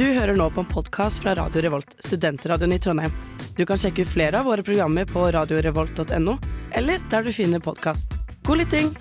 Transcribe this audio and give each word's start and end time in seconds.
Du 0.00 0.06
hører 0.16 0.32
nå 0.32 0.46
på 0.48 0.62
en 0.62 0.68
podkast 0.68 1.20
fra 1.20 1.34
Radio 1.36 1.60
Revolt, 1.60 1.90
studentradioen 2.00 2.72
i 2.72 2.78
Trondheim. 2.80 3.12
Du 3.56 3.66
kan 3.68 3.76
sjekke 3.76 4.06
ut 4.06 4.08
flere 4.08 4.38
av 4.40 4.46
våre 4.48 4.62
programmer 4.64 5.04
på 5.04 5.26
radiorevolt.no, 5.36 6.38
eller 6.72 7.02
der 7.12 7.26
du 7.26 7.28
finner 7.36 7.60
podkast. 7.60 8.16
God 8.48 8.62
lytting! 8.62 8.94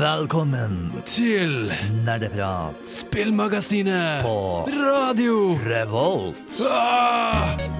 Velkommen 0.00 0.88
til 1.06 1.68
Nerdeprat 2.02 2.82
Spillmagasinet 2.82 4.26
på 4.26 4.66
Radio 4.74 5.54
Revolt. 5.68 6.64
ah! 6.66 7.79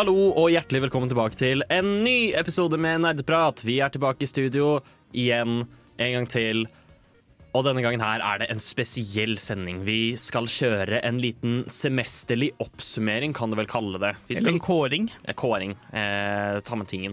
Hallo 0.00 0.30
og 0.32 0.46
hjertelig 0.48 0.86
velkommen 0.86 1.10
tilbake 1.10 1.36
til 1.36 1.60
en 1.68 1.88
ny 2.00 2.30
episode 2.32 2.78
med 2.80 3.02
Nerdeprat. 3.02 3.60
Vi 3.68 3.74
er 3.84 3.90
tilbake 3.92 4.24
i 4.24 4.28
studio 4.30 4.78
igjen 5.12 5.58
en 6.00 6.14
gang 6.14 6.28
til. 6.32 6.62
Og 7.52 7.66
denne 7.66 7.82
gangen 7.84 8.00
her 8.00 8.24
er 8.24 8.40
det 8.40 8.48
en 8.48 8.62
spesiell 8.64 9.36
sending. 9.36 9.82
Vi 9.84 10.14
skal 10.16 10.48
kjøre 10.48 11.02
en 11.04 11.20
liten 11.20 11.66
semesterlig 11.68 12.48
oppsummering, 12.64 13.36
kan 13.36 13.52
du 13.52 13.58
vel 13.60 13.68
kalle 13.68 14.00
det. 14.00 14.14
Vi 14.30 14.38
skal, 14.38 14.46
Eller 14.46 14.56
en 14.56 14.64
kåring. 14.70 15.12
Ja, 15.26 15.36
Kåring. 15.36 15.76
Eh, 15.92 16.56
samme 16.64 16.88
tingen. 16.88 17.12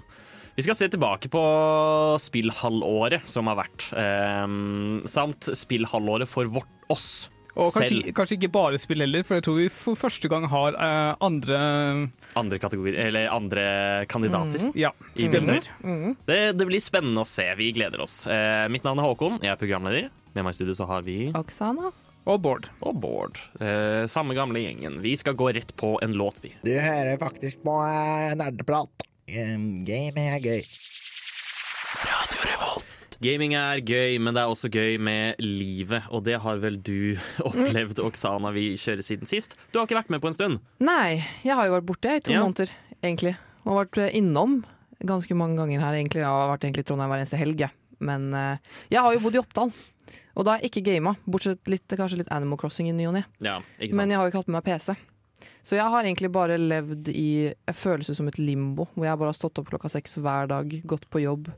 Vi 0.56 0.64
skal 0.64 0.80
se 0.80 0.88
tilbake 0.88 1.28
på 1.28 1.44
spillhalvåret 2.24 3.28
som 3.28 3.52
har 3.52 3.66
vært, 3.66 3.92
eh, 4.00 4.48
samt 5.12 5.52
spillhalvåret 5.60 6.32
for 6.32 6.48
vårt, 6.48 6.72
oss 6.88 7.28
Og 7.58 7.72
kanskje, 7.74 7.90
selv. 8.04 8.14
kanskje 8.18 8.38
ikke 8.38 8.52
bare 8.54 8.78
spill 8.82 9.02
heller, 9.02 9.24
for 9.26 9.40
jeg 9.40 9.46
tror 9.48 9.56
vi 9.58 9.68
for 9.74 9.98
første 9.98 10.30
gang 10.30 10.46
har 10.52 10.78
eh, 10.78 11.16
andre 11.26 11.60
Andre 12.38 12.60
kategorier, 12.62 13.00
eller 13.08 13.32
andre 13.34 13.64
kandidater. 14.12 14.68
ja, 14.78 14.92
I 15.18 15.26
stemmer. 15.32 15.66
Det, 16.30 16.42
det 16.60 16.68
blir 16.70 16.84
spennende 16.84 17.24
å 17.24 17.28
se. 17.28 17.48
Vi 17.58 17.72
gleder 17.74 18.04
oss. 18.04 18.20
Eh, 18.30 18.68
mitt 18.70 18.86
navn 18.86 19.02
er 19.02 19.08
Håkon, 19.10 19.40
jeg 19.42 19.56
er 19.56 19.58
programleder. 19.62 20.12
Med 20.36 20.46
meg 20.46 20.54
i 20.54 20.60
studio 20.60 20.76
så 20.78 20.86
har 20.92 21.02
vi 21.08 21.32
Oksana. 21.34 21.90
Og 22.28 22.42
Bård. 22.44 22.68
og 22.84 22.98
Bård. 23.02 23.38
Eh, 23.64 24.04
samme 24.12 24.36
gamle 24.38 24.60
gjengen. 24.60 25.00
Vi 25.02 25.16
skal 25.16 25.34
gå 25.40 25.48
rett 25.56 25.72
på 25.80 25.96
en 26.04 26.14
låt, 26.20 26.42
vi. 26.44 26.52
Du 26.68 26.74
hører 26.76 27.18
faktisk 27.22 27.64
på 27.64 27.78
eh, 27.88 28.36
Nerdeprat. 28.38 29.08
Um, 29.32 29.86
Game 29.88 30.28
er 30.36 30.38
gøy. 30.44 30.62
Gaming 33.24 33.56
er 33.58 33.80
gøy, 33.82 34.18
men 34.22 34.36
det 34.38 34.44
er 34.44 34.52
også 34.52 34.70
gøy 34.70 34.98
med 35.02 35.40
livet. 35.42 36.06
Og 36.14 36.24
det 36.28 36.38
har 36.44 36.60
vel 36.62 36.78
du 36.86 37.18
opplevd, 37.48 38.00
Oksana, 38.06 38.52
vi 38.54 38.70
kjører 38.78 39.06
siden 39.06 39.30
sist. 39.30 39.56
Du 39.74 39.80
har 39.80 39.88
ikke 39.88 39.98
vært 40.04 40.12
med 40.14 40.22
på 40.22 40.30
en 40.32 40.38
stund. 40.38 40.60
Nei, 40.84 41.24
jeg 41.46 41.58
har 41.58 41.66
jo 41.70 41.76
vært 41.80 41.88
borte 41.90 42.14
i 42.20 42.22
to 42.22 42.36
Ja. 42.36 42.44
måneder, 42.46 42.70
egentlig. 43.02 43.36
Og 43.66 43.80
vært 43.82 43.98
eh, 44.06 44.14
innom 44.20 44.60
ganske 45.08 45.34
mange 45.38 45.58
ganger 45.60 45.82
her, 45.82 45.98
egentlig. 45.98 46.22
Jeg 46.24 46.30
har 46.30 46.52
vært 46.54 46.66
egentlig 46.68 46.86
i 46.86 46.90
Trondheim 46.92 47.12
hver 47.14 47.22
eneste 47.24 47.42
helg. 47.42 47.68
Men 48.00 48.30
uh, 48.34 48.58
jeg 48.94 49.02
har 49.02 49.14
jo 49.16 49.22
bodd 49.24 49.36
i 49.38 49.42
Oppdal. 49.42 49.72
Og 50.38 50.46
da 50.46 50.54
har 50.54 50.62
jeg 50.62 50.70
ikke 50.72 50.86
gama, 50.94 51.16
bortsett 51.26 51.70
litt, 51.70 51.90
kanskje 51.98 52.20
litt 52.22 52.32
Animal 52.34 52.60
Crossing 52.62 52.90
i 52.92 52.94
ny 52.96 53.08
og 53.10 53.16
ne. 53.18 53.24
Ja. 53.44 53.58
Men 53.98 54.14
jeg 54.14 54.20
har 54.20 54.28
jo 54.28 54.32
ikke 54.32 54.42
hatt 54.44 54.52
med 54.54 54.60
meg 54.60 54.68
PC. 54.70 54.94
Så 55.66 55.76
jeg 55.78 55.86
har 55.90 56.06
egentlig 56.06 56.30
bare 56.34 56.56
levd 56.62 57.10
i 57.12 57.50
en 57.50 57.78
følelse 57.78 58.14
som 58.18 58.30
et 58.30 58.38
limbo, 58.42 58.86
hvor 58.94 59.06
jeg 59.10 59.20
bare 59.20 59.34
har 59.34 59.38
stått 59.38 59.58
opp 59.62 59.70
klokka 59.74 59.90
seks 59.92 60.18
hver 60.22 60.48
dag, 60.50 60.72
gått 60.88 61.06
på 61.14 61.22
jobb, 61.26 61.50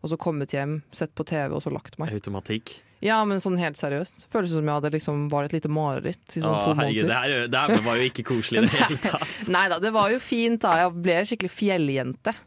og 0.00 0.12
så 0.12 0.16
kommet 0.20 0.54
hjem, 0.56 0.80
sett 0.96 1.12
på 1.14 1.26
TV 1.28 1.52
og 1.56 1.62
så 1.64 1.72
lagt 1.72 1.98
meg. 2.00 2.12
Automatikk. 2.16 2.72
Ja, 3.04 3.18
men 3.24 3.40
sånn 3.40 3.56
helt 3.60 3.78
seriøst. 3.80 4.26
Føles 4.32 4.52
som 4.52 4.66
jeg 4.66 4.76
hadde 4.76 4.90
liksom 4.92 5.28
var 5.32 5.46
et 5.48 5.54
lite 5.56 5.70
mareritt 5.72 6.36
i 6.36 6.42
sånn 6.42 6.52
Åh, 6.52 6.64
to 6.66 6.74
herregud, 6.76 7.08
det 7.08 7.16
her, 7.16 7.46
det 7.48 7.62
her 7.64 7.84
var 7.86 7.96
jo 8.00 8.08
ikke 8.10 8.24
koselig 8.28 8.60
i 8.60 8.64
det 8.68 8.74
hele 8.76 8.98
tatt. 9.06 9.48
Nei 9.52 9.66
da, 9.72 9.78
det 9.80 9.92
var 9.96 10.12
jo 10.12 10.20
fint 10.20 10.60
da. 10.64 10.74
Jeg 10.82 10.96
ble 11.06 11.18
skikkelig 11.32 11.52
fjelljente. 11.56 12.36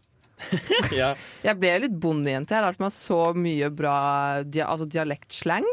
Ja. 0.91 1.14
Jeg 1.46 1.56
ble 1.62 1.69
litt 1.86 1.94
bondejente. 2.03 2.52
Jeg 2.52 2.59
har 2.59 2.66
lært 2.74 2.81
meg 2.84 2.91
så 2.91 3.19
mye 3.38 3.70
bra 3.72 3.96
dia 4.44 4.66
altså 4.68 4.88
dialektslang. 4.91 5.64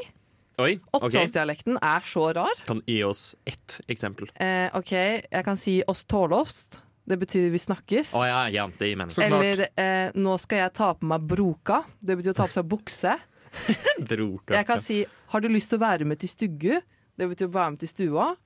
Oi, 0.60 0.74
OK. 0.92 1.06
Oppdalsdialekten 1.08 1.78
er 1.82 2.04
så 2.06 2.26
rar. 2.36 2.60
Kan 2.68 2.82
gi 2.86 3.00
oss 3.06 3.32
ett 3.48 3.80
eksempel. 3.90 4.28
Eh, 4.36 4.68
OK, 4.76 4.92
jeg 4.92 5.44
kan 5.46 5.58
si 5.58 5.80
'oss 5.88 6.04
tålost'. 6.04 6.78
Det 7.10 7.18
betyr 7.18 7.48
'vi 7.50 7.58
snakkes'. 7.58 8.12
Oh, 8.14 8.22
ja, 8.26 8.44
ja, 8.48 8.68
det 8.78 8.86
gir 8.92 8.96
mening. 9.00 9.10
Så 9.10 9.26
klart. 9.26 9.42
Eller 9.42 9.66
eh, 9.76 10.12
'nå 10.14 10.36
skal 10.38 10.58
jeg 10.64 10.72
ta 10.78 10.92
på 10.94 11.06
meg 11.10 11.26
broka'. 11.26 11.82
Det 11.98 12.16
betyr 12.20 12.30
å 12.30 12.38
ta 12.38 12.46
på 12.46 12.54
seg 12.54 12.68
bukse. 12.70 13.16
Broka. 14.10 14.54
Jeg 14.54 14.66
kan 14.66 14.78
si 14.78 15.04
'har 15.32 15.40
du 15.42 15.48
lyst 15.48 15.70
til 15.70 15.78
å 15.80 15.82
være 15.82 16.06
med 16.06 16.20
til 16.22 16.28
stuggu'? 16.30 16.80
Det 17.18 17.28
betyr 17.28 17.48
å 17.50 17.52
være 17.52 17.70
med 17.74 17.80
til 17.82 17.88
stua. 17.90 18.36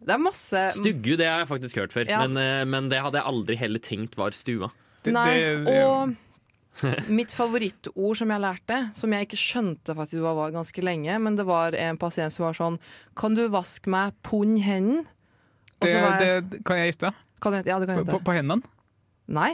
Det 0.00 0.12
er 0.12 0.18
masse 0.20 0.60
Stuggu, 0.76 1.16
det 1.16 1.24
har 1.26 1.38
jeg 1.44 1.48
faktisk 1.48 1.76
hørt 1.80 1.92
før, 1.92 2.08
Ja. 2.08 2.26
men, 2.26 2.36
eh, 2.36 2.64
men 2.64 2.88
det 2.90 3.00
hadde 3.00 3.16
jeg 3.16 3.24
aldri 3.24 3.56
heller 3.56 3.78
tenkt 3.80 4.16
var 4.16 4.30
stua. 4.30 4.70
Det- 5.02 5.12
Nei, 5.14 5.34
det- 5.64 5.84
og 5.86 6.16
mitt 7.08 7.32
favorittord 7.32 8.16
som 8.16 8.28
jeg 8.28 8.40
lærte, 8.40 8.94
som 8.94 9.10
jeg 9.12 9.26
ikke 9.28 9.40
skjønte 9.40 9.94
faktisk 9.96 10.20
hva 10.20 10.34
var 10.36 10.50
ganske 10.52 10.82
lenge, 10.84 11.18
men 11.20 11.36
det 11.36 11.46
var 11.46 11.72
en 11.74 11.96
pasient 11.96 12.30
som 12.32 12.44
var 12.44 12.52
sånn 12.52 12.78
Kan 13.16 13.34
du 13.34 13.48
vaske 13.48 13.86
meg 13.88 14.12
pund 14.22 14.58
hen? 14.60 15.06
Det, 15.80 16.50
det 16.50 16.60
kan 16.66 16.78
jeg 16.80 16.94
gjette. 16.94 17.12
kan 17.42 17.52
du, 17.52 17.58
ja, 17.68 17.78
det 17.78 17.88
kan 17.88 17.98
På, 17.98 18.04
jeg 18.04 18.12
på, 18.14 18.20
på 18.24 18.36
hendene. 18.36 18.62
Nei. 19.28 19.52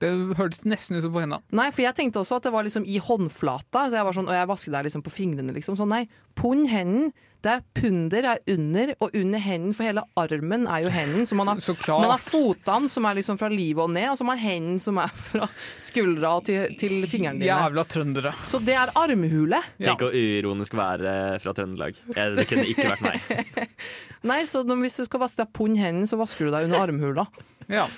Det 0.00 0.10
hørtes 0.38 0.62
nesten 0.64 0.96
ut 0.96 1.04
som 1.04 1.12
på 1.12 1.20
hendene. 1.20 1.42
Nei, 1.52 1.68
for 1.74 1.84
jeg 1.84 1.96
tenkte 1.98 2.22
også 2.22 2.38
at 2.40 2.46
det 2.48 2.54
var 2.54 2.64
liksom 2.64 2.86
i 2.88 3.00
håndflata, 3.04 3.88
så 3.90 3.98
jeg 4.00 4.06
var 4.06 4.16
sånn, 4.16 4.30
og 4.30 4.36
jeg 4.38 4.48
vasket 4.48 4.76
deg 4.76 4.86
liksom 4.88 5.02
på 5.04 5.12
fingrene, 5.12 5.52
liksom. 5.56 5.76
Så 5.76 5.84
nei, 5.88 6.06
pund 6.38 6.70
hendene, 6.72 7.10
det 7.40 7.52
er 7.54 7.62
punder 7.72 8.26
er 8.34 8.40
under, 8.52 8.90
og 9.00 9.14
under 9.16 9.40
hendene, 9.40 9.72
for 9.72 9.88
hele 9.88 10.02
armen 10.20 10.66
er 10.68 10.82
jo 10.84 10.90
hendene. 10.92 11.24
Så 11.28 11.36
man 11.38 11.48
har, 11.48 11.62
Så, 11.64 11.72
så 11.80 11.96
man 11.96 12.12
har 12.12 12.20
fotene 12.20 12.90
som 12.92 13.06
er 13.08 13.16
liksom 13.16 13.38
fra 13.40 13.48
livet 13.52 13.80
og 13.80 13.88
ned, 13.94 14.10
og 14.12 14.18
så 14.18 14.24
har 14.26 14.28
man 14.28 14.42
hendene 14.42 14.82
som 14.82 15.00
er 15.00 15.14
fra 15.30 15.48
skuldra 15.80 16.34
til, 16.44 16.74
til 16.80 16.98
fingrene 17.08 17.40
dine. 17.40 17.48
Jævla 17.48 17.84
trøndere. 17.88 18.34
Så 18.44 18.60
det 18.64 18.76
er 18.76 18.92
armhule. 18.92 19.62
Ja. 19.80 19.94
Tenk 19.94 20.04
å 20.04 20.12
uironisk 20.12 20.76
være 20.76 21.14
fra 21.40 21.56
Trøndelag. 21.56 21.96
Det 22.12 22.44
kunne 22.50 22.66
ikke 22.68 22.90
vært 22.92 23.06
meg. 23.08 23.72
Nei, 24.32 24.42
så 24.48 24.60
når, 24.68 24.82
hvis 24.84 25.00
du 25.00 25.06
skal 25.08 25.24
vaske 25.24 25.40
deg 25.40 25.52
pund 25.56 25.80
hendene, 25.80 26.08
så 26.10 26.20
vasker 26.20 26.48
du 26.48 26.52
deg 26.56 26.68
under 26.68 26.84
armhula. 26.84 27.24
Ja. 27.72 27.88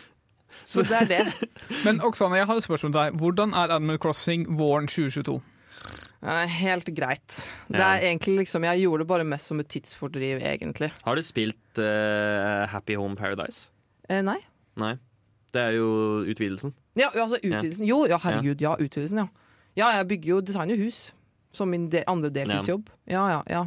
Så 0.64 0.82
det 0.86 0.98
er 1.02 1.08
det. 1.10 1.48
Men 1.86 2.00
Oksane, 2.04 2.36
jeg 2.40 2.46
har 2.46 2.56
et 2.60 2.64
spørsmål 2.66 2.92
til 2.92 2.98
deg. 3.00 3.18
Hvordan 3.20 3.54
er 3.54 3.74
Animal 3.76 3.98
Crossing 4.02 4.46
våren 4.58 4.86
2022? 4.90 5.40
Eh, 6.22 6.46
Helt 6.62 6.90
greit. 6.94 7.48
Det 7.68 7.78
Ja. 7.80 7.94
er 7.96 8.00
egentlig 8.06 8.38
liksom, 8.44 8.64
Jeg 8.64 8.80
gjorde 8.84 9.02
det 9.02 9.08
bare 9.08 9.24
mest 9.24 9.46
som 9.46 9.60
et 9.60 9.68
tidsfordriv, 9.68 10.38
egentlig. 10.42 10.92
Har 11.04 11.14
du 11.14 11.22
spilt 11.22 11.78
uh, 11.78 12.66
Happy 12.70 12.94
Home 12.96 13.16
Paradise? 13.16 13.68
Eh, 14.08 14.22
nei. 14.22 14.38
Nei. 14.76 14.94
Det 15.52 15.60
er 15.60 15.70
jo 15.76 16.22
utvidelsen. 16.30 16.72
Ja, 16.96 17.08
altså 17.14 17.36
utvidelsen. 17.42 17.84
Jo, 17.86 18.06
ja, 18.06 18.16
herregud, 18.18 18.60
ja, 18.60 18.74
utvidelsen, 18.78 19.18
ja. 19.18 19.26
Ja, 19.76 19.88
jeg 19.96 20.08
bygger 20.08 20.28
jo 20.28 20.40
designer 20.40 20.76
hus. 20.76 21.12
Som 21.52 21.68
min 21.68 21.90
de 21.92 22.00
andre 22.08 22.30
deltidsjobb. 22.32 22.86
Ja, 23.06 23.26
ja, 23.28 23.42
ja. 23.50 23.66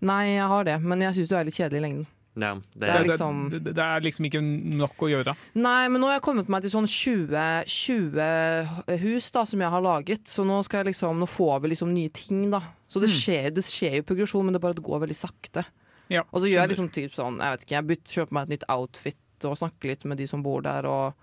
Nei, 0.00 0.22
jeg 0.36 0.46
har 0.48 0.64
det, 0.64 0.80
men 0.82 1.02
jeg 1.02 1.14
syns 1.18 1.28
du 1.28 1.34
er 1.36 1.44
litt 1.44 1.54
kjedelig 1.56 1.82
i 1.82 1.84
lengden. 1.84 2.06
Ja, 2.36 2.50
det, 2.54 2.80
Det 2.82 2.88
er 2.92 3.04
liksom- 3.08 3.50
det, 3.50 3.60
det, 3.64 3.72
det 3.78 3.82
er 3.84 4.00
liksom 4.04 4.26
ikke 4.28 4.42
nok 4.76 4.96
å 5.06 5.08
gjøre. 5.08 5.32
Nei, 5.56 5.88
men 5.88 6.00
nå 6.02 6.06
har 6.10 6.18
jeg 6.18 6.24
kommet 6.26 6.48
meg 6.52 6.60
til 6.66 6.70
sånn 6.74 6.86
20, 6.86 7.64
20 7.64 8.98
hus 9.00 9.30
da, 9.32 9.44
som 9.48 9.60
jeg 9.60 9.70
har 9.72 9.80
laget. 9.84 10.24
Så 10.28 10.44
nå, 10.46 10.58
skal 10.66 10.82
jeg 10.84 10.92
liksom, 10.92 11.18
nå 11.22 11.28
får 11.30 11.62
vi 11.64 11.68
liksom 11.72 11.92
nye 11.94 12.12
ting, 12.12 12.50
da. 12.52 12.60
Så 12.88 13.00
det 13.02 13.08
skjer, 13.10 13.48
det 13.56 13.64
skjer 13.66 13.98
jo 14.00 14.06
progresjon, 14.10 14.44
men 14.44 14.52
det 14.56 14.60
bare 14.62 14.74
går 14.78 15.00
veldig 15.06 15.16
sakte. 15.16 15.64
Ja, 16.12 16.22
Og 16.30 16.42
så 16.42 16.46
gjør 16.50 16.62
jeg 16.62 16.70
liksom 16.76 16.90
typ 16.94 17.14
sånn, 17.16 17.40
jeg 17.42 17.56
vet 17.56 17.64
ikke, 17.64 17.74
jeg 17.80 17.86
bytter, 17.90 18.12
kjøper 18.20 18.32
meg 18.36 18.42
et 18.46 18.52
nytt 18.54 18.68
outfit 18.70 19.16
og 19.44 19.56
snakker 19.58 19.90
litt 19.90 20.04
med 20.04 20.18
de 20.18 20.26
som 20.30 20.42
bor 20.44 20.62
der, 20.62 20.86
og 20.86 21.14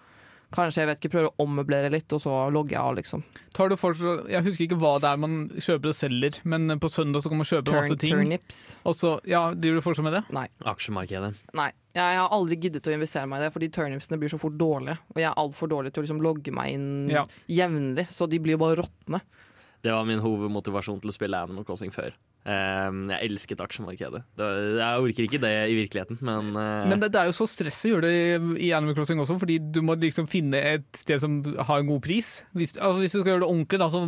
kanskje 0.54 0.84
jeg 0.84 0.90
vet 0.90 1.00
ikke, 1.02 1.12
prøver 1.16 1.30
å 1.32 1.44
ommøblere 1.44 1.90
litt, 1.94 2.14
og 2.16 2.22
så 2.24 2.34
logger 2.54 2.78
jeg 2.78 2.82
av, 2.84 2.96
liksom. 3.00 3.24
Tar 3.58 3.70
du 3.70 3.76
fortsatt, 3.78 4.28
jeg 4.32 4.46
husker 4.46 4.66
ikke 4.68 4.78
hva 4.82 4.94
det 5.04 5.10
er 5.12 5.22
man 5.22 5.36
kjøper 5.58 5.92
og 5.92 5.98
selger, 5.98 6.40
men 6.50 6.78
på 6.82 6.90
søndag 6.94 7.24
så 7.26 7.30
kan 7.34 7.42
man 7.42 7.50
kjøpe 7.50 7.74
masse 7.76 7.98
ting. 8.02 8.14
turnips. 8.16 8.62
Og 8.86 8.96
så, 8.98 9.16
ja, 9.30 9.44
Driver 9.54 9.82
du 9.82 9.86
fortsatt 9.86 10.08
med 10.08 10.14
det? 10.20 10.24
Nei. 10.36 10.48
Aksjemarkedet. 10.74 11.34
Nei. 11.58 11.70
Jeg 11.94 12.18
har 12.18 12.32
aldri 12.34 12.58
giddet 12.58 12.88
å 12.90 12.94
investere 12.96 13.28
meg 13.30 13.42
i 13.42 13.46
det, 13.46 13.52
fordi 13.54 13.70
turnipsene 13.70 14.18
blir 14.22 14.32
så 14.34 14.40
fort 14.42 14.56
dårlige. 14.58 14.98
Og 15.14 15.20
jeg 15.22 15.30
er 15.30 15.38
altfor 15.38 15.70
dårlig 15.70 15.92
til 15.94 16.02
å 16.02 16.06
liksom 16.08 16.22
logge 16.26 16.52
meg 16.56 16.74
inn 16.74 17.10
Ja. 17.14 17.26
jevnlig, 17.48 18.08
så 18.10 18.26
de 18.30 18.40
blir 18.42 18.58
jo 18.58 18.64
bare 18.64 18.80
råtne. 18.82 19.22
Det 19.84 19.92
var 19.92 20.06
min 20.08 20.20
hovedmotivasjon 20.24 21.02
til 21.04 21.12
å 21.12 21.14
spille 21.14 21.38
Animal 21.44 21.66
Crossing 21.68 21.92
før. 21.94 22.14
Ehm, 22.44 23.06
jeg 23.08 23.30
elsket 23.30 23.62
aksjemarkedet. 23.64 24.20
Det, 24.36 24.48
jeg 24.76 25.04
orker 25.06 25.28
ikke 25.28 25.40
det 25.40 25.52
i 25.72 25.76
virkeligheten, 25.78 26.18
men, 26.28 26.50
eh, 26.60 26.90
Men 26.92 27.00
det, 27.00 27.14
det 27.14 27.22
er 27.22 27.30
jo 27.30 27.36
så 27.38 27.48
stress 27.48 27.80
å 27.88 27.94
gjøre 27.94 28.10
det 28.10 28.58
i 28.66 28.74
Animal 28.76 28.98
Crossing 28.98 29.22
også, 29.24 29.38
fordi 29.40 29.62
du 29.64 29.80
må 29.86 29.96
liksom 29.96 30.28
finne 30.28 30.60
et 30.60 30.90
sted 31.00 31.24
som 31.24 31.38
har 31.40 31.80
en 31.80 31.88
god 31.88 32.04
pris. 32.04 32.34
Hvis, 32.52 32.76
altså, 32.76 33.00
hvis 33.00 33.16
du 33.16 33.22
skal 33.22 33.32
gjøre 33.32 33.46
det 33.46 33.50
ordentlig, 33.50 33.80
da, 33.80 33.88
så 33.94 34.04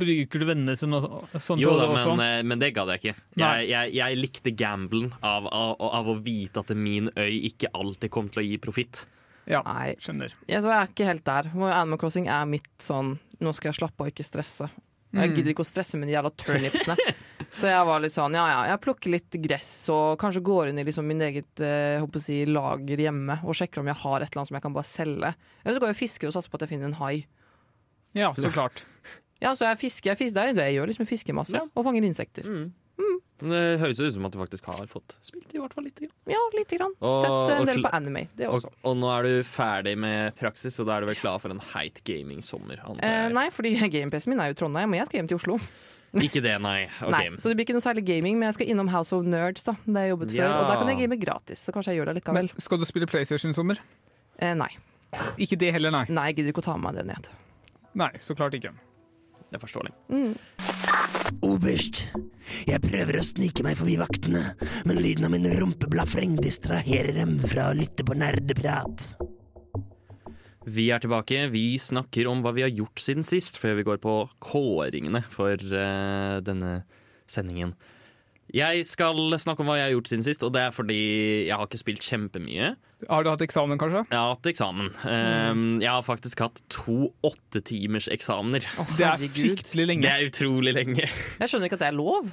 bruker 0.00 0.40
du 0.40 0.46
vennene 0.48 0.78
sine 0.80 1.02
og 1.02 1.36
sånt. 1.36 1.60
Jo 1.60 1.76
da, 1.76 1.84
det 1.84 1.98
også. 1.98 2.16
men, 2.16 2.24
eh, 2.38 2.46
men 2.48 2.64
det 2.64 2.72
gadd 2.78 2.94
jeg 2.94 3.04
ikke. 3.04 3.16
Jeg, 3.44 3.68
jeg, 3.74 3.94
jeg 4.00 4.22
likte 4.22 4.56
gamblen 4.56 5.12
av, 5.20 5.52
av, 5.52 5.76
av 6.00 6.08
å 6.08 6.18
vite 6.24 6.64
at 6.64 6.72
min 6.72 7.12
øy 7.20 7.36
ikke 7.52 7.74
alltid 7.76 8.14
kom 8.16 8.32
til 8.32 8.46
å 8.46 8.48
gi 8.48 8.56
profitt. 8.64 9.04
Ja, 9.48 9.60
skjønner. 10.00 10.32
jeg 10.44 10.60
tror 10.60 10.72
jeg 10.72 10.80
er 10.80 10.90
ikke 10.92 11.08
helt 11.08 11.24
der. 11.28 11.52
Animal 11.52 12.00
Crossing 12.00 12.26
er 12.28 12.48
mitt 12.48 12.68
sånn 12.84 13.16
Nå 13.38 13.52
skal 13.54 13.70
jeg 13.70 13.78
slappe 13.78 14.02
av 14.02 14.08
og 14.08 14.10
ikke 14.10 14.26
stresse. 14.26 14.66
Jeg 15.12 15.30
Mm. 15.30 15.34
gidder 15.38 15.50
ikke 15.54 15.64
å 15.64 15.68
stresse 15.72 15.96
med 15.96 16.08
de 16.10 16.14
jævla 16.14 16.30
turnipsene. 16.36 16.96
Så 17.58 17.64
jeg 17.70 17.86
var 17.88 18.00
litt 18.04 18.12
sånn, 18.12 18.34
ja 18.36 18.44
ja, 18.50 18.58
jeg 18.74 18.80
plukker 18.84 19.10
litt 19.14 19.30
gress 19.40 19.88
og 19.88 20.18
kanskje 20.20 20.42
går 20.44 20.68
inn 20.68 20.78
i 20.78 20.84
liksom 20.84 21.06
min 21.08 21.22
eget 21.24 21.62
eh, 21.64 22.04
si, 22.20 22.42
lager 22.44 23.00
hjemme 23.00 23.38
og 23.42 23.56
sjekker 23.56 23.80
om 23.80 23.86
jeg 23.88 23.96
har 24.02 24.20
et 24.20 24.28
eller 24.28 24.42
annet 24.42 24.48
som 24.52 24.58
jeg 24.58 24.62
kan 24.66 24.74
bare 24.76 24.84
selge. 24.90 25.30
Eller 25.64 25.74
så 25.74 25.80
går 25.80 25.88
jeg 25.88 25.96
og 25.96 26.02
fisker 26.02 26.28
og 26.28 26.34
satser 26.36 26.50
på 26.52 26.58
at 26.60 26.66
jeg 26.66 26.72
finner 26.74 26.90
en 26.90 26.98
hai. 27.00 27.26
Ja, 28.14 28.34
så 28.36 28.52
klart. 28.52 28.84
Ja, 29.40 29.54
så 29.56 29.64
jeg 29.70 29.78
fisker, 29.80 30.10
jeg 30.12 30.18
fisker, 30.20 30.34
det 30.34 30.44
er 30.44 30.58
det 30.60 30.66
jeg 30.68 30.76
gjør 30.76 30.90
liksom, 30.92 31.06
jeg 31.06 31.12
fisker 31.14 31.34
masse 31.40 31.56
Ja. 31.56 31.64
og 31.74 31.84
fanger 31.88 32.04
insekter. 32.04 32.44
Mm. 32.44 32.68
Det 33.38 33.78
høres 33.80 34.00
ut 34.02 34.12
som 34.14 34.24
at 34.26 34.32
du 34.34 34.38
faktisk 34.40 34.64
har 34.66 34.86
fått 34.90 35.14
spilt 35.22 35.52
i 35.54 35.58
hvert 35.62 35.72
fall 35.76 35.84
litt. 35.84 35.94
grann. 36.00 36.10
Ja, 36.26 36.40
lite 36.56 36.78
grann. 36.78 36.94
Og- 37.00 37.20
Sett 37.22 37.58
en 37.60 37.66
del 37.66 37.82
på 37.84 37.92
anime, 37.94 38.28
det 38.36 38.48
Og, 38.48 38.54
også. 38.58 38.72
og 38.84 38.96
nå 38.98 39.12
er 39.18 39.22
du 39.22 39.42
ferdig 39.46 39.96
med 39.98 40.34
praksis, 40.36 40.78
og 40.80 40.86
da 40.86 40.96
er 40.96 41.00
du 41.00 41.06
vel 41.06 41.14
klar 41.20 41.38
for 41.40 41.50
en 41.54 41.60
heit 41.60 42.00
gaming-sommer? 42.04 42.80
Eh, 43.02 43.28
nei, 43.28 43.48
fordi 43.50 43.76
GamePC-en 43.94 44.30
min 44.34 44.40
er 44.40 44.48
jo 44.52 44.58
Trondheim, 44.64 44.90
og 44.90 44.96
jeg 44.98 45.06
skal 45.06 45.20
hjem 45.22 45.28
til 45.28 45.38
Oslo. 45.38 45.58
Ikke 46.14 46.40
det, 46.42 46.56
nei. 46.64 46.88
Okay. 47.02 47.10
Nei, 47.12 47.36
så 47.36 47.50
det 47.52 47.56
blir 47.58 47.66
ikke 47.68 47.74
noe 47.76 47.84
særlig 47.84 48.04
gaming, 48.08 48.38
men 48.40 48.48
jeg 48.48 48.54
skal 48.54 48.66
innom 48.72 48.88
House 48.88 49.12
of 49.12 49.24
Nerds, 49.28 49.62
da, 49.62 49.74
Det 49.84 49.94
jeg 50.08 50.10
jobbet 50.16 50.32
Ja. 50.32 50.48
før. 50.48 50.54
Og 50.62 50.68
der 50.72 50.76
kan 50.80 50.88
jeg 50.88 50.98
game 51.10 51.16
gratis, 51.20 51.58
så 51.60 51.70
kanskje 51.70 51.92
jeg 51.92 52.00
gjør 52.00 52.06
det 52.14 52.24
likevel. 52.24 52.48
Men 52.48 52.48
skal 52.64 52.78
du 52.78 52.84
spille 52.88 53.06
PlayStation 53.06 53.50
i 53.50 53.54
sommer? 53.54 53.76
Eh, 54.40 54.54
nei. 54.54 54.70
Ikke 55.38 55.56
det 55.58 55.70
heller, 55.72 55.90
nei. 55.92 56.06
nei, 56.08 56.26
jeg 56.32 56.36
gidder 56.36 56.52
ikke 56.52 56.62
å 56.64 56.64
ta 56.64 56.76
med 56.78 56.94
meg 56.94 56.94
det 56.96 57.06
ned. 57.12 57.28
Nei, 57.94 58.10
så 58.20 58.34
klart 58.34 58.54
ikke. 58.56 58.72
Det 59.48 59.56
er 59.56 59.62
forståelig. 59.62 59.92
Oberst, 61.48 62.02
jeg 62.68 62.82
prøver 62.84 63.18
å 63.18 63.24
snike 63.24 63.64
meg 63.64 63.78
forbi 63.80 63.96
vaktene, 64.00 64.42
men 64.88 65.00
lyden 65.00 65.28
av 65.28 65.32
min 65.32 65.48
rumpeblafreng 65.48 66.36
distraherer 66.40 67.16
dem 67.16 67.38
fra 67.48 67.70
å 67.70 67.76
lytte 67.78 68.04
på 68.04 68.16
nerdeprat. 68.18 69.14
Vi 70.68 70.90
er 70.92 71.00
tilbake. 71.00 71.46
Vi 71.48 71.78
snakker 71.80 72.28
om 72.28 72.42
hva 72.44 72.52
vi 72.52 72.66
har 72.66 72.72
gjort 72.74 73.00
siden 73.00 73.24
sist, 73.24 73.56
før 73.56 73.78
vi 73.78 73.86
går 73.88 74.02
på 74.04 74.18
kåringene 74.44 75.22
for 75.32 75.56
uh, 75.56 76.44
denne 76.44 76.82
sendingen. 77.28 77.72
Jeg 78.54 78.84
skal 78.88 79.18
snakke 79.36 79.60
om 79.60 79.68
hva 79.68 79.74
jeg 79.76 79.88
har 79.90 79.92
gjort 79.92 80.08
siden 80.08 80.24
sist, 80.24 80.42
og 80.46 80.54
det 80.54 80.62
er 80.64 80.70
fordi 80.72 80.98
jeg 81.48 81.52
har 81.52 81.66
ikke 81.68 81.80
spilt 81.82 82.00
kjempemye. 82.06 82.70
Har 83.10 83.22
du 83.24 83.28
hatt 83.30 83.42
eksamen, 83.44 83.76
kanskje? 83.78 84.06
Jeg 84.08 84.16
har 84.18 84.32
hatt 84.32 84.48
eksamen. 84.48 84.88
Um, 85.04 85.64
jeg 85.84 85.90
har 85.92 86.02
faktisk 86.06 86.40
hatt 86.46 86.62
to 86.72 87.10
åttetimers 87.28 88.08
eksamener. 88.14 88.64
Å, 88.80 88.86
Det 88.96 89.04
er 89.06 89.24
fryktelig 89.28 89.86
lenge. 89.90 90.02
Det 90.06 90.14
er 90.14 90.26
utrolig 90.30 90.72
lenge. 90.74 91.04
Jeg 91.04 91.50
skjønner 91.52 91.68
ikke 91.68 91.78
at 91.78 91.84
det 91.84 91.90
er 91.92 91.98
lov, 91.98 92.32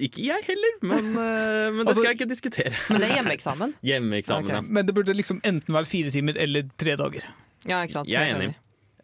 Ikke 0.00 0.22
jeg 0.24 0.44
heller, 0.46 0.76
men, 0.80 1.08
eh, 1.12 1.70
men 1.70 1.82
det 1.84 1.88
Altså- 1.88 2.00
skal 2.00 2.08
jeg 2.08 2.16
ikke 2.16 2.28
diskutere. 2.30 2.70
men 2.88 3.00
det 3.02 3.10
er 3.10 3.14
hjemmeeksamen. 3.18 3.74
Hjemmeeksamen, 3.84 4.44
okay. 4.44 4.54
ja. 4.54 4.60
Men 4.62 4.86
det 4.86 4.94
burde 4.96 5.12
liksom 5.14 5.40
enten 5.44 5.74
være 5.76 5.86
fire 5.86 6.10
timer 6.10 6.38
eller 6.40 6.62
tre 6.80 6.96
dager. 6.96 7.26
Ja, 7.66 7.82
ikke 7.84 7.92
sant? 7.98 8.08
Jeg 8.08 8.30
er 8.30 8.34
enig. 8.40 8.54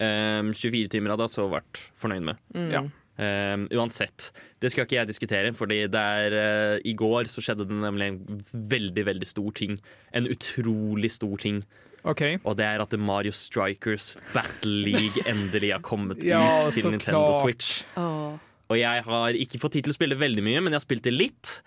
Um, 0.01 0.53
24 0.57 0.89
timer 0.89 1.11
hadde 1.15 1.27
jeg 1.29 1.35
så 1.37 1.45
vært 1.53 1.83
fornøyd 2.01 2.25
med. 2.25 2.37
Mm. 2.57 2.71
Ja. 2.73 2.83
Um, 3.21 3.67
uansett, 3.77 4.31
det 4.65 4.71
skal 4.73 4.87
ikke 4.87 4.97
jeg 4.97 5.09
diskutere, 5.11 5.51
Fordi 5.55 5.83
det 5.93 6.01
er, 6.01 6.33
eh, 6.33 6.79
i 6.89 6.95
går 6.97 7.29
så 7.29 7.43
skjedde 7.45 7.67
det 7.69 7.77
nemlig 7.77 8.07
en 8.09 8.41
veldig, 8.53 9.05
veldig 9.11 9.27
stor 9.29 9.51
ting. 9.53 9.77
En 10.17 10.27
utrolig 10.33 11.11
stor 11.13 11.37
ting. 11.43 11.61
Okay. 12.09 12.39
Og 12.49 12.57
det 12.59 12.65
er 12.67 12.81
at 12.83 12.97
Mario 12.99 13.31
Strikers 13.37 14.17
Battle 14.33 14.73
League 14.89 15.23
endelig 15.33 15.75
har 15.75 15.85
kommet 15.85 16.25
Ja, 16.25 16.41
ut 16.67 16.73
til 16.75 16.89
Nintendo 16.91 17.27
klart. 17.29 17.43
Switch. 17.45 17.85
Oh. 18.01 18.39
Og 18.73 18.79
jeg 18.81 19.05
har 19.05 19.37
ikke 19.39 19.61
fått 19.61 19.77
tid 19.77 19.85
til 19.87 19.93
å 19.93 19.99
spille 19.99 20.17
veldig 20.19 20.43
mye, 20.43 20.63
men 20.65 20.73
jeg 20.73 20.81
har 20.81 20.87
spilt 20.87 21.05
det 21.05 21.13
litt. 21.13 21.59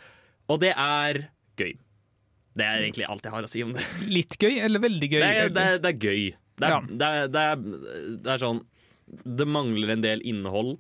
Og 0.50 0.60
det 0.66 0.74
er 0.74 1.22
gøy. 1.62 1.76
Det 2.56 2.64
er 2.66 2.82
egentlig 2.88 3.06
alt 3.12 3.24
jeg 3.28 3.36
har 3.36 3.46
å 3.46 3.52
si 3.52 3.62
om 3.66 3.72
det. 3.76 3.84
Litt 4.18 4.38
gøy 4.42 4.58
eller 4.64 4.80
veldig 4.84 5.10
gøy? 5.12 5.20
Det 5.22 5.30
er, 5.30 5.50
det 5.54 5.64
er, 5.70 5.80
det 5.84 5.90
er 5.94 5.98
gøy. 6.10 6.26
Det 6.56 6.66
er, 6.68 6.72
Ja. 6.74 6.82
det, 6.88 7.08
er, 7.08 7.28
det, 7.28 7.42
er, 7.52 8.20
det 8.24 8.32
er 8.32 8.40
sånn 8.40 8.62
Det 9.42 9.48
mangler 9.52 9.92
en 9.94 10.04
del 10.06 10.22
innhold. 10.24 10.78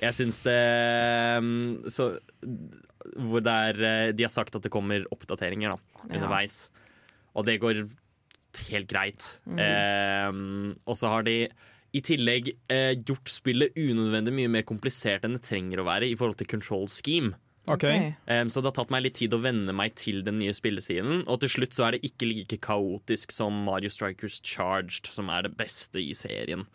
Jeg 0.00 0.16
syns 0.16 0.40
det 0.46 0.60
um, 1.38 1.76
så, 1.92 2.08
Hvor 2.42 3.44
det 3.44 3.52
er 3.68 3.84
eh, 3.88 4.14
De 4.16 4.24
har 4.26 4.32
sagt 4.32 4.56
at 4.56 4.64
det 4.64 4.72
kommer 4.74 5.06
oppdateringer 5.14 5.74
da, 5.74 6.06
underveis. 6.08 6.64
Og 7.34 7.46
det 7.46 7.60
går 7.62 7.84
helt 8.70 8.90
greit. 8.90 9.22
Um, 9.46 10.74
og 10.86 10.98
så 10.98 11.10
har 11.10 11.24
de 11.26 11.38
i 11.94 12.02
tillegg 12.02 12.50
eh, 12.72 12.92
gjort 13.06 13.30
spillet 13.30 13.76
unødvendig 13.78 14.34
mye 14.34 14.50
mer 14.50 14.66
komplisert 14.66 15.26
enn 15.26 15.36
det 15.36 15.44
trenger 15.46 15.82
å 15.82 15.86
være 15.86 16.08
i 16.10 16.16
forhold 16.18 16.40
til 16.40 16.50
control 16.50 16.88
scheme. 16.90 17.36
OK. 17.72 17.84
Um, 18.28 18.50
så 18.52 18.60
det 18.60 18.68
har 18.68 18.74
tatt 18.76 18.90
meg 18.92 19.06
litt 19.06 19.14
tid 19.16 19.32
å 19.32 19.38
venne 19.40 19.72
meg 19.72 19.94
til 19.96 20.18
den 20.26 20.36
nye 20.36 20.52
spillestilen. 20.52 21.22
Og 21.32 21.38
til 21.40 21.48
slutt 21.48 21.72
så 21.72 21.86
er 21.86 21.94
det 21.96 22.02
ikke 22.04 22.26
like 22.28 22.58
kaotisk 22.60 23.32
som 23.32 23.56
Mario 23.64 23.88
Strikers 23.88 24.40
Charged, 24.44 25.08
som 25.08 25.30
er 25.32 25.46
det 25.46 25.54
beste 25.56 25.96
i 26.02 26.12
serien. 26.12 26.66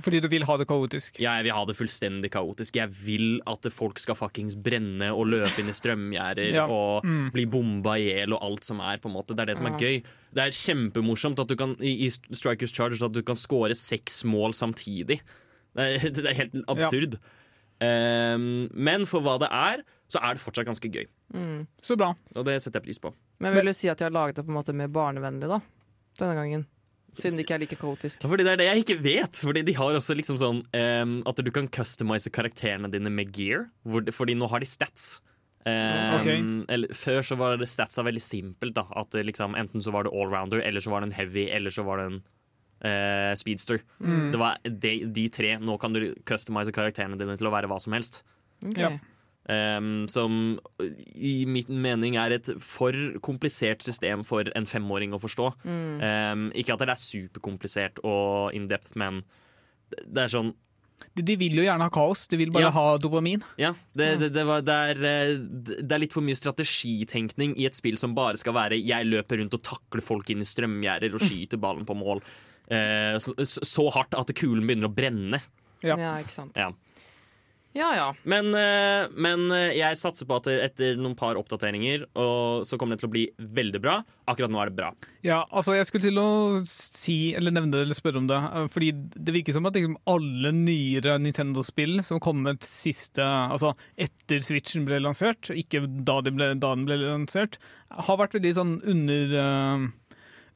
Fordi 0.00 0.22
du 0.24 0.28
vil 0.32 0.46
ha 0.48 0.56
det 0.56 0.66
kaotisk. 0.70 1.20
Jeg 1.20 1.44
vil 1.44 1.52
ha 1.52 1.64
det 1.68 1.76
fullstendig 1.76 2.30
kaotisk. 2.32 2.78
Jeg 2.80 2.88
vil 3.04 3.42
at 3.50 3.68
folk 3.74 4.00
skal 4.00 4.16
fuckings 4.16 4.56
brenne 4.56 5.10
og 5.12 5.28
løpe 5.34 5.60
inn 5.60 5.68
i 5.68 5.76
strømgjerder 5.76 6.54
Ja. 6.62 6.64
og 6.66 7.04
Mm. 7.04 7.28
bli 7.34 7.44
bomba 7.46 7.98
i 8.00 8.08
hjel 8.08 8.32
og 8.32 8.42
alt 8.48 8.64
som 8.64 8.80
er. 8.80 8.96
på 8.98 9.08
en 9.10 9.14
måte 9.18 9.36
Det 9.36 9.44
er 9.44 9.52
det 9.52 9.56
som 9.60 9.66
er 9.68 9.76
gøy. 9.78 10.00
Det 10.34 10.42
er 10.46 10.56
kjempemorsomt 10.56 11.38
at 11.44 11.48
du 11.48 11.56
kan 11.56 11.76
i, 11.80 12.06
i 12.06 12.08
Strikers 12.10 12.72
Charged 12.72 13.02
at 13.04 13.12
du 13.12 13.20
kan 13.22 13.36
score 13.36 13.74
seks 13.76 14.24
mål 14.24 14.52
samtidig. 14.56 15.20
Det 15.76 15.84
er, 16.04 16.08
det 16.16 16.24
er 16.26 16.34
helt 16.40 16.56
absurd. 16.68 17.18
Um, 17.80 18.66
men 18.74 19.04
for 19.06 19.22
hva 19.22 19.36
det 19.38 19.48
er, 19.54 19.84
så 20.08 20.20
er 20.24 20.34
det 20.38 20.40
fortsatt 20.42 20.66
ganske 20.68 20.88
gøy. 20.88 21.04
Mm. 21.36 21.66
Så 21.84 21.96
bra. 22.00 22.14
Og 22.34 22.44
det 22.48 22.56
setter 22.64 22.80
jeg 22.80 22.86
pris 22.88 23.00
på. 23.02 23.12
Men 23.44 23.54
vil 23.54 23.68
du 23.68 23.74
si 23.76 23.90
at 23.92 24.00
jeg 24.00 24.08
har 24.08 24.14
laget 24.16 24.38
det 24.40 24.46
på 24.46 24.52
en 24.54 24.56
måte 24.58 24.74
mer 24.76 24.88
barnevennlig, 24.92 25.48
da? 25.50 25.60
Denne 26.18 26.34
gangen. 26.38 26.66
Siden 27.18 27.34
det 27.38 27.44
ikke 27.44 27.56
er 27.56 27.62
like 27.64 27.76
kaotisk. 27.80 28.22
Fordi 28.30 28.44
det 28.46 28.52
er 28.52 28.60
det 28.60 28.66
jeg 28.68 28.82
ikke 28.84 28.96
vet. 29.02 29.40
Fordi 29.42 29.62
de 29.66 29.74
har 29.74 29.96
også 29.98 30.14
liksom 30.16 30.38
sånn 30.38 30.60
um, 30.70 31.14
at 31.26 31.40
du 31.42 31.50
kan 31.54 31.66
customize 31.74 32.30
karakterene 32.30 32.90
dine 32.92 33.10
med 33.10 33.32
gear. 33.34 33.66
Hvor, 33.84 34.04
de- 34.06 34.14
fordi 34.14 34.36
nå 34.38 34.46
har 34.52 34.62
de 34.62 34.68
stats. 34.70 35.16
Um, 35.66 36.14
Ok. 36.20 36.28
eller, 36.72 36.94
før 36.96 37.18
så 37.26 37.36
var 37.36 37.56
det 37.58 37.66
statsa 37.68 38.04
veldig 38.06 38.22
simpelt. 38.22 38.74
da 38.78 38.86
At 38.96 39.10
det 39.12 39.26
liksom, 39.26 39.56
Enten 39.58 39.82
så 39.84 39.90
var 39.92 40.06
det 40.06 40.14
allrounder, 40.14 40.62
eller 40.64 40.80
så 40.80 40.90
var 40.94 41.02
det 41.02 41.10
en 41.10 41.18
heavy, 41.18 41.48
eller 41.50 41.74
så 41.74 41.82
var 41.84 41.98
det 42.00 42.06
en 42.12 42.20
uh, 42.86 43.34
speedster. 43.36 43.82
Mm. 44.00 44.30
Det 44.32 44.38
var 44.40 44.56
de, 44.64 44.94
de 45.18 45.28
tre. 45.28 45.56
Nå 45.58 45.76
kan 45.82 45.92
du 45.92 46.14
customize 46.24 46.72
karakterene 46.72 47.18
dine 47.18 47.36
til 47.36 47.50
å 47.50 47.52
være 47.52 47.68
hva 47.68 47.80
som 47.82 47.92
helst. 47.98 48.22
Ok. 48.64 48.78
Ja. 48.78 48.94
Um, 49.48 50.04
som 50.12 50.58
i 51.16 51.46
min 51.48 51.78
mening 51.80 52.18
er 52.20 52.34
et 52.36 52.50
for 52.60 52.92
komplisert 53.24 53.80
system 53.80 54.20
for 54.28 54.44
en 54.52 54.66
femåring 54.68 55.14
å 55.16 55.20
forstå. 55.22 55.46
Mm. 55.64 55.94
Um, 56.04 56.42
ikke 56.52 56.74
at 56.74 56.84
det 56.84 56.92
er 56.92 57.00
superkomplisert 57.00 58.02
og 58.04 58.52
in 58.52 58.66
depth, 58.68 58.92
men 59.00 59.22
det 59.88 60.02
det 60.04 60.26
er 60.26 60.32
sånn 60.34 60.50
De, 61.14 61.22
de 61.22 61.36
vil 61.38 61.54
jo 61.54 61.62
gjerne 61.62 61.86
ha 61.86 61.92
kaos. 61.94 62.26
De 62.28 62.36
vil 62.36 62.50
bare 62.50 62.66
Ja. 62.66 62.70
ha 62.74 62.98
dopamin. 62.98 63.40
Ja, 63.56 63.70
det, 63.96 64.18
det, 64.20 64.32
det, 64.34 64.44
var, 64.44 64.60
det, 64.66 64.74
er, 64.74 64.98
eh, 65.06 65.36
det 65.80 65.94
er 65.94 66.02
litt 66.02 66.12
for 66.12 66.26
mye 66.26 66.36
strategitenkning 66.36 67.54
i 67.56 67.68
et 67.68 67.78
spill 67.78 67.96
som 67.96 68.16
bare 68.16 68.36
skal 68.36 68.52
være 68.52 68.76
'jeg 68.82 69.06
løper 69.06 69.38
rundt 69.38 69.54
og 69.54 69.62
takler 69.62 70.02
folk 70.02 70.28
inn 70.28 70.42
i 70.42 70.48
strømgjerder 70.48 71.14
og 71.14 71.22
skyter 71.22 71.56
ballen 71.56 71.86
på 71.86 71.94
mål'. 71.96 72.20
Uh, 72.68 73.16
så, 73.16 73.32
så 73.46 73.86
hardt 73.94 74.12
at 74.18 74.34
kulen 74.34 74.66
begynner 74.66 74.90
å 74.90 74.94
brenne. 74.94 75.40
Ja. 75.86 75.96
Ja, 75.96 76.16
ikke 76.18 76.34
sant. 76.34 76.58
Ja. 76.58 76.72
Ja 77.78 77.88
ja. 77.94 78.06
Men, 78.26 78.48
eh, 78.58 79.06
men 79.14 79.44
eh, 79.54 79.76
jeg 79.78 79.98
satser 80.00 80.26
på 80.26 80.38
at 80.40 80.48
etter 80.50 80.96
noen 80.98 81.14
par 81.18 81.38
oppdateringer 81.38 82.08
og 82.18 82.64
så 82.66 82.78
kommer 82.80 82.96
det 82.96 83.04
til 83.04 83.10
å 83.10 83.12
bli 83.14 83.24
veldig 83.58 83.80
bra. 83.84 83.98
Akkurat 84.28 84.50
nå 84.50 84.58
er 84.62 84.72
det 84.72 84.78
bra. 84.80 84.88
Ja, 85.24 85.44
altså 85.46 85.76
jeg 85.76 85.86
skulle 85.88 86.08
til 86.08 86.18
å 86.18 86.28
si, 86.66 87.32
eller 87.38 87.54
nevne 87.54 87.76
det, 87.76 87.84
eller 87.86 87.98
spørre 87.98 88.18
om 88.22 88.26
det. 88.30 88.38
eh, 88.38 88.66
Fordi 88.74 88.90
det 89.14 89.36
virker 89.36 89.54
som 89.56 89.68
at 89.70 89.78
liksom 89.78 89.94
alle 90.10 90.52
nyere 90.56 91.18
Nintendo-spill 91.22 92.02
som 92.08 92.20
kom 92.24 92.42
med 92.48 92.66
siste 92.66 93.22
Altså 93.22 93.72
etter 94.00 94.42
Switchen 94.44 94.84
ble 94.88 94.98
lansert, 95.04 95.52
ikke 95.54 95.84
da, 95.86 96.18
de 96.24 96.34
ble, 96.34 96.52
da 96.58 96.74
den 96.74 96.84
ble 96.88 96.98
lansert, 97.04 97.60
har 97.94 98.18
vært 98.20 98.34
veldig 98.36 98.54
sånn 98.58 98.74
under 98.90 99.38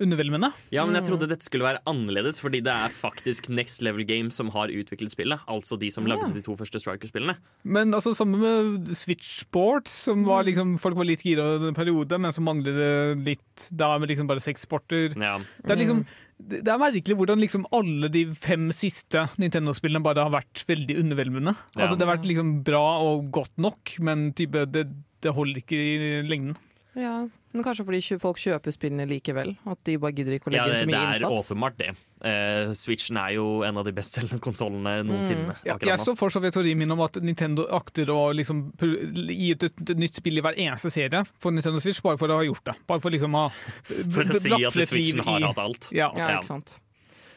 undervelmende. 0.02 0.52
Ja, 0.74 0.84
men 0.86 0.96
jeg 0.98 1.06
trodde 1.08 1.28
dette 1.30 1.46
skulle 1.46 1.66
være 1.66 1.82
annerledes, 1.88 2.40
fordi 2.42 2.60
det 2.64 2.72
er 2.74 2.92
faktisk 2.94 3.48
Next 3.52 3.82
Level 3.86 4.04
Games 4.08 4.36
som 4.38 4.50
har 4.54 4.72
utviklet 4.72 5.14
spillet. 5.14 5.40
Altså 5.50 5.78
de 5.80 5.90
som 5.94 6.04
lagde 6.08 6.26
Ja. 6.28 6.34
de 6.34 6.42
to 6.42 6.56
første 6.58 6.80
Striker-spillene. 6.82 7.36
Men 7.64 7.92
altså 7.94 8.14
sammen 8.14 8.40
med 8.42 8.92
Switch 8.96 9.40
Sports, 9.44 9.90
som 10.08 10.24
var 10.24 10.44
liksom 10.44 10.76
Folk 10.82 10.96
var 10.96 11.04
litt 11.08 11.22
gira 11.22 11.44
i 11.60 11.68
en 11.68 11.74
periode, 11.74 12.18
men 12.18 12.32
så 12.32 12.42
mangler 12.42 12.74
det 12.76 13.24
litt 13.26 13.68
Da 13.74 13.98
med 13.98 14.08
liksom 14.10 14.26
bare 14.26 14.40
seks 14.40 14.66
sporter. 14.66 15.12
Ja. 15.16 15.38
Det 15.62 15.70
er 15.70 15.76
liksom 15.84 16.04
det 16.42 16.64
det 16.64 16.72
er 16.72 16.78
merkelig 16.80 17.14
hvordan 17.14 17.38
liksom 17.38 17.66
alle 17.70 18.08
de 18.10 18.24
fem 18.34 18.70
siste 18.74 19.28
Nintendo-spillene 19.38 20.02
bare 20.02 20.24
har 20.24 20.32
vært 20.34 20.64
veldig 20.66 20.96
undervelmende. 20.98 21.54
Ja. 21.76 21.84
Altså 21.86 21.96
Det 21.98 22.06
har 22.08 22.16
vært 22.16 22.26
liksom 22.26 22.64
bra 22.66 22.82
og 23.04 23.30
godt 23.30 23.52
nok, 23.62 23.92
men 24.00 24.32
type, 24.32 24.64
det, 24.72 24.88
det 25.22 25.34
holder 25.36 25.60
ikke 25.62 25.78
i 25.78 26.22
lengden. 26.26 26.56
Ja. 26.94 27.28
Men 27.52 27.64
kanskje 27.66 27.84
fordi 27.84 28.16
folk 28.20 28.38
kjøper 28.40 28.72
spillene 28.72 29.04
likevel. 29.06 29.50
At 29.68 29.78
de 29.84 29.98
bare 30.00 30.12
gidder 30.16 30.38
ikke 30.38 30.48
å 30.48 30.52
Ja, 30.54 30.62
legge 30.64 30.72
det, 30.72 30.82
inn 30.82 30.88
så 30.88 30.92
det 30.92 31.00
er 31.02 31.18
innsats. 31.18 31.50
åpenbart 31.52 31.76
det. 31.76 31.88
Uh, 32.22 32.72
Switchen 32.78 33.16
er 33.20 33.34
jo 33.34 33.44
en 33.66 33.76
av 33.76 33.84
de 33.84 33.92
bestselgende 33.92 34.40
konsollene 34.46 34.94
noensinne. 35.04 35.56
Ja, 35.68 35.76
jeg 35.76 35.98
så 36.00 36.06
står 36.10 36.16
fortsatt 36.22 36.42
ved 36.46 36.54
teorien 36.56 36.78
min 36.80 36.90
om 36.94 37.02
at 37.04 37.18
Nintendo 37.20 37.66
akter 37.76 38.08
å 38.14 38.30
liksom 38.32 38.70
gi 38.80 39.50
ut 39.52 39.66
et, 39.68 39.94
nytt 40.00 40.16
spill 40.22 40.38
i 40.40 40.44
hver 40.44 40.56
eneste 40.56 40.88
serie 40.94 41.24
på 41.42 41.52
Nintendo 41.52 41.80
Switch, 41.84 42.00
bare 42.00 42.16
for 42.20 42.32
å 42.32 42.40
ha 42.40 42.46
gjort 42.48 42.64
det. 42.70 42.76
Bare 42.88 43.04
for 43.04 43.10
liksom 43.12 43.36
å 43.36 43.44
ha 43.44 43.52
For 43.90 44.24
å 44.24 44.40
si 44.40 44.52
at 44.56 44.72
Switchen 44.88 45.20
har 45.26 45.40
i- 45.40 45.44
hatt 45.50 45.58
alt. 45.60 45.88
Ja. 45.92 46.08
Ja, 46.16 46.28
Ja. 46.30 46.38
ikke 46.40 46.48
sant. 46.54 46.78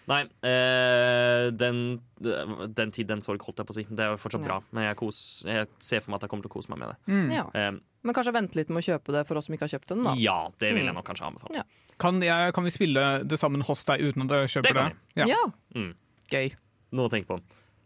Nei, 0.08 0.22
eh, 0.46 1.50
den, 1.58 1.80
den 2.22 2.92
tid, 2.94 3.08
den 3.10 3.22
sorg, 3.26 3.42
holdt 3.42 3.58
jeg 3.62 3.66
på 3.70 3.74
å 3.74 3.78
si. 3.80 3.84
Det 3.90 4.00
er 4.06 4.12
jo 4.14 4.20
fortsatt 4.22 4.42
Ja. 4.46 4.48
bra, 4.48 4.58
men 4.72 4.86
jeg, 4.86 4.96
kos, 5.00 5.20
jeg 5.48 5.68
ser 5.80 6.00
for 6.04 6.12
meg 6.12 6.20
at 6.20 6.28
jeg 6.28 6.30
kommer 6.36 6.46
til 6.46 6.52
å 6.52 6.56
kose 6.58 6.70
meg 6.70 6.80
med 6.84 6.90
det. 6.94 6.98
Mm. 7.12 7.32
Ja. 7.34 7.46
Eh, 7.54 7.72
Men 8.06 8.14
kanskje 8.14 8.34
vente 8.36 8.56
litt 8.60 8.70
med 8.70 8.84
å 8.84 8.86
kjøpe 8.86 9.12
det 9.16 9.24
for 9.28 9.38
oss 9.38 9.48
som 9.48 9.56
ikke 9.56 9.66
har 9.66 9.74
kjøpt 9.80 9.88
den, 9.90 10.04
da. 10.06 10.14
ja, 10.14 10.50
det 10.60 10.74
vil 10.76 10.84
jeg 10.86 10.94
Mm. 10.94 11.00
nok 11.02 11.06
kanskje 11.10 11.26
anbefale. 11.26 11.56
Ja. 11.56 11.64
Kan, 11.98 12.22
jeg, 12.22 12.54
kan 12.54 12.64
vi 12.64 12.70
spille 12.70 13.24
det 13.26 13.40
sammen 13.40 13.62
hos 13.66 13.84
deg 13.86 14.00
uten 14.02 14.24
at 14.30 14.30
jeg 14.50 14.62
kjøper 14.62 14.74
Det 14.74 14.76
det? 14.76 14.96
Ja. 15.16 15.26
Ja. 15.26 15.44
Mm. 15.74 15.96
Gøy. 16.30 16.52
Noe 16.92 17.08
å 17.08 17.10
tenke 17.12 17.26
på. 17.28 17.40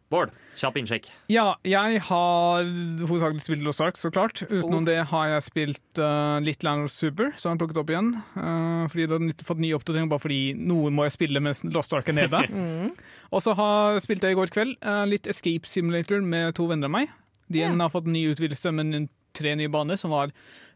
Bård, 0.10 0.32
kjapp 0.58 0.78
innsjekk. 0.82 1.08
Ja, 1.30 1.52
jeg 1.62 2.00
har 2.08 2.66
hovedsakelig 3.06 3.44
spilt 3.46 3.62
Lost 3.66 3.82
Ark, 3.86 3.98
så 4.02 4.10
klart. 4.10 4.42
Utenom 4.50 4.80
Oh. 4.82 4.86
det 4.88 4.96
har 5.12 5.28
jeg 5.36 5.44
spilt 5.46 6.02
uh, 6.02 6.40
litt 6.42 6.64
Land 6.66 6.88
of 6.88 6.92
Super, 6.92 7.30
så 7.38 7.50
har 7.50 7.56
jeg 7.56 7.62
plukket 7.62 7.78
opp 7.84 7.94
igjen. 7.94 8.10
Uh, 8.34 8.88
fordi 8.90 9.06
det 9.06 9.20
har 9.20 9.46
fått 9.46 9.62
ny 9.62 9.70
oppdatering, 9.78 10.10
bare 10.10 10.24
fordi 10.26 10.40
noen 10.58 10.98
må 10.98 11.06
jeg 11.06 11.14
spille 11.20 11.44
mens 11.46 11.62
Lost 11.70 11.94
Ark 11.94 12.10
er 12.10 12.18
nede. 12.24 12.42
Mm. 12.50 12.90
Og 13.32 13.42
så 13.46 13.54
har- 13.56 14.00
spilte 14.02 14.26
jeg 14.28 14.34
i 14.34 14.40
går 14.40 14.50
kveld 14.52 14.76
uh, 14.82 15.06
litt 15.06 15.28
Escape 15.30 15.70
Simulator 15.70 16.22
med 16.26 16.56
to 16.58 16.66
venner 16.66 16.90
av 16.90 16.96
meg. 16.98 17.14
De 17.50 17.62
yeah. 17.62 17.76
har 17.78 17.90
fått 17.94 18.10
en 18.10 18.14
ny 18.18 18.26
utvidelse 18.34 18.72
med 18.74 19.10
tre 19.38 19.54
nye 19.56 19.70
baner, 19.70 19.96
som 20.02 20.10
var 20.12 20.32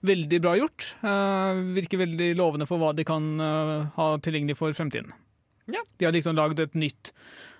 veldig 0.05 0.39
bra 0.45 0.53
gjort. 0.59 0.91
Uh, 1.01 1.57
virker 1.73 2.01
veldig 2.05 2.35
lovende 2.37 2.67
for 2.69 2.77
hva 2.81 2.93
de 2.93 3.05
kan 3.07 3.25
uh, 3.41 3.89
ha 3.97 4.07
tilgjengelig 4.21 4.57
for 4.61 4.73
fremtiden. 4.77 5.09
Ja. 5.71 5.83
De 5.97 6.05
har 6.05 6.15
liksom 6.15 6.35
lagd 6.35 6.59
et 6.59 6.73
nytt 6.75 7.13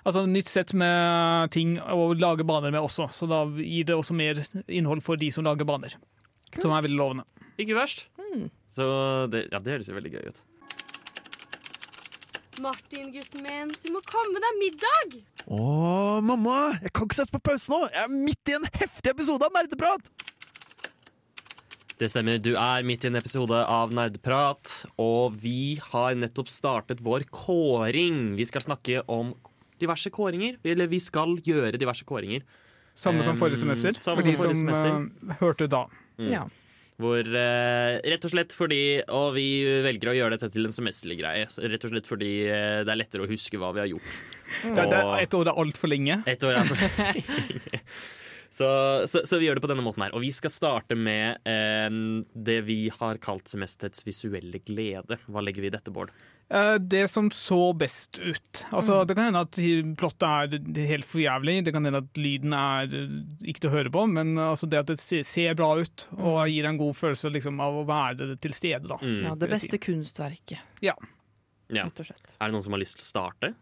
Altså 0.04 0.26
nytt 0.28 0.50
sett 0.52 0.74
med 0.76 1.52
ting 1.56 1.78
å 1.80 2.10
lage 2.20 2.44
baner 2.44 2.74
med 2.76 2.84
også, 2.84 3.06
så 3.16 3.24
da 3.24 3.46
gir 3.56 3.86
det 3.88 3.96
også 3.96 4.12
mer 4.20 4.42
innhold 4.68 5.00
for 5.06 5.16
de 5.16 5.30
som 5.32 5.46
lager 5.48 5.64
baner. 5.64 5.96
Som 6.58 6.74
er 6.76 6.84
veldig 6.84 7.00
lovende. 7.00 7.24
Ikke 7.56 7.78
verst. 7.78 8.10
Mm. 8.20 8.50
Så 8.76 8.88
det, 9.32 9.46
ja, 9.54 9.62
det 9.64 9.78
høres 9.78 9.88
jo 9.88 9.96
veldig 9.96 10.12
gøy 10.12 10.28
ut. 10.28 10.42
Martin, 12.62 13.08
gutten 13.16 13.48
min, 13.48 13.72
du 13.82 13.88
må 13.96 14.02
komme 14.06 14.42
deg 14.44 14.60
middag! 14.60 15.16
Å, 15.48 15.64
mamma! 16.22 16.58
Jeg 16.84 16.92
kan 16.94 17.08
ikke 17.08 17.18
sette 17.18 17.34
på 17.34 17.42
pause 17.48 17.72
nå! 17.72 17.80
Jeg 17.88 18.04
er 18.04 18.14
midt 18.14 18.52
i 18.52 18.58
en 18.60 18.68
heftig 18.76 19.14
episode 19.16 19.48
av 19.48 19.56
Nerdeprat! 19.56 20.12
Det 22.04 22.10
stemmer, 22.12 22.36
du 22.36 22.50
er 22.60 22.84
midt 22.84 23.06
i 23.06 23.08
en 23.08 23.16
episode 23.16 23.56
av 23.56 23.94
Nerdprat, 23.96 24.68
og 25.00 25.38
vi 25.40 25.78
har 25.80 26.18
nettopp 26.20 26.50
startet 26.52 27.00
vår 27.00 27.24
kåring. 27.32 28.34
Vi 28.36 28.44
skal 28.50 28.66
snakke 28.66 29.06
om 29.08 29.30
diverse 29.80 30.12
kåringer, 30.12 30.58
eller 30.68 30.90
vi 30.92 31.00
skal 31.00 31.38
gjøre 31.48 31.80
diverse 31.80 32.04
kåringer. 32.04 32.44
Samme 32.92 33.24
som 33.24 33.40
forrige 33.40 33.62
semester, 33.62 33.96
um, 33.96 34.18
for 34.20 34.28
de 34.28 34.34
som 34.36 34.74
som 34.76 35.06
uh, 35.16 35.32
hørte 35.40 35.70
da. 35.72 35.86
Mm. 36.20 36.28
Ja. 36.34 36.42
Hvor 37.00 37.24
uh, 37.24 37.94
rett 38.04 38.28
og 38.28 38.34
slett 38.34 38.52
fordi 38.54 38.82
Og 39.10 39.32
vi 39.34 39.46
velger 39.82 40.12
å 40.12 40.14
gjøre 40.14 40.36
dette 40.36 40.52
til 40.54 40.68
en 40.68 40.76
semesterlig 40.76 41.18
greie. 41.24 41.48
Rett 41.72 41.88
og 41.88 41.94
slett 41.96 42.10
fordi 42.12 42.34
uh, 42.52 42.82
det 42.84 42.92
er 42.94 43.00
lettere 43.00 43.24
å 43.24 43.32
huske 43.32 43.62
hva 43.64 43.72
vi 43.78 43.82
har 43.86 43.90
gjort. 43.94 44.12
Det, 44.68 44.90
det, 44.92 45.00
Og- 45.00 45.16
et 45.24 45.40
år 45.40 45.54
er 45.54 45.64
altfor 45.64 45.94
lenge. 45.96 46.20
Et 46.36 46.46
år 46.52 46.60
er 46.60 46.68
for 46.68 46.84
så, 48.54 48.68
så, 49.10 49.24
så 49.26 49.40
vi 49.42 49.48
gjør 49.48 49.58
det 49.58 49.64
på 49.66 49.70
denne 49.72 49.82
måten 49.86 50.04
her. 50.06 50.14
Og 50.14 50.22
vi 50.22 50.30
skal 50.36 50.52
starte 50.54 50.94
med 51.00 51.40
eh, 51.50 51.90
det 52.38 52.60
vi 52.68 52.84
har 52.94 53.18
kalt 53.24 53.50
semesterets 53.50 54.06
visuelle 54.06 54.62
glede. 54.68 55.18
Hva 55.26 55.42
legger 55.42 55.66
vi 55.66 55.72
i 55.72 55.74
dette, 55.74 55.90
Bård? 55.96 56.12
Eh, 56.54 56.76
Det 56.78 57.08
som 57.10 57.32
så 57.34 57.72
best 57.74 58.20
ut. 58.22 58.62
Altså, 58.70 59.00
Mm. 59.02 59.08
Det 59.10 59.16
kan 59.18 59.26
hende 59.26 59.42
at 59.48 59.58
plottet 59.98 60.54
er 60.54 60.86
helt 60.92 61.08
for 61.10 61.24
jævlig, 61.24 61.56
det 61.66 61.74
kan 61.74 61.88
hende 61.88 62.04
at 62.04 62.20
lyden 62.22 62.54
er 62.54 62.94
eh, 62.94 63.16
ikke 63.50 63.64
til 63.66 63.72
å 63.72 63.74
høre 63.74 63.94
på, 63.96 64.06
men 64.12 64.36
altså, 64.38 64.70
det 64.70 64.84
at 64.84 64.92
det 64.94 65.00
ser 65.26 65.58
bra 65.58 65.72
ut 65.82 66.06
og 66.20 66.44
gir 66.52 66.62
deg 66.68 66.70
en 66.76 66.82
god 66.84 66.94
følelse 67.00 67.32
liksom, 67.34 67.58
av 67.64 67.82
å 67.82 67.88
være 67.90 68.36
til 68.44 68.54
stede. 68.54 68.86
da. 68.92 69.00
Mm. 69.02 69.20
ja, 69.32 69.34
det 69.40 69.50
beste 69.56 69.80
si. 69.80 69.82
kunstverket, 69.90 70.62
Ja. 70.86 70.94
rett 71.74 72.00
og 72.04 72.06
slett. 72.06 72.36
Er 72.38 72.52
det 72.52 72.54
noen 72.54 72.62
som 72.70 72.76
har 72.78 72.84
lyst 72.86 73.00
til 73.02 73.08
å 73.08 73.12
starte? 73.16 73.54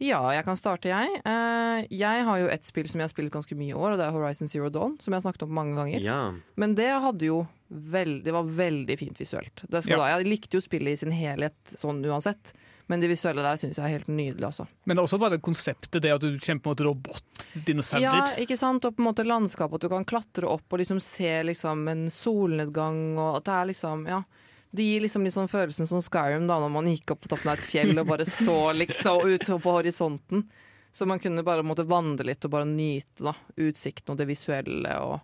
Ja, 0.00 0.20
jeg 0.32 0.46
kan 0.46 0.56
starte, 0.56 0.88
jeg. 0.88 1.20
Eh, 1.28 1.82
jeg 1.92 2.24
har 2.24 2.38
jo 2.40 2.46
et 2.48 2.64
spill 2.64 2.88
som 2.88 3.02
jeg 3.02 3.08
har 3.08 3.12
spilt 3.12 3.32
ganske 3.34 3.56
mye 3.58 3.74
i 3.74 3.76
år, 3.76 3.92
og 3.92 3.98
det 4.00 4.06
er 4.08 4.14
Horizon 4.16 4.48
Zero 4.48 4.70
Dawn, 4.72 4.94
som 5.00 5.12
jeg 5.12 5.20
har 5.20 5.26
snakket 5.26 5.44
om 5.44 5.52
mange 5.52 5.76
ganger. 5.76 6.00
Ja. 6.00 6.18
Men 6.56 6.74
det 6.78 6.88
hadde 7.04 7.26
jo 7.28 7.42
veld, 7.68 8.22
det 8.24 8.32
var 8.32 8.48
veldig 8.48 8.96
fint 8.98 9.20
visuelt. 9.20 9.60
Det 9.68 9.82
skal 9.84 9.98
Ja. 9.98 10.02
da, 10.02 10.08
jeg 10.18 10.26
likte 10.32 10.56
jo 10.56 10.64
spillet 10.64 10.92
i 10.96 11.00
sin 11.04 11.12
helhet 11.12 11.54
sånn 11.76 12.00
uansett, 12.08 12.54
men 12.88 12.98
det 13.04 13.10
visuelle 13.12 13.44
der 13.44 13.60
syns 13.60 13.76
jeg 13.76 13.84
er 13.86 13.98
helt 13.98 14.08
nydelig, 14.08 14.42
altså. 14.48 14.66
Men 14.86 14.96
det 14.96 15.02
er 15.04 15.06
også 15.06 15.20
bare 15.20 15.38
konseptet, 15.38 16.00
det 16.02 16.10
at 16.16 16.20
du 16.24 16.32
kjemper 16.38 16.72
mot 16.72 16.80
robotdinosaurer. 16.80 18.02
Ja, 18.02 18.24
ikke 18.40 18.56
sant? 18.58 18.84
Og 18.88 18.96
på 18.96 19.04
en 19.04 19.08
måte 19.12 19.22
landskapet, 19.28 19.74
at 19.78 19.80
du 19.84 19.88
kan 19.92 20.04
klatre 20.08 20.48
opp 20.48 20.64
og 20.72 20.80
liksom 20.80 20.98
se 21.00 21.42
liksom 21.44 21.86
en 21.92 22.06
solnedgang, 22.10 23.18
og 23.18 23.36
at 23.36 23.44
det 23.44 23.52
er 23.60 23.66
liksom 23.74 24.08
Ja. 24.08 24.22
Det 24.72 24.84
gir 24.86 25.00
liksom 25.02 25.24
litt 25.26 25.34
sånn 25.34 25.48
følelsen 25.50 25.86
som 25.90 26.02
Skyrim, 26.04 26.46
da 26.46 26.60
når 26.62 26.70
man 26.70 26.86
gikk 26.86 27.10
opp 27.16 27.24
på 27.24 27.30
toppen 27.32 27.50
av 27.50 27.58
et 27.58 27.64
fjell 27.66 27.96
og 27.98 28.06
bare 28.06 28.26
så 28.28 28.70
liksom 28.76 29.26
ut 29.26 29.48
på 29.62 29.72
horisonten. 29.74 30.44
Så 30.92 31.06
man 31.06 31.18
kunne 31.22 31.42
bare 31.46 31.62
måtte 31.66 31.84
vandre 31.86 32.26
litt 32.26 32.44
og 32.46 32.50
bare 32.54 32.66
nyte 32.66 33.22
da, 33.26 33.34
utsikten 33.58 34.14
og 34.14 34.18
det 34.18 34.26
visuelle. 34.30 34.94
og 35.00 35.20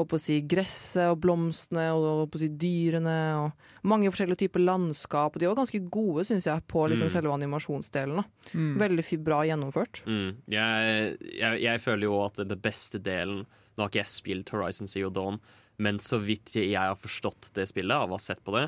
håper 0.00 0.16
å 0.16 0.20
si 0.22 0.36
gresset 0.48 1.10
og 1.10 1.18
blomstene 1.20 1.88
og 1.92 2.04
håper 2.22 2.38
å 2.38 2.40
si 2.40 2.48
dyrene. 2.48 3.16
og 3.42 3.84
Mange 3.90 4.08
forskjellige 4.08 4.46
typer 4.46 4.62
landskap. 4.64 5.34
Og 5.34 5.40
de 5.42 5.48
var 5.50 5.58
ganske 5.58 5.80
gode, 5.90 6.24
syns 6.24 6.46
jeg, 6.46 6.62
på 6.70 6.86
liksom 6.88 7.10
Mm. 7.10 7.14
selve 7.14 7.34
animasjonsdelen. 7.34 8.24
Mm. 8.54 8.78
Veldig 8.78 9.24
bra 9.24 9.42
gjennomført. 9.44 10.02
Mm. 10.06 10.36
Jeg, 10.48 11.16
jeg, 11.38 11.60
jeg 11.62 11.80
føler 11.80 12.04
jo 12.06 12.24
at 12.24 12.34
det 12.48 12.60
beste 12.62 12.98
delen 13.02 13.46
Nå 13.76 13.84
har 13.84 13.88
ikke 13.90 14.02
jeg 14.02 14.10
spilt 14.12 14.50
Horizon 14.50 14.88
Zero 14.90 15.08
Dawn, 15.10 15.38
men 15.80 15.98
så 16.02 16.20
vidt 16.22 16.52
jeg 16.58 16.76
har 16.76 16.98
forstått 17.00 17.50
det 17.56 17.66
spillet, 17.70 17.96
av 17.96 18.12
å 18.12 18.18
ha 18.18 18.22
sett 18.22 18.42
på 18.44 18.52
det 18.58 18.66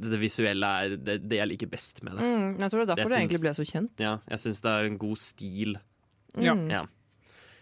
Det 0.00 0.20
visuelle 0.22 0.68
er 0.84 0.94
det, 0.96 1.16
det 1.26 1.40
jeg 1.40 1.50
liker 1.50 1.70
best 1.72 2.02
med 2.06 2.16
det. 2.16 2.24
Mm, 2.24 2.48
jeg 2.62 2.70
tror 2.70 2.80
det 2.80 2.84
er 2.84 2.90
derfor 2.92 3.02
det, 3.02 3.10
det 3.10 3.20
egentlig 3.24 3.42
ble 3.42 3.54
så 3.58 3.66
kjent. 3.66 4.00
Ja, 4.00 4.14
jeg 4.30 4.42
syns 4.44 4.62
det 4.64 4.70
er 4.72 4.88
en 4.88 4.98
god 5.02 5.20
stil. 5.20 5.76
Mm. 6.38 6.70
Ja. 6.70 6.84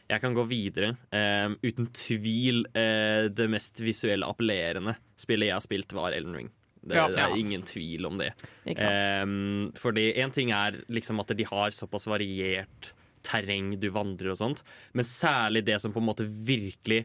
Jeg 0.08 0.22
kan 0.24 0.36
gå 0.36 0.44
videre. 0.48 0.94
Um, 1.12 1.56
uten 1.64 1.88
tvil 1.96 2.62
uh, 2.72 3.26
det 3.32 3.48
mest 3.52 3.80
visuelle 3.84 4.28
appellerende 4.28 4.94
spillet 5.20 5.50
jeg 5.50 5.56
har 5.56 5.64
spilt, 5.64 5.96
var 5.96 6.16
Elden 6.16 6.36
Ring. 6.36 6.52
Det, 6.78 6.94
Ja. 6.96 7.08
det 7.12 7.20
er 7.20 7.34
ingen 7.36 7.64
tvil 7.68 8.06
om 8.08 8.20
det. 8.20 8.30
Um. 8.64 9.72
Fordi 9.76 10.06
én 10.16 10.32
ting 10.32 10.52
er 10.56 10.78
liksom 10.88 11.20
at 11.20 11.32
de 11.36 11.44
har 11.48 11.74
såpass 11.76 12.06
variert 12.08 12.92
terreng 13.26 13.74
du 13.80 13.88
vandrer 13.92 14.30
og 14.32 14.38
sånt, 14.40 14.62
men 14.96 15.04
særlig 15.04 15.64
det 15.66 15.80
som 15.82 15.92
på 15.92 16.00
en 16.00 16.06
måte 16.06 16.24
virkelig 16.24 17.02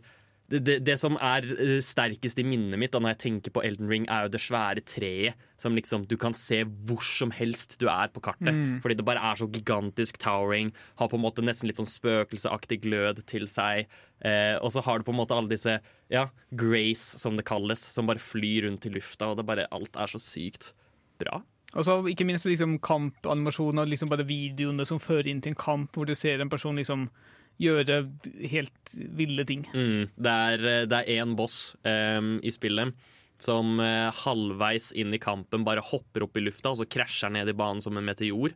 det, 0.53 0.59
det, 0.67 0.75
det 0.85 0.95
som 1.01 1.15
er 1.17 1.45
eh, 1.55 1.79
sterkest 1.83 2.37
i 2.41 2.45
minnet 2.45 2.77
mitt 2.79 2.93
da 2.93 3.01
når 3.01 3.15
jeg 3.15 3.21
tenker 3.23 3.53
på 3.55 3.63
Elden 3.65 3.89
Ring, 3.89 4.05
er 4.11 4.27
jo 4.27 4.33
det 4.35 4.41
svære 4.43 4.83
treet 4.85 5.39
som 5.59 5.73
liksom 5.77 6.05
du 6.09 6.15
kan 6.19 6.35
se 6.37 6.61
hvor 6.85 7.01
som 7.05 7.33
helst 7.33 7.79
du 7.81 7.87
er 7.89 8.11
på 8.13 8.21
kartet. 8.23 8.53
Mm. 8.53 8.77
Fordi 8.83 8.97
det 8.99 9.07
bare 9.07 9.23
er 9.31 9.39
så 9.39 9.47
gigantisk 9.49 10.19
towering. 10.21 10.73
Har 11.01 11.09
på 11.09 11.17
en 11.17 11.25
måte 11.25 11.45
nesten 11.45 11.69
litt 11.69 11.79
sånn 11.81 11.89
spøkelseaktig 11.89 12.83
glød 12.85 13.23
til 13.29 13.47
seg. 13.49 13.89
Eh, 14.21 14.55
og 14.59 14.69
så 14.75 14.83
har 14.85 14.99
du 14.99 15.07
på 15.07 15.15
en 15.15 15.21
måte 15.23 15.37
alle 15.37 15.51
disse 15.51 15.79
ja, 16.13 16.27
Grace, 16.51 17.17
som 17.21 17.39
det 17.39 17.47
kalles, 17.49 17.81
som 17.95 18.09
bare 18.09 18.21
flyr 18.21 18.67
rundt 18.67 18.85
i 18.85 18.93
lufta, 18.93 19.31
og 19.31 19.39
det 19.39 19.47
bare 19.49 19.69
alt 19.73 19.97
er 19.97 20.13
så 20.13 20.21
sykt 20.21 20.73
bra. 21.21 21.41
Og 21.73 21.87
så 21.87 21.95
ikke 22.05 22.27
minst 22.29 22.45
liksom 22.45 22.77
kampanimasjoner, 22.85 23.89
liksom 23.89 24.11
bare 24.11 24.27
videoene 24.29 24.85
som 24.85 25.01
fører 25.01 25.31
inn 25.31 25.41
til 25.41 25.55
en 25.55 25.63
kamp, 25.63 25.95
hvor 25.95 26.05
du 26.05 26.13
ser 26.17 26.43
en 26.43 26.51
person 26.51 26.77
liksom 26.77 27.07
gjøre 27.61 27.99
helt 28.51 28.93
ville 29.17 29.45
ting. 29.47 29.65
Mm, 29.73 30.09
det 30.17 30.35
er 30.49 30.69
eh, 30.83 31.11
én 31.15 31.35
boss 31.37 31.75
um, 31.85 32.37
i 32.43 32.51
spillet 32.53 32.93
som 33.43 33.79
uh, 33.81 34.11
halvveis 34.23 34.91
inn 34.99 35.13
i 35.15 35.21
kampen 35.21 35.65
bare 35.67 35.83
hopper 35.83 36.25
opp 36.27 36.37
i 36.37 36.43
lufta, 36.45 36.71
og 36.71 36.79
så 36.79 36.87
krasjer 36.87 37.33
ned 37.33 37.51
i 37.51 37.57
banen 37.57 37.81
som 37.83 37.97
en 37.99 38.05
meteor. 38.07 38.53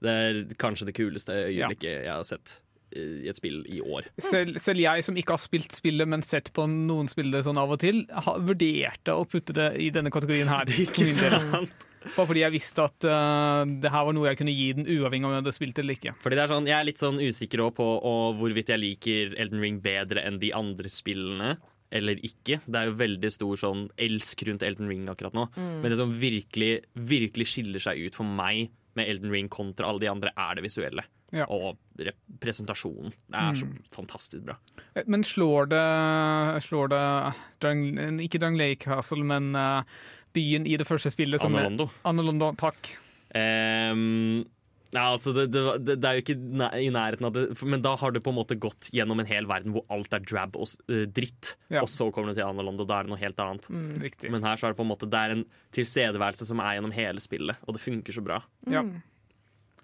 Det 0.00 0.16
er 0.24 0.42
kanskje 0.60 0.90
det 0.90 0.96
kuleste 0.96 1.36
øyeblikket 1.46 2.06
jeg 2.06 2.10
har 2.10 2.26
sett 2.26 2.56
eh, 2.56 2.69
i 2.96 3.28
et 3.30 3.38
spill 3.38 3.60
i 3.70 3.80
år. 3.82 4.08
Selv, 4.22 4.58
selv 4.62 4.82
jeg 4.82 5.04
som 5.06 5.18
ikke 5.18 5.36
har 5.36 5.42
spilt 5.42 5.74
spillet, 5.76 6.08
men 6.10 6.24
sett 6.26 6.50
på 6.56 6.66
noen 6.70 7.10
spillere 7.10 7.46
sånn 7.46 7.60
av 7.60 7.76
og 7.76 7.80
til, 7.82 8.02
har 8.10 8.42
vurderte 8.42 9.14
å 9.14 9.26
putte 9.28 9.56
det 9.56 9.70
i 9.82 9.90
denne 9.94 10.12
kategorien 10.12 10.50
her. 10.50 10.70
Ikke 10.86 11.06
sant? 11.10 11.30
del. 11.60 11.88
Bare 12.00 12.24
fordi 12.24 12.42
jeg 12.42 12.54
visste 12.54 12.84
at 12.86 13.04
uh, 13.04 13.62
det 13.82 13.90
her 13.92 14.06
var 14.08 14.16
noe 14.16 14.30
jeg 14.30 14.38
kunne 14.40 14.54
gi 14.56 14.70
den, 14.76 14.86
uavhengig 14.88 15.26
av 15.26 15.30
om 15.30 15.34
jeg 15.34 15.42
hadde 15.42 15.56
spilt 15.56 15.82
eller 15.82 15.98
ikke. 15.98 16.14
Fordi 16.22 16.38
det 16.38 16.44
er 16.44 16.52
sånn, 16.54 16.70
Jeg 16.70 16.76
er 16.78 16.88
litt 16.88 17.02
sånn 17.02 17.20
usikker 17.20 17.66
på 17.76 17.88
og 18.08 18.40
hvorvidt 18.40 18.72
jeg 18.72 18.80
liker 18.80 19.36
Elden 19.36 19.60
Ring 19.60 19.82
bedre 19.84 20.24
enn 20.24 20.40
de 20.40 20.54
andre 20.56 20.92
spillene. 20.92 21.54
Eller 21.90 22.20
ikke. 22.22 22.60
Det 22.70 22.78
er 22.78 22.86
jo 22.86 22.98
veldig 23.00 23.30
stor 23.34 23.58
sånn 23.58 23.86
elsk 23.98 24.44
rundt 24.46 24.62
Elden 24.62 24.86
Ring 24.88 25.08
akkurat 25.10 25.34
nå. 25.34 25.48
Men 25.58 25.88
det 25.90 25.98
som 25.98 26.12
virkelig, 26.14 26.84
virkelig 26.94 27.48
skiller 27.50 27.82
seg 27.82 27.98
ut 28.06 28.14
for 28.14 28.28
meg 28.28 28.70
med 28.94 29.10
Elden 29.10 29.34
Ring 29.34 29.48
kontra 29.50 29.90
alle 29.90 30.04
de 30.04 30.10
andre, 30.12 30.30
er 30.38 30.56
det 30.56 30.64
visuelle. 30.68 31.02
Ja. 31.32 31.46
Og 31.52 31.76
representasjonen. 32.00 33.12
Det 33.30 33.42
er 33.42 33.58
så 33.60 33.68
fantastisk 33.94 34.44
bra. 34.48 34.56
Eh, 34.94 35.04
Men 35.06 35.22
slår 35.26 35.68
det, 35.70 35.84
slår 36.66 36.88
det 36.94 37.02
Drang, 37.62 37.84
Ikke 38.24 38.40
Drang 38.42 38.56
Lake 38.58 38.82
Castle, 38.86 39.22
men 39.24 39.52
uh, 39.54 39.82
byen 40.34 40.66
i 40.66 40.76
det 40.80 40.86
første 40.88 41.12
spillet 41.12 41.40
som 41.42 41.54
Anne 41.54 41.68
Londo. 41.68 41.90
Anne 42.08 42.24
Londo, 42.26 42.52
takk. 42.60 42.94
Um, 43.34 44.46
Ja, 44.90 45.04
altså 45.14 45.30
det, 45.30 45.44
det, 45.54 45.60
det 45.86 45.94
det 46.02 46.08
er 46.08 46.16
jo 46.18 46.22
ikke 46.24 46.34
i 46.82 46.88
nærheten 46.90 47.26
av 47.28 47.34
det, 47.36 47.44
men 47.62 47.82
da 47.84 47.92
har 47.94 48.10
du 48.10 48.18
på 48.18 48.32
en 48.32 48.38
måte 48.40 48.56
gått 48.58 48.88
gjennom 48.90 49.20
en 49.22 49.28
hel 49.28 49.46
verden 49.46 49.70
hvor 49.76 49.84
alt 49.94 50.10
er 50.16 50.24
drab 50.26 50.56
og 50.58 50.66
eh, 50.90 51.04
dritt, 51.06 51.52
Ja. 51.70 51.84
og 51.84 51.86
så 51.92 52.08
kommer 52.10 52.32
du 52.34 52.40
til 52.40 52.48
Aneland, 52.48 52.82
og 52.82 52.88
da 52.90 52.96
er 52.98 53.06
det 53.06 53.12
noe 53.12 53.20
helt 53.20 53.38
annet. 53.38 53.68
Mm, 53.70 54.02
Men 54.34 54.42
her 54.48 54.58
så 54.58 54.66
er 54.66 54.74
det 54.74 54.80
på 54.80 54.82
en 54.82 54.90
måte 54.90 55.06
Det 55.06 55.20
er 55.20 55.36
en 55.36 55.44
tilstedeværelse 55.78 56.48
som 56.48 56.58
er 56.58 56.74
gjennom 56.74 56.96
hele 56.96 57.22
spillet, 57.22 57.62
og 57.68 57.78
det 57.78 57.84
funker 57.84 58.18
så 58.18 58.24
bra. 58.26 58.40
Ja. 58.66 58.82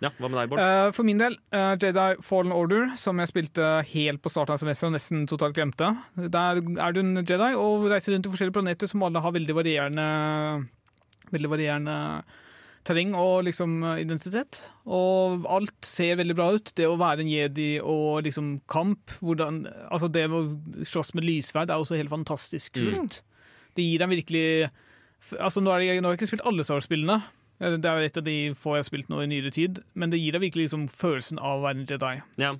Ja, 0.04 0.10
Hva 0.18 0.28
med 0.28 0.36
deg, 0.36 0.50
Bård? 0.50 0.60
Uh, 0.60 0.90
for 0.92 1.08
min 1.08 1.20
del, 1.20 1.38
uh, 1.56 1.74
Jedi 1.80 2.06
Fallen 2.24 2.52
Order, 2.52 2.90
som 3.00 3.20
jeg 3.22 3.30
spilte 3.30 3.68
helt 3.94 4.20
på 4.24 4.32
starten 4.32 4.52
av 4.52 4.60
semesteret 4.60 4.90
og 4.90 4.96
nesten 4.98 5.22
totalt 5.30 5.56
glemte. 5.56 5.88
Der 6.16 6.60
er 6.60 6.96
du 6.96 7.00
en 7.00 7.22
Jedi 7.22 7.52
og 7.56 7.86
reiser 7.92 8.12
rundt 8.12 8.26
til 8.26 8.34
forskjellige 8.34 8.58
planeter 8.58 8.90
som 8.90 9.06
alle 9.06 9.22
har 9.24 9.36
veldig 9.36 9.56
varierende 9.56 10.08
Veldig 11.26 11.48
varierende 11.50 11.94
terreng 12.86 13.16
og 13.18 13.48
liksom 13.48 13.80
identitet. 13.98 14.60
Og 14.86 15.42
alt 15.50 15.74
ser 15.82 16.20
veldig 16.20 16.36
bra 16.38 16.52
ut. 16.54 16.70
Det 16.78 16.86
å 16.86 16.94
være 17.00 17.24
en 17.24 17.30
jedi 17.32 17.80
og 17.82 18.22
liksom 18.22 18.60
kamp 18.70 19.10
hvordan, 19.18 19.64
altså 19.90 20.06
Det 20.06 20.28
å 20.30 20.44
slåss 20.86 21.10
med 21.18 21.26
lysverd, 21.26 21.72
er 21.72 21.82
også 21.82 21.98
helt 21.98 22.14
fantastisk 22.14 22.78
kult. 22.78 23.24
Det 23.74 23.88
gir 23.88 24.04
deg 24.04 24.12
virkelig 24.14 24.46
altså 25.40 25.62
nå 25.62 25.72
har 25.72 25.82
jeg 25.82 26.02
ikke 26.02 26.28
spilt 26.28 26.46
alle 26.46 26.64
Star 26.66 26.78
Wars-spillene. 26.78 27.18
Eh, 27.60 27.76
Det 27.76 27.90
er 27.90 28.06
et 28.06 28.16
av 28.20 28.24
de 28.26 28.38
få 28.54 28.76
jeg 28.76 28.84
har 28.84 28.88
spilt 28.90 29.12
nå 29.12 29.22
i 29.22 29.28
nyere 29.30 29.52
tid, 29.54 29.82
men 29.94 30.10
det 30.10 30.20
gir 30.20 30.36
deg 30.36 30.44
virkelig 30.48 30.68
liksom 30.68 30.88
følelsen 30.92 31.38
av 31.38 31.60
å 31.60 31.64
være 31.66 31.80
en 31.80 31.86
Jedi. 31.86 32.14
Ja. 32.42 32.54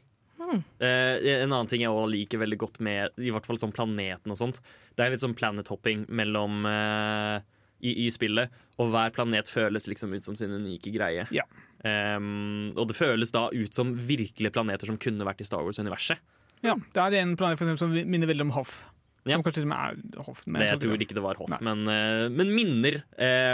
Eh, 0.46 1.42
en 1.42 1.50
annen 1.50 1.68
ting 1.70 1.82
jeg 1.82 1.90
også 1.90 2.12
liker 2.12 2.38
veldig 2.38 2.58
godt 2.60 2.76
med 2.84 3.16
I 3.18 3.32
hvert 3.34 3.46
fall 3.48 3.58
sånn 3.58 3.72
planeten 3.74 4.30
og 4.30 4.38
sånt 4.38 4.60
Det 4.94 5.02
er 5.02 5.10
litt 5.10 5.22
sånn 5.24 5.34
planet 5.34 5.66
hopping 5.72 6.04
mellom 6.06 6.60
uh, 6.68 7.40
i, 7.82 8.06
i 8.06 8.10
spillet, 8.14 8.52
og 8.80 8.92
hver 8.92 9.10
planet 9.16 9.50
føles 9.50 9.88
liksom 9.90 10.14
ut 10.14 10.24
som 10.24 10.36
sin 10.38 10.54
unike 10.54 10.92
greie. 10.94 11.26
Ja. 11.34 11.44
Um, 11.84 12.70
og 12.72 12.86
det 12.88 12.96
føles 12.96 13.34
da 13.34 13.50
ut 13.52 13.76
som 13.76 13.90
virkelige 14.08 14.54
planeter 14.54 14.88
som 14.88 14.96
kunne 15.00 15.26
vært 15.28 15.42
i 15.44 15.48
Star 15.48 15.60
Wars-universet. 15.66 16.22
Ja, 16.64 16.72
Det 16.94 17.02
er 17.02 17.18
en 17.20 17.34
planet 17.36 17.60
for 17.60 17.68
eksempel, 17.68 17.82
som 17.82 18.10
minner 18.10 18.30
veldig 18.30 18.46
om 18.48 18.54
Hoff. 18.56 18.78
Ja. 19.26 19.34
Som 19.34 19.44
kanskje 19.44 19.60
til 19.60 19.66
og 19.66 19.72
med 19.74 19.82
er 19.82 20.24
Hoff. 20.24 20.46
Men 20.46 20.62
Det, 20.62 20.70
jeg 20.70 20.82
tror 20.86 21.04
ikke 21.04 21.18
det 21.18 21.26
var 21.26 21.42
Hoff, 21.42 21.52
men, 21.60 21.84
uh, 21.84 22.26
men 22.32 22.54
minner 22.56 23.02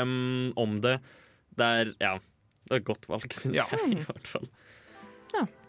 um, 0.05 0.53
om 0.61 0.79
det. 0.85 1.01
Det 1.57 1.67
er 1.69 1.91
ja, 2.01 2.13
det 2.69 2.77
er 2.77 2.81
et 2.83 2.87
godt 2.89 3.09
valg, 3.11 3.27
syns 3.41 3.57
Ja. 3.59 3.67
jeg. 3.73 3.99
i 3.99 4.05
hvert 4.07 4.29
fall. 4.31 4.49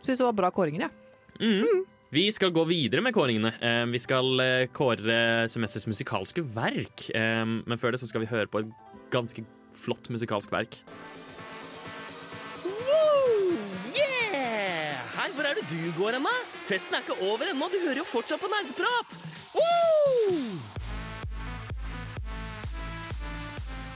Syns 0.03 0.19
det 0.19 0.25
var 0.25 0.35
bra 0.35 0.49
kåringer, 0.51 0.87
jeg. 0.87 0.91
Mm. 1.39 1.83
Vi 2.13 2.27
skal 2.35 2.51
gå 2.53 2.61
videre 2.69 3.01
med 3.01 3.15
kåringene. 3.15 3.53
Eh, 3.63 3.85
vi 3.89 3.99
skal 4.03 4.27
eh, 4.43 4.65
kåre 4.75 5.47
semesters 5.49 5.87
musikalske 5.89 6.43
verk. 6.53 7.07
Eh, 7.15 7.41
men 7.47 7.79
før 7.81 7.95
det 7.95 8.01
så 8.03 8.09
skal 8.11 8.21
vi 8.21 8.29
høre 8.29 8.45
på 8.51 8.61
et 8.61 8.69
ganske 9.15 9.41
flott 9.73 10.09
musikalsk 10.13 10.51
verk. 10.53 10.77
yeah! 13.97 14.99
Her, 15.15 15.31
hvor 15.35 15.47
er 15.47 15.57
det 15.57 15.65
du 15.71 15.79
går 15.97 16.17
hen, 16.19 16.27
da? 16.27 16.35
Festen 16.67 16.97
er 16.99 17.03
ikke 17.05 17.17
over 17.31 17.49
ennå, 17.49 17.71
du 17.73 17.79
hører 17.87 18.03
jo 18.03 18.07
fortsatt 18.11 18.41
på 18.43 18.51
nerdeprat! 18.51 19.17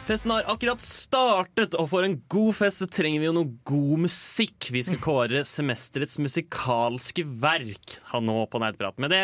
Festen 0.07 0.31
har 0.31 0.45
akkurat 0.47 0.79
startet, 0.79 1.73
og 1.75 1.89
for 1.91 2.05
en 2.07 2.13
god 2.31 2.53
fest 2.55 2.79
så 2.79 2.85
trenger 2.87 3.19
vi 3.19 3.27
jo 3.27 3.33
noe 3.35 3.49
god 3.67 4.05
musikk. 4.05 4.69
Vi 4.71 4.79
skal 4.87 5.01
kåre 5.03 5.41
semesterets 5.43 6.15
musikalske 6.23 7.25
verk 7.43 7.97
ha 8.13 8.21
nå 8.23 8.37
på 8.47 8.61
Nerdprat. 8.63 8.95
Med 9.03 9.11
det, 9.11 9.19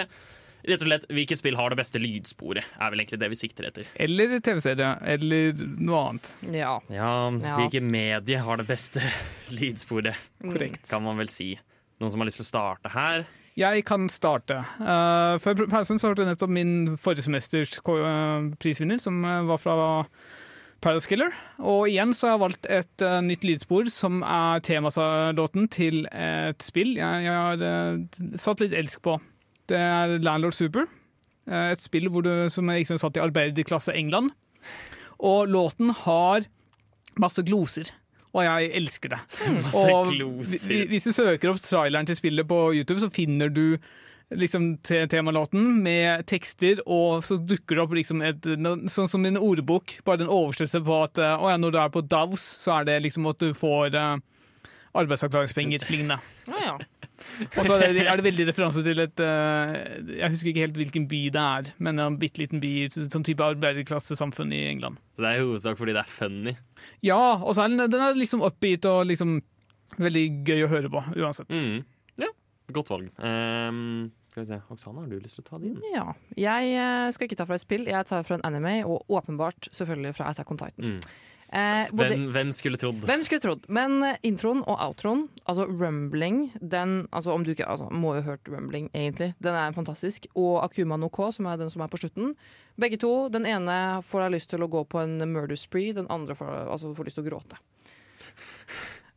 rett 0.68 0.84
og 0.84 0.90
slett, 0.90 1.06
hvilket 1.08 1.40
spill 1.40 1.56
har 1.56 1.72
det 1.72 1.80
beste 1.80 2.02
lydsporet? 2.04 2.68
Er 2.84 2.92
vel 2.92 3.00
egentlig 3.06 3.22
det 3.24 3.32
vi 3.32 3.40
sikter 3.46 3.70
etter. 3.70 3.88
Eller 3.96 4.36
TV-serie, 4.44 4.90
eller 5.16 5.64
noe 5.80 6.02
annet. 6.10 6.34
Ja. 6.52 6.74
Ja, 6.92 7.14
Ja. 7.32 7.70
medie 7.80 8.44
har 8.44 8.60
det 8.60 8.68
beste 8.68 9.08
lydsporet? 9.62 10.20
Korrekt. 10.44 10.90
Kan 10.92 11.08
man 11.08 11.16
vel 11.24 11.32
si. 11.32 11.54
Noen 12.04 12.12
som 12.12 12.20
har 12.20 12.28
lyst 12.28 12.44
til 12.44 12.50
å 12.50 12.52
starte 12.52 12.92
her? 12.92 13.24
Jeg 13.56 13.86
kan 13.88 14.10
starte. 14.12 14.66
Uh, 14.84 15.40
før 15.40 15.64
pausen 15.72 15.96
så 15.96 16.12
hørte 16.12 16.28
jeg 16.28 16.34
nettopp 16.34 16.52
min 16.52 16.98
forrige 17.00 17.24
semesters 17.24 17.78
eh, 17.80 18.52
prisvinner, 18.60 19.00
som 19.00 19.24
eh, 19.24 19.44
var 19.48 19.62
fra 19.64 19.76
Paradise 20.84 21.08
Killer. 21.10 21.32
Og 21.64 21.86
igjen 21.90 22.12
så 22.16 22.28
har 22.28 22.36
jeg 22.36 22.42
valgt 22.44 22.68
et 22.72 23.04
uh, 23.06 23.20
nytt 23.24 23.46
lydspor 23.48 23.88
som 23.92 24.20
er 24.28 24.60
temalåten 24.66 25.70
til 25.72 26.04
et 26.12 26.64
spill 26.66 26.98
jeg, 27.00 27.24
jeg 27.26 27.38
har 27.38 27.64
uh, 27.64 28.36
satt 28.40 28.64
litt 28.64 28.76
elsk 28.78 29.02
på. 29.06 29.18
Det 29.72 29.80
er 29.80 30.18
Landlord 30.24 30.56
Super. 30.58 30.90
Uh, 31.48 31.72
et 31.74 31.84
spill 31.84 32.10
hvor 32.12 32.26
du, 32.28 32.32
som 32.54 32.68
er 32.72 32.82
liksom 32.82 33.00
satt 33.02 33.18
i 33.20 33.24
arbeiderklasse 33.24 33.96
England. 33.96 34.34
Og 35.24 35.48
låten 35.52 35.94
har 36.04 36.46
masse 37.22 37.44
gloser. 37.48 37.92
Og 38.34 38.42
jeg 38.48 38.72
elsker 38.80 39.12
det. 39.14 39.20
Masse 39.62 39.82
Og 39.94 40.08
gloser. 40.10 40.64
hvi- 40.68 40.88
Hvis 40.90 41.06
du 41.06 41.12
søker 41.14 41.52
opp 41.52 41.60
traileren 41.62 42.08
til 42.10 42.18
spillet 42.18 42.48
på 42.50 42.64
YouTube, 42.74 43.00
så 43.04 43.12
finner 43.14 43.52
du 43.54 43.78
liksom 44.32 44.78
te 44.86 45.04
temalåten 45.08 45.84
med 45.84 46.26
tekster, 46.30 46.82
og 46.90 47.26
så 47.28 47.38
dukker 47.38 47.78
det 47.78 47.84
opp 47.84 47.96
liksom 47.98 48.24
et, 48.26 48.48
sånn 48.92 49.10
som 49.10 49.26
en 49.28 49.40
ordbok, 49.40 50.00
bare 50.08 50.26
en 50.26 50.32
oversettelse 50.34 50.84
på 50.86 51.00
at 51.06 51.22
eh, 51.22 51.36
å 51.38 51.52
ja, 51.52 51.60
når 51.60 51.74
du 51.74 51.80
er 51.82 51.94
på 51.94 52.06
Davos, 52.06 52.44
så 52.64 52.80
er 52.80 52.90
det 52.90 53.02
liksom 53.06 53.28
at 53.30 53.42
du 53.44 53.54
får 53.58 53.98
uh, 53.98 54.18
arbeidsavklaringspenger 54.98 55.86
lignende. 55.92 56.20
Ja, 56.48 56.74
ja. 56.74 56.76
Og 57.58 57.66
så 57.66 57.78
er 57.78 57.94
det, 57.96 58.04
er 58.10 58.20
det 58.20 58.26
veldig 58.26 58.46
referanse 58.50 58.82
til 58.84 59.00
et 59.00 59.22
uh, 59.22 59.72
Jeg 60.10 60.34
husker 60.34 60.50
ikke 60.50 60.64
helt 60.66 60.80
hvilken 60.80 61.06
by 61.08 61.22
det 61.32 61.44
er, 61.44 61.72
men 61.86 62.02
en 62.02 62.18
bitte 62.20 62.42
liten 62.42 62.62
by, 62.64 62.74
sånn 62.92 63.26
type 63.26 63.46
arbeiderklassesamfunn 63.54 64.52
i 64.56 64.66
England. 64.74 65.00
Så 65.16 65.24
det 65.24 65.32
er 65.32 65.40
i 65.40 65.46
hovedsak 65.46 65.80
fordi 65.80 65.96
det 65.96 66.04
er 66.04 66.14
funny. 66.18 66.56
Ja, 67.06 67.22
og 67.38 67.56
så 67.56 67.66
er 67.66 67.74
den, 67.74 67.86
den 67.94 68.04
er 68.04 68.18
liksom 68.18 68.44
upbeat 68.46 68.90
og 68.90 69.06
liksom 69.12 69.40
veldig 70.02 70.26
gøy 70.48 70.66
å 70.66 70.72
høre 70.72 70.90
på, 70.92 71.04
uansett. 71.22 71.54
Mm. 71.54 71.84
Godt 72.72 72.90
valg. 72.94 73.10
Um, 73.20 74.12
skal 74.32 74.44
vi 74.44 74.48
se, 74.48 74.62
Oksana, 74.72 75.04
har 75.04 75.12
du 75.12 75.20
lyst 75.20 75.36
til 75.38 75.44
å 75.44 75.50
ta 75.50 75.60
din? 75.62 75.76
ja. 75.94 76.08
Jeg 76.40 76.72
eh, 76.74 77.10
skal 77.14 77.28
ikke 77.28 77.38
ta 77.38 77.46
fra 77.46 77.60
et 77.60 77.62
spill, 77.62 77.86
jeg 77.86 78.08
tar 78.10 78.24
fra 78.26 78.40
en 78.40 78.48
anime, 78.48 78.80
og 78.88 79.06
åpenbart 79.12 79.70
selvfølgelig 79.70 80.16
fra 80.18 80.32
Attack 80.32 80.50
on 80.52 80.58
Titan. 80.58 80.96
Mm. 80.96 81.00
Eh, 81.54 81.88
både- 81.92 82.08
Hvem, 82.16 82.32
hvem 82.34 82.52
skulle 82.52 82.78
trodd? 82.82 83.04
Hvem 83.06 83.24
skulle 83.24 83.44
trodd? 83.44 83.68
Men 83.70 84.02
eh, 84.04 84.18
introen 84.24 84.64
og 84.66 84.80
outroen, 84.80 85.28
altså 85.46 85.68
Rumbling, 85.70 86.52
den 86.62 87.08
altså 87.12 87.36
om 87.36 87.44
du 87.44 87.52
ikke, 87.54 87.68
altså 87.70 87.92
Må 87.92 88.16
jo 88.16 88.22
ha 88.24 88.32
hørt 88.32 88.50
Rumbling, 88.50 88.90
egentlig. 88.96 89.36
Den 89.40 89.54
er 89.54 89.72
fantastisk. 89.72 90.26
Og 90.34 90.64
Akuma 90.64 90.98
no 90.98 91.10
K, 91.10 91.30
som 91.32 91.46
er 91.46 91.58
den 91.58 91.70
som 91.70 91.84
er 91.86 91.88
på 91.94 92.00
slutten. 92.02 92.34
Begge 92.80 92.98
to. 92.98 93.30
Den 93.30 93.46
ene 93.46 94.02
får 94.02 94.26
deg 94.26 94.40
lyst 94.40 94.50
til 94.50 94.66
å 94.66 94.70
gå 94.72 94.82
på 94.90 95.04
en 95.04 95.20
murder 95.30 95.56
spree, 95.56 95.94
den 95.94 96.08
andre 96.10 96.34
får, 96.34 96.72
altså, 96.74 96.96
får 96.96 97.06
lyst 97.06 97.22
til 97.22 97.28
å 97.28 97.30
gråte. 97.30 97.62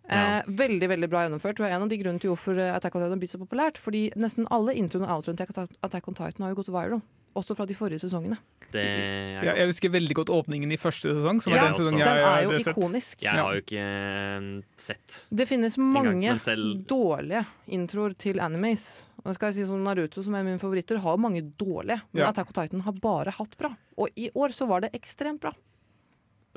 Ja. 0.08 0.38
Eh, 0.38 0.42
veldig 0.46 0.88
veldig 0.88 1.08
bra 1.10 1.24
gjennomført. 1.26 1.56
Det 1.58 1.64
var 1.66 1.70
en 1.74 1.82
av 1.82 1.88
de 1.90 1.98
grunnene 1.98 2.20
til 2.22 2.30
hvorfor 2.30 2.58
eh, 2.58 2.74
Attack 2.76 2.94
on 2.94 3.02
Titan 3.02 3.10
har 3.16 3.18
blitt 3.22 3.34
så 3.34 3.40
populært. 3.42 3.78
Fordi 3.82 4.10
nesten 4.16 4.46
alle 4.54 4.74
introene 4.78 5.08
og 5.08 5.18
outroene 5.22 5.36
til 5.40 5.46
Attack- 5.50 5.76
Attack 5.82 6.08
on 6.08 6.14
Titan 6.14 6.44
har 6.46 6.54
jo 6.54 6.60
gått 6.62 6.70
viral. 6.70 7.02
Også 7.36 7.52
fra 7.54 7.66
de 7.68 7.74
forrige 7.76 8.00
sesongene. 8.00 8.38
Det 8.72 8.80
er 8.80 9.42
Jeg, 9.44 9.56
jeg 9.58 9.66
husker 9.68 9.90
veldig 9.92 10.14
godt 10.16 10.30
åpningen 10.32 10.70
i 10.72 10.78
første 10.80 11.10
sesong, 11.12 11.42
som 11.44 11.52
Ja, 11.52 11.58
er 11.58 11.66
den 11.66 11.74
sesongen 11.76 11.98
jeg 12.00 12.06
Den 12.06 12.16
er 12.24 12.42
jo 12.46 12.50
har 12.54 12.58
sett. 12.64 12.76
ikonisk. 12.78 13.20
Jeg 13.26 13.32
har 13.36 13.52
jo 13.52 13.60
ikke 13.60 13.82
eh, 13.82 14.62
sett 14.80 15.18
Det 15.36 15.46
finnes 15.50 15.76
mange 15.76 16.14
men 16.30 16.38
selv- 16.40 16.86
dårlige 16.88 17.44
introer 17.68 18.16
til 18.16 18.40
animes. 18.40 19.04
Og 19.26 19.34
skal 19.34 19.50
jeg 19.50 19.54
si 19.58 19.66
som 19.66 19.82
Naruto, 19.84 20.22
som 20.22 20.34
er 20.38 20.44
min 20.44 20.58
favoritter, 20.58 20.96
har 21.02 21.16
mange 21.18 21.42
dårlige. 21.58 22.00
Men 22.14 22.22
Ja. 22.22 22.28
Attack 22.30 22.46
on 22.56 22.62
Titan 22.62 22.80
har 22.86 22.92
bare 22.92 23.32
hatt 23.36 23.56
bra. 23.58 23.74
Og 23.98 24.08
i 24.16 24.30
år 24.34 24.48
så 24.54 24.66
var 24.66 24.80
det 24.80 24.92
ekstremt 24.94 25.40
bra. 25.40 25.52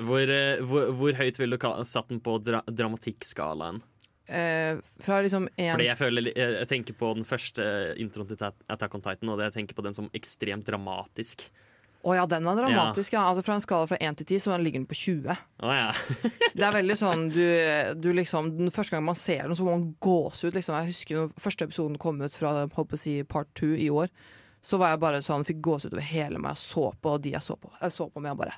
Hvor, 0.00 0.32
eh, 0.32 0.60
hvor, 0.64 0.92
hvor 0.96 1.16
høyt 1.18 1.38
ville 1.40 1.58
du 1.60 1.70
satt 1.88 2.08
den 2.08 2.20
på 2.24 2.38
dra 2.44 2.62
dramatikkskalaen? 2.66 3.82
Eh, 4.30 4.78
fra 5.02 5.18
liksom 5.24 5.48
en 5.56 5.72
Fordi 5.74 5.88
jeg, 5.88 5.98
føler, 5.98 6.28
jeg 6.30 6.52
jeg 6.60 6.68
tenker 6.70 6.94
på 6.94 7.08
den 7.18 7.26
første 7.26 7.64
introen 7.98 8.30
til 8.30 8.38
Attack 8.70 8.94
on 8.94 9.02
Titan, 9.02 9.32
og 9.32 9.40
det 9.40 9.50
jeg 9.50 9.58
tenker 9.58 9.78
på 9.78 9.84
den 9.84 9.96
som 9.96 10.06
ekstremt 10.14 10.68
dramatisk. 10.68 11.48
Å 12.00 12.14
ja, 12.16 12.22
den 12.30 12.46
er 12.48 12.56
dramatisk, 12.56 13.12
ja. 13.12 13.26
Altså 13.28 13.42
Fra 13.44 13.58
en 13.58 13.64
skala 13.64 13.88
fra 13.90 13.98
1 14.00 14.22
til 14.22 14.38
10 14.38 14.44
så 14.46 14.56
ligger 14.56 14.80
den 14.80 14.88
på 14.88 14.96
20. 14.96 15.34
Oh, 15.60 15.72
ja. 15.74 15.90
Det 16.56 16.64
er 16.64 16.76
veldig 16.78 16.96
sånn 16.96 17.26
du, 17.34 17.44
du 18.00 18.08
liksom 18.16 18.54
Den 18.56 18.72
første 18.72 18.96
gang 18.96 19.04
man 19.04 19.18
ser 19.20 19.44
den, 19.44 19.58
så 19.58 19.66
må 19.66 19.74
man 19.74 19.90
gåse 20.00 20.48
ut. 20.48 20.56
Liksom. 20.56 20.78
Jeg 20.78 20.94
husker 20.94 21.20
når 21.20 21.34
første 21.36 21.68
episoden 21.68 22.00
kom 22.00 22.22
ut 22.22 22.38
fra 22.38 22.54
håper 22.64 22.96
å 22.96 23.02
si, 23.02 23.18
part 23.28 23.52
2 23.60 23.74
i 23.84 23.90
år. 23.92 24.08
Så 24.64 24.80
var 24.80 24.94
jeg 24.94 25.02
bare 25.04 25.20
sånn, 25.24 25.44
fikk 25.44 25.60
gåsehud 25.64 25.98
over 25.98 26.08
hele 26.08 26.40
meg. 26.40 26.56
og 26.56 26.62
så 26.62 26.88
på 27.02 27.18
de 27.20 27.34
jeg 27.34 27.44
så 27.44 27.58
på. 27.60 27.72
Jeg 27.82 27.98
så 27.98 28.08
på 28.08 28.24
meg 28.24 28.38
bare 28.38 28.56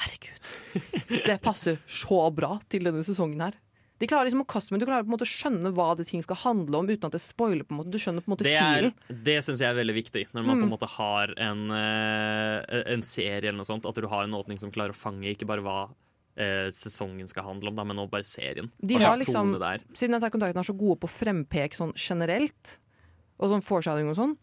Herregud. 0.00 1.24
Det 1.26 1.40
passer 1.44 1.78
så 1.90 2.22
bra 2.34 2.54
til 2.70 2.86
denne 2.86 3.02
sesongen 3.06 3.40
her. 3.44 3.56
De 4.00 4.06
klarer 4.08 4.30
liksom 4.30 4.40
å 4.40 4.48
kaste, 4.48 4.72
men 4.72 4.80
Du 4.80 4.86
klarer 4.88 5.04
på 5.04 5.10
en 5.10 5.12
måte 5.12 5.26
å 5.26 5.28
skjønne 5.28 5.74
hva 5.76 5.90
det 5.98 6.06
ting 6.08 6.22
skal 6.24 6.38
handle 6.40 6.78
om 6.80 6.86
uten 6.88 7.04
at 7.04 7.12
det 7.12 7.20
spoiler. 7.20 7.66
på 7.68 7.74
en 7.74 7.80
måte 7.82 7.90
Du 7.92 7.98
skjønner 8.00 8.24
på 8.24 8.30
en 8.30 8.32
måte 8.32 8.46
Det, 8.46 8.54
er, 8.56 8.86
det 9.12 9.34
syns 9.44 9.60
jeg 9.60 9.68
er 9.68 9.76
veldig 9.76 9.96
viktig, 9.98 10.22
når 10.32 10.46
man 10.46 10.56
på 10.56 10.62
Mm. 10.62 10.68
en 10.70 10.72
måte 10.72 10.88
har 10.88 11.34
en, 11.36 11.60
eh, 11.76 12.82
en 12.94 13.02
serie 13.04 13.42
eller 13.50 13.58
noe 13.60 13.68
sånt. 13.68 13.84
At 13.84 13.94
du 14.00 14.06
har 14.08 14.24
en 14.24 14.32
åpning 14.40 14.58
som 14.58 14.70
klarer 14.72 14.94
å 14.94 14.96
fange 14.96 15.28
ikke 15.34 15.46
bare 15.46 15.60
hva 15.60 15.90
eh, 16.40 16.70
sesongen 16.72 17.28
skal 17.28 17.44
handle 17.44 17.68
om, 17.68 17.76
da, 17.76 17.84
men 17.84 17.98
også 18.00 18.10
bare 18.14 18.24
serien. 18.24 18.70
De 18.80 18.94
Hva 18.96 19.10
slags 19.12 19.26
liksom- 19.26 19.52
tone 19.52 19.58
det 19.60 19.68
er. 19.68 19.84
Siden 19.92 20.14
Attack 20.16 20.34
on 20.34 20.40
Titan 20.40 20.56
er 20.64 20.68
så 20.72 20.78
gode 20.78 21.00
på 21.00 21.08
frempek 21.10 21.74
sånn 21.76 21.92
generelt, 21.92 22.78
og 23.38 23.50
sånn 23.50 23.60
foreshadowing 23.62 24.08
og 24.08 24.16
sånn 24.16 24.36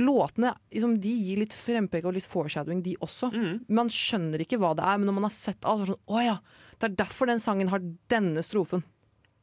Låtene 0.00 0.54
liksom, 0.72 0.94
de 1.04 1.12
gir 1.12 1.42
litt 1.42 1.52
frempek 1.52 2.06
og 2.08 2.16
litt 2.16 2.28
foreshadowing, 2.28 2.80
de 2.84 2.94
også. 3.04 3.28
Mm. 3.34 3.54
Man 3.76 3.92
skjønner 3.92 4.44
ikke 4.44 4.56
hva 4.62 4.72
det 4.78 4.86
er, 4.88 5.00
men 5.00 5.10
når 5.10 5.18
man 5.18 5.28
har 5.28 5.34
sett 5.36 5.68
alt, 5.68 5.82
så 5.82 5.84
er 5.84 5.90
det 5.90 5.92
sånn 5.92 6.16
Å 6.16 6.24
ja, 6.24 6.36
det 6.78 6.88
er 6.88 6.98
derfor 7.04 7.28
den 7.28 7.42
sangen 7.42 7.72
har 7.72 7.84
denne 8.12 8.44
strofen. 8.46 8.84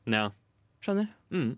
Ja. 0.10 0.30
Skjønner. 0.82 1.12
Mm. 1.30 1.52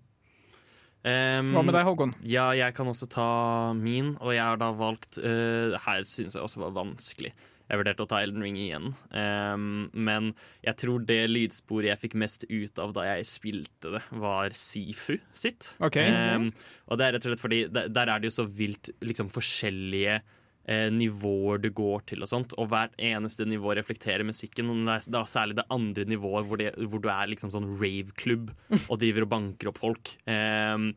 Um, 1.02 1.48
Hva 1.56 1.64
med 1.66 1.74
deg, 1.74 1.88
Håkon? 1.88 2.12
Ja, 2.30 2.52
jeg 2.54 2.76
kan 2.78 2.90
også 2.92 3.08
ta 3.10 3.30
min, 3.74 4.14
og 4.20 4.36
jeg 4.36 4.44
har 4.44 4.60
da 4.62 4.68
valgt 4.78 5.18
uh, 5.18 5.74
Her 5.82 6.04
syns 6.06 6.36
jeg 6.38 6.44
også 6.44 6.62
var 6.62 6.76
vanskelig. 6.76 7.32
Jeg 7.72 7.80
vurderte 7.80 8.04
å 8.04 8.10
ta 8.12 8.20
Elden 8.20 8.44
Ring 8.44 8.58
igjen, 8.60 8.90
um, 9.16 9.86
men 9.96 10.34
jeg 10.60 10.76
tror 10.82 11.06
det 11.08 11.22
lydsporet 11.30 11.88
jeg 11.88 12.02
fikk 12.02 12.18
mest 12.20 12.44
ut 12.50 12.82
av 12.84 12.92
da 12.98 13.06
jeg 13.08 13.30
spilte 13.30 13.94
det, 13.94 14.02
var 14.20 14.52
Sifu 14.60 15.16
sitt. 15.32 15.70
Okay. 15.80 16.12
Um, 16.12 16.50
og 16.92 17.00
det 17.00 17.08
er 17.08 17.16
rett 17.16 17.24
og 17.24 17.32
slett 17.32 17.44
fordi 17.46 17.62
der, 17.72 17.88
der 17.96 18.12
er 18.12 18.20
det 18.20 18.28
jo 18.28 18.36
så 18.42 18.46
vilt 18.60 18.92
liksom, 19.00 19.32
forskjellige 19.32 20.18
eh, 20.20 20.90
nivåer 20.92 21.64
du 21.64 21.70
går 21.80 22.04
til, 22.12 22.26
og 22.26 22.32
sånt 22.34 22.58
Og 22.60 22.68
hvert 22.74 23.00
eneste 23.00 23.48
nivå 23.48 23.72
reflekterer 23.80 24.28
musikken. 24.28 24.68
Og 24.74 24.84
det 24.90 24.98
er 24.98 25.10
da 25.16 25.24
særlig 25.30 25.62
det 25.62 25.68
andre 25.72 26.06
nivået 26.12 26.52
hvor, 26.52 26.60
det, 26.60 26.76
hvor 26.92 27.00
du 27.00 27.08
er 27.14 27.32
liksom 27.32 27.56
sånn 27.56 27.72
rave-klubb 27.80 28.52
og 28.82 29.00
driver 29.00 29.30
og 29.30 29.34
banker 29.38 29.72
opp 29.72 29.80
folk. 29.80 30.16
Um, 30.28 30.92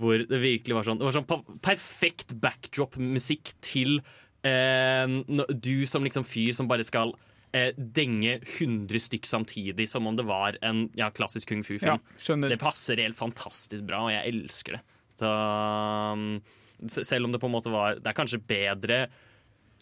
hvor 0.00 0.22
det 0.24 0.40
virkelig 0.40 0.78
var 0.78 0.86
sånn 0.86 1.00
Det 1.00 1.04
var 1.04 1.18
sånn 1.18 1.58
perfekt 1.60 2.38
backdrop-musikk 2.40 3.52
til 3.64 3.98
eh, 4.46 5.50
du 5.50 5.86
som 5.86 6.06
liksom 6.06 6.24
fyr 6.24 6.52
som 6.56 6.68
bare 6.70 6.86
skal 6.86 7.14
eh, 7.52 7.74
denge 7.76 8.38
100 8.42 9.02
stykk 9.06 9.26
samtidig, 9.26 9.88
som 9.88 10.06
om 10.06 10.16
det 10.16 10.26
var 10.28 10.58
en 10.62 10.88
ja, 10.98 11.10
klassisk 11.14 11.48
kung 11.52 11.64
fu-film. 11.66 12.00
Ja, 12.00 12.36
Det 12.48 12.60
passer 12.60 13.02
helt 13.02 13.18
fantastisk 13.18 13.84
bra, 13.88 14.06
og 14.06 14.14
jeg 14.14 14.34
elsker 14.34 14.78
det. 14.78 14.84
Så, 15.20 15.28
um, 15.28 16.40
selv 16.88 17.26
om 17.26 17.32
det 17.32 17.40
på 17.42 17.48
en 17.50 17.52
måte 17.52 17.68
var 17.68 17.98
Det 18.00 18.08
er 18.08 18.16
kanskje 18.16 18.38
bedre 18.40 19.00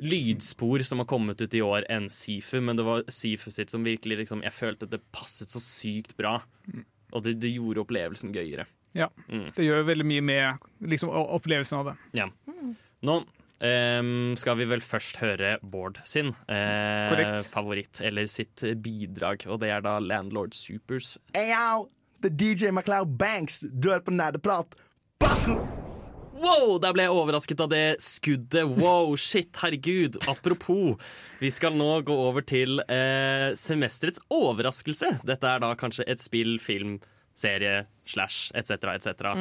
lydspor 0.02 0.82
som 0.82 0.98
har 0.98 1.06
kommet 1.06 1.40
ut 1.40 1.54
i 1.54 1.62
år 1.62 1.86
enn 1.90 2.08
Sifu, 2.10 2.58
men 2.62 2.78
det 2.78 2.86
var 2.86 3.04
Sifu 3.10 3.50
sitt 3.54 3.70
som 3.70 3.86
virkelig 3.86 4.24
liksom, 4.24 4.42
Jeg 4.46 4.54
følte 4.54 4.86
at 4.86 4.94
det 4.94 5.02
passet 5.14 5.50
så 5.50 5.62
sykt 5.62 6.16
bra. 6.18 6.40
Og 7.12 7.24
det, 7.24 7.38
det 7.42 7.54
gjorde 7.54 7.82
opplevelsen 7.82 8.34
gøyere. 8.34 8.66
Ja. 8.96 9.08
Mm. 9.28 9.50
Det 9.56 9.64
gjør 9.66 9.86
veldig 9.88 10.06
mye 10.06 10.24
med 10.24 10.68
liksom, 10.92 11.10
opplevelsen 11.10 11.80
av 11.80 11.90
det. 11.90 11.96
Ja. 12.20 12.28
Nå 13.06 13.20
ehm, 13.64 14.36
skal 14.38 14.58
vi 14.60 14.68
vel 14.70 14.82
først 14.84 15.20
høre 15.22 15.56
Bård 15.62 16.00
sin 16.06 16.34
uh, 16.50 17.38
favoritt, 17.52 18.02
eller 18.04 18.28
sitt 18.30 18.64
bidrag, 18.82 19.46
og 19.48 19.62
det 19.64 19.72
er 19.74 19.84
da 19.84 19.98
Landlord 20.02 20.54
Supers. 20.58 21.16
Hey, 21.34 21.54
The 22.22 22.30
DJ 22.30 22.70
MacLeod 22.74 23.18
Banks. 23.18 23.64
Du 23.70 23.92
er 23.94 24.00
på 24.02 24.14
Nerdeprat. 24.14 24.74
Baku! 25.22 25.58
Wow, 26.38 26.76
der 26.78 26.94
ble 26.94 27.04
jeg 27.08 27.14
overrasket 27.14 27.60
av 27.64 27.70
det 27.72 27.98
skuddet. 28.02 28.62
Wow, 28.78 29.16
shit, 29.18 29.50
herregud. 29.58 30.20
Apropos, 30.30 30.98
vi 31.42 31.50
skal 31.50 31.74
nå 31.78 31.88
gå 32.06 32.14
over 32.14 32.44
til 32.46 32.78
eh, 32.86 33.50
semesterets 33.58 34.22
overraskelse. 34.34 35.16
Dette 35.26 35.50
er 35.50 35.64
da 35.64 35.72
kanskje 35.78 36.06
et 36.06 36.22
spill, 36.22 36.56
film, 36.62 37.00
serie, 37.38 37.88
slash, 38.06 38.52
etc., 38.54 38.94
etc. 38.94 39.34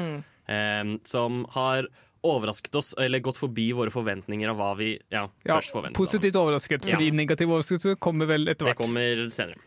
Eh, 0.50 0.96
som 1.06 1.44
har 1.54 1.90
overrasket 2.26 2.76
oss, 2.80 2.94
eller 2.98 3.20
gått 3.24 3.38
forbi 3.38 3.70
våre 3.78 3.92
forventninger 3.94 4.50
av 4.50 4.58
hva 4.60 4.72
vi 4.80 4.92
ja, 5.14 5.28
Ja, 5.46 5.58
først 5.58 5.74
forventet. 5.76 5.98
positivt 6.00 6.36
overrasket, 6.40 6.86
fordi 6.88 7.12
negativ 7.12 7.50
overraskelse 7.52 7.98
kommer 8.00 8.30
vel 8.30 8.48
etter 8.48 8.66
hvert. 8.70 8.78
Det 8.78 8.84
kommer 8.86 9.28
senere. 9.34 9.60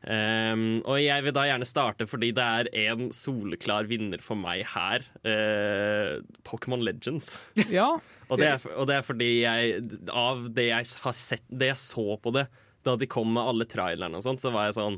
Um, 0.00 0.78
og 0.88 0.96
jeg 0.96 1.20
vil 1.26 1.34
da 1.36 1.42
gjerne 1.44 1.66
starte 1.68 2.06
fordi 2.08 2.30
det 2.32 2.44
er 2.48 2.68
en 2.86 3.10
soleklar 3.12 3.84
vinner 3.90 4.22
for 4.24 4.38
meg 4.40 4.62
her. 4.72 5.04
Uh, 5.26 6.22
Pokémon 6.48 6.80
Legends. 6.80 7.34
Ja, 7.68 7.98
Og 8.30 8.38
det, 8.40 8.48
er, 8.48 8.64
og 8.80 8.86
det 8.88 8.96
er 8.96 9.04
fordi 9.04 9.28
jeg 9.42 9.82
Av 10.08 10.46
det 10.54 10.68
jeg 10.70 10.86
har 11.02 11.14
sett 11.18 11.42
Det 11.50 11.66
jeg 11.72 11.80
så 11.82 12.14
på 12.22 12.32
det 12.32 12.46
da 12.86 12.94
de 12.96 13.04
kom 13.10 13.28
med 13.34 13.44
alle 13.44 13.66
trailerne 13.68 14.16
og 14.16 14.22
sånt, 14.24 14.40
så 14.40 14.48
var 14.54 14.70
jeg 14.70 14.78
sånn 14.78 14.94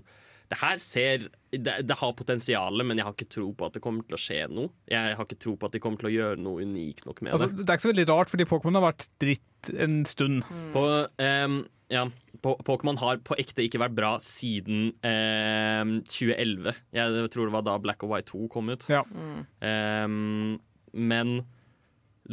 Det 0.53 0.59
her 0.61 0.81
ser 0.85 1.29
det, 1.53 1.77
det 1.89 1.97
har 1.97 2.13
potensial, 2.17 2.83
men 2.85 2.99
jeg 2.99 3.07
har 3.07 3.15
ikke 3.17 3.31
tro 3.33 3.47
på 3.57 3.69
at 3.69 3.77
det 3.77 3.81
kommer 3.85 4.05
til 4.05 4.17
å 4.17 4.21
skje 4.21 4.41
noe. 4.53 4.73
Jeg 4.91 5.15
har 5.17 5.25
ikke 5.25 5.41
tro 5.41 5.55
på 5.57 5.69
at 5.69 5.77
de 5.77 5.81
kommer 5.81 6.03
til 6.03 6.11
å 6.11 6.13
gjøre 6.13 6.43
noe 6.45 6.67
unikt 6.67 7.07
nok 7.09 7.23
med 7.25 7.33
altså, 7.33 7.49
det. 7.49 7.65
Det 7.65 7.73
er 7.73 7.81
ikke 7.81 7.87
så 7.87 7.93
veldig 7.93 8.09
rart, 8.11 8.33
fordi 8.33 8.49
Pokémon 8.51 8.77
har 8.77 8.85
vært 8.91 9.07
dritt 9.23 9.71
en 9.73 10.03
stund. 10.09 10.45
På, 10.75 10.85
um, 11.23 11.57
ja, 11.93 12.05
Pokémon 12.45 13.01
har 13.01 13.23
på 13.25 13.39
ekte 13.41 13.65
ikke 13.65 13.81
vært 13.81 13.97
bra 13.97 14.13
siden 14.25 14.91
um, 15.01 15.97
2011. 16.09 16.77
Jeg 17.01 17.33
tror 17.33 17.49
det 17.49 17.57
var 17.57 17.67
da 17.69 17.79
Black 17.81 18.05
og 18.05 18.13
White 18.13 18.33
2 18.35 18.53
kom 18.53 18.73
ut. 18.73 18.85
Ja. 18.93 19.05
Um, 19.09 20.61
men 20.93 21.37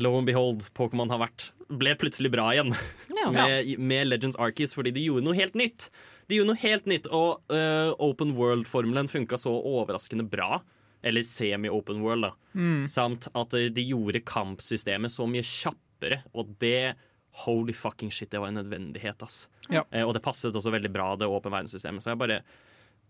lo 0.01 0.15
and 0.17 0.29
behold, 0.29 0.67
Pokémon 0.77 1.11
har 1.13 1.21
vært 1.21 1.49
ble 1.69 1.93
plutselig 2.01 2.31
bra 2.33 2.47
igjen 2.55 2.73
Ja. 3.13 3.29
med, 3.35 3.75
med 3.77 4.07
Legends 4.09 4.37
Arceus 4.41 4.73
fordi 4.77 4.93
de 4.95 5.03
gjorde 5.05 5.27
noe 5.27 5.37
helt 5.37 5.57
nytt. 5.59 5.89
De 6.29 6.37
gjorde 6.37 6.53
noe 6.53 6.61
helt 6.61 6.87
nytt, 6.89 7.09
og 7.13 7.43
uh, 7.53 7.91
Open 8.01 8.35
World-formelen 8.37 9.09
funka 9.09 9.37
så 9.37 9.53
overraskende 9.53 10.25
bra. 10.29 10.61
Eller 11.05 11.23
semi-open 11.23 12.01
world, 12.03 12.25
da. 12.27 12.63
Samt 12.91 13.29
at 13.31 13.53
eh, 13.55 13.69
de 13.71 13.85
gjorde 13.87 14.19
kampsystemet 14.27 15.13
så 15.13 15.23
mye 15.31 15.45
kjappere, 15.47 16.25
og 16.35 16.51
det 16.59 16.97
Holy 17.45 17.71
fucking 17.71 18.11
shit, 18.11 18.27
det 18.33 18.41
var 18.41 18.51
en 18.51 18.59
nødvendighet, 18.59 19.21
ass. 19.23 19.45
Ja. 19.69 19.85
Uh, 19.93 20.03
og 20.09 20.11
det 20.17 20.23
passet 20.25 20.55
også 20.55 20.73
veldig 20.73 20.91
bra, 20.91 21.13
det 21.15 21.29
åpen 21.29 21.53
verdenssystemet. 21.55 22.03
Så 22.03 22.11
jeg 22.11 22.19
bare 22.19 22.41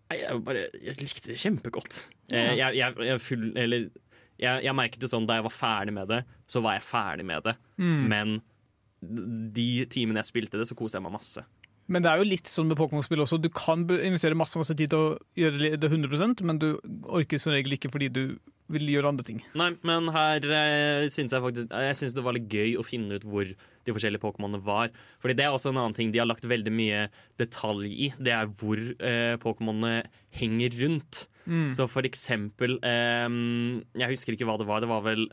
jeg, 0.09 0.41
bare, 0.45 0.67
jeg 0.81 0.97
likte 0.97 1.29
det 1.29 1.37
kjempegodt. 1.37 1.99
Eh, 2.33 2.55
jeg, 2.57 2.77
jeg, 2.79 2.95
jeg, 3.05 3.21
full, 3.21 3.49
eller, 3.59 3.89
jeg, 4.39 4.63
jeg 4.65 4.75
merket 4.77 5.03
jo 5.03 5.11
sånn 5.11 5.27
da 5.29 5.39
jeg 5.39 5.47
var 5.49 5.55
ferdig 5.55 5.95
med 5.95 6.09
det, 6.11 6.23
så 6.49 6.63
var 6.65 6.77
jeg 6.77 6.87
ferdig 6.87 7.27
med 7.27 7.45
det. 7.47 7.55
Men 7.79 8.39
de 9.55 9.69
timene 9.91 10.19
jeg 10.23 10.31
spilte 10.31 10.59
det, 10.59 10.67
så 10.67 10.77
koste 10.77 10.99
jeg 10.99 11.05
meg 11.05 11.15
masse. 11.15 11.45
Men 11.89 12.05
det 12.05 12.11
er 12.11 12.21
jo 12.21 12.27
litt 12.29 12.49
sånn 12.49 12.69
med 12.69 12.77
Pokémon-spill 12.77 13.23
også. 13.23 13.39
Du 13.41 13.49
kan 13.49 13.81
investere 13.89 14.37
masse 14.37 14.59
masse 14.61 14.75
tid 14.77 14.91
til 14.93 15.01
å 15.01 15.13
gjøre 15.39 15.73
det 15.81 15.89
100% 15.89 16.43
men 16.45 16.61
du 16.61 16.67
orker 17.09 17.41
som 17.41 17.55
regel 17.55 17.73
ikke 17.79 17.89
fordi 17.89 18.11
du 18.13 18.23
vil 18.69 18.91
gjøre 18.93 19.09
andre 19.09 19.25
ting. 19.25 19.39
Nei, 19.57 19.71
men 19.87 20.11
her 20.13 20.45
eh, 20.45 21.07
syns 21.09 21.33
jeg 21.33 21.41
faktisk 21.41 21.71
Jeg 21.73 21.97
synes 21.97 22.13
det 22.13 22.23
var 22.25 22.35
litt 22.37 22.51
gøy 22.53 22.75
å 22.77 22.85
finne 22.85 23.17
ut 23.17 23.25
hvor 23.25 23.49
de 23.49 23.95
forskjellige 23.95 24.21
Pokémonene 24.21 24.61
var. 24.61 24.93
Fordi 25.23 25.35
det 25.39 25.47
er 25.47 25.55
også 25.55 25.73
en 25.73 25.81
annen 25.81 25.97
ting 25.97 26.13
de 26.13 26.21
har 26.21 26.29
lagt 26.29 26.45
veldig 26.45 26.73
mye 26.77 27.07
detalj 27.41 27.89
i. 27.89 28.11
Det 28.21 28.35
er 28.35 28.53
hvor 28.61 28.77
eh, 28.77 29.33
Pokémonene 29.41 30.03
henger 30.37 30.77
rundt. 30.83 31.23
Så 31.73 31.87
for 31.89 32.03
eksempel 32.05 32.75
um, 32.83 33.83
Jeg 33.97 34.09
husker 34.11 34.33
ikke 34.35 34.45
hva 34.45 34.57
det 34.59 34.67
var. 34.67 34.81
Det 34.83 34.89
var 34.91 35.01
vel 35.01 35.23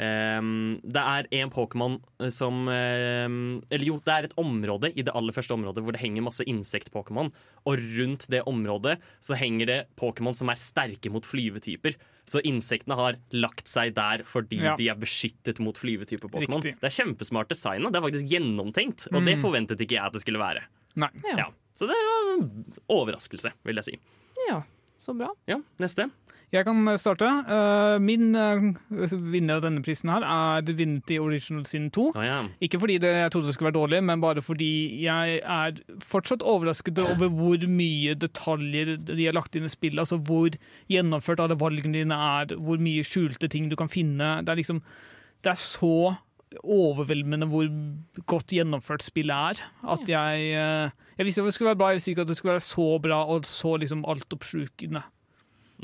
um, 0.00 0.80
det 0.84 1.02
er 1.02 1.26
en 1.40 1.50
Pokémon 1.52 1.98
som 2.32 2.62
um, 2.68 3.60
Eller 3.70 3.84
jo, 3.90 3.98
det 4.04 4.14
er 4.14 4.28
et 4.28 4.36
område 4.40 4.92
i 4.96 5.02
det 5.04 5.12
aller 5.16 5.34
første 5.36 5.52
området 5.56 5.82
hvor 5.84 5.92
det 5.96 6.00
henger 6.00 6.24
masse 6.24 6.46
insekt-Pokémon. 6.48 7.28
Og 7.68 7.82
rundt 7.98 8.28
det 8.32 8.42
området 8.48 8.98
så 9.20 9.36
henger 9.36 9.66
det 9.68 9.78
Pokémon 10.00 10.36
som 10.36 10.48
er 10.52 10.60
sterke 10.60 11.12
mot 11.12 11.26
flyvetyper. 11.28 11.98
Så 12.30 12.40
insektene 12.46 12.96
har 12.96 13.18
lagt 13.34 13.68
seg 13.68 13.92
der 13.96 14.22
fordi 14.24 14.62
Ja. 14.62 14.76
de 14.78 14.88
er 14.88 14.94
beskyttet 14.96 15.58
mot 15.60 15.76
flyvetyper 15.76 16.30
Pokémon. 16.30 16.62
Det 16.62 16.76
er 16.86 16.94
kjempesmart 16.94 17.48
designa. 17.50 17.90
Det 17.90 17.98
er 18.00 18.06
faktisk 18.08 18.28
gjennomtenkt, 18.30 19.08
og 19.12 19.24
det 19.26 19.36
forventet 19.42 19.80
ikke 19.82 19.98
jeg 19.98 20.06
at 20.06 20.12
det 20.16 20.22
skulle 20.22 20.38
være. 20.40 20.62
Nei. 20.96 21.10
Ja. 21.26 21.36
Ja. 21.44 21.46
Så 21.74 21.86
det 21.88 21.96
var 21.96 22.32
en 22.34 22.48
overraskelse, 22.92 23.52
vil 23.64 23.76
jeg 23.80 23.84
si. 23.84 23.98
ja, 24.48 24.62
så 25.00 25.16
bra. 25.16 25.32
Ja, 25.48 25.60
neste. 25.80 26.10
Jeg 26.50 26.66
kan 26.66 26.82
starte. 26.98 27.28
Eh, 27.46 27.96
min 28.02 28.34
eh, 28.34 28.64
vinner 29.30 29.60
av 29.60 29.62
denne 29.62 29.82
prisen 29.86 30.10
her 30.10 30.24
er 30.26 30.64
Divinity 30.66 31.20
Original 31.22 31.62
Sin 31.68 31.86
2. 31.94 32.06
Oh, 32.10 32.24
ja. 32.26 32.40
Ikke 32.64 32.80
fordi 32.82 32.96
det, 33.02 33.12
jeg 33.20 33.30
trodde 33.30 33.46
det 33.46 33.54
skulle 33.54 33.70
være 33.70 33.78
dårlig, 33.78 34.00
men 34.08 34.22
bare 34.22 34.42
fordi 34.42 34.72
jeg 35.04 35.38
er 35.38 35.78
fortsatt 36.02 36.42
overrasket 36.42 36.98
over 37.04 37.30
hvor 37.38 37.66
mye 37.70 38.16
detaljer 38.18 38.96
de 38.98 39.28
har 39.28 39.38
lagt 39.38 39.54
inn 39.54 39.68
i 39.68 39.70
spillet. 39.70 40.02
Altså 40.02 40.18
hvor 40.18 40.58
gjennomført 40.90 41.44
alle 41.44 41.58
valgene 41.60 42.00
dine 42.00 42.18
er, 42.18 42.56
hvor 42.58 42.82
mye 42.82 43.06
skjulte 43.06 43.50
ting 43.50 43.70
du 43.70 43.78
kan 43.78 43.92
finne. 43.92 44.40
Det 44.42 44.50
er 44.50 44.62
liksom 44.62 44.82
Det 45.40 45.54
er 45.54 45.56
så 45.56 46.16
overveldende 46.64 47.46
hvor 47.46 47.68
godt 48.26 48.54
gjennomført 48.56 49.04
spillet 49.06 49.34
er. 49.34 49.62
At 49.86 50.08
jeg 50.08 50.50
eh, 50.50 50.90
Jeg 51.18 51.26
visste 51.26 51.44
det 51.44 51.54
skulle 51.54 51.72
være 51.74 51.80
bra, 51.80 51.88
jeg 51.92 52.00
visste 52.00 52.10
ikke 52.14 52.26
at 52.26 52.28
det 52.28 52.36
skulle 52.36 52.58
være 52.58 52.66
så 52.66 52.90
bra 53.02 53.24
og 53.24 53.46
så 53.46 53.76
liksom 53.76 54.04
altoppslukende 54.08 55.02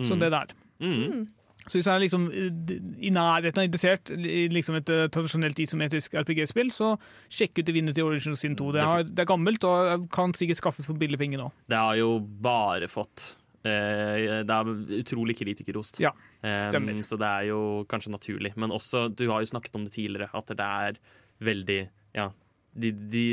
som 0.04 0.20
det 0.20 0.32
der. 0.32 0.52
Mm. 0.80 1.28
Så 1.66 1.78
hvis 1.78 1.86
jeg 1.86 1.94
er 1.94 2.02
liksom 2.04 2.26
eh, 2.30 2.74
i 3.02 3.10
nærheten 3.10 3.58
av 3.58 3.66
interessert 3.66 4.10
i 4.14 4.46
liksom 4.52 4.78
et 4.78 4.90
eh, 4.92 5.08
tradisjonelt 5.10 5.58
isometrisk 5.58 6.14
RPG-spill, 6.14 6.70
så 6.70 6.92
sjekk 7.32 7.58
ut 7.58 7.66
Divinity 7.66 8.04
Original 8.04 8.38
Sin 8.38 8.54
2. 8.58 8.70
Det 8.76 8.84
er, 8.84 9.08
det 9.08 9.24
er 9.24 9.30
gammelt 9.32 9.66
og 9.66 10.06
kan 10.14 10.34
sikkert 10.36 10.60
skaffes 10.60 10.86
for 10.86 10.98
billige 10.98 11.18
penger 11.18 11.42
nå. 11.42 11.50
Det 11.66 11.80
har 11.80 11.98
jo 11.98 12.20
bare 12.20 12.90
fått 12.90 13.32
Det 13.66 14.56
er 14.56 14.72
utrolig 15.00 15.36
kritikerrost. 15.38 16.00
Ja, 16.02 16.12
stemmer. 16.40 16.64
stemmer. 16.70 17.02
så 17.08 17.18
det 17.20 17.28
er 17.28 17.46
jo 17.50 17.60
kanskje 17.90 18.14
naturlig. 18.14 18.52
Men 18.56 18.74
også, 18.74 19.06
du 19.12 19.26
har 19.30 19.44
jo 19.44 19.52
snakket 19.52 19.78
om 19.78 19.86
det 19.86 19.94
tidligere, 19.96 20.30
at 20.32 20.52
det 20.52 20.66
er 20.66 21.00
veldig 21.44 21.80
Ja, 22.16 22.30
de, 22.76 22.92
de, 22.92 23.24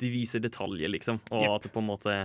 de 0.00 0.10
viser 0.10 0.42
detaljer, 0.42 0.90
liksom. 0.90 1.20
Og 1.30 1.44
yep. 1.44 1.52
at 1.54 1.66
det 1.66 1.72
på 1.74 1.82
en 1.82 1.88
måte 1.88 2.16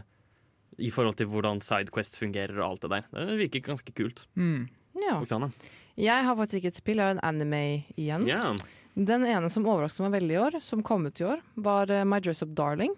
I 0.80 0.90
forhold 0.94 1.18
til 1.20 1.30
hvordan 1.32 1.62
Sidequest 1.66 2.20
fungerer 2.22 2.58
og 2.60 2.66
alt 2.72 2.86
det 2.86 2.92
der. 2.96 3.08
Det 3.14 3.40
virker 3.44 3.66
ganske 3.72 3.94
kult. 3.96 4.26
Mm. 4.40 4.68
Ja. 5.00 5.20
Oksana? 5.20 5.52
Jeg 6.00 6.26
har 6.26 6.38
faktisk 6.40 6.62
ikke 6.62 6.72
et 6.72 6.80
spill, 6.80 7.02
jeg 7.02 7.12
har 7.12 7.18
en 7.18 7.26
anime 7.28 7.64
igjen. 8.00 8.26
Yeah. 8.28 8.56
Den 8.96 9.26
ene 9.28 9.50
som 9.52 9.68
overrasket 9.68 10.06
meg 10.06 10.16
veldig 10.18 10.36
i 10.36 10.40
år, 10.40 10.58
som 10.64 10.84
kom 10.86 11.06
ut 11.08 11.20
i 11.20 11.28
år, 11.28 11.44
var 11.60 11.92
eh, 11.92 12.06
My 12.08 12.22
Dress 12.24 12.44
Up 12.46 12.54
Darling. 12.56 12.96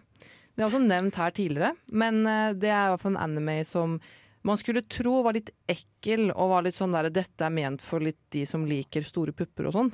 Det 0.54 0.62
er 0.62 0.68
også 0.68 0.82
nevnt 0.84 1.18
her 1.18 1.34
tidligere, 1.34 1.72
men 1.94 2.22
eh, 2.30 2.54
det 2.54 2.70
er 2.70 2.88
i 2.88 2.94
hvert 2.94 3.04
fall 3.04 3.16
en 3.16 3.24
anime 3.24 3.58
som 3.68 3.98
man 4.48 4.58
skulle 4.58 4.82
tro 4.90 5.22
var 5.26 5.36
litt 5.38 5.52
ekkel 5.70 6.32
og 6.32 6.54
var 6.54 6.66
litt 6.66 6.78
sånn 6.78 6.96
der 6.96 7.12
dette 7.14 7.46
er 7.46 7.54
ment 7.54 7.84
for 7.84 8.04
litt 8.04 8.20
de 8.34 8.46
som 8.50 8.66
liker 8.66 9.06
store 9.06 9.36
pupper 9.38 9.70
og 9.70 9.76
sånn. 9.76 9.92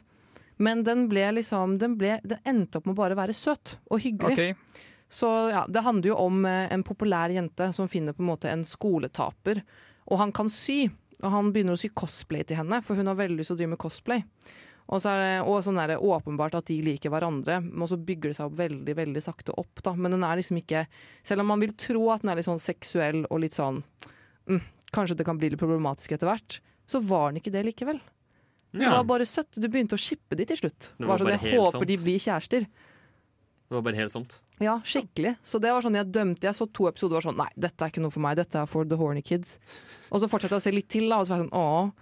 Men 0.63 0.83
den 0.87 1.05
ble 1.11 1.25
liksom 1.37 1.77
den, 1.81 1.97
ble, 1.99 2.17
den 2.23 2.39
endte 2.47 2.79
opp 2.79 2.87
med 2.87 2.95
å 2.95 3.01
bare 3.01 3.17
være 3.17 3.35
søt 3.37 3.77
og 3.91 4.01
hyggelig. 4.01 4.53
Ok. 4.55 4.85
Så 5.07 5.27
ja, 5.53 5.65
det 5.69 5.83
handler 5.85 6.11
jo 6.11 6.19
om 6.19 6.45
eh, 6.45 6.65
en 6.73 6.83
populær 6.83 7.31
jente 7.31 7.69
som 7.75 7.87
finner 7.91 8.15
på 8.15 8.23
en 8.23 8.31
måte 8.31 8.49
en 8.51 8.65
skoletaper, 8.67 9.61
og 10.07 10.19
han 10.19 10.33
kan 10.35 10.49
sy. 10.51 10.87
Og 11.17 11.31
han 11.33 11.47
begynner 11.53 11.73
å 11.73 11.79
sy 11.79 11.89
cosplay 11.97 12.43
til 12.45 12.59
henne, 12.59 12.77
for 12.85 12.99
hun 12.99 13.07
har 13.09 13.17
veldig 13.17 13.39
lyst 13.39 13.49
til 13.49 13.55
å 13.55 13.61
drive 13.61 13.71
med 13.71 13.81
cosplay. 13.81 14.25
Og 14.87 15.01
så 15.01 15.11
er 15.11 15.21
det 15.23 15.31
og 15.49 15.63
sånn 15.65 15.79
er 15.81 15.91
det 15.91 15.97
åpenbart 16.03 16.59
at 16.59 16.67
de 16.69 16.77
liker 16.85 17.11
hverandre, 17.11 17.57
men 17.65 17.89
så 17.89 17.97
bygger 17.99 18.31
det 18.31 18.37
seg 18.37 18.51
opp 18.51 18.59
veldig 18.59 18.95
veldig 18.99 19.23
sakte 19.23 19.55
opp. 19.57 19.81
da. 19.83 19.95
Men 19.97 20.13
den 20.15 20.23
er 20.23 20.39
liksom 20.39 20.61
ikke 20.61 20.85
Selv 21.25 21.43
om 21.43 21.51
man 21.51 21.63
vil 21.63 21.73
tro 21.75 22.05
at 22.13 22.23
den 22.23 22.31
er 22.31 22.39
litt 22.39 22.47
sånn 22.47 22.61
seksuell 22.61 23.25
og 23.25 23.41
litt 23.43 23.57
sånn 23.57 23.81
mm, 24.49 24.61
Kanskje 24.95 25.17
det 25.19 25.25
kan 25.27 25.37
bli 25.39 25.49
litt 25.51 25.59
problematisk 25.59 26.13
etter 26.15 26.29
hvert, 26.29 26.59
så 26.87 27.01
var 27.03 27.31
den 27.31 27.41
ikke 27.41 27.51
det 27.51 27.65
likevel. 27.67 27.99
Det 28.77 28.87
var 28.87 29.03
bare 29.07 29.25
søtt. 29.27 29.57
Du 29.59 29.67
begynte 29.67 29.97
å 29.97 29.99
shippe 29.99 30.35
de 30.37 30.45
til 30.47 30.57
slutt. 30.59 30.91
Det 30.97 31.03
var 31.05 31.17
Bare 31.17 31.23
sånn, 31.23 31.33
jeg 31.33 31.57
håper 31.59 31.79
sant. 31.79 31.87
de 31.89 31.97
blir 32.03 32.19
kjærester. 32.23 32.65
det 32.67 33.75
var 33.75 33.81
bare 33.83 33.99
helt 33.99 34.13
sånt. 34.13 34.35
Ja, 34.63 34.77
skikkelig. 34.85 35.35
Så 35.43 35.59
det 35.61 35.71
var 35.73 35.81
sånn 35.83 35.95
jeg 35.99 36.11
dømte. 36.11 36.47
Jeg 36.47 36.55
så 36.55 36.67
to 36.71 36.87
episoder 36.87 37.17
og 37.17 37.19
var 37.19 37.25
sånn 37.27 37.37
Nei, 37.41 37.49
dette 37.57 37.83
er 37.83 37.91
ikke 37.91 38.03
noe 38.03 38.13
for 38.15 38.23
meg. 38.23 38.37
Dette 38.39 38.59
er 38.61 38.65
for 38.69 38.85
the 38.85 38.95
horny 38.99 39.21
kids. 39.21 39.57
Og 40.11 40.21
så 40.21 40.29
fortsatte 40.31 40.55
jeg 40.55 40.63
å 40.63 40.67
se 40.67 40.73
litt 40.75 40.89
til, 40.89 41.09
da, 41.09 41.19
og 41.19 41.27
så 41.27 41.35
var 41.35 41.41
jeg 41.41 41.47
sånn 41.49 41.59
Å. 41.59 41.93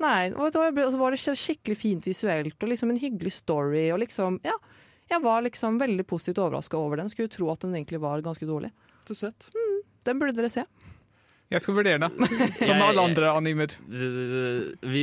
Nei. 0.00 0.32
Og 0.32 0.52
så 0.52 0.98
var 1.00 1.12
det 1.16 1.20
skikkelig 1.20 1.76
fint 1.76 2.08
visuelt, 2.08 2.56
og 2.62 2.68
liksom 2.72 2.90
en 2.94 3.00
hyggelig 3.00 3.32
story, 3.36 3.90
og 3.92 4.00
liksom 4.00 4.40
Ja. 4.44 4.56
Jeg 5.10 5.22
var 5.22 5.42
liksom 5.42 5.78
veldig 5.80 6.06
positivt 6.06 6.38
overraska 6.38 6.78
over 6.78 6.96
den. 7.02 7.08
Skulle 7.10 7.28
tro 7.28 7.50
at 7.50 7.60
den 7.60 7.74
egentlig 7.74 7.98
var 8.00 8.22
ganske 8.22 8.46
dårlig. 8.46 8.70
Så 9.04 9.16
søtt. 9.18 9.48
Den 10.06 10.20
burde 10.20 10.36
dere 10.36 10.48
se. 10.48 10.62
Jeg 11.50 11.64
skal 11.64 11.74
vurdere 11.74 11.98
det, 11.98 12.08
som 12.62 12.76
Jeg- 12.76 12.82
alle 12.86 13.02
andre 13.02 13.30
animer. 13.34 13.72
Uh, 13.90 14.70
Vi, 14.86 15.00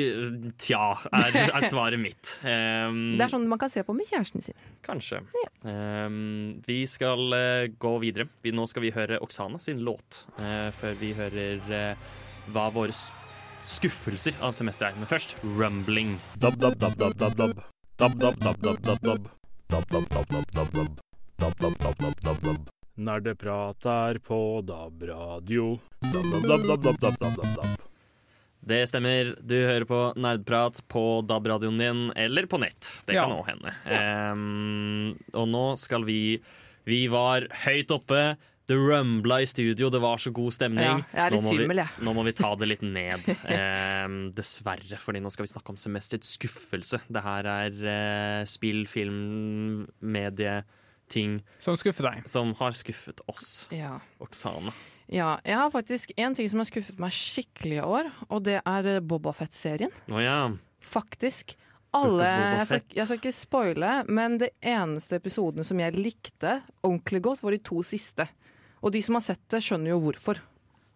tja, 0.57 0.93
er, 1.11 1.35
er 1.51 1.65
svaret 1.67 1.99
mitt. 1.99 2.37
Um, 2.43 3.17
Det 3.19 3.25
er 3.25 3.33
sånn 3.33 3.47
man 3.51 3.59
kan 3.59 3.69
se 3.73 3.83
på 3.83 3.91
med 3.97 4.07
kjæresten 4.07 4.41
sin. 4.45 4.55
Kanskje. 4.85 5.19
Um, 5.67 6.61
vi 6.65 6.85
skal 6.87 7.19
uh, 7.35 7.67
gå 7.75 7.91
videre. 7.99 8.29
Vi, 8.45 8.53
nå 8.55 8.63
skal 8.71 8.85
vi 8.85 8.93
høre 8.95 9.19
Oksana 9.25 9.59
sin 9.59 9.83
låt, 9.83 10.21
uh, 10.39 10.69
før 10.79 10.95
vi 11.01 11.11
hører 11.17 11.59
uh, 11.67 12.07
hva 12.55 12.69
våre 12.71 12.95
skuffelser 13.59 14.39
av 14.39 14.55
semesteret 14.55 14.95
er. 14.95 15.01
Men 15.03 15.11
først 15.11 15.35
Rumbling. 15.43 16.15
Dab, 16.39 16.55
dab, 16.61 16.79
dab, 16.79 16.95
dab, 16.95 17.17
dab, 17.19 17.35
dab. 17.43 17.59
Dab, 17.97 18.15
dab, 18.23 18.39
dab, 18.39 18.63
dab, 18.63 18.81
dab, 18.87 19.03
dab. 19.03 19.29
Dab, 19.67 19.83
dab, 19.91 20.09
dab, 20.15 20.31
dab, 20.31 20.51
dab, 20.55 20.73
dab. 20.79 20.97
Dab, 21.37 21.59
dab, 21.59 21.77
dab, 21.83 21.97
dab, 21.99 22.19
dab, 22.23 22.41
dab. 22.47 22.76
Nerdeprat 22.97 23.85
er 23.85 24.17
på 24.25 24.37
DAB-radio. 24.65 25.75
DAB-DAB-DAB-DAB-DAB-DAB. 26.01 27.83
Det 28.67 28.79
stemmer. 28.89 29.35
Du 29.37 29.53
hører 29.53 29.85
på 29.85 29.99
nerdprat 30.17 30.79
på 30.89 31.03
DAB-radioen 31.29 31.77
din 31.77 31.99
eller 32.17 32.49
på 32.49 32.57
nett. 32.59 32.89
Det 33.05 33.13
kan 33.19 33.35
òg 33.35 33.43
ja. 33.45 33.53
hende. 33.53 33.73
Ja. 33.85 34.31
Um, 34.33 35.13
og 35.37 35.45
nå 35.51 35.65
skal 35.77 36.07
vi 36.07 36.39
Vi 36.87 37.05
var 37.11 37.45
høyt 37.67 37.93
oppe. 37.93 38.21
Det 38.67 38.75
rumbla 38.75 39.37
i 39.39 39.45
studio, 39.47 39.87
det 39.93 40.01
var 40.03 40.19
så 40.19 40.33
god 40.35 40.51
stemning. 40.51 41.05
Ja, 41.13 41.29
nå, 41.31 41.37
må 41.39 41.53
svimmel, 41.53 41.79
vi, 41.85 42.03
nå 42.03 42.13
må 42.17 42.25
vi 42.27 42.33
ta 42.35 42.49
det 42.59 42.67
litt 42.67 42.83
ned. 42.97 43.29
um, 43.47 44.17
dessverre, 44.35 44.99
fordi 44.99 45.21
nå 45.23 45.31
skal 45.31 45.45
vi 45.45 45.53
snakke 45.53 45.71
om 45.71 45.79
semesterets 45.79 46.33
skuffelse. 46.35 46.99
Det 47.07 47.23
her 47.23 47.47
er 47.53 47.79
uh, 47.85 48.41
spill, 48.49 48.83
film, 48.91 49.85
medie 50.01 50.57
ting 51.09 51.39
Som 51.59 51.77
skuffer 51.79 52.09
deg. 52.09 52.27
som 52.29 52.53
har 52.59 52.75
skuffet 52.77 53.21
oss. 53.31 53.67
Ja. 53.73 53.99
Oksane. 54.23 54.73
ja. 55.07 55.37
Jeg 55.45 55.57
har 55.57 55.69
faktisk 55.73 56.11
en 56.17 56.35
ting 56.35 56.49
som 56.51 56.59
har 56.63 56.69
skuffet 56.69 56.99
meg 56.99 57.15
skikkelig 57.15 57.79
i 57.79 57.85
år, 57.85 58.11
og 58.29 58.43
det 58.47 58.59
er 58.63 58.99
Bobafett-serien. 59.01 59.91
Oh, 60.11 60.19
ja. 60.23 60.51
Faktisk. 60.83 61.55
Alle, 61.95 62.27
jeg, 62.27 62.65
skal, 62.67 62.81
jeg 62.97 63.05
skal 63.07 63.17
ikke 63.21 63.31
spoile, 63.33 63.91
men 64.11 64.35
det 64.41 64.51
eneste 64.61 65.17
episodene 65.17 65.63
som 65.65 65.79
jeg 65.79 65.95
likte 65.95 66.57
ordentlig 66.83 67.21
godt, 67.25 67.41
var 67.45 67.55
de 67.55 67.61
to 67.63 67.79
siste. 67.87 68.27
Og 68.83 68.91
de 68.93 69.01
som 69.01 69.15
har 69.17 69.23
sett 69.25 69.41
det, 69.49 69.63
skjønner 69.65 69.95
jo 69.95 70.01
hvorfor, 70.03 70.41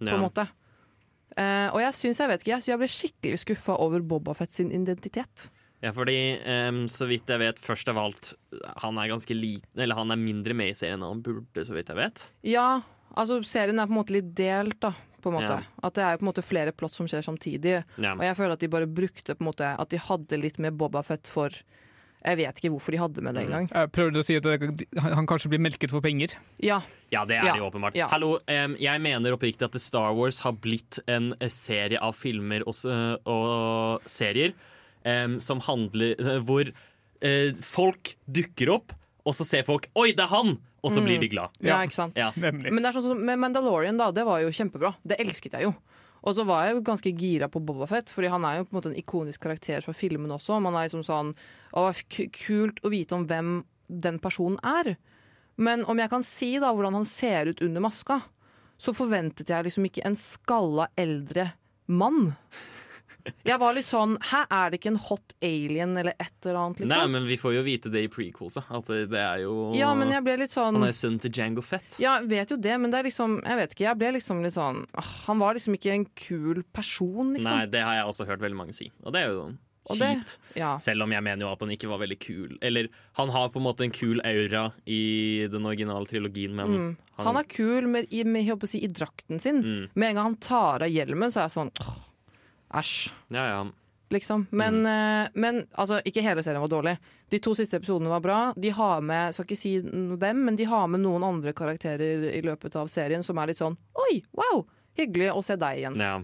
på 0.02 0.12
en 0.12 0.22
måte. 0.22 0.44
Eh, 1.40 1.70
og 1.72 1.80
jeg 1.80 1.96
syns, 1.96 2.20
jeg 2.20 2.30
vet 2.30 2.44
ikke, 2.44 2.52
jeg, 2.58 2.68
jeg 2.68 2.82
ble 2.82 2.90
skikkelig 2.92 3.40
skuffa 3.46 3.78
over 3.82 4.04
Bobafett 4.04 4.52
sin 4.54 4.70
identitet. 4.76 5.48
Ja, 5.82 5.92
fordi 5.98 6.16
um, 6.70 6.84
så 6.92 7.08
vidt 7.10 7.30
jeg 7.32 7.42
vet, 7.42 7.60
først 7.62 7.90
av 7.90 7.98
alt, 7.98 8.34
han 8.84 9.00
er 9.02 9.10
ganske 9.10 9.34
liten, 9.34 9.82
eller 9.82 9.98
han 9.98 10.14
er 10.14 10.20
mindre 10.22 10.54
med 10.58 10.74
i 10.74 10.78
serien 10.78 11.00
enn 11.02 11.08
han 11.16 11.24
burde, 11.26 11.64
så 11.66 11.74
vidt 11.74 11.90
jeg 11.90 11.98
vet. 11.98 12.22
Ja, 12.46 12.68
altså 13.18 13.40
serien 13.48 13.82
er 13.82 13.90
på 13.90 13.96
en 13.96 14.02
måte 14.04 14.14
litt 14.14 14.30
delt, 14.38 14.78
da. 14.84 14.94
På 15.22 15.30
en 15.30 15.36
måte. 15.38 15.54
Ja. 15.58 15.82
At 15.86 15.94
det 15.98 16.02
er 16.06 16.16
på 16.18 16.26
en 16.26 16.30
måte 16.32 16.42
flere 16.46 16.72
plott 16.74 16.96
som 16.98 17.06
skjer 17.10 17.22
samtidig. 17.26 17.76
Ja. 18.02 18.14
Og 18.16 18.24
jeg 18.26 18.38
føler 18.40 18.56
at 18.56 18.64
de 18.64 18.70
bare 18.74 18.88
brukte 18.90 19.36
på 19.38 19.44
en 19.46 19.50
måte 19.52 19.68
At 19.78 19.92
de 19.94 20.00
hadde 20.02 20.40
litt 20.42 20.58
med 20.58 20.74
Bobafett 20.82 21.30
for 21.30 21.54
Jeg 21.54 22.38
vet 22.40 22.58
ikke 22.58 22.72
hvorfor 22.74 22.94
de 22.96 23.02
hadde 23.04 23.22
med 23.26 23.38
det 23.38 23.44
engang. 23.46 23.68
Prøver 23.94 24.16
du 24.16 24.20
å 24.22 24.26
si 24.26 24.40
at 24.40 24.46
han 25.02 25.30
kanskje 25.30 25.50
blir 25.54 25.62
melket 25.62 25.94
for 25.94 26.02
penger. 26.02 26.34
Ja, 26.62 26.80
Ja, 27.14 27.22
det 27.30 27.38
er 27.38 27.52
Ja, 27.52 27.54
det 27.54 27.62
åpenbart. 27.68 27.96
ja. 27.98 28.08
Hallo, 28.10 28.40
jeg 28.50 29.02
mener 29.02 29.38
oppriktig 29.38 29.66
at 29.70 29.78
Star 29.82 30.14
Wars 30.18 30.40
har 30.42 30.54
blitt 30.58 30.98
en 31.08 31.36
serie 31.50 32.02
av 32.02 32.18
filmer 32.18 32.66
og, 32.66 32.78
og 33.30 34.02
serier 34.10 34.54
em, 35.06 35.40
som 35.40 35.62
handler 35.66 36.16
eh, 36.20 36.40
Hvor 36.46 36.68
uh, 36.72 37.54
folk 37.62 38.16
dukker 38.26 38.70
opp, 38.74 38.94
og 39.26 39.36
så 39.38 39.46
ser 39.46 39.64
folk 39.68 39.88
'oi, 39.96 40.12
det 40.14 40.26
er 40.26 40.34
han!' 40.34 40.58
Og 40.82 40.90
så 40.90 41.04
blir 41.06 41.20
de 41.22 41.28
glad. 41.30 41.50
ja, 41.62 41.78
Ja. 41.78 41.82
ikke 41.86 41.94
sant? 41.94 42.16
Ja. 42.18 42.32
Men 42.36 42.82
det 42.82 42.88
er 42.90 42.96
sånn 42.96 43.12
som 43.14 43.20
med 43.26 43.38
Mandalorian, 43.38 43.98
da. 43.98 44.10
Det 44.10 44.26
var 44.26 44.40
jo 44.42 44.50
kjempebra. 44.50 44.96
Det 45.06 45.20
elsket 45.22 45.54
jeg 45.54 45.68
jo. 45.68 45.76
Og 46.24 46.34
så 46.34 46.44
var 46.44 46.66
jeg 46.66 46.74
jo 46.76 46.82
ganske 46.82 47.12
gira 47.18 47.48
på 47.48 47.62
Bobafett, 47.62 48.10
fordi 48.10 48.30
han 48.30 48.44
er 48.46 48.58
jo 48.58 48.66
på 48.66 48.74
en 48.74 48.80
måte 48.80 48.90
en 48.90 48.98
ikonisk 48.98 49.42
karakter 49.42 49.82
fra 49.86 49.94
filmen 49.94 50.34
også. 50.34 50.60
Man 50.62 50.74
er 50.74 50.88
liksom 50.88 51.04
sånn 51.06 51.36
Å, 51.74 51.94
k 52.10 52.28
kult 52.34 52.82
å 52.84 52.90
vite 52.90 53.14
om 53.14 53.28
hvem 53.30 53.64
den 53.88 54.18
personen 54.20 54.58
er. 54.64 54.98
Men 55.58 55.86
om 55.86 55.98
jeg 56.02 56.10
kan 56.10 56.24
si 56.24 56.58
da 56.58 56.74
hvordan 56.74 56.98
han 56.98 57.06
ser 57.06 57.46
ut 57.54 57.62
under 57.62 57.82
maska, 57.82 58.22
så 58.82 58.94
forventet 58.98 59.50
jeg 59.54 59.64
liksom 59.68 59.86
ikke 59.86 60.06
en 60.06 60.16
skalla 60.18 60.88
eldre 60.98 61.52
mann. 61.88 62.36
Jeg 63.48 63.60
var 63.62 63.76
litt 63.78 63.88
sånn 63.88 64.18
Hæ, 64.32 64.44
er 64.52 64.72
det 64.72 64.80
ikke 64.82 64.92
en 64.94 65.00
hot 65.08 65.34
alien 65.46 65.96
eller 65.98 66.16
et 66.18 66.46
eller 66.46 66.60
annet, 66.62 66.84
Nei, 66.84 66.90
liksom? 66.90 67.16
men 67.16 67.28
vi 67.30 67.38
får 67.42 67.56
jo 67.58 67.64
vite 67.66 67.92
det 67.94 68.04
i 68.06 68.12
prequelsa. 68.12 68.66
At 68.70 68.92
det, 68.92 69.22
er 69.22 69.44
jo 69.46 69.72
Ja, 69.78 69.94
men 69.98 70.14
jeg 70.14 70.26
ble 70.26 70.38
litt 70.44 70.54
sånn 70.54 70.78
Han 70.78 70.88
er 70.88 70.94
jo 70.94 71.00
sønnen 71.02 71.24
til 71.24 71.34
Jango 71.42 71.66
Fett. 71.66 72.00
Ja, 72.02 72.20
jeg 72.22 72.32
vet 72.34 72.54
jo 72.56 72.60
det, 72.62 72.78
men 72.82 72.94
det 72.94 73.02
er 73.02 73.10
liksom 73.10 73.40
Jeg 73.46 73.62
vet 73.64 73.76
ikke, 73.76 73.88
jeg 73.90 74.02
ble 74.04 74.14
liksom 74.20 74.46
litt 74.46 74.58
sånn 74.58 74.86
åh, 74.92 75.12
Han 75.28 75.42
var 75.42 75.58
liksom 75.58 75.78
ikke 75.78 75.96
en 75.96 76.08
kul 76.28 76.64
person, 76.74 77.36
liksom. 77.36 77.52
Nei, 77.52 77.68
det 77.72 77.84
har 77.86 78.02
jeg 78.02 78.14
også 78.14 78.30
hørt 78.30 78.44
veldig 78.44 78.62
mange 78.64 78.78
si. 78.78 78.92
Og 79.06 79.14
det 79.16 79.26
er 79.26 79.36
jo 79.36 79.52
kjipt. 79.90 80.38
Ja. 80.56 80.76
Selv 80.80 81.06
om 81.06 81.14
jeg 81.14 81.24
mener 81.26 81.46
jo 81.46 81.52
at 81.52 81.64
han 81.64 81.72
ikke 81.74 81.90
var 81.92 82.02
veldig 82.04 82.18
kul. 82.22 82.58
Eller 82.62 82.90
han 83.20 83.32
har 83.34 83.50
på 83.54 83.62
en 83.62 83.66
måte 83.66 83.86
en 83.86 83.96
kul 83.96 84.22
aura 84.28 84.68
i 84.86 85.48
den 85.52 85.66
originale 85.68 86.08
trilogien, 86.10 86.56
men 86.56 86.72
Mm. 86.72 86.92
Han 87.22 87.38
er 87.38 87.44
kul 87.44 87.86
med, 87.88 88.08
med, 88.26 88.64
si, 88.66 88.80
i 88.82 88.88
drakten 88.88 89.40
sin. 89.40 89.62
Mm. 89.62 89.90
Med 89.94 90.10
en 90.10 90.16
gang 90.16 90.26
han 90.32 90.38
tar 90.42 90.82
av 90.86 90.90
hjelmen, 90.90 91.32
så 91.32 91.42
er 91.42 91.50
jeg 91.50 91.54
sånn 91.58 91.72
åh, 91.84 91.98
Æsj. 92.74 93.14
Ja, 93.36 93.46
ja. 93.50 93.62
Liksom. 94.12 94.46
Men, 94.52 94.82
eh, 94.86 95.30
men 95.40 95.62
altså, 95.80 96.02
ikke 96.04 96.22
hele 96.26 96.44
serien 96.44 96.60
var 96.62 96.68
dårlig. 96.72 96.98
De 97.32 97.40
to 97.40 97.54
siste 97.56 97.78
episodene 97.80 98.10
var 98.12 98.20
bra. 98.20 98.40
De 98.60 98.70
har 98.76 99.00
med, 99.02 99.32
skal 99.34 99.46
ikke 99.48 99.58
si 99.58 99.78
hvem, 99.82 100.42
men 100.50 100.56
de 100.60 100.66
har 100.68 100.88
med 100.92 101.00
noen 101.00 101.24
andre 101.24 101.54
karakterer 101.56 102.26
i 102.36 102.42
løpet 102.44 102.76
av 102.76 102.88
serien 102.92 103.24
som 103.24 103.38
er 103.40 103.48
litt 103.54 103.58
sånn 103.62 103.78
Oi, 103.96 104.22
wow! 104.36 104.66
Hyggelig 105.00 105.30
å 105.32 105.40
se 105.44 105.56
deg 105.56 105.78
igjen. 105.80 105.96
ja. 105.96 106.18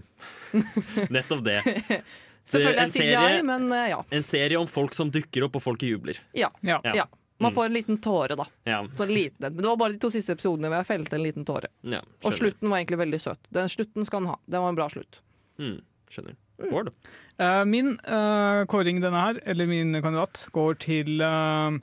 Nettopp 1.14 1.44
det. 1.46 1.62
Selvfølgelig 2.48 2.82
er 2.82 2.92
CGI, 2.92 3.08
serie- 3.12 3.42
men 3.44 3.72
eh, 3.72 3.88
ja. 3.94 4.02
En 4.14 4.22
serie 4.24 4.56
om 4.60 4.68
folk 4.68 4.94
som 4.96 5.10
dukker 5.12 5.44
opp, 5.48 5.56
og 5.56 5.62
folk 5.64 5.82
jubler. 5.84 6.20
ja. 6.36 6.50
Ja. 6.60 6.80
Ja. 6.84 7.06
Man 7.40 7.52
Mm. 7.52 7.54
får 7.54 7.64
en 7.64 7.72
liten 7.72 7.98
tåre, 8.02 8.34
da. 8.36 8.44
Ja, 8.66 8.80
Så 8.96 9.06
liten, 9.06 9.54
men 9.54 9.56
det 9.62 9.68
var 9.68 9.76
bare 9.76 9.92
de 9.92 9.98
to 10.02 10.08
siste 10.10 10.32
episodene 10.34 10.66
hvor 10.68 10.80
jeg 10.80 10.86
felte 10.88 11.14
en 11.14 11.22
liten 11.22 11.44
tåre. 11.46 11.68
ja 11.86 12.00
Og 12.24 12.32
slutten 12.34 12.68
var 12.68 12.78
egentlig 12.80 12.98
veldig 12.98 13.20
søt. 13.22 13.38
Den 13.54 13.68
slutten 13.70 14.04
skal 14.04 14.20
han 14.24 14.26
ha. 14.32 14.38
Det 14.44 14.58
var 14.58 14.68
en 14.68 14.74
bra 14.74 14.88
slutt. 14.90 15.20
Mm, 15.60 15.76
skjønner. 16.12 16.36
Bård? 16.58 16.92
Uh, 17.38 17.64
min 17.68 17.96
uh, 18.08 18.64
kåring 18.70 19.02
denne 19.02 19.26
her, 19.28 19.42
eller 19.46 19.68
min 19.70 19.94
kandidat, 20.02 20.48
går 20.54 20.80
til 20.82 21.22
uh, 21.22 21.78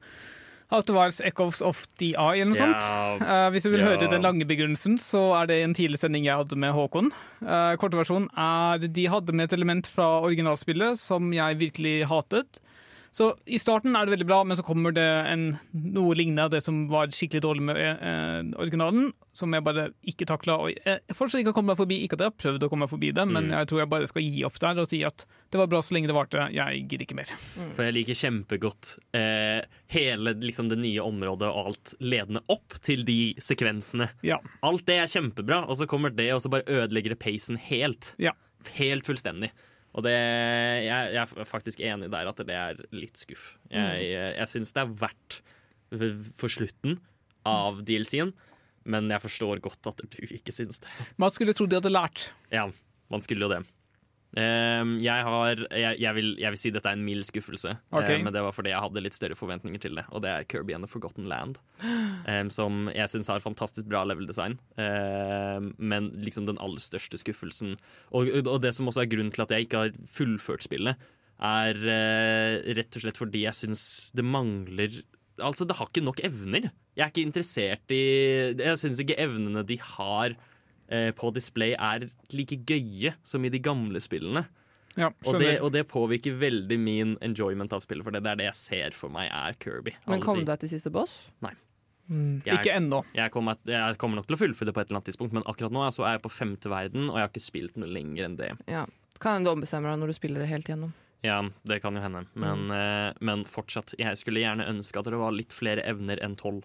Outwires 0.76 1.22
Echoes 1.24 1.62
of 1.62 1.86
the 2.02 2.12
Eye, 2.18 2.42
eller 2.42 2.52
noe 2.52 2.60
sånt. 2.60 2.88
Uh, 3.22 3.48
hvis 3.54 3.68
du 3.68 3.72
vil 3.72 3.84
yeah. 3.84 3.94
høre 3.94 4.12
den 4.12 4.26
lange 4.26 4.48
begrunnelsen, 4.50 4.98
så 5.00 5.22
er 5.40 5.52
det 5.52 5.62
en 5.64 5.76
tidlig 5.78 6.02
sending 6.02 6.28
jeg 6.28 6.42
hadde 6.42 6.60
med 6.60 6.74
Håkon. 6.76 7.12
Uh, 7.46 7.76
Kortversjonen 7.80 8.28
er 8.36 8.84
de 8.84 9.08
hadde 9.14 9.36
med 9.36 9.48
et 9.48 9.58
element 9.58 9.88
fra 9.88 10.18
originalspillet 10.26 11.00
som 11.00 11.32
jeg 11.36 11.62
virkelig 11.62 11.98
hatet. 12.12 12.60
Så 13.16 13.30
I 13.48 13.56
starten 13.64 13.96
er 13.96 14.04
det 14.04 14.12
veldig 14.18 14.26
bra, 14.28 14.42
men 14.44 14.58
så 14.60 14.64
kommer 14.68 14.92
det 14.92 15.04
en, 15.32 15.44
noe 15.72 16.16
lignende 16.20 16.44
av 16.44 16.50
det 16.52 16.60
som 16.66 16.82
var 16.92 17.08
skikkelig 17.16 17.42
dårlig 17.46 17.62
med 17.70 17.78
eh, 17.80 18.50
originalen, 18.60 19.14
som 19.36 19.54
jeg 19.56 19.64
bare 19.64 19.86
ikke 20.12 20.28
takla. 20.28 20.58
Jeg 20.76 21.16
fortsatt 21.16 21.40
ikke 21.40 21.54
har 21.54 21.56
kommet 21.56 21.72
meg 21.72 21.80
forbi. 21.80 22.00
Ikke 22.04 22.18
at 22.18 22.26
jeg 22.26 22.34
har 22.34 22.36
prøvd 22.44 22.66
å 22.68 22.70
komme 22.74 22.84
meg 22.84 22.92
forbi 22.92 23.14
det, 23.16 23.24
men 23.30 23.46
Mm. 23.48 23.54
jeg 23.56 23.70
tror 23.72 23.80
jeg 23.80 23.90
bare 23.94 24.10
skal 24.12 24.26
gi 24.28 24.44
opp 24.48 24.60
der 24.60 24.82
og 24.84 24.90
si 24.92 25.00
at 25.08 25.24
det 25.54 25.62
var 25.62 25.70
bra 25.72 25.80
så 25.86 25.96
lenge 25.96 26.10
det 26.12 26.16
varte. 26.18 26.44
Jeg 26.52 26.82
gidder 26.90 27.06
ikke 27.06 27.18
mer. 27.22 27.32
For 27.78 27.84
jeg 27.88 27.96
liker 28.02 28.20
kjempegodt 28.20 28.92
eh, 29.16 29.62
hele 29.96 30.34
liksom, 30.44 30.68
det 30.74 30.80
nye 30.84 31.00
området 31.06 31.48
og 31.54 31.70
alt 31.72 31.94
ledende 32.04 32.42
opp 32.52 32.76
til 32.84 33.06
de 33.08 33.18
sekvensene. 33.40 34.10
Ja. 34.28 34.42
Alt 34.66 34.84
det 34.92 35.00
er 35.06 35.08
kjempebra, 35.16 35.62
og 35.70 35.80
så 35.80 35.88
kommer 35.88 36.12
det 36.12 36.34
og 36.36 36.44
så 36.44 36.52
bare 36.52 36.68
ødelegger 36.68 37.16
det 37.16 37.20
pacen 37.24 37.56
helt. 37.70 38.12
Ja. 38.20 38.36
Helt 38.76 39.08
fullstendig. 39.08 39.54
Og 39.96 40.04
det, 40.04 40.16
jeg, 40.84 41.12
jeg 41.16 41.22
er 41.24 41.48
faktisk 41.48 41.82
enig 41.88 42.10
der 42.12 42.28
at 42.28 42.42
det 42.44 42.56
er 42.56 42.80
litt 42.96 43.20
skuff. 43.20 43.54
Jeg, 43.72 44.02
jeg, 44.04 44.34
jeg 44.36 44.52
syns 44.52 44.74
det 44.76 44.84
er 44.84 44.96
verdt 45.06 45.38
for 46.36 46.52
slutten 46.52 46.98
av 47.48 47.80
DLC-en, 47.88 48.34
men 48.92 49.08
jeg 49.14 49.24
forstår 49.24 49.62
godt 49.64 49.88
at 49.94 50.04
du 50.04 50.18
ikke 50.28 50.54
syns 50.54 50.84
det. 50.84 50.92
Man 51.22 51.32
skulle 51.34 51.56
tro 51.56 51.68
de 51.70 51.80
hadde 51.80 51.94
lært. 51.94 52.28
Ja, 52.52 52.68
man 53.14 53.24
skulle 53.24 53.48
jo 53.48 53.54
det. 53.54 53.62
Ehm, 54.36 54.98
jeg, 55.00 55.24
har, 55.24 55.62
jeg, 55.72 55.96
jeg, 56.04 56.16
vil, 56.18 56.34
jeg 56.42 56.52
vil 56.52 56.60
si 56.60 56.72
dette 56.76 56.92
er 56.92 56.98
en 56.98 57.06
mild 57.08 57.24
skuffelse, 57.24 57.72
okay. 57.88 58.18
eh, 58.18 58.24
men 58.24 58.34
det 58.36 58.44
var 58.44 58.56
fordi 58.56 58.74
jeg 58.74 58.84
hadde 58.84 59.04
litt 59.06 59.16
større 59.16 59.38
forventninger 59.40 59.80
til 59.86 59.96
det. 59.96 60.04
Og 60.12 60.26
det 60.26 60.32
er 60.32 60.48
Kirby 60.52 60.76
and 60.76 60.84
the 60.84 60.92
Forgotten 60.92 61.28
Land, 61.32 61.62
ehm, 62.32 62.52
som 62.54 62.90
jeg 62.92 63.14
syns 63.14 63.32
har 63.32 63.44
fantastisk 63.44 63.88
bra 63.92 64.04
level-design. 64.08 64.58
ehm, 64.82 65.72
men 65.80 66.12
liksom 66.26 66.50
den 66.50 66.60
aller 66.60 66.84
største 66.84 67.20
skuffelsen, 67.22 67.78
og, 68.12 68.32
og 68.44 68.60
det 68.66 68.76
som 68.76 68.92
også 68.92 69.06
er 69.06 69.12
grunnen 69.14 69.32
til 69.36 69.46
at 69.46 69.56
jeg 69.56 69.70
ikke 69.70 69.86
har 69.86 70.00
fullført 70.12 70.68
spillet, 70.68 71.00
er 71.46 71.80
eh, 71.92 72.74
rett 72.78 72.96
og 72.96 73.04
slett 73.04 73.20
fordi 73.20 73.44
jeg 73.44 73.58
syns 73.58 73.82
det 74.16 74.24
mangler 74.24 75.02
Altså, 75.36 75.66
det 75.68 75.76
har 75.76 75.90
ikke 75.90 76.00
nok 76.00 76.22
evner. 76.24 76.70
Jeg 76.96 77.04
er 77.04 77.10
ikke 77.12 77.26
interessert 77.28 77.92
i 77.92 78.04
Jeg 78.56 78.80
syns 78.80 79.02
ikke 79.04 79.18
evnene 79.20 79.66
de 79.68 79.76
har 79.84 80.38
på 80.88 81.32
display 81.34 81.74
er 81.74 82.04
like 82.30 82.60
gøye 82.70 83.16
som 83.26 83.46
i 83.46 83.50
de 83.50 83.62
gamle 83.64 83.98
spillene. 84.04 84.46
Ja, 84.96 85.10
Og 85.28 85.40
det, 85.42 85.60
og 85.60 85.74
det 85.76 85.84
påvirker 85.92 86.38
veldig 86.40 86.78
min 86.80 87.16
enjoyment 87.26 87.74
av 87.76 87.84
spillet, 87.84 88.06
for 88.06 88.16
det, 88.16 88.24
det 88.24 88.32
er 88.32 88.40
det 88.40 88.46
jeg 88.48 88.60
ser 88.62 88.96
for 88.96 89.12
meg 89.12 89.28
er 89.28 89.58
Kirby. 89.60 89.96
Men 90.08 90.24
kom 90.24 90.40
du 90.40 90.48
deg 90.48 90.62
til 90.62 90.72
siste 90.72 90.92
boss? 90.94 91.26
jeg, 92.46 92.60
Ikke 92.60 92.76
ennå. 92.78 93.02
jeg, 93.18 93.32
kommer, 93.34 93.58
jeg 93.68 93.98
kommer 94.00 94.22
nok 94.22 94.30
til 94.30 94.38
å 94.38 94.40
fullføre 94.40 94.70
det 94.70 94.76
på 94.78 94.84
et 94.84 94.88
eller 94.88 95.02
annet 95.02 95.10
tidspunkt, 95.12 95.36
men 95.36 95.48
akkurat 95.50 95.74
nå 95.74 95.88
så 95.96 96.06
er 96.06 96.16
jeg 96.16 96.24
på 96.28 96.32
femte 96.32 96.72
verden, 96.72 97.10
og 97.10 97.18
jeg 97.18 97.28
har 97.28 97.34
ikke 97.34 97.44
spilt 97.44 97.82
noe 97.82 97.92
lenger 97.92 98.30
enn 98.30 98.38
det. 98.40 98.52
Ja. 98.72 98.86
Kan 99.20 99.40
hende 99.40 99.50
du 99.50 99.56
ombestemmer 99.56 99.92
deg 99.92 100.04
når 100.04 100.14
du 100.14 100.18
spiller 100.18 100.44
det 100.44 100.52
helt 100.52 100.70
gjennom. 100.72 100.94
Ja, 101.26 101.40
det 101.66 101.80
kan 101.82 101.98
jo 101.98 102.04
hende, 102.04 102.26
men, 102.38 102.68
mm. 102.70 103.22
men 103.26 103.44
fortsatt. 103.50 103.96
Jeg 103.98 104.20
skulle 104.20 104.44
gjerne 104.44 104.68
ønske 104.70 105.02
at 105.02 105.10
det 105.10 105.20
var 105.20 105.34
litt 105.34 105.56
flere 105.56 105.84
evner 105.88 106.22
enn 106.24 106.38
tolv. 106.38 106.64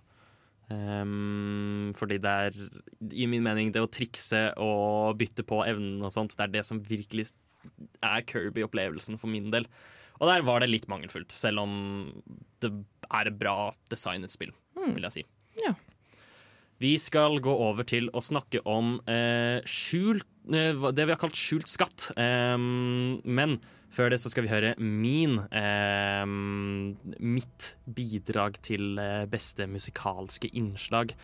Ehm, 0.71 1.91
fordi 1.99 2.21
det 2.23 2.35
er, 2.47 2.59
i 3.11 3.27
min 3.31 3.45
mening, 3.45 3.73
det 3.75 3.83
å 3.83 3.91
trikse 3.91 4.49
og 4.63 5.19
bytte 5.21 5.45
på 5.47 5.63
evnene 5.67 6.07
og 6.07 6.15
sånt, 6.15 6.37
det 6.39 6.47
er 6.47 6.55
det 6.59 6.67
som 6.69 6.83
virkelig 6.87 7.31
er 8.07 8.25
Kirby-opplevelsen 8.29 9.19
for 9.21 9.33
min 9.33 9.51
del. 9.53 9.67
Og 10.21 10.29
der 10.29 10.45
var 10.47 10.61
det 10.61 10.71
litt 10.71 10.89
mangelfullt, 10.91 11.33
selv 11.33 11.63
om 11.65 11.73
det 12.61 12.73
er 13.09 13.31
et 13.31 13.39
bra 13.41 13.71
designet 13.93 14.33
spill, 14.33 14.53
vil 14.77 15.07
jeg 15.09 15.17
si. 15.17 15.25
Ja. 15.65 15.75
Vi 16.81 16.95
skal 17.01 17.41
gå 17.45 17.53
over 17.53 17.85
til 17.89 18.09
å 18.17 18.23
snakke 18.25 18.63
om 18.69 18.95
eh, 19.11 19.61
skjult 19.69 20.25
eh, 20.49 20.73
Det 20.97 21.05
vi 21.05 21.13
har 21.13 21.21
kalt 21.21 21.37
skjult 21.37 21.69
skatt. 21.69 22.07
Ehm, 22.21 23.19
men 23.29 23.59
før 23.95 24.13
det 24.13 24.21
så 24.23 24.31
skal 24.33 24.47
vi 24.47 24.53
høre 24.53 24.75
min 24.79 25.39
eh, 25.51 26.25
Mitt 27.21 27.75
bidrag 27.85 28.61
til 28.67 28.99
eh, 28.99 29.27
beste 29.31 29.67
musikalske 29.71 30.51
innslag. 30.55 31.15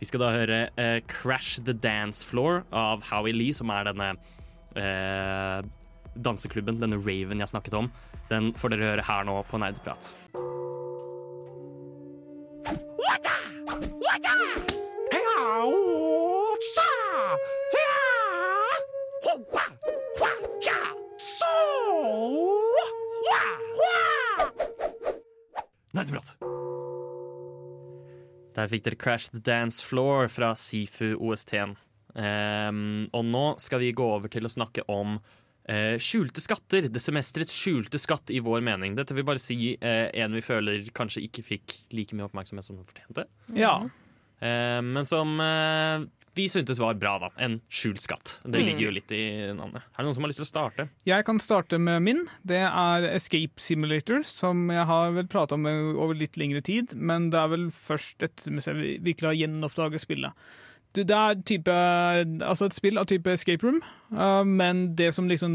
Vi 0.00 0.08
skal 0.08 0.22
da 0.22 0.30
høre 0.32 0.60
eh, 0.80 1.00
'Crash 1.04 1.64
the 1.64 1.72
Dance 1.72 2.24
Floor' 2.26 2.64
av 2.72 3.02
Howie 3.10 3.36
Lee, 3.36 3.52
som 3.52 3.68
er 3.68 3.90
denne 3.90 4.14
eh, 4.76 5.60
danseklubben, 6.16 6.80
denne 6.80 6.96
raven 6.96 7.40
jeg 7.40 7.52
snakket 7.52 7.76
om. 7.76 7.92
Den 8.30 8.54
får 8.56 8.72
dere 8.72 8.92
høre 8.94 9.04
her 9.04 9.28
nå 9.28 9.42
på 9.50 9.60
Nerdeprat. 9.60 10.14
Nerdeprat. 26.00 26.32
Der 28.56 28.70
fikk 28.70 28.86
dere 28.86 28.98
Crash 28.98 29.30
the 29.30 29.40
Dance 29.44 29.84
Floor 29.84 30.30
fra 30.32 30.54
Sifu 30.58 31.12
OST-en. 31.20 31.76
Um, 32.10 33.06
og 33.14 33.26
nå 33.28 33.44
skal 33.62 33.84
vi 33.84 33.92
gå 33.94 34.06
over 34.16 34.32
til 34.32 34.48
å 34.48 34.50
snakke 34.50 34.82
om 34.90 35.18
uh, 35.20 35.96
skjulte 36.02 36.42
skatter. 36.42 36.88
Det 36.90 37.02
semesterets 37.02 37.54
skjulte 37.54 38.00
skatt 38.00 38.32
i 38.34 38.40
vår 38.42 38.64
mening. 38.66 38.96
Dette 38.98 39.14
vil 39.14 39.26
bare 39.28 39.42
si 39.42 39.76
uh, 39.76 40.08
en 40.08 40.34
vi 40.34 40.42
føler 40.44 40.88
kanskje 40.96 41.22
ikke 41.28 41.46
fikk 41.46 41.76
like 41.94 42.16
mye 42.16 42.26
oppmerksomhet 42.30 42.66
som 42.66 42.80
hun 42.80 42.88
fortjente. 42.88 43.28
Ja. 43.54 43.76
Uh, 44.40 44.80
men 44.82 45.04
som 45.06 45.36
eh, 45.44 46.08
vi 46.38 46.46
syntes 46.48 46.78
var 46.78 46.94
bra, 46.94 47.16
da. 47.18 47.30
En 47.42 47.58
skjult 47.72 48.02
skatt. 48.02 48.36
Det 48.44 48.62
ligger 48.62 48.86
jo 48.86 48.94
litt 48.94 49.12
i 49.14 49.24
navnet. 49.56 49.82
Er 49.90 50.00
det 50.00 50.06
noen 50.06 50.16
som 50.16 50.26
har 50.26 50.30
lyst 50.30 50.40
til 50.42 50.46
å 50.46 50.50
starte? 50.50 50.86
Jeg 51.08 51.26
kan 51.26 51.40
starte 51.42 51.80
med 51.82 52.04
min. 52.06 52.22
Det 52.46 52.62
er 52.66 53.08
Escape 53.10 53.62
Simulator, 53.62 54.22
som 54.28 54.68
jeg 54.70 54.86
har 54.86 55.14
vel 55.16 55.28
prata 55.30 55.58
om 55.58 55.66
over 55.66 56.14
litt 56.18 56.38
lengre 56.40 56.62
tid. 56.66 56.94
Men 56.94 57.28
det 57.34 57.40
er 57.40 57.50
vel 57.54 57.68
først 57.74 58.22
et 58.22 58.46
at 58.46 58.70
jeg 58.70 59.00
virkelig 59.02 59.32
har 59.32 59.40
gjenoppdaget 59.40 60.04
spillet. 60.04 60.48
Det 60.94 61.10
er 61.14 61.36
type, 61.46 61.74
altså 62.42 62.66
et 62.66 62.74
spill 62.74 62.98
av 62.98 63.06
type 63.06 63.30
escape 63.30 63.62
room, 63.62 63.78
uh, 64.10 64.42
men 64.42 64.88
det 64.98 65.12
som 65.14 65.28
liksom 65.30 65.52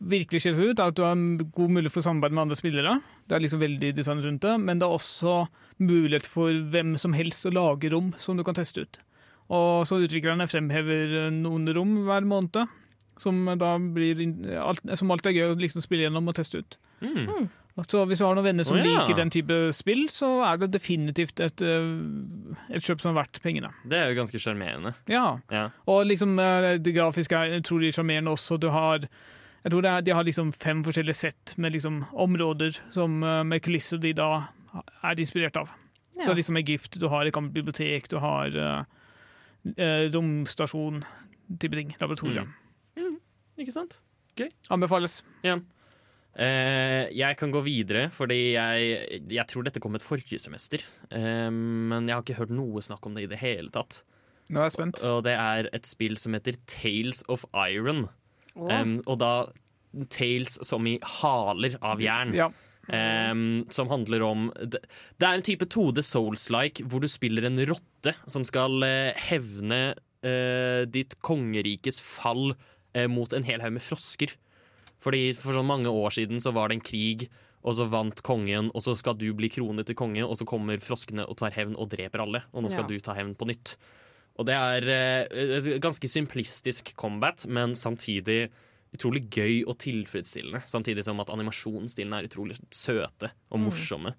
virkelig 0.00 0.40
skiller 0.40 0.56
seg 0.56 0.70
ut, 0.72 0.80
er 0.80 0.92
at 0.92 0.96
du 0.96 1.02
har 1.04 1.12
en 1.12 1.36
god 1.44 1.74
mulighet 1.76 1.92
for 1.92 2.04
samarbeid 2.04 2.32
med 2.32 2.44
andre 2.46 2.56
spillere. 2.58 2.94
Det 3.28 3.36
er 3.36 3.44
liksom 3.44 3.60
veldig 3.60 3.92
design 3.96 4.22
rundt 4.24 4.44
det, 4.44 4.54
men 4.60 4.80
det 4.80 4.88
er 4.88 4.96
også 4.96 5.36
mulighet 5.80 6.28
for 6.28 6.56
hvem 6.72 6.96
som 7.00 7.16
helst 7.16 7.44
å 7.48 7.52
lage 7.52 7.92
rom 7.92 8.14
som 8.20 8.40
du 8.40 8.44
kan 8.46 8.56
teste 8.56 8.84
ut. 8.84 9.00
Og 9.52 9.84
så 9.88 10.00
utviklerne 10.00 10.46
fremhever 10.48 11.28
noen 11.34 11.68
rom 11.76 11.98
hver 12.06 12.24
måned, 12.28 12.70
som 13.20 13.44
da 13.60 13.74
blir 13.78 14.22
alt, 14.58 14.80
som 14.98 15.12
alltid 15.12 15.30
er 15.30 15.36
gøy 15.36 15.52
å 15.52 15.60
liksom 15.60 15.84
spille 15.84 16.06
gjennom 16.06 16.32
og 16.32 16.38
teste 16.38 16.64
ut. 16.64 16.78
Mm. 17.04 17.50
Så 17.90 18.04
hvis 18.06 18.20
du 18.22 18.24
har 18.24 18.36
noen 18.38 18.46
venner 18.46 18.66
som 18.66 18.78
oh, 18.78 18.86
ja. 18.86 19.02
liker 19.02 19.18
den 19.18 19.32
type 19.34 19.54
spill, 19.74 20.04
så 20.12 20.28
er 20.46 20.60
det 20.62 20.70
definitivt 20.76 21.40
et, 21.42 21.62
øh, 21.66 22.54
et 22.70 22.84
kjøp 22.84 23.02
som 23.02 23.10
er 23.10 23.18
verdt 23.18 23.40
pengene. 23.42 23.72
Det 23.90 23.98
er 23.98 24.12
jo 24.12 24.20
ganske 24.20 24.38
sjarmerende. 24.38 24.94
Ja. 25.10 25.40
Ja. 25.50 25.68
Og 25.90 26.04
liksom 26.06 26.38
øh, 26.38 26.76
det 26.78 26.94
grafiske 26.94 27.34
er 27.34 27.58
utrolig 27.58 27.90
sjarmerende 27.96 28.30
også. 28.30 28.60
Du 28.62 28.70
har 28.70 29.02
jeg 29.64 29.72
tror 29.72 29.80
det 29.80 29.90
er, 29.90 30.00
De 30.04 30.12
har 30.14 30.26
liksom 30.26 30.52
fem 30.52 30.84
forskjellige 30.84 31.18
sett 31.18 31.54
med 31.56 31.72
liksom 31.72 32.04
områder 32.12 32.76
som, 32.92 33.18
med 33.18 33.62
kulisser 33.64 33.98
de 33.98 34.12
da 34.12 34.28
er 35.02 35.20
inspirert 35.20 35.56
av. 35.56 35.72
Ja. 36.14 36.28
Så 36.28 36.34
liksom 36.36 36.56
Egypt, 36.60 37.00
du 37.00 37.08
har 37.08 37.26
et 37.26 37.34
gammelt 37.34 37.54
bibliotek, 37.54 38.10
du 38.10 38.18
har 38.22 38.54
øh, 38.54 38.84
øh, 39.72 40.06
romstasjon, 40.14 41.02
type 41.60 41.78
ting. 41.78 41.94
Laboratorium. 42.00 42.52
Mm. 42.98 43.16
Ikke 43.58 43.74
sant? 43.74 43.98
Anbefales. 44.70 45.22
Ja. 45.44 45.58
Eh, 46.34 47.06
jeg 47.14 47.36
kan 47.38 47.52
gå 47.54 47.60
videre, 47.62 48.08
fordi 48.10 48.56
jeg, 48.56 49.20
jeg 49.30 49.46
tror 49.50 49.66
dette 49.66 49.80
kom 49.82 49.94
et 49.94 50.02
forrige 50.02 50.40
semester. 50.42 50.82
Eh, 51.14 51.50
men 51.50 52.08
jeg 52.08 52.16
har 52.16 52.24
ikke 52.24 52.40
hørt 52.40 52.54
noe 52.54 52.82
snakk 52.82 53.06
om 53.06 53.14
det 53.14 53.28
i 53.28 53.30
det 53.30 53.38
hele 53.42 53.70
tatt. 53.74 54.02
Nå 54.50 54.60
er 54.60 54.68
jeg 54.68 54.76
spent. 54.76 55.02
Og 55.06 55.22
det 55.24 55.36
er 55.38 55.70
et 55.72 55.86
spill 55.88 56.18
som 56.20 56.34
heter 56.36 56.58
Tales 56.68 57.22
of 57.32 57.46
Iron. 57.54 58.08
Oh. 58.54 58.70
Og 59.06 59.16
da 59.22 59.34
Tales 60.10 60.58
som 60.66 60.86
i 60.90 60.98
haler 61.20 61.78
av 61.80 62.02
jern. 62.02 62.34
Ja. 62.36 62.50
Em, 62.92 63.64
som 63.72 63.88
handler 63.88 64.22
om 64.26 64.52
Det, 64.60 64.80
det 65.18 65.24
er 65.24 65.38
en 65.38 65.44
type 65.46 65.64
2D 65.72 66.02
Souls-like 66.04 66.84
hvor 66.84 67.00
du 67.00 67.08
spiller 67.08 67.46
en 67.48 67.56
rotte 67.70 68.12
som 68.28 68.44
skal 68.44 68.76
uh, 68.84 69.14
hevne 69.30 69.94
uh, 69.96 70.84
ditt 70.84 71.16
kongerikes 71.24 72.02
fall 72.04 72.52
uh, 72.52 73.06
mot 73.08 73.32
en 73.32 73.46
hel 73.46 73.64
haug 73.64 73.72
med 73.78 73.84
frosker. 73.84 74.34
Fordi 75.04 75.32
For 75.36 75.56
så 75.56 75.64
mange 75.64 75.88
år 75.88 76.12
siden 76.16 76.40
så 76.40 76.52
var 76.52 76.68
det 76.68 76.78
en 76.78 76.84
krig, 76.84 77.28
og 77.64 77.76
så 77.76 77.88
vant 77.88 78.20
kongen, 78.24 78.70
og 78.74 78.84
så 78.84 78.92
skal 78.96 79.16
du 79.16 79.30
bli 79.36 79.48
kronet 79.52 79.86
til 79.88 79.96
konge, 79.96 80.24
og 80.24 80.36
så 80.36 80.44
kommer 80.48 80.80
froskene 80.80 81.24
og 81.24 81.36
tar 81.40 81.52
hevn 81.56 81.76
og 81.80 81.88
dreper 81.92 82.20
alle. 82.20 82.42
Og 82.52 82.64
nå 82.64 82.70
skal 82.72 82.84
Ja. 82.84 82.88
du 82.88 83.00
ta 83.00 83.14
hevn 83.16 83.34
på 83.36 83.48
nytt. 83.48 83.76
Og 84.36 84.46
det 84.46 84.54
er 84.54 84.88
et 85.32 85.80
ganske 85.80 86.08
simplistisk 86.08 86.94
combat, 86.96 87.46
men 87.46 87.72
samtidig 87.72 88.50
utrolig 88.94 89.24
gøy 89.34 89.62
og 89.68 89.78
tilfredsstillende. 89.82 90.62
Samtidig 90.70 91.04
som 91.06 91.20
at 91.22 91.32
animasjonsstilene 91.34 92.20
er 92.22 92.28
utrolig 92.30 92.58
søte 92.74 93.32
og 93.50 93.62
morsomme. 93.66 94.14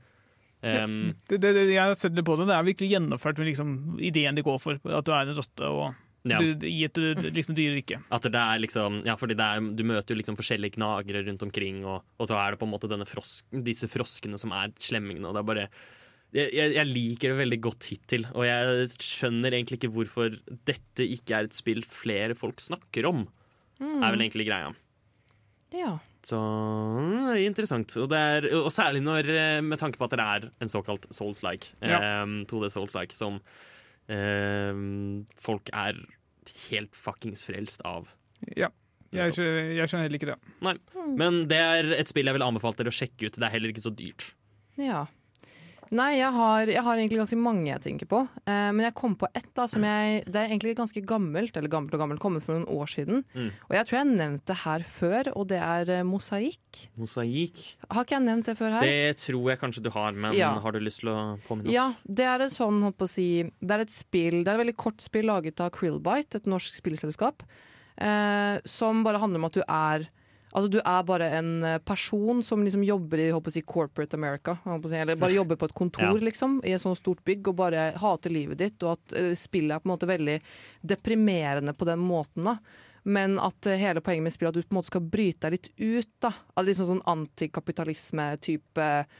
Um, 0.66 1.14
Det, 1.30 1.38
det, 1.44 1.52
det, 1.54 1.68
jeg 1.76 1.84
har 1.84 1.94
sett 2.00 2.16
litt 2.18 2.26
på 2.26 2.36
det. 2.40 2.48
Det 2.50 2.56
er 2.56 2.66
virkelig 2.66 2.90
gjennomført 2.96 3.38
med 3.42 3.52
liksom 3.52 3.76
ideen 4.02 4.38
de 4.38 4.44
går 4.46 4.58
for. 4.64 4.80
At 4.90 5.06
du 5.06 5.14
er 5.14 5.28
en 5.30 5.38
rotte 5.38 5.70
og 5.70 6.02
Ja. 6.26 6.40
du, 6.42 6.66
i 6.66 6.80
et 6.88 6.94
du, 6.98 7.28
liksom, 7.30 7.54
dyrerike. 7.54 8.00
At 8.10 8.24
det 8.26 8.34
er 8.42 8.58
liksom 8.58 9.04
Ja, 9.06 9.14
fordi 9.16 9.36
det 9.38 9.46
er, 9.46 9.60
du 9.62 9.84
møter 9.86 10.16
jo 10.16 10.18
liksom 10.18 10.36
forskjellige 10.40 10.74
gnagere 10.80 11.22
rundt 11.28 11.44
omkring, 11.46 11.84
og, 11.86 12.02
og 12.18 12.26
så 12.26 12.34
er 12.42 12.56
det 12.56 12.60
på 12.60 12.66
en 12.66 12.72
måte 12.74 12.90
denne 12.90 13.06
frosk, 13.06 13.46
disse 13.62 13.86
froskene 13.88 14.40
som 14.42 14.50
er 14.58 14.74
slemmingene, 14.82 15.30
og 15.30 15.36
det 15.38 15.44
er 15.44 15.50
bare 15.52 15.68
jeg, 16.34 16.74
jeg 16.74 16.88
liker 16.90 17.30
det 17.32 17.38
veldig 17.44 17.60
godt 17.62 17.86
hittil, 17.92 18.26
og 18.34 18.44
jeg 18.44 18.88
skjønner 18.98 19.54
egentlig 19.54 19.78
ikke 19.78 19.94
hvorfor 19.94 20.34
dette 20.68 21.06
ikke 21.06 21.38
er 21.38 21.48
et 21.48 21.56
spill 21.56 21.86
flere 21.86 22.34
folk 22.36 22.58
snakker 22.60 23.06
om. 23.08 23.28
Er 23.84 24.14
vel 24.14 24.24
egentlig 24.24 24.48
greia. 24.48 24.74
Ja. 25.76 25.98
Så 26.26 26.38
mm, 26.40 27.36
interessant. 27.44 27.92
Og, 28.02 28.10
det 28.12 28.20
er, 28.20 28.48
og 28.58 28.72
særlig 28.74 29.04
når, 29.06 29.30
eh, 29.30 29.62
med 29.66 29.82
tanke 29.82 30.00
på 30.00 30.08
at 30.08 30.16
det 30.16 30.26
er 30.26 30.48
en 30.64 30.72
såkalt 30.72 31.08
souls-like. 31.14 31.74
Ja. 31.82 32.00
eh, 32.00 32.36
2D 32.50 32.72
souls-like 32.74 33.16
som 33.18 33.42
eh, 34.08 34.72
folk 35.42 35.70
er 35.74 36.00
helt 36.70 36.96
fuckings 36.98 37.46
frelst 37.46 37.86
av. 37.86 38.10
Ja. 38.56 38.72
Jeg, 39.16 39.32
jeg 39.38 39.88
skjønner 39.88 40.10
heller 40.10 40.20
ikke 40.20 40.34
det. 40.34 40.56
Nei. 40.66 40.74
Men 41.16 41.46
det 41.48 41.60
er 41.62 41.94
et 41.96 42.10
spill 42.10 42.28
jeg 42.28 42.36
vil 42.36 42.44
anbefale 42.44 42.76
dere 42.80 42.92
å 42.92 42.96
sjekke 42.96 43.30
ut. 43.30 43.38
Det 43.38 43.48
er 43.48 43.54
heller 43.54 43.72
ikke 43.72 43.86
så 43.86 43.94
dyrt. 43.96 44.34
Ja. 44.82 45.06
Nei, 45.94 46.16
jeg 46.18 46.32
har, 46.34 46.70
jeg 46.72 46.82
har 46.82 46.98
egentlig 46.98 47.20
ganske 47.20 47.38
mange 47.38 47.68
jeg 47.70 47.82
tenker 47.84 48.08
på. 48.10 48.22
Eh, 48.48 48.70
men 48.74 48.82
jeg 48.88 48.96
kom 48.98 49.14
på 49.20 49.28
ett 49.38 49.50
da, 49.54 49.68
som 49.70 49.84
jeg 49.86 50.24
Det 50.26 50.40
er 50.42 50.50
egentlig 50.50 50.76
ganske 50.78 51.04
gammelt, 51.06 51.56
eller 51.58 51.70
gammelt 51.70 51.94
og 51.94 52.02
gammelt, 52.02 52.22
kommet 52.24 52.44
for 52.46 52.58
noen 52.58 52.66
år 52.74 52.90
siden. 52.90 53.24
Mm. 53.36 53.52
Og 53.70 53.76
jeg 53.78 53.86
tror 53.86 53.98
jeg 53.98 54.04
har 54.06 54.16
nevnt 54.16 54.46
det 54.50 54.58
her 54.64 54.86
før, 54.88 55.30
og 55.36 55.48
det 55.52 55.60
er 55.62 55.92
eh, 56.00 56.04
mosaikk. 56.08 56.82
Mosaikk. 56.98 57.62
Har 57.92 58.08
ikke 58.08 58.18
jeg 58.18 58.26
nevnt 58.26 58.50
det 58.50 58.58
før 58.58 58.78
her? 58.80 58.90
Det 58.90 59.22
tror 59.22 59.52
jeg 59.54 59.62
kanskje 59.62 59.86
du 59.86 59.92
har, 59.94 60.12
men 60.26 60.34
Ja. 60.34 60.54
har 60.60 60.72
du 60.72 60.80
lyst 60.80 61.04
til 61.04 61.10
å 61.14 61.38
påminne 61.48 61.70
oss? 61.70 61.76
Ja, 61.78 61.88
det 62.08 62.26
er 62.26 62.42
et 62.48 62.56
sånn, 62.56 62.82
holdt 62.82 62.98
på 62.98 63.06
å 63.06 63.14
si 63.14 63.30
Det 63.46 63.72
er 63.78 63.86
et 63.86 63.94
spill, 63.94 64.44
det 64.44 64.50
er 64.50 64.58
et 64.60 64.66
veldig 64.66 64.78
kort 64.78 65.02
spill 65.02 65.26
laget 65.30 65.60
av 65.62 65.72
Krillbite, 65.72 66.42
et 66.42 66.46
norsk 66.50 66.74
spillselskap, 66.82 67.44
eh, 67.98 68.60
som 68.66 69.04
bare 69.04 69.20
handler 69.22 69.40
om 69.44 69.46
at 69.46 69.54
du 69.54 69.64
er 69.68 70.10
Altså 70.56 70.72
Du 70.72 70.78
er 70.80 71.04
bare 71.04 71.28
en 71.36 71.52
eh, 71.68 71.82
person 71.84 72.40
som 72.46 72.64
liksom 72.64 72.86
jobber 72.88 73.20
i 73.20 73.30
håper 73.36 73.52
å 73.52 73.56
si, 73.58 73.64
corporate 73.68 74.16
America. 74.16 74.56
Si, 74.64 74.96
eller 74.96 75.20
bare 75.20 75.36
jobber 75.36 75.60
på 75.60 75.68
et 75.68 75.76
kontor 75.76 76.16
Ja. 76.16 76.26
liksom, 76.30 76.62
i 76.64 76.72
et 76.72 76.82
sånt 76.82 77.02
stort 77.02 77.24
bygg 77.28 77.52
og 77.52 77.58
bare 77.60 77.90
hater 78.00 78.32
livet 78.32 78.62
ditt. 78.64 78.80
Og 78.88 78.96
at 78.96 79.18
uh, 79.20 79.34
spillet 79.36 79.76
er 79.76 79.84
på 79.84 79.90
en 79.90 79.96
måte 79.98 80.08
veldig 80.08 80.40
deprimerende 80.96 81.76
på 81.76 81.90
den 81.92 82.00
måten. 82.00 82.48
da 82.48 82.58
men 83.06 83.38
at 83.40 83.68
eh, 83.70 83.78
hele 83.78 84.02
poenget 84.02 84.26
med 84.26 84.34
spillet 84.34 84.50
er 84.50 84.56
at 84.56 84.66
du 84.66 84.68
på 84.70 84.74
en 84.74 84.80
måte 84.80 84.90
skal 84.90 85.06
bryte 85.14 85.46
deg 85.46 85.54
litt 85.54 85.68
ut. 85.78 86.12
da 86.26 86.32
Av 86.58 86.66
litt 86.66 86.80
sånn 86.80 87.04
antikapitalisme-type 87.06 88.82
eh, 88.82 89.20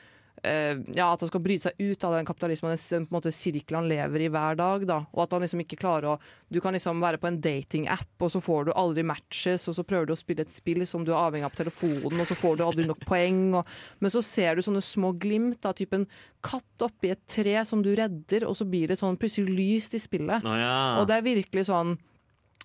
Ja, 0.96 1.08
at 1.12 1.24
han 1.24 1.30
skal 1.30 1.42
bryte 1.44 1.70
seg 1.70 1.80
ut 1.80 2.04
av 2.06 2.16
den 2.16 2.28
kapitalismen, 2.28 2.76
den 2.76 3.08
måte 3.14 3.32
sirkelen 3.34 3.82
han 3.82 3.90
lever 3.90 4.26
i 4.26 4.30
hver 4.32 4.58
dag. 4.60 4.86
da 4.88 5.00
Og 5.14 5.24
at 5.26 5.36
han 5.36 5.46
liksom 5.46 5.64
ikke 5.64 5.80
klarer 5.82 6.14
å 6.14 6.16
Du 6.52 6.60
kan 6.62 6.76
liksom 6.76 7.02
være 7.02 7.20
på 7.22 7.28
en 7.28 7.40
datingapp, 7.42 8.14
og 8.22 8.32
så 8.32 8.42
får 8.44 8.68
du 8.68 8.72
aldri 8.78 9.04
matches, 9.04 9.68
og 9.68 9.76
så 9.78 9.86
prøver 9.88 10.10
du 10.10 10.14
å 10.14 10.20
spille 10.20 10.46
et 10.46 10.54
spill 10.54 10.86
som 10.88 11.04
du 11.06 11.12
er 11.14 11.20
avhengig 11.20 11.48
av 11.48 11.56
på 11.56 11.64
telefonen, 11.64 12.22
og 12.22 12.30
så 12.30 12.38
får 12.38 12.58
du 12.58 12.66
aldri 12.66 12.86
nok 12.88 13.04
poeng. 13.08 13.44
Og, 13.60 13.76
men 14.00 14.14
så 14.14 14.22
ser 14.26 14.56
du 14.56 14.66
sånne 14.66 14.84
små 14.86 15.14
glimt 15.20 15.66
av 15.66 15.76
typen 15.80 16.06
katt 16.46 16.86
oppi 16.86 17.12
et 17.14 17.24
tre 17.30 17.58
som 17.66 17.82
du 17.84 17.92
redder, 17.98 18.46
og 18.48 18.56
så 18.58 18.68
blir 18.70 18.92
det 18.92 19.00
sånn 19.02 19.18
plutselig 19.20 19.52
lyst 19.52 19.98
i 19.98 20.02
spillet. 20.02 20.46
Nå, 20.46 20.58
ja. 20.62 20.78
Og 21.00 21.10
det 21.10 21.20
er 21.20 21.32
virkelig 21.34 21.70
sånn 21.72 21.98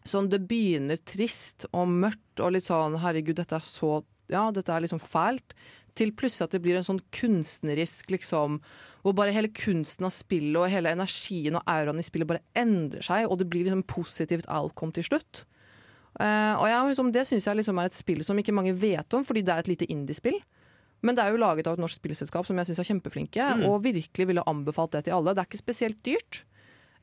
Sånn 0.09 0.31
det 0.33 0.39
begynner 0.49 0.97
trist 1.05 1.67
og 1.77 1.91
mørkt 1.93 2.41
og 2.41 2.55
litt 2.55 2.65
sånn 2.65 2.95
herregud, 3.03 3.37
dette 3.37 3.59
er 3.59 3.67
så 3.67 3.99
Ja, 4.33 4.47
dette 4.55 4.73
er 4.73 4.81
liksom 4.81 5.03
fælt. 5.03 5.53
Til 6.01 6.15
plutselig 6.17 6.49
at 6.49 6.57
det 6.57 6.63
blir 6.65 6.79
en 6.81 6.87
sånn 6.87 7.03
kunstnerisk 7.15 8.11
liksom 8.15 8.59
Hvor 9.05 9.15
bare 9.17 9.35
hele 9.37 9.51
kunsten 9.57 10.09
av 10.09 10.13
spillet 10.17 10.59
og 10.61 10.69
hele 10.73 10.93
energien 10.93 11.57
og 11.57 11.65
auraen 11.71 12.01
i 12.01 12.05
spillet 12.05 12.29
bare 12.29 12.45
endrer 12.59 13.05
seg, 13.05 13.29
og 13.29 13.39
det 13.41 13.49
blir 13.53 13.65
liksom 13.65 13.87
positivt 13.89 14.49
outcome 14.53 14.93
til 14.97 15.07
slutt. 15.07 15.45
Uh, 16.21 16.53
og 16.59 16.67
jeg, 16.69 16.89
liksom, 16.91 17.13
det 17.15 17.23
syns 17.31 17.47
jeg 17.49 17.57
liksom 17.57 17.79
er 17.81 17.89
et 17.89 17.97
spill 17.97 18.21
som 18.27 18.37
ikke 18.43 18.53
mange 18.53 18.75
vet 18.77 19.17
om, 19.17 19.25
fordi 19.25 19.41
det 19.47 19.55
er 19.55 19.65
et 19.65 19.71
lite 19.73 19.89
indiespill. 19.89 20.37
Men 21.01 21.17
det 21.17 21.25
er 21.25 21.33
jo 21.33 21.41
laget 21.41 21.71
av 21.71 21.79
et 21.79 21.81
norsk 21.81 21.97
spillselskap 21.97 22.45
som 22.45 22.61
jeg 22.61 22.69
syns 22.69 22.83
er 22.83 22.89
kjempeflinke, 22.91 23.47
Mm. 23.57 23.65
og 23.71 23.81
virkelig 23.89 24.27
ville 24.29 24.45
anbefalt 24.45 24.93
det 24.93 25.07
til 25.07 25.17
alle. 25.17 25.33
Det 25.33 25.41
er 25.41 25.49
ikke 25.49 25.65
spesielt 25.65 26.03
dyrt. 26.05 26.43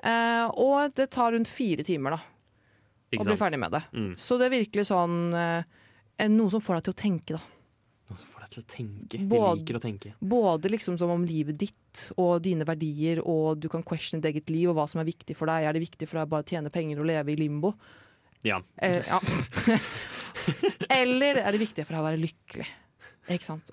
Uh, 0.06 0.46
og 0.54 0.94
det 0.94 1.10
tar 1.10 1.34
rundt 1.34 1.50
fire 1.50 1.82
timer 1.82 2.14
da 2.14 2.22
å 3.18 3.26
bli 3.26 3.38
ferdig 3.40 3.58
med 3.60 3.72
det. 3.74 3.84
Mm. 3.96 4.14
Så 4.20 4.38
det 4.38 4.46
er 4.46 4.54
virkelig 4.60 4.86
sånn 4.92 5.34
uh, 5.34 5.64
noe 6.30 6.54
som 6.54 6.62
får 6.62 6.78
deg 6.78 6.84
til 6.86 6.94
å 6.94 7.02
tenke, 7.02 7.40
da. 7.40 7.42
Noe 8.08 8.16
som 8.22 8.30
får 8.32 8.46
deg 8.46 8.52
til 8.56 8.64
å 8.64 8.68
tenke. 8.72 9.20
Både- 9.28 9.52
Vi 9.52 9.60
liker 9.62 9.78
å 9.80 9.84
tenke. 9.84 10.14
Både 10.24 10.72
liksom 10.72 10.98
som 10.98 11.10
om 11.12 11.26
livet 11.28 11.58
ditt 11.60 12.12
og 12.18 12.42
dine 12.42 12.64
verdier, 12.64 13.20
og 13.26 13.60
du 13.60 13.68
kan 13.70 13.84
question 13.84 14.22
ditt 14.22 14.34
eget 14.34 14.50
liv 14.50 14.70
og 14.70 14.78
hva 14.78 14.88
som 14.88 15.02
er 15.02 15.10
viktig 15.10 15.36
for 15.36 15.48
deg. 15.48 15.66
Er 15.68 15.74
det 15.74 15.84
viktig 15.84 16.08
for 16.08 16.20
deg 16.20 16.30
bare 16.30 16.44
å 16.44 16.48
tjene 16.48 16.72
penger 16.72 17.00
og 17.00 17.06
leve 17.10 17.34
i 17.34 17.36
limbo? 17.36 17.74
Ja. 18.44 18.62
Eh, 18.78 19.04
ja. 19.08 19.20
Eller 20.90 21.42
er 21.42 21.52
det 21.52 21.60
viktig 21.60 21.86
for 21.86 21.98
deg 21.98 22.04
å 22.04 22.08
være 22.08 22.22
lykkelig? 22.22 22.68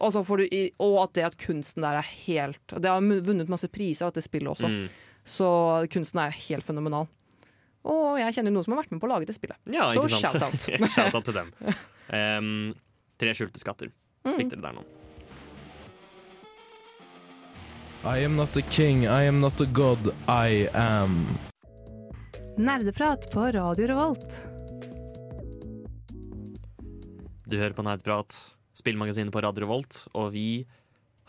Og, 0.02 0.38
du 0.40 0.48
i, 0.50 0.64
og 0.82 0.96
at 1.04 1.12
det 1.14 1.24
at 1.28 1.36
kunsten 1.38 1.84
der 1.84 2.00
er 2.00 2.08
helt 2.26 2.72
Det 2.74 2.90
har 2.90 2.98
vunnet 3.00 3.46
masse 3.46 3.68
priser, 3.70 4.10
dette 4.10 4.24
spillet 4.26 4.50
også. 4.50 4.66
Mm. 4.66 4.88
Så 5.24 5.46
kunsten 5.94 6.18
er 6.24 6.34
helt 6.48 6.66
fenomenal. 6.66 7.06
Og 7.84 8.18
jeg 8.18 8.34
kjenner 8.34 8.50
noen 8.50 8.64
som 8.66 8.74
har 8.74 8.82
vært 8.82 8.94
med 8.94 9.02
på 9.02 9.06
å 9.06 9.12
lage 9.12 9.28
det 9.28 9.36
spillet. 9.36 9.60
Ja, 9.70 9.90
Så 9.92 10.08
shout-out. 10.08 10.58
Shout-out 10.96 11.28
til 11.28 11.36
dem. 11.36 11.52
Um, 12.08 12.74
tre 13.20 13.34
skjulte 13.36 13.60
skatter. 13.62 13.92
Fikk 14.32 14.54
dere 14.54 14.62
der 14.64 14.76
nå. 14.78 14.84
I 18.04 18.24
am 18.24 18.36
not 18.36 18.56
a 18.56 18.62
king, 18.68 19.04
I 19.04 19.24
am 19.28 19.40
not 19.40 19.60
a 19.60 19.66
god, 19.72 20.12
I 20.28 20.68
am. 20.74 21.24
Nerdeprat 22.56 23.30
på 23.32 23.46
Radio 23.52 23.86
Revolt. 23.88 24.40
Du 27.44 27.56
hører 27.58 27.76
på 27.76 27.84
Nerdeprat, 27.84 28.36
spillmagasinet 28.76 29.32
på 29.32 29.40
Radio 29.44 29.64
Revolt, 29.64 30.06
og 30.12 30.32
vi 30.36 30.66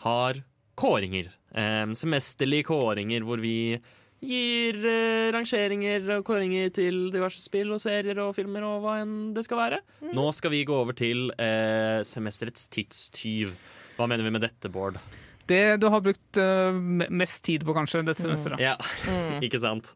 har 0.04 0.40
kåringer. 0.76 1.32
Eh, 1.56 1.86
semesterlige 1.96 2.68
kåringer 2.68 3.24
hvor 3.24 3.40
vi 3.40 3.76
gir 4.24 4.78
eh, 4.88 5.28
rangeringer 5.34 6.06
og 6.16 6.24
kåringer 6.26 6.70
til 6.74 7.06
diverse 7.14 7.42
spill 7.44 7.74
og 7.76 7.82
serier 7.82 8.18
og 8.24 8.32
filmer 8.36 8.64
og 8.66 8.80
hva 8.84 8.96
enn 9.02 9.34
det 9.36 9.44
skal 9.46 9.60
være. 9.60 9.80
Nå 10.16 10.26
skal 10.36 10.54
vi 10.54 10.64
gå 10.68 10.74
over 10.76 10.96
til 10.96 11.28
eh, 11.36 12.00
semesterets 12.06 12.68
tidstyv. 12.72 13.52
Hva 13.96 14.08
mener 14.10 14.26
vi 14.26 14.32
med 14.34 14.44
dette, 14.44 14.70
Bård? 14.72 14.98
Det 15.46 15.76
du 15.78 15.86
har 15.92 16.02
brukt 16.02 16.40
eh, 16.42 16.80
mest 17.12 17.44
tid 17.46 17.62
på, 17.66 17.74
kanskje, 17.76 18.02
dette 18.08 18.24
semesteret. 18.24 18.60
Ja, 18.62 18.76
Mm. 19.06 19.38
ikke 19.46 19.60
sant? 19.62 19.92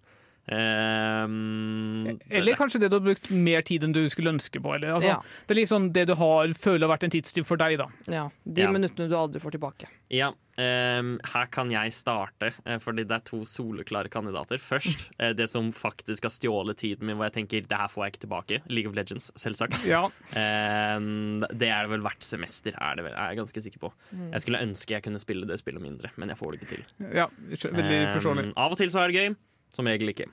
Um, 0.51 2.19
Eller 2.31 2.57
kanskje 2.59 2.81
det 2.83 2.91
du 2.91 2.97
har 2.99 3.05
brukt 3.05 3.31
mer 3.31 3.63
tid 3.67 3.85
enn 3.87 3.95
du 3.95 4.03
skulle 4.11 4.33
ønske 4.35 4.61
på. 4.63 4.75
Eller, 4.77 4.95
altså, 4.97 5.09
Ja. 5.15 5.23
Det 5.47 5.57
er 5.57 5.61
liksom 5.63 5.93
det 5.93 6.07
du 6.11 6.15
har 6.19 6.49
føler 6.59 6.87
har 6.89 6.97
vært 6.97 7.05
en 7.05 7.11
tidstyv 7.15 7.45
for 7.47 7.57
deg. 7.57 7.79
da. 7.79 7.87
Ja, 8.09 8.29
De 8.47 8.63
Ja. 8.63 8.71
minuttene 8.73 9.09
du 9.09 9.15
aldri 9.17 9.41
får 9.41 9.53
tilbake. 9.59 9.87
Ja, 10.11 10.33
um, 10.59 11.21
her 11.25 11.47
kan 11.47 11.71
jeg 11.71 11.93
starte, 11.93 12.53
eh, 12.67 12.79
fordi 12.79 13.05
det 13.07 13.13
er 13.13 13.21
to 13.25 13.45
soleklare 13.45 14.09
kandidater. 14.11 14.59
Først 14.59 15.11
eh, 15.21 15.33
det 15.33 15.49
som 15.49 15.71
faktisk 15.73 16.23
har 16.27 16.31
stjålet 16.31 16.77
tiden 16.77 17.07
min, 17.07 17.17
hvor 17.17 17.31
jeg 17.31 17.47
tenker 17.47 17.67
det 17.67 17.77
her 17.79 17.87
får 17.89 18.05
jeg 18.07 18.13
ikke 18.13 18.27
tilbake. 18.27 18.61
League 18.69 18.91
of 18.91 18.97
Legends, 18.97 19.31
selvsagt. 19.37 19.85
Ja, 19.87 20.09
Um, 20.31 21.41
det 21.55 21.69
er 21.69 21.83
det 21.87 21.91
vel 21.91 22.01
hvert 22.03 22.23
semester, 22.23 22.73
er 22.81 22.97
det 22.97 23.05
vel, 23.05 23.13
er 23.15 23.31
jeg 23.35 23.39
ganske 23.39 23.63
sikker 23.63 23.79
på. 23.79 23.93
Jeg 24.33 24.41
skulle 24.41 24.61
ønske 24.63 24.91
jeg 24.97 25.03
kunne 25.03 25.19
spille 25.21 25.47
det 25.47 25.59
spillet 25.61 25.81
mindre, 25.83 26.11
men 26.17 26.29
jeg 26.29 26.39
får 26.39 26.53
det 26.53 26.61
ikke 26.61 26.69
til. 26.75 26.85
ja 27.15 27.27
Veldig 27.51 28.01
Ehm, 28.01 28.15
forståelig. 28.17 28.53
Av 28.57 28.73
og 28.73 28.79
til 28.79 28.89
så 28.91 29.01
er 29.05 29.09
det 29.13 29.17
gøy, 29.21 29.37
som 29.75 29.87
regel 29.87 30.09
ikke. 30.09 30.27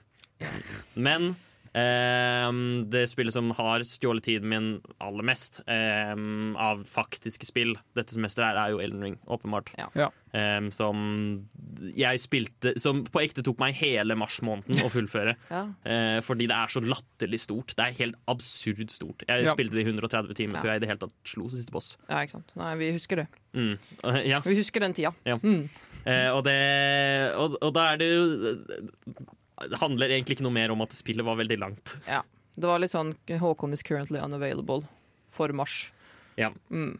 Men 0.95 1.35
Um, 1.77 2.87
det 2.89 3.03
spillet 3.11 3.35
som 3.35 3.51
har 3.53 3.83
stjålet 3.85 4.25
tiden 4.25 4.49
min 4.49 4.67
aller 5.03 5.25
mest 5.27 5.59
um, 5.69 6.55
av 6.57 6.79
faktiske 6.89 7.45
spill 7.45 7.75
dette 7.97 8.15
semesteret, 8.15 8.55
her 8.55 8.57
er 8.63 8.71
jo 8.73 8.79
Elden 8.81 9.03
Ring, 9.05 9.17
åpenbart. 9.29 9.69
Ja. 9.77 9.85
Ja. 9.93 10.07
Um, 10.57 10.71
som 10.73 10.97
jeg 11.97 12.19
spilte 12.21 12.73
Som 12.81 13.03
på 13.07 13.21
ekte 13.23 13.43
tok 13.45 13.59
meg 13.61 13.77
hele 13.79 14.17
mars 14.19 14.39
måneden 14.45 14.81
å 14.85 14.89
fullføre. 14.93 15.35
Ja. 15.53 15.63
uh, 15.85 16.17
fordi 16.25 16.47
det 16.49 16.57
er 16.57 16.73
så 16.73 16.81
latterlig 16.81 17.39
stort. 17.45 17.75
Det 17.77 17.85
er 17.85 17.97
helt 18.01 18.17
absurd 18.31 18.89
stort. 18.93 19.27
Jeg 19.29 19.45
Ja. 19.45 19.53
spilte 19.53 19.77
det 19.77 19.85
i 19.85 19.89
130 19.91 20.33
timer 20.39 20.57
Ja. 20.57 20.63
før 20.63 20.73
jeg 20.73 20.81
i 20.81 20.85
det 20.85 20.89
hele 20.95 21.03
tatt 21.05 21.15
slo 21.29 21.45
siste 21.53 21.71
boss. 21.75 21.93
ja, 22.09 22.23
ikke 22.23 22.39
sant. 22.39 22.55
Nei, 22.57 22.73
vi 22.81 22.91
husker 22.95 23.21
det. 23.21 23.27
Mm. 23.53 23.75
Ja. 24.31 24.41
Vi 24.41 24.57
husker 24.57 24.81
den 24.81 24.97
tida. 24.97 25.13
Ja. 25.29 25.37
Mm. 25.43 25.67
Uh, 26.07 26.29
og, 26.33 26.43
det, 26.47 26.57
og, 27.35 27.59
og 27.61 27.73
da 27.77 27.91
er 27.93 28.01
det 28.01 28.09
jo 28.15 28.25
Det 29.57 29.79
handler 29.81 30.13
egentlig 30.13 30.37
ikke 30.37 30.45
noe 30.45 30.55
mer 30.55 30.73
om 30.73 30.83
at 30.85 30.93
spillet 30.93 31.25
var 31.25 31.39
veldig 31.39 31.57
langt. 31.61 31.97
Ja, 32.07 32.23
Det 32.57 32.69
var 32.69 32.81
litt 32.81 32.93
sånn 32.93 33.15
Håkon 33.41 33.73
is 33.73 33.83
currently 33.85 34.19
unavailable 34.21 34.83
for 35.33 35.49
mars. 35.53 35.91
Ja. 36.37 36.51
Mm. 36.69 36.99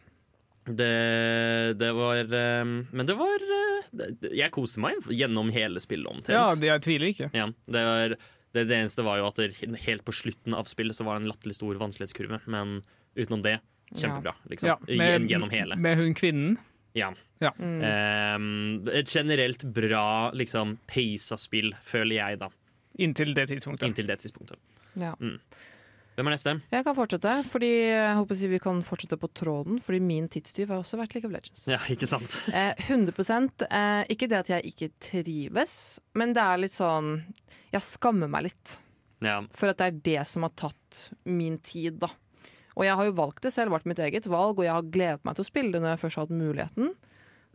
Det, 0.68 1.78
det 1.80 1.92
var 1.96 2.18
eh, 2.18 2.66
Men 2.66 3.06
det 3.08 3.14
var 3.16 3.40
eh, 3.40 3.86
det, 3.96 4.34
Jeg 4.36 4.52
koste 4.52 4.82
meg 4.84 5.06
gjennom 5.08 5.48
hele 5.56 5.80
spillet 5.80 6.10
omtrent. 6.12 6.34
Ja, 6.36 6.50
det, 6.60 6.68
jeg 6.68 6.84
tviler 6.84 7.14
ikke. 7.14 7.30
Ja, 7.38 7.48
det, 7.72 7.84
var, 7.88 8.16
det, 8.58 8.66
det 8.68 8.76
eneste 8.82 9.06
var 9.08 9.22
jo 9.22 9.30
at 9.30 9.40
det, 9.40 9.54
helt 9.86 10.04
på 10.08 10.16
slutten 10.16 10.58
av 10.58 10.68
spillet 10.68 10.98
så 10.98 11.08
var 11.08 11.18
det 11.18 11.26
en 11.26 11.32
latterlig 11.32 11.56
stor 11.56 11.80
vanskelighetskurve. 11.80 12.42
Men 12.52 12.82
utenom 13.16 13.46
det, 13.46 13.60
kjempebra. 13.96 14.36
Liksom. 14.52 14.74
Ja, 14.74 14.78
med, 15.00 15.30
Gjennom 15.32 15.54
hele. 15.54 15.78
med 15.80 15.98
hun 16.02 16.18
kvinnen. 16.18 16.58
Ja. 16.98 17.52
Mm. 17.58 17.82
Ehm, 17.86 18.88
et 18.90 19.10
generelt 19.14 19.64
bra 19.74 20.32
liksom, 20.34 20.78
pacet 20.90 21.42
spill, 21.42 21.74
føler 21.86 22.18
jeg, 22.20 22.42
da. 22.42 22.52
Inntil 23.04 23.36
det 23.38 23.50
tidspunktet. 23.52 23.88
Inntil 23.88 24.10
det 24.10 24.22
tidspunktet. 24.24 24.58
Ja. 24.98 25.14
Mm. 25.22 25.38
Hvem 26.18 26.32
er 26.32 26.34
neste? 26.34 26.54
Jeg 26.74 26.82
kan 26.82 26.96
fortsette, 26.98 27.32
fordi 27.46 27.68
jeg 27.92 28.14
håper 28.18 28.40
vi 28.50 28.60
kan 28.62 28.80
fortsette 28.82 29.20
på 29.22 29.28
tråden. 29.38 29.78
Fordi 29.78 30.00
min 30.02 30.26
tidstyv 30.34 30.72
har 30.74 30.82
også 30.82 30.98
vært 30.98 31.14
League 31.14 31.30
of 31.30 31.36
Legends. 31.36 31.68
Ja, 31.70 31.78
ikke 31.94 32.10
sant? 32.10 32.40
Eh, 32.58 32.74
100 32.90 33.68
eh, 33.70 34.02
Ikke 34.10 34.26
det 34.26 34.40
at 34.40 34.50
jeg 34.50 34.74
ikke 34.74 34.90
trives, 34.98 35.76
men 36.18 36.34
det 36.34 36.42
er 36.42 36.58
litt 36.64 36.74
sånn 36.74 37.20
Jeg 37.70 37.86
skammer 37.86 38.32
meg 38.34 38.48
litt. 38.48 38.80
Ja. 39.22 39.44
For 39.54 39.70
at 39.70 39.78
det 39.78 39.92
er 39.92 40.00
det 40.10 40.24
som 40.30 40.48
har 40.48 40.56
tatt 40.58 41.04
min 41.30 41.60
tid, 41.62 42.02
da. 42.02 42.10
Og 42.78 42.86
jeg 42.86 42.98
har 43.00 43.08
jo 43.08 43.18
valgt 43.18 43.42
det 43.46 43.52
selv, 43.56 43.74
vært 43.74 43.88
mitt 43.90 44.02
eget 44.04 44.30
valg, 44.30 44.60
og 44.60 44.66
jeg 44.66 44.76
har 44.76 44.90
gledet 44.94 45.26
meg 45.26 45.38
til 45.38 45.46
å 45.46 45.50
spille 45.50 45.74
det 45.74 45.82
når 45.82 45.96
jeg 45.96 46.02
først 46.04 46.20
har 46.20 46.28
hatt 46.28 46.42
muligheten. 46.44 46.92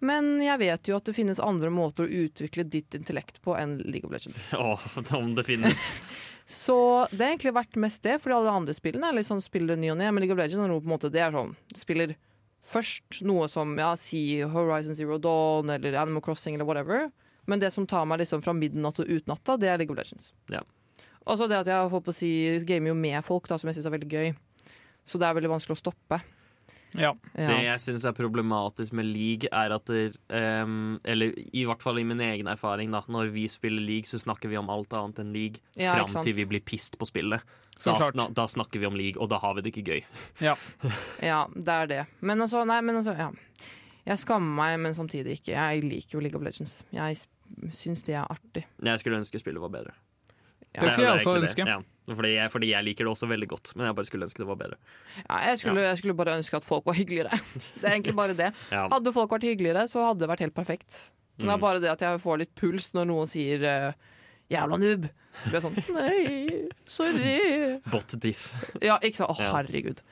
Men 0.02 0.32
jeg 0.42 0.58
vet 0.58 0.88
jo 0.90 0.96
at 0.98 1.06
det 1.06 1.14
finnes 1.14 1.38
andre 1.38 1.70
måter 1.70 2.08
å 2.08 2.22
utvikle 2.24 2.64
ditt 2.66 2.96
intellekt 2.98 3.38
på 3.44 3.54
enn 3.54 3.76
League 3.86 4.08
of 4.08 4.10
Legends. 4.10 4.48
Åh, 4.58 4.86
om 5.14 5.30
det 5.38 5.46
finnes. 5.46 5.84
Så 6.44 6.76
det 7.12 7.22
har 7.22 7.36
egentlig 7.36 7.54
vært 7.54 7.78
mest 7.78 8.02
det, 8.02 8.16
fordi 8.18 8.34
alle 8.34 8.56
andre 8.58 8.74
spillene 8.74 9.12
er 9.12 9.20
litt 9.20 9.30
sånn 9.30 9.44
spiller 9.44 9.78
ny 9.78 9.92
og 9.94 10.00
ne. 10.00 10.10
Men 10.10 10.24
League 10.24 10.34
of 10.34 10.42
Legends 10.42 10.58
er 10.58 10.72
noe 10.72 10.82
på 10.82 10.90
en 10.90 10.96
måte, 10.96 11.12
det 11.14 11.22
er 11.22 11.34
sånn 11.34 11.54
spiller 11.78 12.16
først 12.62 13.22
noe 13.26 13.46
som 13.50 13.74
ja, 13.78 13.92
si 13.98 14.42
Horizon 14.42 14.98
Zero 14.98 15.18
Dawn 15.22 15.70
eller 15.70 15.96
Animal 15.98 16.22
Crossing 16.26 16.58
eller 16.58 16.66
whatever. 16.66 17.08
Men 17.46 17.62
det 17.62 17.72
som 17.74 17.86
tar 17.86 18.06
meg 18.10 18.22
liksom 18.22 18.42
fra 18.42 18.54
midnatt 18.54 19.00
og 19.02 19.10
utnatta, 19.10 19.56
det 19.58 19.70
er 19.70 19.78
League 19.78 19.94
of 19.94 19.98
Legends. 19.98 20.32
Ja. 20.50 20.62
Og 21.26 21.38
så 21.38 21.46
det 21.46 21.62
at 21.62 21.70
jeg 21.70 21.90
holdt 21.90 22.06
på 22.06 22.14
å 22.14 22.16
si 22.16 22.32
gamer 22.66 22.90
jo 22.90 22.98
med 22.98 23.22
folk, 23.26 23.46
da, 23.50 23.58
som 23.58 23.70
jeg 23.70 23.78
syns 23.78 23.86
er 23.86 23.94
veldig 23.94 24.10
gøy. 24.10 24.32
Så 25.04 25.18
det 25.18 25.28
er 25.28 25.36
veldig 25.38 25.50
vanskelig 25.52 25.76
å 25.76 25.82
stoppe. 25.82 26.20
Ja. 26.98 27.12
Det 27.32 27.56
jeg 27.64 27.80
syns 27.80 28.04
er 28.08 28.14
problematisk 28.16 28.92
med 28.96 29.08
league, 29.08 29.48
er 29.48 29.72
at 29.74 29.88
der, 29.88 30.16
um, 30.62 31.00
Eller 31.08 31.32
i 31.52 31.64
hvert 31.68 31.82
fall 31.84 31.98
i 32.02 32.04
min 32.04 32.20
egen 32.20 32.50
erfaring, 32.52 32.92
da. 32.92 33.02
Når 33.08 33.32
vi 33.32 33.46
spiller 33.48 33.82
league, 33.82 34.08
så 34.08 34.20
snakker 34.20 34.52
vi 34.52 34.58
om 34.60 34.70
alt 34.72 34.92
annet 34.98 35.22
enn 35.22 35.32
league. 35.32 35.62
Ja, 35.80 35.96
fram 36.04 36.24
til 36.24 36.36
vi 36.36 36.46
blir 36.48 36.64
pissed 36.64 36.98
på 37.00 37.08
spillet. 37.08 37.40
Så 37.76 37.96
Da, 37.96 38.10
sna 38.12 38.28
da 38.30 38.46
snakker 38.46 38.82
vi 38.82 38.86
om 38.86 38.96
league, 38.98 39.20
og 39.20 39.30
da 39.32 39.40
har 39.42 39.56
vi 39.56 39.64
det 39.64 39.72
ikke 39.72 39.86
gøy. 39.94 40.02
Ja. 40.44 40.56
Ja, 41.22 41.46
det 41.54 41.72
er 41.72 41.86
det. 41.86 42.02
Men 42.20 42.44
altså, 42.44 42.64
nei, 42.68 42.80
men 42.84 43.00
altså, 43.00 43.16
ja. 43.16 43.30
Jeg 44.04 44.18
skammer 44.18 44.54
meg, 44.58 44.80
men 44.82 44.94
samtidig 44.94 45.38
ikke. 45.38 45.54
Jeg 45.54 45.84
liker 45.86 46.18
jo 46.18 46.22
League 46.24 46.38
of 46.38 46.42
Legends. 46.42 46.82
Jeg 46.92 47.20
syns 47.70 48.02
det 48.02 48.16
er 48.18 48.26
artig. 48.26 48.64
Jeg 48.82 48.98
skulle 49.02 49.20
ønske 49.22 49.38
spillet 49.38 49.62
var 49.62 49.70
bedre. 49.70 49.94
Det 50.80 50.92
skulle 50.92 51.08
jeg 51.10 51.18
også 51.20 51.34
ønske. 51.42 51.64
det. 51.64 51.72
Ja. 51.74 51.80
Fordi, 52.14 52.30
jeg, 52.34 52.50
fordi 52.50 52.68
jeg 52.72 52.84
liker 52.84 53.04
det 53.04 53.10
også 53.12 53.26
veldig 53.30 53.48
godt, 53.48 53.72
men 53.76 53.86
jeg 53.86 53.94
bare 53.94 54.04
skulle 54.08 54.24
ønske 54.26 54.40
det 54.42 54.46
var 54.48 54.56
bedre. 54.58 54.76
Ja, 55.28 55.36
jeg, 55.50 55.58
skulle, 55.60 55.82
jeg 55.84 55.98
skulle 56.00 56.14
bare 56.18 56.36
ønske 56.40 56.56
at 56.56 56.64
folk 56.64 56.86
var 56.88 56.94
hyggeligere. 56.98 57.30
Det 57.80 57.84
er 57.84 57.92
egentlig 57.92 58.14
bare 58.16 58.34
det. 58.34 58.48
Ja. 58.72 58.86
Hadde 58.90 59.12
folk 59.12 59.30
vært 59.30 59.44
hyggeligere, 59.46 59.84
så 59.88 60.06
hadde 60.08 60.20
det 60.24 60.28
vært 60.32 60.40
helt 60.46 60.54
perfekt. 60.56 60.96
Men 61.36 61.46
det 61.46 61.52
Mm. 61.52 61.54
er 61.54 61.60
bare 61.62 61.80
det 61.80 61.90
at 61.90 62.00
jeg 62.04 62.20
får 62.20 62.38
litt 62.42 62.54
puls 62.54 62.90
når 62.94 63.06
noen 63.08 63.26
sier 63.30 63.62
uh, 63.64 63.92
'jævla 64.50 64.76
noob'. 64.82 65.06
Så 65.32 65.48
blir 65.48 65.60
jeg 65.60 65.62
sånn 65.64 65.78
Nei, 65.96 66.60
sorry. 66.86 67.78
Bot 67.90 68.14
diff. 68.20 68.52
Ja, 68.82 68.98
ikke 69.02 69.16
sant. 69.22 69.30
Å, 69.30 69.52
herregud. 69.56 70.02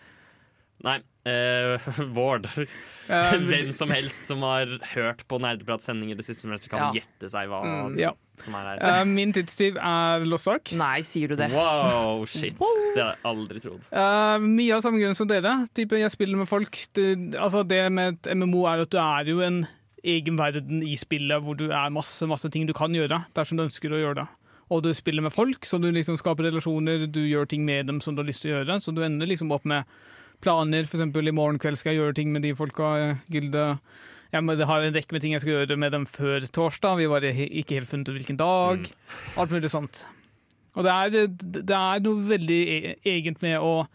Nei, 0.87 0.97
eh, 1.29 1.89
Vård. 2.17 2.47
Hvem 3.11 3.71
som 3.75 3.91
helst 3.93 4.25
som 4.29 4.43
har 4.47 4.71
hørt 4.95 5.25
på 5.29 5.39
Nerdeprat-sendinger 5.43 6.17
det 6.21 6.25
siste 6.25 6.47
semesteret, 6.47 6.71
kan 6.73 6.85
Ja. 6.95 7.01
gjette 7.03 7.31
seg 7.33 7.49
hva 7.51 7.61
Mm. 7.67 7.99
Ja. 8.01 8.13
som 8.41 8.55
er 8.57 8.69
her. 8.71 9.01
Uh, 9.03 9.05
min 9.05 9.33
tidstyv 9.37 9.77
er 9.77 10.25
Lost 10.25 10.49
Ark. 10.49 10.71
Nei, 10.73 11.01
sier 11.05 11.29
du 11.29 11.37
det? 11.37 11.51
Wow, 11.53 12.25
shit. 12.25 12.57
Det 12.57 12.97
hadde 12.97 13.11
jeg 13.11 13.19
aldri 13.29 13.61
trodd. 13.61 13.83
Uh, 13.93 14.39
mye 14.41 14.73
av 14.79 14.81
samme 14.87 15.03
grunn 15.03 15.19
som 15.19 15.29
dere. 15.29 15.67
Type, 15.77 15.99
jeg 16.01 16.11
spiller 16.15 16.41
med 16.41 16.49
folk. 16.49 16.79
Det, 16.97 17.35
altså 17.37 17.67
det 17.69 17.83
med 17.93 18.17
et 18.25 18.31
MMO 18.39 18.65
er 18.71 18.87
at 18.87 18.91
du 18.95 18.97
er 19.03 19.29
jo 19.29 19.43
en 19.45 19.67
egen 20.03 20.39
verden 20.41 20.81
i 20.87 20.95
spillet 20.97 21.43
hvor 21.45 21.59
du 21.61 21.67
er 21.69 21.91
masse 21.93 22.25
masse 22.25 22.49
ting 22.49 22.65
du 22.65 22.73
kan 22.73 22.89
gjøre 22.97 23.19
dersom 23.37 23.59
du 23.61 23.67
ønsker 23.67 23.93
å 23.93 23.99
gjøre 24.01 24.23
det. 24.23 24.29
Og 24.73 24.85
du 24.87 24.95
spiller 24.95 25.21
med 25.27 25.35
folk, 25.35 25.67
så 25.67 25.77
du 25.83 25.91
liksom 25.93 26.17
skaper 26.17 26.47
relasjoner, 26.49 27.05
du 27.11 27.21
gjør 27.27 27.45
ting 27.51 27.65
med 27.67 27.89
dem 27.91 27.99
som 28.01 28.15
du 28.17 28.23
har 28.23 28.29
lyst 28.31 28.41
til 28.47 28.55
å 28.55 28.63
gjøre. 28.63 28.79
Så 28.81 28.95
du 28.97 29.03
ender 29.05 29.27
liksom 29.29 29.51
opp 29.53 29.67
med 29.69 29.85
planer. 30.41 30.83
Eksempel 30.87 31.29
i 31.29 31.35
morgen 31.37 31.59
kveld 31.59 31.79
skal 31.81 31.95
jeg 31.95 32.01
gjøre 32.03 32.15
ting 32.17 32.33
med 32.33 32.43
de 32.43 32.55
folka. 32.55 32.95
eh, 33.11 33.17
Gilde 33.31 33.79
jeg 34.33 34.43
må- 34.47 34.65
har 34.65 34.83
en 34.83 34.95
rekke 34.95 35.13
med 35.13 35.21
ting 35.23 35.33
jeg 35.33 35.41
skal 35.43 35.67
gjøre 35.67 35.77
med 35.79 35.93
dem 35.93 36.05
før 36.07 36.41
torsdag. 36.41 36.97
Vi 36.99 37.07
var 37.07 37.21
ikke 37.21 37.75
helt 37.81 37.89
funnet 37.91 38.09
ut 38.09 38.15
hvilken 38.17 38.37
dag. 38.39 38.87
Alt 39.37 39.51
mulig 39.51 39.71
sånt. 39.71 40.05
Og 40.77 40.85
det 40.85 40.93
er, 40.93 41.27
det 41.27 41.71
er 41.71 41.99
noe 42.01 42.23
veldig 42.29 42.61
e- 42.69 42.97
egent 43.05 43.43
med 43.43 43.59
å 43.61 43.87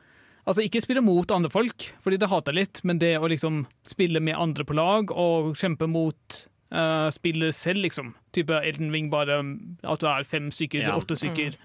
Altså 0.48 0.62
Ikke 0.62 0.78
spille 0.80 1.02
mot 1.02 1.26
andre 1.32 1.50
folk, 1.50 1.96
fordi 2.04 2.20
det 2.20 2.30
hater 2.30 2.54
litt, 2.54 2.84
men 2.86 3.00
det 3.00 3.16
å 3.18 3.26
liksom 3.28 3.66
spille 3.84 4.22
med 4.22 4.36
andre 4.38 4.64
på 4.64 4.76
lag 4.76 5.10
og 5.10 5.56
kjempe 5.58 5.88
mot 5.90 6.48
uh, 6.72 7.10
spiller 7.10 7.50
selv, 7.52 7.82
liksom. 7.82 8.14
Type 8.32 8.52
Elden 8.52 8.92
Ring, 8.94 9.10
bare 9.10 9.40
um, 9.40 9.76
at 9.84 10.00
du 10.00 10.06
er 10.06 10.24
fem 10.24 10.52
stykker, 10.52 10.84
Ja. 10.86 10.94
åtte 11.00 11.18
stykker, 11.18 11.56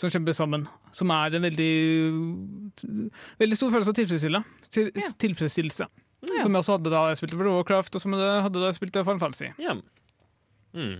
som 0.00 0.10
kjemper 0.12 0.32
sammen. 0.36 0.64
Som 0.96 1.10
er 1.14 1.36
en 1.36 1.44
veldig 1.44 1.72
Veldig 3.40 3.58
stor 3.58 3.72
følelse 3.74 3.92
av 3.92 3.98
tilfredsstillelse. 4.00 4.70
Til, 4.72 4.90
tilfredsstillelse. 5.20 5.86
Som 6.42 6.52
jeg 6.52 6.60
også 6.60 6.76
hadde 6.78 6.92
da 6.92 7.02
jeg 7.10 7.20
spilte 7.20 7.38
World 7.40 7.54
Warcraft, 7.58 7.94
og 7.96 8.02
som 8.02 8.16
jeg 8.16 8.42
hadde 8.46 8.60
da 8.60 8.68
jeg 8.70 8.76
spilte 8.80 9.04
Final 9.06 9.20
Fantasy. 9.22 9.50
Ja. 9.60 9.74
Mm. 10.76 10.98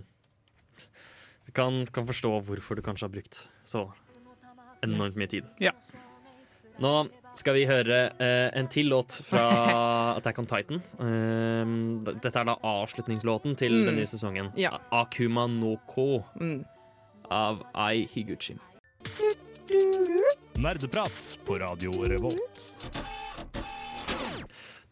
Du 1.46 1.52
kan, 1.56 1.80
kan 1.92 2.06
forstå 2.08 2.30
hvorfor 2.46 2.78
du 2.78 2.82
kanskje 2.86 3.08
har 3.08 3.12
brukt 3.14 3.40
så 3.66 3.86
enormt 4.86 5.16
mye 5.20 5.28
tid. 5.28 5.48
Ja. 5.60 5.72
Nå 6.80 6.92
skal 7.36 7.54
vi 7.58 7.66
høre 7.68 7.98
eh, 8.20 8.48
en 8.58 8.68
til 8.72 8.88
låt 8.90 9.12
fra 9.26 9.44
Attack 10.18 10.38
on 10.40 10.48
Titan. 10.50 10.80
Um, 10.98 11.74
dette 12.06 12.32
er 12.40 12.48
da 12.48 12.56
avslutningslåten 12.66 13.56
til 13.60 13.76
Mm. 13.76 13.84
den 13.90 13.98
nye 14.00 14.08
sesongen. 14.10 14.48
Ja. 14.58 14.78
Akuma 14.92 15.46
no 15.46 15.76
Ko 15.86 16.24
Mm. 16.40 16.64
av 17.30 17.60
Ai 17.74 18.06
Higuchi. 18.10 18.56
Nerdeprat 20.60 21.38
på 21.46 21.54
Radio 21.58 22.02
Revolt. 22.04 22.72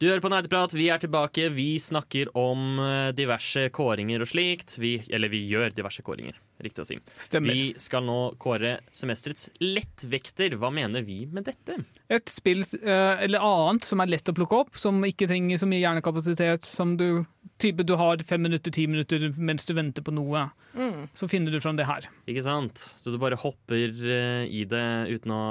Du 0.01 0.07
hører 0.09 0.23
på 0.25 0.31
Nerdeprat, 0.33 0.73
vi 0.73 0.87
er 0.89 1.03
tilbake. 1.03 1.51
Vi 1.53 1.75
snakker 1.77 2.31
om 2.39 2.79
eh, 2.81 3.11
diverse 3.13 3.67
kåringer 3.77 4.25
og 4.25 4.31
slikt. 4.31 4.79
Vi, 4.81 4.95
eller 5.13 5.29
vi 5.29 5.43
gjør 5.51 5.75
diverse 5.77 6.01
kåringer, 6.07 6.39
riktig 6.65 6.83
å 6.83 6.87
si. 6.89 6.97
Stemmer. 7.17 7.55
Vi 7.55 7.75
skal 7.81 8.03
nå 8.07 8.17
kåre 8.43 8.79
semesterets 8.95 9.49
lettvekter. 9.63 10.57
Hva 10.59 10.71
mener 10.75 11.05
vi 11.07 11.21
med 11.31 11.47
dette? 11.49 11.77
Et 12.11 12.31
spill 12.33 12.65
eh, 12.83 13.23
eller 13.27 13.43
annet 13.45 13.87
som 13.87 14.01
er 14.03 14.11
lett 14.11 14.29
å 14.31 14.35
plukke 14.37 14.59
opp, 14.65 14.77
som 14.81 14.99
ikke 15.07 15.29
trenger 15.31 15.61
så 15.61 15.69
mye 15.71 15.83
hjernekapasitet, 15.83 16.67
som 16.67 16.97
du 16.99 17.25
type 17.59 17.83
du 17.87 17.95
har 17.99 18.21
fem 18.27 18.43
minutter, 18.45 18.71
ti 18.75 18.87
minutter 18.91 19.29
mens 19.39 19.65
du 19.67 19.75
venter 19.75 20.05
på 20.07 20.15
noe. 20.15 20.49
Mm. 20.79 21.09
Så 21.15 21.27
finner 21.31 21.51
du 21.55 21.61
fram 21.63 21.79
det 21.79 21.87
her. 21.89 22.07
Ikke 22.31 22.45
sant? 22.47 22.83
Så 22.99 23.11
du 23.15 23.19
bare 23.23 23.39
hopper 23.41 23.89
eh, 23.89 24.45
i 24.47 24.65
det 24.69 24.85
uten 25.15 25.35
å 25.35 25.43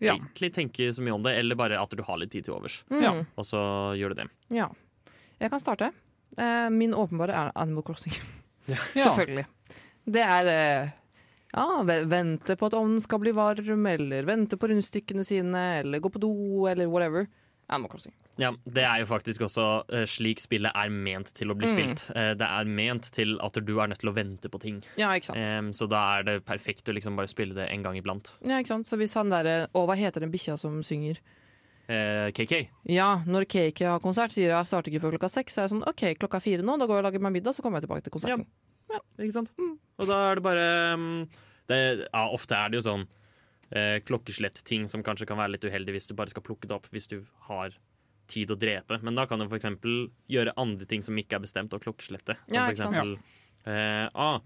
Ja. 0.00 0.14
egentlig 0.14 0.54
tenke 0.56 0.86
så 0.96 1.02
mye 1.04 1.12
om 1.12 1.22
det, 1.26 1.34
eller 1.36 1.58
bare 1.60 1.76
at 1.80 1.90
du 1.92 2.00
har 2.02 2.16
litt 2.22 2.30
tid 2.32 2.46
til 2.46 2.54
overs. 2.56 2.78
Mm. 2.88 3.02
Ja. 3.04 3.10
Og 3.36 3.44
så 3.44 3.60
gjør 4.00 4.14
du 4.14 4.22
det. 4.22 4.28
Ja. 4.56 4.70
Jeg 5.40 5.50
kan 5.52 5.60
starte. 5.60 5.90
Eh, 6.38 6.68
min 6.72 6.94
åpenbare 6.96 7.34
er 7.36 7.52
Animal 7.56 7.84
Crossing. 7.84 8.14
Ja. 8.70 8.76
Selvfølgelig. 9.04 9.44
Det 10.06 10.22
er 10.22 10.46
eh, 10.52 10.90
ja, 11.54 11.66
vente 12.06 12.56
på 12.56 12.66
at 12.70 12.74
ovnen 12.78 13.00
skal 13.02 13.18
bli 13.22 13.32
varm, 13.36 13.86
eller 13.90 14.22
vente 14.28 14.56
på 14.56 14.68
rundstykkene 14.70 15.24
sine, 15.26 15.64
eller 15.82 16.00
gå 16.00 16.10
på 16.14 16.20
do, 16.22 16.32
eller 16.70 16.86
whatever. 16.90 17.26
Animal 17.70 17.90
Crossing. 17.92 18.12
Ja, 18.40 18.48
Det 18.64 18.82
er 18.82 18.98
jo 19.02 19.06
faktisk 19.06 19.42
også 19.46 19.64
eh, 19.92 20.06
slik 20.08 20.40
spillet 20.42 20.72
er 20.74 20.88
ment 20.90 21.28
til 21.36 21.52
å 21.52 21.54
bli 21.54 21.68
Mm. 21.68 21.74
spilt. 21.76 22.02
Eh, 22.16 22.32
det 22.34 22.46
er 22.46 22.64
ment 22.64 23.10
til 23.12 23.36
at 23.44 23.52
du 23.52 23.78
er 23.78 23.86
nødt 23.86 24.00
til 24.00 24.10
å 24.10 24.14
vente 24.16 24.48
på 24.50 24.58
ting. 24.60 24.82
Ja, 24.96 25.10
ikke 25.14 25.26
sant. 25.30 25.74
Så 25.76 25.86
da 25.88 26.18
er 26.18 26.22
det 26.24 26.44
perfekt 26.46 26.88
å 26.88 26.94
liksom 26.96 27.14
bare 27.16 27.28
spille 27.30 27.54
det 27.54 27.68
en 27.70 27.82
gang 27.82 27.94
iblant. 28.00 28.32
Ja, 28.48 28.58
ikke 28.58 28.68
sant? 28.74 28.86
Så 28.88 28.96
hvis 28.98 29.14
han 29.14 29.28
derre 29.30 29.68
Å, 29.74 29.86
hva 29.86 29.94
heter 29.94 30.20
den 30.20 30.32
bikkja 30.32 30.56
som 30.58 30.80
synger? 30.82 31.20
Eh, 31.90 32.30
KK. 32.32 32.68
Ja, 32.86 33.22
når 33.26 33.44
KK 33.50 33.84
har 33.86 34.00
konsert, 34.00 34.30
sier 34.32 34.50
jeg 34.50 34.66
starter 34.66 34.90
ikke 34.90 35.02
før 35.02 35.14
klokka 35.18 35.28
seks. 35.30 35.54
Så 35.54 35.58
er 35.60 35.68
jeg 35.68 35.74
sånn 35.74 35.86
OK, 35.88 36.02
klokka 36.18 36.36
er 36.38 36.40
fire 36.46 36.62
nå, 36.62 36.78
da 36.78 36.86
går 36.86 36.96
jeg 36.96 37.04
og 37.04 37.08
lager 37.12 37.20
meg 37.26 37.32
middag, 37.38 37.54
så 37.54 37.62
kommer 37.62 37.78
jeg 37.80 37.88
tilbake 37.88 38.02
til 38.06 38.12
konserten. 38.14 38.46
Ikke 39.20 39.32
sant? 39.36 39.50
Og 40.00 40.06
da 40.08 40.18
er 40.30 40.38
det 40.40 40.44
bare 40.46 40.66
mm, 40.96 41.28
det, 41.70 41.80
ja, 42.12 42.22
Ofte 42.34 42.56
er 42.56 42.70
det 42.72 42.80
jo 42.80 42.86
sånn 42.88 43.04
eh, 43.70 43.98
klokkeslett-ting 44.06 44.88
som 44.90 45.02
kanskje 45.06 45.26
kan 45.30 45.38
være 45.38 45.52
litt 45.56 45.64
uheldig 45.68 45.94
hvis 45.96 46.08
du 46.10 46.14
bare 46.18 46.32
skal 46.32 46.42
plukke 46.46 46.66
det 46.70 46.74
opp 46.78 46.88
hvis 46.90 47.06
du 47.12 47.20
har 47.50 47.74
tid 48.30 48.50
å 48.50 48.56
drepe. 48.58 49.00
Men 49.02 49.16
da 49.18 49.24
kan 49.26 49.38
du 49.42 49.46
f.eks. 49.50 49.66
gjøre 50.30 50.54
andre 50.56 50.86
ting 50.86 51.02
som 51.02 51.18
ikke 51.18 51.38
er 51.40 51.44
bestemt 51.44 51.72
og 51.74 51.82
klokkeslette. 51.82 52.36
Som 52.46 52.54
Ja, 52.56 52.68
eksempel 52.70 53.16
eh, 53.66 54.06
ah, 54.14 54.40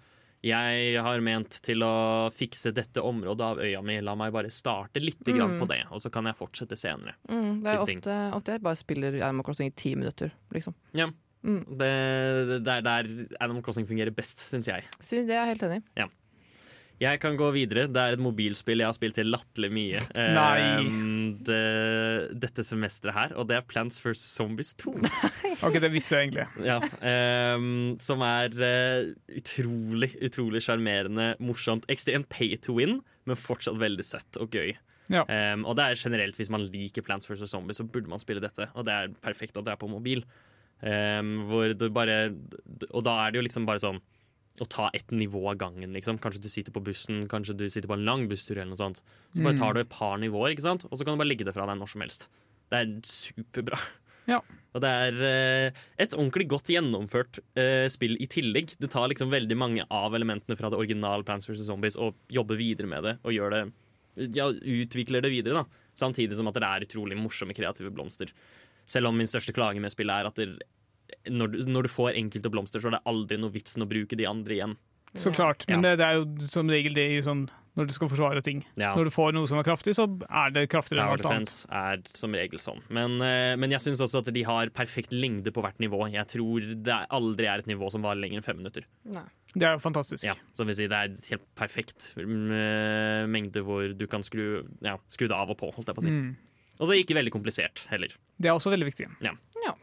jeg 0.45 0.99
har 1.01 1.21
ment 1.25 1.55
til 1.65 1.81
å 1.85 2.29
fikse 2.33 2.73
dette 2.77 3.01
området 3.01 3.45
av 3.47 3.61
øya 3.65 3.81
mi, 3.85 3.95
la 4.05 4.13
meg 4.19 4.33
bare 4.35 4.51
starte 4.53 5.01
litt 5.01 5.23
grann 5.25 5.55
Mm. 5.55 5.61
på 5.63 5.69
det, 5.71 5.79
og 5.91 6.01
så 6.05 6.11
kan 6.13 6.27
jeg 6.29 6.37
fortsette 6.37 6.77
senere. 6.77 7.15
Mm, 7.31 7.63
det 7.65 7.71
er 7.73 7.81
ofte, 7.81 8.17
ofte 8.37 8.53
jeg 8.53 8.61
bare 8.67 8.77
spiller 8.77 9.17
Animal 9.25 9.45
Crossing 9.47 9.71
i 9.71 9.75
ti 9.77 9.95
minutter, 9.97 10.33
liksom. 10.53 10.75
Ja. 10.93 11.07
Mm. 11.45 11.63
Det, 11.79 11.95
det 12.65 12.77
er 12.79 12.85
der 12.85 13.09
Animal 13.45 13.65
Crossing 13.65 13.89
fungerer 13.89 14.15
best, 14.17 14.41
syns 14.49 14.71
jeg. 14.71 14.87
Så 14.99 15.23
det 15.23 15.37
er 15.37 15.43
jeg 15.45 15.55
helt 15.55 15.67
enig 15.69 15.83
i. 15.85 16.11
Jeg 17.03 17.19
kan 17.19 17.35
gå 17.37 17.49
videre. 17.55 17.89
Det 17.91 18.01
er 18.01 18.15
et 18.15 18.23
mobilspill 18.23 18.81
jeg 18.81 18.87
har 18.87 18.95
spilt 18.97 19.17
til 19.19 19.27
latterlig 19.33 19.71
mye 19.75 20.03
Nei. 20.15 20.61
eh, 20.63 20.85
det, 21.49 21.59
dette 22.45 22.65
semesteret 22.67 23.17
her, 23.17 23.35
og 23.41 23.49
det 23.51 23.59
er 23.59 23.67
Plants 23.67 23.99
vs. 24.03 24.23
Zombies 24.37 24.75
2. 24.83 24.95
Ok, 25.67 25.79
det 25.83 25.91
visste 25.95 26.19
jeg 26.19 26.29
egentlig. 26.29 26.47
ja, 26.67 26.79
um, 27.57 27.95
som 28.03 28.23
er 28.27 28.55
uh, 28.59 29.11
utrolig, 29.39 30.11
utrolig 30.25 30.63
sjarmerende, 30.65 31.33
morsomt. 31.43 31.87
Ekstremt 31.93 32.29
pay 32.33 32.55
to 32.61 32.77
win, 32.79 32.99
men 33.27 33.39
fortsatt 33.39 33.79
veldig 33.81 34.07
søtt 34.07 34.39
og 34.43 34.55
gøy. 34.55 34.75
Ja. 35.13 35.25
Um, 35.29 35.67
og 35.69 35.77
det 35.77 35.85
er 35.85 35.99
generelt 36.01 36.39
Hvis 36.41 36.49
man 36.49 36.63
liker 36.65 37.05
Plants 37.05 37.29
vs. 37.29 37.45
Zombies, 37.51 37.77
så 37.81 37.85
burde 37.85 38.09
man 38.11 38.23
spille 38.23 38.43
dette. 38.45 38.71
Og 38.75 38.87
det 38.89 38.95
er 38.95 39.15
perfekt 39.25 39.59
at 39.59 39.67
det 39.67 39.75
er 39.75 39.81
på 39.81 39.91
mobil. 39.91 40.25
Um, 40.85 41.47
hvor 41.49 41.73
du 41.73 41.87
bare 41.89 42.35
Og 42.93 43.05
da 43.07 43.15
er 43.25 43.33
det 43.33 43.39
jo 43.41 43.47
liksom 43.47 43.65
bare 43.65 43.81
sånn 43.81 44.03
å 44.63 44.67
ta 44.71 44.91
ett 44.95 45.11
nivå 45.11 45.41
av 45.51 45.57
gangen, 45.59 45.91
liksom. 45.97 46.21
Kanskje 46.23 46.43
du 46.45 46.49
sitter 46.53 46.71
på 46.71 46.83
bussen, 46.85 47.25
kanskje 47.27 47.57
du 47.59 47.65
sitter 47.67 47.89
på 47.91 47.97
en 47.97 48.05
lang 48.07 48.29
busstur, 48.31 48.55
eller 48.55 48.71
noe 48.71 48.79
sånt. 48.79 49.01
Så 49.35 49.43
bare 49.43 49.57
Mm. 49.57 49.59
tar 49.59 49.75
du 49.75 49.81
et 49.81 49.89
par 49.91 50.17
nivåer, 50.23 50.53
ikke 50.55 50.63
sant? 50.63 50.85
og 50.85 50.93
så 50.95 51.05
kan 51.05 51.17
du 51.17 51.25
bare 51.25 51.33
legge 51.33 51.45
det 51.45 51.55
fra 51.57 51.67
deg 51.67 51.81
når 51.81 51.89
som 51.91 52.05
helst. 52.05 52.29
Det 52.71 52.79
er 52.79 53.01
superbra. 53.03 53.79
Ja. 54.27 54.39
Og 54.75 54.81
det 54.81 54.89
er 54.89 55.13
uh, 55.21 55.81
et 55.99 56.15
ordentlig 56.15 56.47
godt 56.49 56.71
gjennomført 56.73 57.41
uh, 57.59 57.89
spill 57.93 58.15
i 58.21 58.27
tillegg. 58.31 58.77
Det 58.79 58.89
tar 58.91 59.09
liksom 59.11 59.29
veldig 59.29 59.57
mange 59.59 59.85
av 59.91 60.15
elementene 60.15 60.57
fra 60.57 60.71
det 60.71 60.79
originale 60.79 61.25
Plants 61.27 61.49
vs. 61.51 61.67
Zombies 61.67 61.97
og 61.97 62.15
jobber 62.33 62.57
videre 62.57 62.87
med 62.87 63.03
det 63.05 63.19
og 63.25 63.35
gjør 63.35 63.51
det 63.51 63.63
ja, 64.37 64.47
utvikler 64.49 65.21
det 65.21 65.33
videre. 65.35 65.65
da 65.65 65.83
Samtidig 65.95 66.37
som 66.39 66.49
at 66.49 66.55
det 66.55 66.63
er 66.67 66.87
utrolig 66.87 67.19
morsomme, 67.19 67.55
kreative 67.55 67.91
blomster. 67.93 68.31
Selv 68.91 69.11
om 69.11 69.19
min 69.19 69.29
største 69.31 69.55
klage 69.57 69.83
med 69.83 69.93
spillet 69.95 70.25
er 70.25 70.31
at 70.31 70.41
det, 70.41 70.49
når, 71.31 71.53
du, 71.55 71.59
når 71.71 71.87
du 71.87 71.93
får 71.93 72.19
enkelte 72.21 72.53
blomster, 72.53 72.83
så 72.83 72.91
er 72.91 72.99
det 72.99 73.05
aldri 73.11 73.39
noe 73.41 73.55
vitsen 73.55 73.85
å 73.85 73.91
bruke 73.91 74.19
de 74.19 74.29
andre 74.29 74.59
igjen. 74.59 74.79
Så 75.15 75.31
klart. 75.35 75.65
Men 75.71 75.85
det, 75.85 75.99
det 76.01 76.07
er 76.07 76.19
jo 76.19 76.49
som 76.51 76.71
regel 76.71 76.97
det 76.97 77.07
i 77.15 77.21
sånn 77.23 77.47
når 77.75 77.89
du 77.91 77.95
skal 77.95 78.11
forsvare 78.11 78.43
ting. 78.47 78.61
Ja. 78.79 78.93
Når 78.95 79.09
du 79.09 79.13
får 79.15 79.33
noe 79.35 79.49
som 79.51 79.59
er 79.59 79.67
kraftig, 79.67 79.97
så 79.99 80.07
er 80.07 80.53
det 80.55 80.69
kraftigere 80.71 81.09
enn 81.09 81.17
alt 81.17 81.27
annet. 81.27 81.55
Er 81.75 82.03
som 82.15 82.35
regel 82.37 82.63
sånn. 82.63 82.85
Men, 82.95 83.17
eh, 83.25 83.55
men 83.59 83.75
jeg 83.75 83.83
syns 83.83 84.03
også 84.05 84.23
at 84.23 84.31
de 84.35 84.45
har 84.47 84.71
perfekt 84.75 85.15
lengde 85.15 85.51
på 85.55 85.65
hvert 85.65 85.83
nivå. 85.83 86.05
Jeg 86.13 86.29
tror 86.31 86.69
det 86.87 87.01
aldri 87.19 87.51
er 87.51 87.65
et 87.65 87.71
nivå 87.71 87.91
som 87.91 88.07
varer 88.07 88.23
lenger 88.23 88.41
enn 88.41 88.47
fem 88.47 88.61
minutter. 88.63 88.87
Nei. 89.11 89.27
Det 89.55 89.67
er 89.67 89.75
jo 89.75 89.83
fantastisk. 89.83 90.23
Ja, 90.27 90.35
som 90.55 90.71
vil 90.71 90.79
si 90.79 90.87
Det 90.91 90.99
er 90.99 91.19
helt 91.29 91.45
perfekt 91.59 92.09
mm, 92.19 93.27
mengde 93.31 93.63
hvor 93.67 93.91
du 93.95 94.07
kan 94.11 94.23
skru, 94.27 94.65
ja, 94.83 94.97
skru 95.11 95.27
det 95.27 95.37
av 95.37 95.51
og 95.51 95.59
på. 95.59 95.71
holdt 95.75 95.91
jeg 95.91 95.99
på 95.99 96.05
å 96.05 96.07
si. 96.07 96.15
Mm. 96.15 96.33
Og 96.81 96.89
så 96.89 96.99
ikke 96.99 97.17
veldig 97.17 97.33
komplisert 97.35 97.85
heller. 97.91 98.15
Det 98.39 98.51
er 98.51 98.57
også 98.57 98.73
veldig 98.75 98.89
viktig. 98.89 99.09
Ja. 99.25 99.35
ja. 99.63 99.75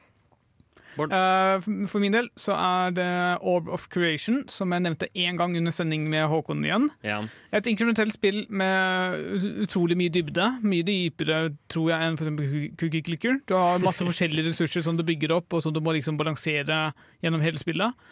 Uh, 0.99 1.63
for 1.87 2.03
min 2.03 2.11
del 2.11 2.27
så 2.39 2.55
er 2.57 2.95
det 2.95 3.07
Orb 3.47 3.69
of 3.71 3.87
Creation, 3.93 4.41
som 4.51 4.73
jeg 4.75 4.83
nevnte 4.83 5.07
én 5.15 5.39
gang 5.39 5.55
under 5.57 5.71
sending 5.71 6.09
med 6.11 6.27
Håkon 6.27 6.65
igjen. 6.67 6.89
Ja. 7.07 7.21
Et 7.55 7.67
inkrementelt 7.71 8.15
spill 8.17 8.43
med 8.49 9.15
utrolig 9.63 9.97
mye 9.99 10.11
dybde. 10.11 10.49
Mye 10.65 10.85
dypere, 10.87 11.53
tror 11.71 11.93
jeg, 11.93 12.07
enn 12.09 12.19
f.eks. 12.19 12.75
Cookie 12.81 13.05
Clicker. 13.07 13.39
Du 13.47 13.55
har 13.55 13.83
masse 13.83 14.05
forskjellige 14.09 14.51
ressurser 14.51 14.83
som 14.85 14.99
du 14.99 15.05
bygger 15.07 15.37
opp, 15.39 15.51
og 15.55 15.63
som 15.63 15.75
du 15.75 15.79
må 15.83 15.95
liksom 15.95 16.19
balansere 16.19 16.89
gjennom 17.23 17.43
hele 17.45 17.61
spillet. 17.61 18.11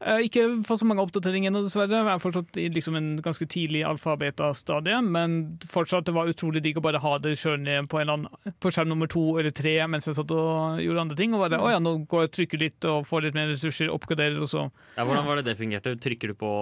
Eh, 0.00 0.20
Ikke 0.28 0.44
fått 0.62 0.78
så 0.82 0.86
mange 0.86 1.02
oppdateringer 1.02 1.50
ennå, 1.50 1.64
dessverre. 1.66 1.90
Jeg 1.90 2.06
er 2.12 2.20
fortsatt 2.22 2.58
i 2.62 2.68
liksom 2.70 2.94
en 2.98 3.08
ganske 3.24 3.46
tidlig 3.50 3.80
alfabeta-stadie, 3.88 5.00
men 5.02 5.58
fortsatt 5.66 6.06
det 6.06 6.14
var 6.14 6.30
utrolig 6.30 6.62
digg 6.62 6.78
å 6.78 6.84
bare 6.84 7.00
ha 7.02 7.16
det 7.18 7.32
kjørende 7.40 7.80
på, 7.90 7.98
en 8.02 8.12
annen, 8.14 8.52
på 8.62 8.70
skjerm 8.70 8.92
nummer 8.92 9.10
to 9.10 9.24
eller 9.40 9.50
tre 9.50 9.74
mens 9.90 10.06
jeg 10.06 10.14
satt 10.14 10.30
og 10.30 10.78
gjorde 10.84 11.02
andre 11.02 11.18
ting. 11.18 11.34
Og 11.34 11.42
bare, 11.42 11.58
å 11.58 11.72
ja, 11.74 11.80
nå 11.82 11.96
går 12.06 12.24
jeg 12.26 12.30
og 12.30 12.36
trykker 12.38 12.62
litt 12.62 12.88
og 12.90 13.08
får 13.10 13.26
litt 13.26 13.34
mer 13.40 13.50
ressurser, 13.50 13.90
oppgraderer, 13.90 14.38
og 14.38 14.46
så 14.52 14.68
Ja, 14.96 15.02
hvordan 15.04 15.26
var 15.26 15.36
det 15.42 15.48
det 15.50 15.58
fungerte? 15.58 15.96
Trykker 15.98 16.28
du 16.30 16.34
på 16.34 16.52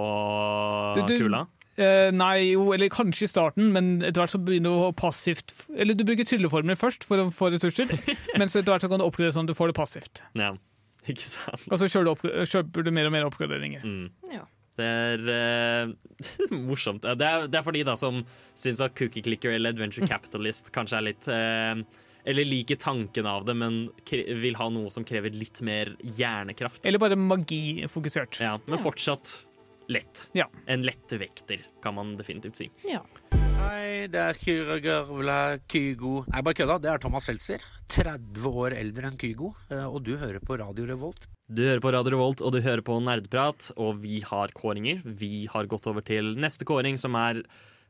Du- 0.97 1.05
du- 1.05 1.19
kula? 1.27 1.47
Eh, 1.77 2.09
nei, 2.09 2.53
jo, 2.57 2.71
eller 2.73 2.89
kanskje 2.89 3.27
i 3.27 3.29
starten, 3.29 3.71
men 3.71 4.01
etter 4.01 4.17
hvert 4.23 4.33
så 4.33 4.39
begynner 4.43 4.73
du 4.73 4.81
å 4.89 4.95
passivt 4.97 5.53
Eller 5.77 5.93
du 5.93 6.03
bruker 6.03 6.25
trylleformler 6.25 6.73
først 6.75 7.03
for 7.05 7.17
å 7.21 7.27
få 7.29 7.51
ressurser, 7.53 7.85
men 8.39 8.47
så 8.49 8.63
etter 8.63 8.73
hvert 8.73 8.81
så 8.81 8.89
kan 8.89 8.97
du 8.97 9.05
oppgradere 9.05 9.35
sånn 9.35 9.45
at 9.45 9.53
du 9.53 9.53
får 9.53 9.67
det 9.69 9.75
passivt. 9.77 10.23
Ja, 10.33 10.55
ikke 11.13 11.25
sant? 11.25 11.65
Og 11.71 11.81
så 11.81 11.89
kjøper 11.89 12.05
du, 12.05 12.13
opp, 12.13 12.27
kjøper 12.51 12.87
du 12.87 12.93
mer 12.95 13.09
og 13.09 13.15
mer 13.15 13.27
oppgraderinger. 13.29 13.85
Mm. 13.85 14.31
Ja. 14.33 14.45
Det 14.77 14.85
er 14.85 15.23
uh, 15.25 16.57
morsomt. 16.69 17.05
Det 17.05 17.29
er, 17.29 17.47
det 17.49 17.59
er 17.59 17.65
for 17.65 17.77
de 17.77 17.85
da 17.87 17.95
som 17.97 18.21
syns 18.57 18.83
at 18.85 18.93
Cookie 18.97 19.25
Clicker 19.25 19.55
eller 19.55 19.73
Adventure 19.73 20.09
Capitalist 20.13 20.71
kanskje 20.75 20.99
er 20.99 21.07
litt 21.07 21.29
uh, 21.31 21.81
Eller 22.27 22.47
liker 22.47 22.79
tanken 22.81 23.29
av 23.29 23.47
det, 23.47 23.57
men 23.57 23.87
kre 24.07 24.37
vil 24.43 24.59
ha 24.59 24.69
noe 24.73 24.93
som 24.93 25.07
krever 25.07 25.33
litt 25.33 25.63
mer 25.65 25.95
hjernekraft. 26.03 26.85
Eller 26.85 27.01
bare 27.01 27.17
magifokusert. 27.17 28.41
Ja, 28.43 28.57
men 28.67 28.83
fortsatt 28.83 29.39
lett. 29.87 30.27
Ja. 30.37 30.49
En 30.67 30.83
lettvekter, 30.83 31.63
kan 31.81 31.95
man 31.95 32.17
definitivt 32.19 32.59
si. 32.59 32.71
Ja. 32.83 33.05
Hei, 33.57 34.07
det 34.11 34.19
er 34.21 34.37
Kyra 34.39 34.75
Gørvla 34.83 35.37
Kygo. 35.71 36.21
Nei, 36.31 36.41
bare 36.45 36.57
kødda. 36.57 36.75
Det 36.83 36.89
er 36.91 37.01
Thomas 37.03 37.27
Seltzer. 37.27 37.63
30 37.91 38.45
år 38.51 38.75
eldre 38.77 39.09
enn 39.09 39.17
Kygo. 39.19 39.53
eh, 39.71 39.85
Og 39.87 40.03
du 40.03 40.15
hører 40.17 40.39
på 40.43 40.57
Radio 40.59 40.85
Revolt. 40.89 41.27
Du 41.49 41.63
hører 41.63 41.79
på 41.81 41.91
Radio 41.95 42.11
Revolt, 42.15 42.41
og 42.41 42.51
du 42.53 42.59
hører 42.61 42.81
på 42.85 42.97
Nerdprat, 43.01 43.71
og 43.77 44.01
vi 44.03 44.19
har 44.21 44.49
kåringer. 44.55 45.01
Vi 45.05 45.47
har 45.51 45.65
gått 45.65 45.87
over 45.87 46.01
til 46.01 46.35
neste 46.35 46.65
kåring, 46.67 46.97
som 46.99 47.15
er 47.15 47.41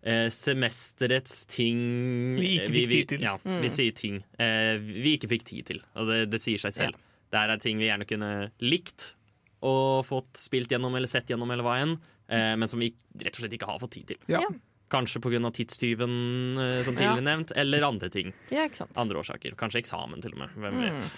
eh, 0.04 0.28
semesterets 0.30 1.46
ting 1.50 2.36
Vi 2.38 2.60
ikke 2.60 2.72
fikk 2.74 2.90
tid 2.94 3.08
til. 3.16 3.22
Ja, 3.26 3.38
Mm. 3.44 3.62
vi 3.62 3.70
sier 3.70 3.92
ting 3.98 4.24
eh, 4.40 4.78
vi 4.78 5.18
ikke 5.18 5.28
fikk 5.30 5.44
tid 5.44 5.66
til, 5.66 5.82
og 5.96 6.08
det, 6.08 6.30
det 6.32 6.40
sier 6.42 6.58
seg 6.62 6.74
selv. 6.74 6.96
Det 7.32 7.40
her 7.42 7.50
er 7.50 7.58
ting 7.60 7.78
vi 7.82 7.90
gjerne 7.90 8.08
kunne 8.08 8.52
likt 8.62 9.16
og 9.62 10.06
fått 10.06 10.38
spilt 10.38 10.70
gjennom 10.72 10.96
eller 10.96 11.08
sett 11.10 11.28
gjennom, 11.28 11.50
eller 11.52 11.64
hva 11.66 11.80
enn, 11.82 11.98
eh, 12.30 12.56
men 12.56 12.68
som 12.70 12.80
vi 12.80 12.94
rett 13.20 13.36
og 13.36 13.42
slett 13.42 13.54
ikke 13.58 13.68
har 13.68 13.80
fått 13.82 13.92
tid 13.98 14.08
til. 14.14 14.18
Ja. 14.32 14.46
Kanskje 14.90 15.20
pga. 15.20 15.52
tidstyven, 15.52 16.84
som 16.86 16.94
som 16.96 17.04
Ja. 17.04 17.16
nevnt, 17.20 17.52
eller 17.56 17.82
andre 17.84 18.10
ting. 18.10 18.34
ja, 18.50 18.64
ikke 18.68 18.78
sant. 18.78 18.92
Andre 18.98 19.18
årsaker. 19.20 19.56
Kanskje 19.56 19.82
eksamen, 19.84 20.22
til 20.22 20.32
og 20.32 20.38
med. 20.40 20.50
Hvem 20.56 20.74
Mm. 20.74 20.94
vet. 20.94 21.12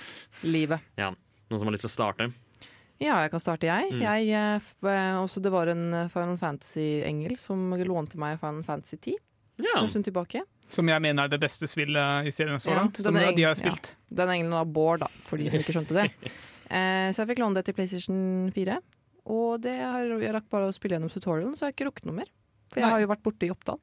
Livet. 0.44 0.80
Ja. 0.98 1.12
Noen 1.50 1.60
som 1.60 1.68
har 1.68 1.74
lyst 1.74 1.86
til 1.86 1.90
å 1.90 1.98
starte? 2.14 2.34
Ja, 3.00 3.22
jeg 3.24 3.32
kan 3.32 3.40
starte, 3.40 3.62
jeg. 3.62 3.92
Mm. 3.92 4.02
jeg 4.02 4.30
eh, 4.30 4.56
eh, 4.84 5.16
også, 5.24 5.42
det 5.42 5.52
var 5.52 5.68
en 5.68 5.94
eh, 5.94 6.08
Final 6.10 6.36
Fantasy-engel 6.38 7.38
som 7.40 7.72
lånte 7.72 8.18
meg 8.18 8.40
Final 8.40 8.62
Fantasy 8.64 8.98
10 8.98 9.16
Ja. 9.60 9.82
en 9.84 9.90
stund 9.90 10.06
tilbake. 10.06 10.42
Som 10.68 10.88
jeg 10.88 11.02
mener 11.02 11.24
er 11.24 11.28
det 11.30 11.40
beste 11.42 11.66
spillet 11.68 12.26
i 12.28 12.30
serien 12.32 12.60
så 12.60 12.70
Ja, 12.72 12.76
langt. 12.84 12.98
Som 12.98 13.14
de 13.14 13.20
har 13.22 13.34
ja. 13.34 13.54
spilt. 13.54 13.96
Den 14.14 14.28
engelen 14.30 14.54
av 14.54 14.68
Bård, 14.72 15.00
da, 15.00 15.08
for 15.08 15.38
de 15.38 15.50
som 15.50 15.60
ikke 15.60 15.74
skjønte 15.74 15.94
det. 16.04 16.12
Eh, 16.72 17.10
så 17.10 17.26
jeg 17.26 17.30
fikk 17.36 17.40
låne 17.40 17.56
det 17.56 17.66
til 17.66 17.74
PlayStation 17.74 18.52
4. 18.54 18.76
Og 19.26 19.60
det 19.60 19.80
har, 19.82 20.06
jeg 20.22 20.32
rakk 20.36 20.48
bare 20.52 20.68
å 20.70 20.72
spille 20.72 21.00
gjennom 21.00 21.10
tutorialen, 21.10 21.56
så 21.58 21.66
jeg 21.66 21.74
har 21.74 21.74
ikke 21.74 21.88
rukket 21.90 22.06
noe 22.06 22.14
mer. 22.14 22.28
For 22.70 22.80
jeg 22.80 22.86
Nei. 22.86 22.92
har 22.92 23.00
jo 23.02 23.08
vært 23.08 23.24
borte 23.24 23.46
i 23.48 23.50
Oppdal. 23.54 23.80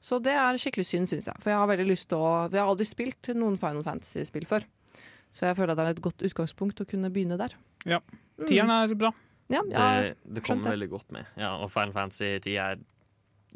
Så 0.00 0.16
det 0.24 0.32
er 0.32 0.56
skikkelig 0.56 0.86
synd, 0.88 1.08
syns 1.12 1.26
jeg. 1.28 1.36
For 1.40 1.50
jeg 1.52 1.58
har 1.60 1.66
veldig 1.68 1.86
lyst 1.90 2.08
til 2.08 2.18
å 2.18 2.48
Vi 2.50 2.56
har 2.56 2.66
aldri 2.66 2.86
spilt 2.88 3.28
noen 3.36 3.58
Final 3.60 3.82
Fantasy-spill 3.84 4.46
før. 4.48 4.64
Så 5.30 5.46
jeg 5.46 5.56
føler 5.56 5.72
at 5.72 5.76
det 5.78 5.84
er 5.86 5.90
et 5.90 6.00
godt 6.02 6.22
utgangspunkt 6.26 6.80
å 6.80 6.86
kunne 6.88 7.10
begynne 7.12 7.36
der. 7.38 7.52
Ja. 7.86 8.00
Mm. 8.38 8.46
Tieren 8.48 8.70
er 8.70 8.94
bra. 8.94 9.12
Ja, 9.50 9.60
det, 9.66 10.16
det 10.24 10.42
det. 10.64 10.72
veldig 10.72 10.88
godt 10.90 11.10
med. 11.12 11.26
Ja, 11.36 11.56
og 11.62 11.70
Final 11.70 11.92
Fantasy 11.92 12.38
10 12.38 12.56
er 12.56 12.80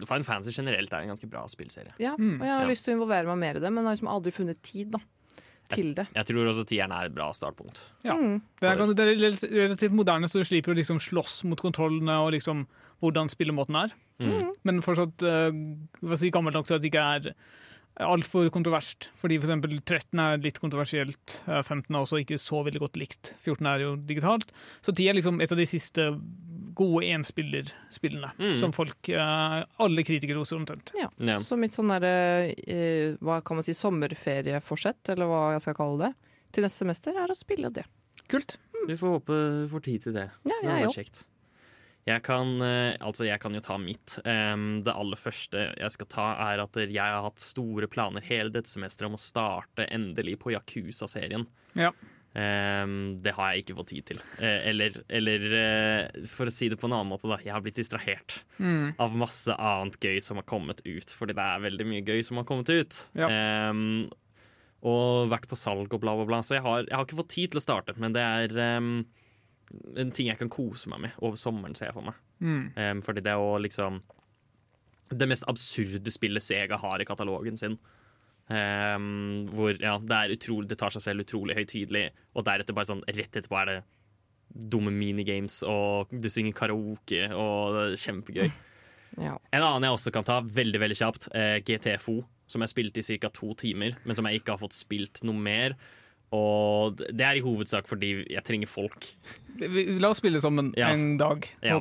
Final 0.05 0.25
Fantasy 0.27 0.51
generelt 0.51 0.93
er 0.93 1.05
en 1.05 1.13
ganske 1.15 1.29
bra 1.31 1.45
spillserie. 1.47 1.93
ja, 2.03 2.17
Mm. 2.19 2.41
og 2.41 2.47
jeg 2.47 2.51
har 2.55 2.63
Ja. 2.63 2.69
lyst 2.69 2.85
til 2.85 2.95
å 2.95 2.97
involvere 2.99 3.27
meg 3.27 3.39
mer 3.39 3.57
i 3.57 3.61
det, 3.61 3.73
men 3.73 3.85
har 3.85 3.95
liksom 3.95 4.09
aldri 4.11 4.33
funnet 4.33 4.61
tid 4.63 4.91
da, 4.91 4.99
til 5.73 5.93
det. 5.97 6.07
Jeg 6.15 6.29
tror 6.29 6.51
også 6.51 6.67
tieren 6.69 6.93
er 6.95 7.09
et 7.09 7.15
bra 7.17 7.31
startpunkt. 7.37 7.81
Ja. 8.05 8.17
Mm. 8.19 8.41
Det 8.61 8.71
er, 8.71 8.83
det 8.93 9.05
er 9.05 9.13
relativt 9.55 9.97
moderne, 9.97 10.29
så 10.29 10.43
du 10.43 10.49
slipper 10.49 10.75
å 10.75 10.79
liksom 10.79 11.01
slåss 11.03 11.43
mot 11.49 11.61
kontrollene 11.61 12.19
og 12.23 12.35
liksom 12.37 12.67
hvordan 13.03 13.31
spillemåten 13.33 13.79
er. 13.81 13.95
Mm. 14.23 14.55
Men 14.65 14.83
fortsatt 14.85 15.25
uh, 15.27 16.17
si, 16.17 16.31
gammelt 16.35 16.57
nok 16.57 16.69
til 16.69 16.77
at 16.77 16.85
det 16.85 16.93
ikke 16.93 17.07
er 17.17 17.31
altfor 18.03 18.49
kontroverst. 18.51 19.11
Fordi 19.21 19.39
for 19.39 19.49
eksempel 19.49 19.77
13 19.79 20.19
er 20.19 20.41
litt 20.43 20.59
kontroversielt, 20.63 21.43
eh, 21.47 21.63
15 21.63 21.95
er 21.95 22.01
også 22.01 22.21
ikke 22.23 22.41
så 22.43 22.65
veldig 22.67 22.83
godt 22.83 22.99
likt. 22.99 23.35
14 23.45 23.69
er 23.71 23.85
jo 23.85 23.95
digitalt. 23.97 24.51
Så 24.83 24.95
10 24.95 25.09
er 25.09 25.15
liksom 25.15 25.41
et 25.41 25.53
av 25.53 25.61
de 25.61 25.67
siste 25.69 26.09
gode 26.75 27.07
enspillerspillene 27.15 28.33
Mm. 28.39 28.55
som 28.61 28.73
folk 28.73 29.09
eh, 29.09 29.65
Alle 29.79 30.05
kritikere 30.05 30.37
roser 30.41 30.57
omtrent. 30.59 30.93
Ja. 30.99 31.09
Ja. 31.19 31.39
Så 31.41 31.57
mitt 31.59 31.73
sånn 31.77 31.89
derre 31.93 32.53
eh, 32.67 33.15
Hva 33.23 33.41
kan 33.45 33.57
man 33.61 33.67
si 33.67 33.73
sommerferieforsett, 33.77 35.09
eller 35.15 35.27
hva 35.31 35.43
jeg 35.55 35.63
skal 35.67 35.77
kalle 35.79 36.09
det, 36.09 36.13
til 36.55 36.65
neste 36.67 36.85
semester, 36.85 37.17
er 37.19 37.31
å 37.33 37.37
spille 37.39 37.71
det. 37.75 37.85
Kult. 38.31 38.57
Vi 38.89 38.97
får 39.01 39.15
håpe 39.19 39.37
vi 39.65 39.69
får 39.73 39.83
tid 39.87 40.03
til 40.09 40.13
det. 40.19 40.29
Ja, 40.45 40.51
Det 40.51 40.59
jeg 40.63 40.71
hadde 40.71 40.89
vært 40.89 40.99
kjekt. 41.01 41.23
Jeg 42.07 42.21
kan, 42.23 42.51
eh, 42.61 42.97
altså 43.01 43.25
jeg 43.25 43.41
kan 43.41 43.55
jo 43.57 43.61
ta 43.65 43.79
mitt. 43.81 44.19
Det 44.25 44.93
aller 44.93 45.17
første 45.17 45.63
jeg 45.81 45.91
skal 45.95 46.07
ta, 46.13 46.27
er 46.53 46.61
at 46.61 46.75
jeg 46.77 47.01
har 47.01 47.23
hatt 47.25 47.41
store 47.41 47.87
planer 47.89 48.21
hele 48.21 48.51
dette 48.53 48.69
semesteret 48.69 49.09
om 49.09 49.17
å 49.17 49.23
starte 49.23 49.87
endelig 49.91 50.37
på 50.43 50.53
Yakuza-serien. 50.53 51.47
Ja. 51.75 51.93
Em, 52.35 52.95
det 53.23 53.31
har 53.37 53.53
jeg 53.55 53.63
ikke 53.63 53.77
fått 53.79 53.91
tid 53.93 54.07
til. 54.09 54.19
Eh, 54.43 54.65
eller, 54.73 54.97
eller 55.15 55.45
eh, 55.59 56.25
for 56.27 56.51
å 56.51 56.55
si 56.55 56.67
det 56.73 56.81
på 56.81 56.89
en 56.89 56.97
annen 56.97 57.13
måte, 57.13 57.29
da. 57.31 57.37
Jeg 57.45 57.55
har 57.55 57.63
blitt 57.63 57.79
distrahert 57.79 58.41
Mm. 58.59 58.95
av 58.99 59.15
masse 59.19 59.55
annet 59.55 59.99
gøy 60.03 60.19
som 60.23 60.39
har 60.41 60.47
kommet 60.51 60.83
ut. 60.87 61.15
Fordi 61.15 61.35
det 61.39 61.43
er 61.45 61.63
veldig 61.63 61.87
mye 61.93 62.03
gøy 62.07 62.25
som 62.27 62.41
har 62.41 62.45
kommet 62.49 62.71
ut. 62.75 62.99
Ja. 63.15 63.29
Um, 63.71 64.11
og 64.83 65.31
vært 65.31 65.47
på 65.49 65.57
salg 65.57 65.95
og 65.95 66.01
bla, 66.03 66.15
bla, 66.19 66.27
bla. 66.29 66.43
Så 66.43 66.57
jeg 66.59 66.63
har, 66.67 66.83
jeg 66.89 66.97
har 66.99 67.07
ikke 67.07 67.21
fått 67.23 67.33
tid 67.37 67.55
til 67.55 67.63
å 67.63 67.65
starte. 67.65 67.95
Men 68.03 68.13
det 68.17 68.23
er 68.27 68.79
um, 68.81 68.91
en 69.97 70.11
ting 70.15 70.27
jeg 70.29 70.39
kan 70.43 70.51
kose 70.53 70.91
meg 70.93 71.01
med 71.07 71.15
over 71.25 71.39
sommeren, 71.41 71.75
ser 71.79 71.89
jeg 71.93 71.97
for 71.97 72.11
meg. 72.11 72.19
Mm. 72.43 72.65
Um, 72.77 73.03
fordi 73.07 73.23
det 73.25 73.33
er 73.33 73.39
jo 73.41 73.55
liksom 73.63 74.03
det 75.15 75.27
mest 75.31 75.47
absurde 75.47 76.11
spillet 76.11 76.43
Sega 76.43 76.79
har 76.83 76.99
i 76.99 77.07
katalogen 77.07 77.57
sin. 77.61 77.79
Em, 78.53 79.47
hvor 79.49 79.73
ja, 79.81 79.95
det 80.05 80.17
er 80.19 80.33
utrolig 80.37 80.69
Det 80.69 80.77
tar 80.77 80.93
seg 80.93 81.01
selv 81.01 81.25
utrolig 81.25 81.55
høytidelig, 81.57 82.11
og 82.37 82.45
deretter 82.45 82.77
bare 82.77 82.91
sånn 82.91 83.01
rett 83.09 83.39
etterpå 83.41 83.57
er 83.63 83.71
det 83.71 83.79
dumme 84.71 84.93
minigames, 84.93 85.63
og 85.67 86.13
du 86.13 86.29
synger 86.31 86.53
karaoke, 86.55 87.25
og 87.33 87.75
det 87.75 87.87
er 87.95 88.01
kjempegøy. 88.07 88.53
Ja. 89.15 89.37
En 89.55 89.63
annen 89.63 89.85
jeg 89.87 89.95
også 89.95 90.11
kan 90.11 90.25
ta 90.27 90.41
veldig 90.43 90.79
veldig 90.83 90.97
kjapt, 90.99 91.29
eh, 91.39 91.61
GTFO, 91.63 92.17
som 92.51 92.65
jeg 92.65 92.73
spilte 92.73 92.99
i 92.99 93.19
ca. 93.23 93.29
to 93.31 93.53
timer, 93.55 93.95
men 94.03 94.17
som 94.19 94.27
jeg 94.27 94.41
ikke 94.41 94.57
har 94.57 94.59
fått 94.59 94.75
spilt 94.75 95.21
noe 95.23 95.39
mer. 95.39 95.77
Og 96.35 96.97
det 96.99 97.23
er 97.23 97.39
i 97.39 97.45
hovedsak 97.45 97.87
fordi 97.87 98.25
jeg 98.27 98.43
trenger 98.43 98.67
folk. 98.67 99.07
La 100.03 100.11
oss 100.11 100.19
spille 100.19 100.41
sammen 100.43 100.73
Ja. 100.77 100.89
en 100.91 101.17
dag, 101.17 101.47
Ja. 101.63 101.79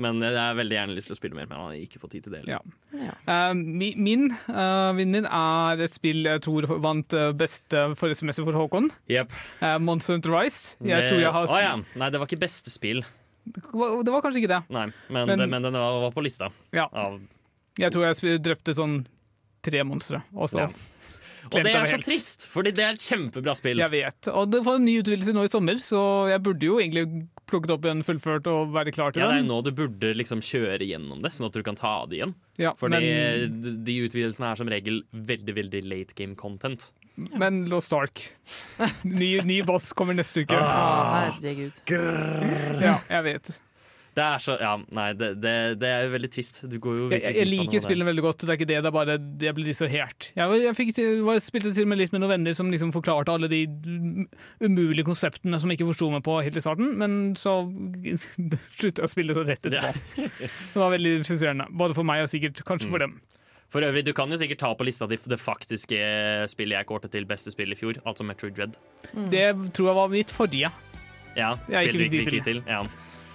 Men 0.00 0.20
jeg 0.24 0.36
har 0.38 0.56
veldig 0.56 0.76
gjerne 0.76 0.96
lyst 0.96 1.10
til 1.10 1.16
å 1.16 1.18
spille 1.18 1.36
mer, 1.36 1.48
men 1.50 1.60
har 1.60 1.76
ikke 1.76 2.00
fått 2.00 2.14
tid 2.16 2.26
til 2.26 2.36
det. 2.38 2.42
Ja. 2.48 2.60
Ja. 2.96 3.14
Uh, 3.28 3.52
mi, 3.58 3.92
min 4.00 4.30
uh, 4.48 4.90
vinner 4.96 5.26
er 5.28 5.82
et 5.84 5.92
spill 5.94 6.24
jeg 6.24 6.42
tror 6.46 6.66
vant 6.80 7.16
eh, 7.16 7.30
beste 7.36 7.82
forrige 8.00 8.22
semester 8.22 8.46
for 8.46 8.56
Håkon. 8.56 8.88
Yep. 9.12 9.34
Uh, 9.60 9.76
Monster 9.82 10.16
Hunter 10.16 10.32
Rise. 10.34 10.76
Jeg 10.80 11.04
Det- 11.04 11.10
tror 11.12 11.20
jeg 11.20 11.34
har 11.36 11.50
Å 11.50 11.60
ja. 11.60 11.74
Nei, 12.00 12.10
det 12.10 12.20
var 12.22 12.30
ikke 12.30 12.40
beste 12.40 12.72
spill. 12.72 13.04
Det 13.50 14.12
var 14.12 14.22
kanskje 14.24 14.42
ikke 14.44 14.54
det. 14.54 14.62
Nei, 14.70 14.86
men, 15.08 15.26
Men- 15.26 15.38
det, 15.38 15.48
men 15.48 15.62
den 15.68 15.72
var, 15.76 16.00
var 16.06 16.14
på 16.16 16.24
lista. 16.24 16.50
Ja. 16.72 16.88
Av, 16.92 17.20
Jeg 17.78 17.92
tror 17.92 18.08
jeg 18.08 18.42
drepte 18.42 18.74
sånn 18.76 19.02
tre 19.62 19.82
monstre, 19.84 20.22
Også. 20.32 20.58
Ja. 20.58 20.70
og 21.50 21.64
det 21.64 21.74
er 21.74 21.86
så 21.86 21.98
trist, 22.02 22.48
fordi 22.48 22.72
det 22.72 22.84
er 22.84 22.96
et 22.96 23.04
kjempebra 23.04 23.54
spill. 23.56 23.78
Jeg 23.78 23.90
vet. 23.92 24.28
Og 24.32 24.50
det 24.50 24.62
var 24.64 24.76
en 24.80 24.84
ny 24.84 25.00
utvidelse 25.02 25.34
nå 25.36 25.44
i 25.44 25.52
sommer, 25.52 25.76
så 25.82 26.28
jeg 26.30 26.42
burde 26.42 26.64
jo 26.64 26.78
egentlig 26.80 27.28
plukket 27.50 27.72
opp 27.74 27.84
igjen, 27.88 28.02
fullført 28.06 28.46
og 28.50 28.72
være 28.74 28.92
klar 28.94 29.12
til 29.12 29.22
Ja, 29.24 29.28
det 29.32 29.40
er 29.40 29.42
jo 29.44 29.48
nå 29.50 29.58
du 29.66 29.70
burde 29.76 30.12
liksom 30.16 30.40
kjøre 30.44 30.80
gjennom 30.86 31.20
det, 31.24 31.32
sånn 31.36 31.48
at 31.50 31.56
du 31.58 31.62
kan 31.66 31.76
ta 31.78 32.06
det 32.06 32.20
igjen. 32.20 32.34
Ja, 32.60 32.72
Fordi 32.78 32.98
men, 33.00 33.60
de- 33.62 33.76
de 33.84 33.98
utvidelsene 34.08 34.50
er 34.52 34.56
som 34.60 34.70
regel 34.72 35.02
veldig 35.12 35.54
veldig 35.58 35.82
late 35.90 36.14
game 36.18 36.34
content. 36.38 36.90
men 37.36 37.66
Lost 37.68 37.88
Stark. 37.90 38.22
Ny, 39.04 39.40
ny 39.44 39.60
boss 39.66 39.92
kommer 39.92 40.14
neste 40.16 40.44
uke. 40.46 40.56
Ah. 40.56 41.30
herregud. 41.36 41.82
Grrr. 41.86 42.80
Ja, 42.80 42.94
jeg 43.10 43.24
vet. 43.26 43.50
Det 44.16 44.24
er 44.26 44.40
så 44.42 44.56
Ja, 44.60 44.72
nei, 44.96 45.12
det, 45.14 45.28
det, 45.42 45.52
det 45.78 45.86
er 45.88 46.04
jo 46.06 46.12
veldig 46.16 46.30
trist. 46.34 46.56
Du 46.70 46.76
går 46.82 46.96
jo 46.98 47.04
Jeg, 47.14 47.22
jeg 47.36 47.46
liker 47.46 47.82
spillene 47.84 48.08
veldig 48.10 48.24
godt, 48.24 48.42
det 48.42 48.50
er 48.54 48.58
ikke 48.58 48.68
det. 48.70 48.78
Det 48.82 48.90
er 48.90 48.94
bare 48.96 49.16
jeg 49.46 49.56
ble 49.56 49.66
distrahert. 49.68 50.30
Jeg, 50.36 50.60
jeg 50.64 50.76
fikk, 50.78 50.92
var, 51.28 51.38
spilte 51.44 51.72
til 51.76 51.86
og 51.86 51.92
med 51.92 52.00
litt 52.02 52.14
med 52.14 52.24
noen 52.24 52.32
venner 52.34 52.56
som 52.58 52.70
liksom 52.74 52.90
forklarte 52.96 53.32
alle 53.36 53.48
de 53.52 53.60
umulige 54.64 55.06
konseptene 55.06 55.60
som 55.62 55.70
jeg 55.70 55.78
ikke 55.80 55.90
forsto 55.92 56.10
meg 56.12 56.24
på 56.26 56.36
helt 56.42 56.58
i 56.58 56.64
starten, 56.64 56.92
men 57.00 57.18
så 57.38 57.54
slutta 58.80 59.04
jeg 59.04 59.08
å 59.08 59.12
spille 59.12 59.36
så 59.36 59.44
rett 59.46 59.70
etterpå. 59.70 60.28
Som 60.74 60.84
var 60.84 60.94
veldig 60.96 61.14
frustrerende. 61.22 61.68
Både 61.70 61.96
for 61.96 62.06
meg 62.08 62.24
og 62.26 62.32
sikkert 62.32 62.64
kanskje 62.66 62.88
Mm. 62.90 62.92
for 62.96 62.98
dem. 63.04 63.12
For 63.70 63.84
øvrig, 63.86 64.02
du 64.02 64.10
kan 64.16 64.30
jo 64.32 64.36
sikkert 64.40 64.58
ta 64.58 64.72
på 64.74 64.82
lista 64.88 65.06
di 65.06 65.14
det 65.30 65.38
faktiske 65.38 65.98
spillet 66.50 66.74
jeg 66.80 66.86
kårte 66.88 67.10
til 67.12 67.26
beste 67.28 67.52
spill 67.54 67.70
i 67.70 67.76
fjor, 67.78 68.00
altså 68.08 68.24
Metroid 68.26 68.56
Dread. 68.56 68.74
Det 69.30 69.44
tror 69.76 69.86
jeg 69.92 69.98
var 70.00 70.08
mitt 70.10 70.32
forrige. 70.34 70.72
Ja, 71.36 71.52
ikke 71.70 71.92
du 71.94 72.02
ikke 72.08 72.24
fikk 72.32 72.44
til. 72.48 72.62
Ja. 72.66 72.80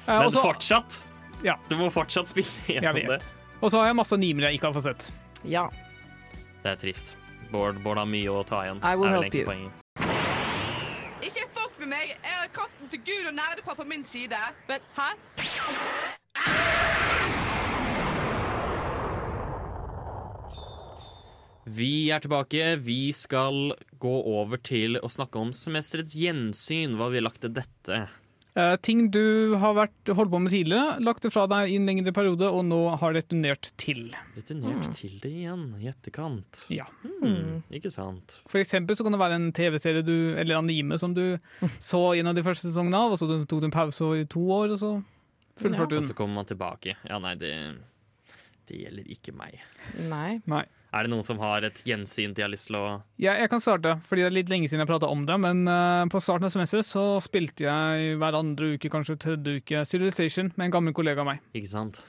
Eh, 0.08 0.20
Men 0.20 0.28
også- 0.28 0.42
fortsatt! 0.42 1.04
Ja. 1.44 1.56
Du 1.70 1.76
må 1.78 1.90
fortsatt 1.92 2.28
spille 2.28 2.48
Jeg 2.68 2.82
gjennom 2.84 3.08
det. 3.10 3.28
Og 3.62 3.72
så 3.72 3.80
har 3.82 3.88
jeg 3.88 3.96
masse 3.96 4.18
nimer 4.18 4.48
jeg 4.50 4.60
ikke 4.60 4.68
har 4.72 4.74
fått 4.74 4.84
sett. 4.84 5.08
Ja. 5.44 5.68
Det 6.64 6.72
er 6.72 6.76
trist. 6.76 7.16
Bård, 7.52 7.82
Bård 7.84 7.98
har 7.98 8.06
mye 8.10 8.30
å 8.30 8.44
ta 8.46 8.64
igjen. 8.66 8.80
I 8.84 8.96
will 8.96 9.10
help 9.10 9.34
you. 9.34 9.46
poenget. 9.46 9.72
Ikke 11.22 11.46
fuck 11.54 11.72
med 11.80 11.88
meg! 11.90 12.10
Jeg 12.10 12.36
har 12.40 12.48
kraften 12.54 12.90
til 12.90 13.00
Gud 13.06 13.28
og 13.28 13.34
nerdepappa 13.38 13.82
på 13.84 13.88
min 13.88 14.06
side. 14.06 14.38
Men 14.68 14.80
hæ? 14.98 15.10
Vi 21.66 22.10
er 22.14 22.22
tilbake. 22.22 22.76
Vi 22.86 23.10
skal 23.16 23.72
gå 24.02 24.14
over 24.38 24.62
til 24.62 25.00
å 25.02 25.10
snakke 25.10 25.42
om 25.42 25.54
semesterets 25.56 26.14
gjensyn. 26.18 26.94
Hva 27.00 27.08
vi 27.10 27.18
har 27.20 27.26
lagt 27.26 27.42
til 27.46 27.56
dette. 27.58 28.04
Eh, 28.56 28.76
ting 28.80 29.10
du 29.12 29.56
har 29.60 29.74
vært, 29.76 30.14
holdt 30.16 30.32
på 30.32 30.40
med 30.40 30.54
tidligere, 30.54 30.94
lagt 31.04 31.26
det 31.26 31.32
fra 31.34 31.44
deg 31.52 31.74
i 31.74 31.76
en 31.76 31.86
lengre 31.90 32.14
periode, 32.16 32.48
og 32.48 32.62
nå 32.64 32.78
har 33.02 33.12
returnert 33.18 33.72
til. 33.76 34.14
Returnert 34.38 34.86
Mm. 34.88 34.94
til 34.96 35.18
det 35.20 35.32
igjen 35.42 35.66
i 35.82 35.90
etterkant. 35.92 36.62
Ja. 36.72 36.86
Mm. 37.04 37.64
ikke 37.70 37.92
sant. 37.92 38.38
For 38.48 38.60
eksempel 38.60 38.96
så 38.96 39.04
kan 39.04 39.12
det 39.12 39.20
være 39.20 39.36
en 39.36 39.52
TV-serie 39.52 40.40
eller 40.40 40.56
anime 40.56 40.98
som 40.98 41.14
du 41.14 41.38
så 41.80 42.16
en 42.18 42.28
av 42.32 42.36
de 42.36 42.44
første 42.44 42.70
sesongene 42.72 42.96
av, 42.96 43.12
og 43.12 43.20
så 43.20 43.28
tok 43.46 43.60
du 43.60 43.66
en 43.68 43.72
pause 43.76 44.22
i 44.22 44.24
to 44.24 44.40
år, 44.40 44.72
og 44.72 44.80
så 44.80 44.94
fullførte 45.60 45.90
du 45.90 45.98
Og 45.98 46.02
den. 46.02 46.10
så 46.10 46.16
kommer 46.16 46.36
man 46.36 46.46
tilbake. 46.46 46.96
Ja, 47.10 47.20
nei, 47.20 47.36
det, 47.36 47.52
det 48.68 48.80
gjelder 48.86 49.12
ikke 49.12 49.36
meg. 49.36 49.60
Nei. 50.08 50.40
Nei. 50.48 50.64
Er 50.96 51.04
det 51.04 51.12
noen 51.12 51.26
som 51.28 51.40
har 51.44 51.66
et 51.68 51.82
gjensyn 51.84 52.32
de 52.36 52.44
har 52.46 52.52
lyst 52.52 52.70
til 52.70 52.78
å 52.80 52.84
Ja, 53.20 53.34
jeg 53.36 53.50
kan 53.52 53.60
starte, 53.64 53.98
fordi 54.08 54.24
det 54.24 54.30
er 54.30 54.36
litt 54.38 54.52
lenge 54.52 54.70
siden 54.72 54.86
jeg 54.86 54.90
prata 54.90 55.10
om 55.12 55.26
det. 55.28 55.36
Men 55.44 55.66
uh, 55.68 56.08
på 56.12 56.22
starten 56.24 56.48
av 56.48 56.54
semesteret 56.54 56.88
så 56.88 57.04
spilte 57.24 57.68
jeg 57.68 58.16
hver 58.22 58.38
andre 58.40 58.76
uke, 58.76 58.92
kanskje 58.92 59.18
tredje 59.20 59.60
uke, 59.60 59.84
Civilization 59.90 60.54
med 60.56 60.70
en 60.70 60.76
gammel 60.78 60.96
kollega 60.96 61.26
av 61.26 61.34
meg. 61.34 61.44
Ikke 61.58 61.74
sant? 61.74 62.00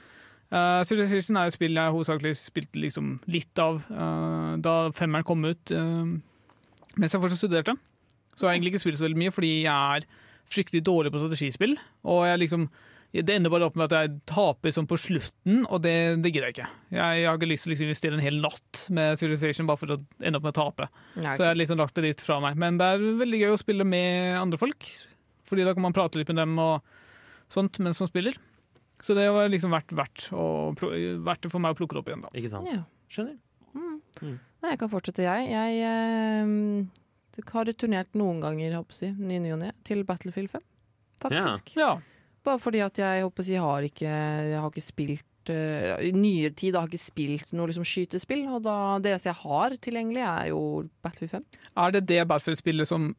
Uh, 0.47 0.79
Civilization 0.87 1.35
er 1.35 1.49
et 1.49 1.57
spill 1.57 1.75
jeg 1.75 1.95
hovedsakelig 1.97 2.31
spilte 2.39 2.79
liksom 2.79 3.17
litt 3.27 3.59
av 3.59 3.81
uh, 3.91 4.55
da 4.63 4.77
femmeren 4.95 5.27
kom 5.27 5.43
ut, 5.43 5.75
mens 6.95 7.11
jeg 7.11 7.21
fortsatt 7.21 7.43
studerte. 7.43 7.75
Så 8.37 8.45
har 8.45 8.53
jeg 8.53 8.61
egentlig 8.61 8.77
ikke 8.77 8.85
spilt 8.85 9.01
så 9.01 9.09
veldig 9.09 9.19
mye, 9.19 9.33
fordi 9.35 9.51
jeg 9.65 9.73
er 9.73 10.07
fryktelig 10.47 10.85
dårlig 10.87 11.11
på 11.11 11.19
strategispill. 11.19 11.75
Og 12.07 12.23
jeg 12.29 12.39
liksom 12.45 12.69
det 13.25 13.35
ender 13.37 13.51
bare 13.53 13.67
opp 13.69 13.77
med 13.79 13.87
at 13.87 13.95
jeg 13.95 14.17
taper 14.29 14.73
sånn 14.75 14.87
på 14.89 14.97
slutten, 14.99 15.63
og 15.65 15.81
det, 15.85 15.93
det 16.21 16.31
gidder 16.33 16.49
jeg 16.49 16.55
ikke. 16.57 16.67
Jeg, 16.91 17.21
jeg 17.21 17.27
har 17.29 17.39
ikke 17.39 17.49
lyst 17.49 17.65
til 17.65 17.71
å 17.71 17.73
liksom 17.73 17.87
investere 17.87 18.17
en 18.17 18.23
hel 18.25 18.39
natt 18.43 18.83
med 18.93 19.21
Civilization 19.21 19.69
bare 19.69 19.81
for 19.81 19.93
å 19.95 19.97
ende 20.19 20.39
opp 20.39 20.45
med 20.45 20.53
å 20.53 20.57
tape. 20.59 20.89
Nei, 21.15 21.31
Så 21.31 21.45
jeg 21.45 21.53
har 21.53 21.59
liksom 21.61 21.81
lagt 21.81 21.95
det 21.97 22.03
litt 22.05 22.23
fra 22.25 22.37
meg. 22.43 22.59
Men 22.59 22.77
det 22.81 22.89
er 22.93 23.05
veldig 23.23 23.39
gøy 23.41 23.55
å 23.55 23.61
spille 23.61 23.87
med 23.87 24.37
andre 24.41 24.59
folk, 24.61 24.89
Fordi 25.47 25.63
da 25.63 25.71
kan 25.71 25.85
man 25.85 25.95
prate 25.95 26.19
litt 26.19 26.27
med 26.27 26.41
dem 26.41 26.57
og 26.59 26.83
sånt 27.47 27.79
mens 27.79 28.01
man 28.03 28.09
spiller. 28.11 28.35
Så 28.99 29.15
det 29.15 29.27
var 29.31 29.47
liksom 29.47 29.71
verdt, 29.71 29.93
verdt, 29.95 30.27
å, 30.35 30.73
verdt 30.75 31.45
det 31.45 31.51
for 31.53 31.63
meg 31.63 31.75
å 31.75 31.77
plukke 31.79 31.95
det 31.95 32.01
opp 32.01 32.09
igjen, 32.11 32.25
da. 32.25 32.31
Ikke 32.35 32.51
sant? 32.51 32.69
Ja. 32.73 32.83
Skjønner. 33.13 33.37
Mm. 33.77 33.97
Mm. 34.19 34.37
Nei, 34.65 34.71
jeg 34.73 34.81
kan 34.81 34.91
fortsette, 34.91 35.23
jeg. 35.23 35.47
Jeg 35.53 35.81
eh, 35.85 37.51
har 37.53 37.69
returnert 37.69 38.17
noen 38.17 38.41
ganger, 38.43 38.65
jeg 38.67 38.79
håper 38.79 38.97
å 38.97 38.99
si, 38.99 39.11
i 39.13 39.39
ny 39.39 39.53
og 39.53 39.61
ne, 39.61 39.71
til 39.87 40.01
Battlefield 40.07 40.51
5. 40.57 40.65
Faktisk. 41.23 41.75
Ja. 41.77 41.95
Bare 42.47 42.61
fordi 42.63 42.83
at 42.85 42.99
jeg 43.01 43.25
håper 43.25 43.43
å 43.43 43.63
har 43.67 43.87
ikke, 43.89 44.11
jeg 44.51 44.61
har 44.63 44.71
ikke 44.71 44.85
spilt 44.85 45.51
uh, 45.51 45.95
I 46.03 46.11
nyere 46.15 46.53
tid 46.55 46.77
har 46.77 46.87
jeg 46.87 46.95
ikke 46.95 47.05
spilt 47.05 47.55
noe 47.55 47.69
liksom, 47.69 47.87
skytespill, 47.87 48.45
og 48.55 48.63
da, 48.67 48.77
det 49.03 49.13
eneste 49.13 49.31
jeg 49.31 49.41
har 49.43 49.75
tilgjengelig, 49.83 50.23
er 50.23 50.51
jo 50.53 50.61
Battlefield 51.03 51.43
5. 51.43 51.65
Er 51.83 51.95
det 51.97 52.05
det 52.07 52.21
Battlefield-spillet 52.29 52.89
som 52.89 53.11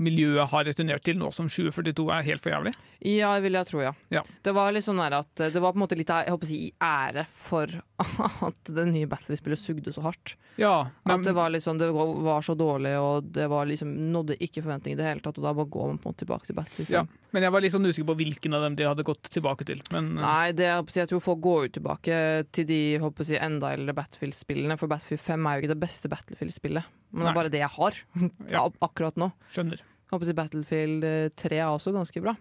miljøet 0.00 0.50
har 0.52 0.66
returnert 0.68 1.04
til 1.04 1.18
nå 1.20 1.30
som 1.34 1.48
2042 1.50 2.06
er 2.14 2.26
helt 2.26 2.42
for 2.44 2.54
jævlig? 2.54 2.72
Ja, 3.02 3.32
vil 3.42 3.58
jeg 3.58 3.68
tro, 3.68 3.80
ja. 3.82 3.92
Ja. 4.14 4.22
Det 4.44 4.54
var 4.54 4.72
litt 4.74 4.86
sånn 4.86 5.00
at 5.02 5.30
det 5.42 5.58
var 5.58 5.74
på 5.74 5.80
en 5.80 5.84
måte 5.84 5.98
litt 5.98 6.12
jeg 6.12 6.30
håper 6.30 6.46
å 6.46 6.50
si, 6.50 6.58
i 6.68 6.72
ære 6.86 7.26
for 7.34 7.72
at 8.48 8.72
det 8.76 8.84
nye 8.90 9.08
Battlefield-spillet 9.10 9.60
sugde 9.60 9.94
så 9.94 10.04
hardt. 10.06 10.36
Ja, 10.60 10.90
men, 11.04 11.20
At 11.20 11.26
det 11.26 11.34
var 11.36 11.54
sånn, 11.64 11.80
det 11.80 11.90
var 11.92 12.44
så 12.44 12.54
dårlig, 12.58 12.94
og 13.00 13.28
det 13.34 13.48
var 13.50 13.68
liksom, 13.70 13.92
nådde 14.14 14.38
ikke 14.38 14.62
forventningene 14.62 15.00
i 15.00 15.02
det 15.02 15.08
hele 15.08 15.24
tatt, 15.24 15.40
og 15.40 15.48
da 15.48 15.54
bare 15.56 15.72
går 15.72 15.92
man 15.92 16.00
på 16.00 16.08
en 16.08 16.14
måte 16.14 16.24
tilbake 16.24 16.48
til 16.48 16.58
Battlefield 16.58 16.92
ja. 16.92 17.02
men 17.34 17.46
jeg 17.46 17.54
var 17.54 17.64
litt 17.64 17.74
sånn 17.74 17.88
usikker 17.88 18.08
på 18.12 18.18
hvilken 18.20 18.56
av 18.58 18.66
dem 18.66 18.78
de 18.78 18.88
hadde 18.88 19.06
gått 19.06 19.30
tilbake 19.32 19.66
til. 19.68 19.82
Men 19.94 20.14
eh, 20.16 20.24
Nei, 20.24 20.54
det, 20.56 20.68
jeg, 20.68 20.88
jeg 21.02 21.12
tror 21.12 21.24
folk 21.24 21.42
går 21.44 21.66
jo 21.66 21.74
tilbake 21.78 22.18
til 22.54 22.68
de 22.68 22.82
håper 23.02 23.26
å 23.26 23.30
si, 23.32 23.38
enda 23.38 23.72
eldre 23.76 23.96
Battlefield-spillene, 23.98 24.78
for 24.80 24.92
Battlefield 24.92 25.24
5 25.24 25.48
er 25.48 25.54
jo 25.56 25.64
ikke 25.64 25.74
det 25.74 25.82
beste 25.86 26.12
Battlefield-spillet. 26.12 26.98
Men 27.12 27.26
det 27.26 27.30
er 27.30 27.36
bare 27.38 27.52
det 27.52 27.60
jeg 27.62 27.72
har 27.76 27.98
Ja. 28.54 28.64
akkurat 28.80 29.16
nå. 29.20 29.30
skjønner. 29.52 29.80
Håper 30.12 30.28
si 30.28 30.34
Battlefield 30.36 31.04
eh, 31.08 31.28
3 31.36 31.58
er 31.62 31.70
også 31.72 31.92
ganske 31.94 32.20
bra, 32.24 32.34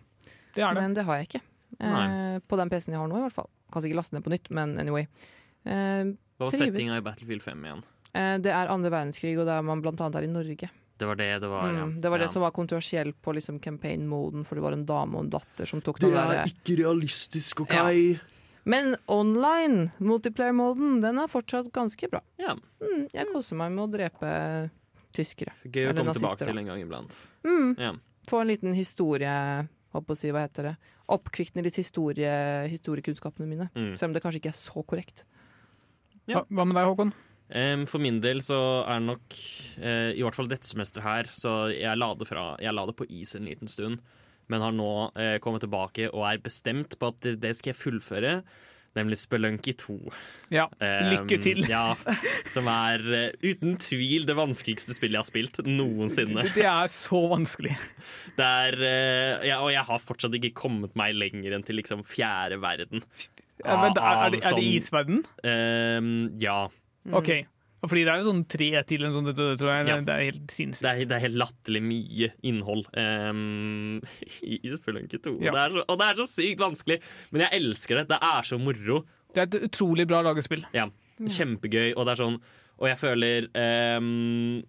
Det 0.55 0.63
er 0.63 0.73
det. 0.75 0.81
men 0.83 0.93
det 0.97 1.05
har 1.07 1.19
jeg 1.21 1.27
ikke. 1.29 1.41
Eh, 1.79 2.39
på 2.47 2.57
den 2.59 2.69
PC-en 2.71 2.93
jeg 2.95 2.99
har 3.01 3.07
nå, 3.11 3.17
i 3.21 3.25
hvert 3.27 3.35
fall. 3.37 3.49
Kan 3.71 3.83
sikkert 3.85 4.01
laste 4.01 4.15
ned 4.17 4.23
på 4.25 4.33
nytt, 4.33 4.49
men 4.51 4.77
anyway. 4.81 5.07
Eh, 5.63 6.11
Hva 6.39 6.49
var 6.49 6.55
settinga 6.57 6.97
i 6.99 7.03
Battlefield 7.05 7.43
5 7.45 7.65
igjen? 7.67 7.83
eh, 8.13 8.37
det 8.43 8.51
er 8.51 8.67
andre 8.73 8.91
verdenskrig, 8.91 9.37
og 9.39 9.45
der 9.47 9.61
man 9.63 9.81
blant 9.83 10.01
annet 10.03 10.19
er 10.19 10.27
i 10.27 10.31
Norge. 10.31 10.69
Det 11.01 11.07
var 11.07 11.15
det 11.17 11.29
det 11.41 11.47
var, 11.49 11.65
ja. 11.73 11.85
Mm, 11.87 11.93
det 12.01 12.09
var 12.13 12.19
det 12.21 12.27
ja. 12.27 12.31
som 12.35 12.43
var 12.43 12.51
kontroversielt 12.53 13.15
på 13.25 13.33
liksom 13.33 13.57
campaign-moden, 13.63 14.43
for 14.45 14.53
det 14.59 14.61
var 14.67 14.75
en 14.75 14.83
dame 14.85 15.15
og 15.17 15.23
en 15.23 15.31
datter 15.33 15.65
som 15.65 15.81
tok 15.81 15.97
Det 16.03 16.11
Det 16.11 16.19
er 16.19 16.35
der 16.43 16.51
ikke 16.51 16.75
realistisk, 16.83 17.63
OK? 17.63 17.73
Ja. 17.73 17.87
Men 18.63 18.95
online, 19.09 19.87
multiplayer-moden, 19.99 20.99
den 21.01 21.17
er 21.17 21.27
fortsatt 21.31 21.71
ganske 21.73 22.09
bra. 22.11 22.21
Ja. 22.37 22.53
Mm, 22.81 23.07
jeg 23.13 23.27
koser 23.33 23.57
meg 23.57 23.71
med 23.73 23.87
å 23.87 23.91
drepe 23.95 24.33
tyskere. 25.15 25.53
Gøy 25.65 25.89
å 25.89 25.95
komme 25.95 26.11
nazister, 26.11 26.27
tilbake 26.37 26.49
til 26.51 26.61
en 26.61 26.69
gang 26.69 26.81
iblant. 26.83 27.15
Mm, 27.43 27.71
Ja. 27.79 27.93
få 28.29 28.41
en 28.41 28.47
liten 28.47 28.73
historie, 28.77 29.67
håper 29.93 30.13
å 30.13 30.17
si, 30.17 30.29
hva 30.31 30.45
heter 30.47 30.63
det? 30.69 30.75
Oppkvikne 31.09 31.63
litt 31.65 31.75
historie, 31.75 32.67
historiekunnskapene 32.69 33.47
mine. 33.49 33.69
Mm. 33.75 33.95
Selv 33.97 34.09
om 34.11 34.13
det 34.13 34.21
kanskje 34.23 34.39
ikke 34.43 34.53
er 34.53 34.61
så 34.61 34.85
korrekt. 34.85 35.23
Ja. 36.27 36.43
Hva, 36.49 36.63
med 36.65 36.75
deg, 36.77 36.85
Håkon? 36.85 37.13
For 37.89 37.99
min 37.99 38.21
del 38.21 38.37
så 38.39 38.85
er 38.87 38.99
det 39.01 39.07
nok, 39.09 39.35
eh, 39.81 40.13
i 40.15 40.21
hvert 40.23 40.35
fall 40.37 40.47
dette 40.47 40.63
semesteret 40.69 41.03
her, 41.03 41.23
så 41.35 41.67
jeg 41.75 41.97
la 41.97 42.13
det, 42.15 42.27
fra, 42.29 42.55
jeg 42.61 42.71
la 42.73 42.85
det 42.85 42.95
på 42.95 43.09
is 43.09 43.35
en 43.35 43.43
liten 43.43 43.67
stund. 43.67 43.99
Men 44.51 44.65
har 44.65 44.75
nå 44.75 44.91
eh, 45.15 45.37
kommet 45.43 45.63
tilbake 45.63 46.09
og 46.11 46.27
er 46.27 46.43
bestemt 46.43 46.97
på 46.99 47.13
at 47.13 47.31
det, 47.39 47.55
skal 47.57 47.71
jeg 47.73 47.79
fullføre. 47.79 48.35
Nemlig 48.97 49.21
Spelunky 49.21 49.71
2. 49.79 49.93
Ja, 50.51 50.65
lykke 51.07 51.37
til. 51.39 51.61
Ja, 51.71 51.93
som 52.53 52.67
er 52.67 52.99
uh, 53.07 53.21
uten 53.39 53.77
tvil 53.79 54.25
det 54.27 54.35
vanskeligste 54.35 54.91
spillet 54.97 55.15
jeg 55.15 55.23
har 55.23 55.29
spilt 55.29 55.61
noensinne. 55.63 56.43
Det, 56.43 56.51
det 56.57 56.65
er 56.67 56.91
så 56.91 57.21
vanskelig. 57.31 57.77
Det 58.37 58.47
er, 58.47 58.75
uh, 58.81 59.45
ja, 59.47 59.61
og 59.63 59.71
jeg 59.71 59.85
har 59.87 60.03
fortsatt 60.03 60.35
ikke 60.35 60.51
kommet 60.59 60.99
meg 60.99 61.15
lenger 61.15 61.55
enn 61.55 61.63
til 61.67 61.79
liksom 61.79 62.03
fjerde 62.07 62.59
verden. 62.63 63.05
Ja, 63.61 63.77
men 63.79 63.95
er, 63.95 63.95
er, 63.95 63.95
det, 63.95 64.03
er 64.03 64.35
det 64.35 64.43
sånn- 64.49 64.67
isverden? 64.67 65.23
Um, 65.45 66.13
ja. 66.41 66.59
OK. 67.15 67.31
Fordi 67.81 68.03
det 68.05 68.11
er 68.13 68.19
jo 68.21 68.27
sånn 68.29 68.43
tre 68.45 68.67
til 68.85 69.03
en 69.07 69.13
sånn, 69.15 69.25
det, 69.31 69.35
tror 69.57 69.71
jeg. 69.71 69.85
Ja. 69.89 69.95
Det 70.05 70.13
er 70.13 70.25
helt 70.27 70.51
sinnssykt. 70.53 70.83
Det 70.85 70.91
er, 70.91 71.07
det 71.09 71.15
er 71.17 71.23
helt 71.23 71.39
latterlig 71.41 71.81
mye 71.81 72.27
innhold 72.45 72.83
um, 72.93 73.95
i 74.53 74.59
Spelunky 74.75 75.17
2. 75.17 75.33
Ja. 75.41 75.53
Det 75.55 75.63
så, 75.73 75.85
og 75.89 75.97
det 76.01 76.09
er 76.11 76.19
så 76.21 76.27
sykt 76.29 76.61
vanskelig, 76.61 76.99
men 77.33 77.41
jeg 77.47 77.57
elsker 77.61 78.01
det. 78.01 78.07
Det 78.13 78.19
er 78.29 78.45
så 78.51 78.59
moro. 78.61 78.99
Det 79.33 79.41
er 79.41 79.49
et 79.49 79.65
utrolig 79.71 80.05
bra 80.11 80.21
lagespill. 80.27 80.61
Ja, 80.77 80.85
Kjempegøy, 81.21 81.91
og 81.95 82.05
det 82.07 82.13
er 82.15 82.19
sånn 82.23 82.37
Og 82.81 82.87
jeg 82.89 82.97
føler 82.97 83.45
um, 83.53 84.61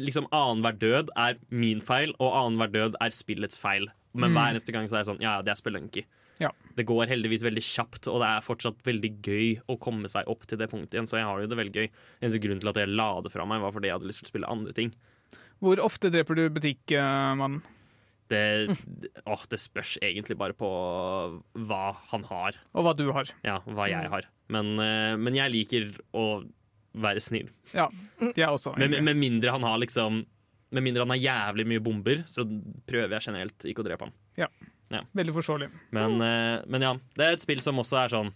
Liksom 0.00 0.26
annenhver 0.32 0.76
død 0.80 1.10
er 1.16 1.36
min 1.52 1.80
feil, 1.84 2.12
og 2.20 2.32
annenhver 2.42 2.72
død 2.72 2.96
er 3.04 3.12
spillets 3.16 3.60
feil. 3.60 3.88
Men 4.16 4.32
Mm. 4.32 4.36
hver 4.36 4.50
eneste 4.54 4.72
gang 4.74 4.88
så 4.88 4.96
er 4.96 5.04
det 5.04 5.08
sånn 5.10 5.20
Ja, 5.24 5.36
ja, 5.38 5.42
det 5.44 5.52
er 5.52 5.60
Spelunky. 5.60 6.04
Ja. 6.42 6.50
Det 6.78 6.86
går 6.86 7.10
heldigvis 7.10 7.42
veldig 7.46 7.62
kjapt, 7.64 8.06
og 8.10 8.20
det 8.22 8.28
er 8.30 8.44
fortsatt 8.46 8.82
veldig 8.86 9.10
gøy 9.26 9.48
å 9.70 9.78
komme 9.82 10.10
seg 10.10 10.28
opp 10.30 10.46
til 10.46 10.60
det 10.60 10.70
punktet 10.70 10.94
igjen, 10.96 11.08
så 11.10 11.18
jeg 11.18 11.26
har 11.26 11.42
jo 11.42 11.48
det 11.50 11.58
veldig 11.58 11.74
gøy. 11.82 11.88
Eneste 12.22 12.42
grunn 12.44 12.60
til 12.62 12.70
at 12.70 12.78
jeg 12.82 12.92
la 12.92 13.08
det 13.24 13.32
fra 13.34 13.46
meg, 13.48 13.64
var 13.64 13.74
fordi 13.74 13.90
jeg 13.90 13.98
hadde 13.98 14.10
lyst 14.10 14.22
til 14.22 14.30
å 14.30 14.32
spille 14.34 14.52
andre 14.52 14.76
ting. 14.76 14.92
Hvor 15.58 15.82
ofte 15.82 16.12
dreper 16.14 16.38
du 16.38 16.44
butikkmannen? 16.54 17.64
Det, 18.28 18.76
åh, 19.24 19.44
det 19.48 19.56
spørs 19.56 19.94
egentlig 20.04 20.36
bare 20.38 20.52
på 20.56 20.68
hva 20.68 21.84
han 22.10 22.26
har. 22.28 22.58
Og 22.76 22.84
hva 22.84 22.92
du 22.96 23.06
har. 23.16 23.30
Ja, 23.46 23.56
hva 23.64 23.86
jeg 23.88 24.10
har. 24.12 24.28
Men, 24.52 24.74
eh, 24.84 25.14
men 25.16 25.36
jeg 25.36 25.54
liker 25.54 25.88
å 26.12 26.26
være 26.98 27.22
snill. 27.24 27.48
Ja, 27.72 27.88
jeg 28.20 28.48
også. 28.48 28.74
Med, 28.80 28.98
med 29.04 29.16
mindre 29.16 29.54
han 29.54 29.64
har 29.66 29.78
liksom 29.80 30.24
Med 30.68 30.84
mindre 30.84 31.06
han 31.06 31.14
har 31.14 31.20
jævlig 31.22 31.64
mye 31.64 31.80
bomber, 31.80 32.18
så 32.28 32.42
prøver 32.84 33.14
jeg 33.16 33.30
generelt 33.30 33.64
ikke 33.64 33.80
å 33.80 33.86
drepe 33.86 34.04
han. 34.04 34.12
Ja. 34.36 34.48
Ja. 34.94 35.02
Veldig 35.12 35.34
forståelig. 35.36 35.70
Men, 35.92 36.20
eh, 36.24 36.62
men 36.66 36.84
ja, 36.84 36.94
det 37.18 37.24
er 37.26 37.34
et 37.36 37.44
spill 37.44 37.60
som 37.60 37.76
også 37.80 38.04
er 38.04 38.12
sånn 38.14 38.30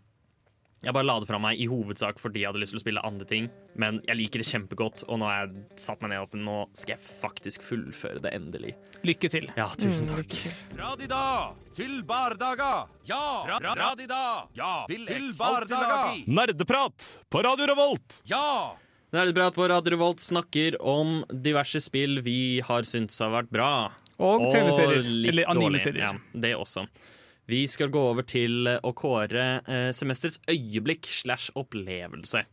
Jeg 0.82 0.90
bare 0.96 1.06
la 1.06 1.14
det 1.22 1.28
fra 1.28 1.38
meg 1.38 1.60
i 1.62 1.68
hovedsak 1.70 2.18
fordi 2.18 2.40
jeg 2.42 2.48
hadde 2.50 2.58
lyst 2.58 2.74
til 2.74 2.80
å 2.80 2.82
spille 2.82 3.02
andre 3.06 3.24
ting. 3.30 3.44
Men 3.78 4.00
jeg 4.08 4.18
liker 4.18 4.42
det 4.42 4.48
kjempegodt, 4.48 5.04
og 5.06 5.20
nå 5.22 5.28
har 5.30 5.44
jeg 5.46 5.62
satt 5.78 6.02
meg 6.02 6.10
ned 6.10 6.24
opp 6.24 6.34
Nå 6.34 6.56
skal 6.74 6.96
jeg 6.96 7.04
faktisk 7.22 7.62
fullføre 7.62 8.18
det 8.24 8.32
endelig. 8.34 8.74
Lykke 9.06 9.30
til. 9.30 9.46
Ja, 9.56 9.68
tusen 9.78 10.10
takk. 10.10 10.34
Radida 10.76 11.22
til 11.78 12.02
bardaga. 12.02 12.88
Ja, 13.06 13.22
ra 13.46 13.60
ra 13.62 13.76
radida. 13.78 14.22
Ja, 14.58 14.72
til 14.90 15.30
bardaga. 15.38 16.16
Nerdeprat 16.26 17.12
på 17.30 17.44
Radio 17.46 17.70
Revolt! 17.70 18.18
Ja! 18.26 18.74
Nerdeprat 19.12 19.54
på 19.54 19.68
Radio 19.68 19.92
Revolt 19.94 20.20
snakker 20.24 20.78
om 20.82 21.22
diverse 21.30 21.78
spill 21.84 22.22
vi 22.26 22.60
har 22.64 22.82
syntes 22.88 23.20
har 23.22 23.30
vært 23.38 23.50
bra. 23.54 23.70
Og 24.18 24.48
TV-serier. 24.52 25.08
Eller 25.32 25.50
anime-serier. 25.50 26.02
Ja, 26.02 26.40
det 26.44 26.54
også. 26.56 26.86
Vi 27.50 27.64
skal 27.66 27.90
gå 27.90 28.02
over 28.12 28.22
til 28.22 28.68
å 28.68 28.92
kåre 28.94 29.46
eh, 29.66 29.88
semesterets 29.96 30.40
øyeblikk 30.50 31.08
slash 31.10 31.50
opplevelse. 31.58 32.44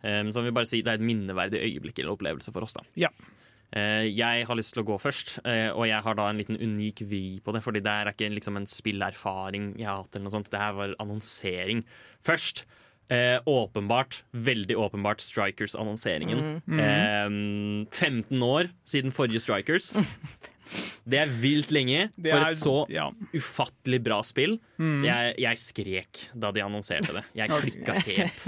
Um, 0.00 0.30
så 0.32 0.40
vil 0.40 0.54
bare 0.56 0.64
si 0.64 0.78
Det 0.80 0.88
er 0.88 0.96
et 0.96 1.04
minneverdig 1.04 1.60
øyeblikk 1.60 1.98
eller 2.00 2.14
opplevelse 2.14 2.52
for 2.54 2.64
oss. 2.64 2.72
da 2.72 2.86
Ja. 2.96 3.10
Eh, 3.70 4.08
jeg 4.10 4.46
har 4.48 4.56
lyst 4.58 4.72
til 4.74 4.82
å 4.82 4.86
gå 4.88 4.96
først, 4.98 5.36
eh, 5.46 5.68
og 5.70 5.86
jeg 5.86 6.02
har 6.02 6.14
da 6.18 6.28
en 6.28 6.40
liten 6.40 6.56
unik 6.58 7.04
vri 7.06 7.40
på 7.44 7.52
det. 7.54 7.62
Fordi 7.62 7.82
det 7.84 7.92
er 7.92 8.10
ikke 8.10 8.30
liksom 8.34 8.56
en 8.58 8.66
spillerfaring 8.66 9.76
jeg 9.78 9.86
har 9.86 10.02
hatt, 10.02 10.14
eller 10.16 10.26
noe 10.26 10.34
sånt. 10.34 10.50
Det 10.50 10.58
her 10.58 10.72
var 10.74 10.96
annonsering. 10.98 11.84
Først, 12.24 12.64
eh, 13.10 13.38
åpenbart, 13.46 14.22
veldig 14.34 14.74
åpenbart, 14.74 15.20
Strikers-annonseringen. 15.20 16.62
Mm. 16.66 16.80
Eh, 16.80 17.86
15 17.92 18.40
år 18.42 18.70
siden 18.84 19.12
forrige 19.12 19.40
Strikers. 19.40 19.94
Det 21.10 21.18
er 21.22 21.32
vilt 21.40 21.70
lenge 21.74 22.08
Det 22.16 22.30
for 22.32 22.40
er- 22.44 22.50
et 22.52 22.58
så 22.60 22.74
ja. 22.92 23.08
ufattelig 23.34 24.02
bra 24.06 24.20
spill. 24.26 24.58
Mm. 24.78 25.02
Jeg, 25.08 25.34
jeg 25.46 25.58
skrek 25.64 26.22
da 26.38 26.50
de 26.54 26.62
annonserte 26.64 27.12
det. 27.18 27.24
Jeg 27.38 27.50
klikka 27.64 27.98
helt. 28.06 28.46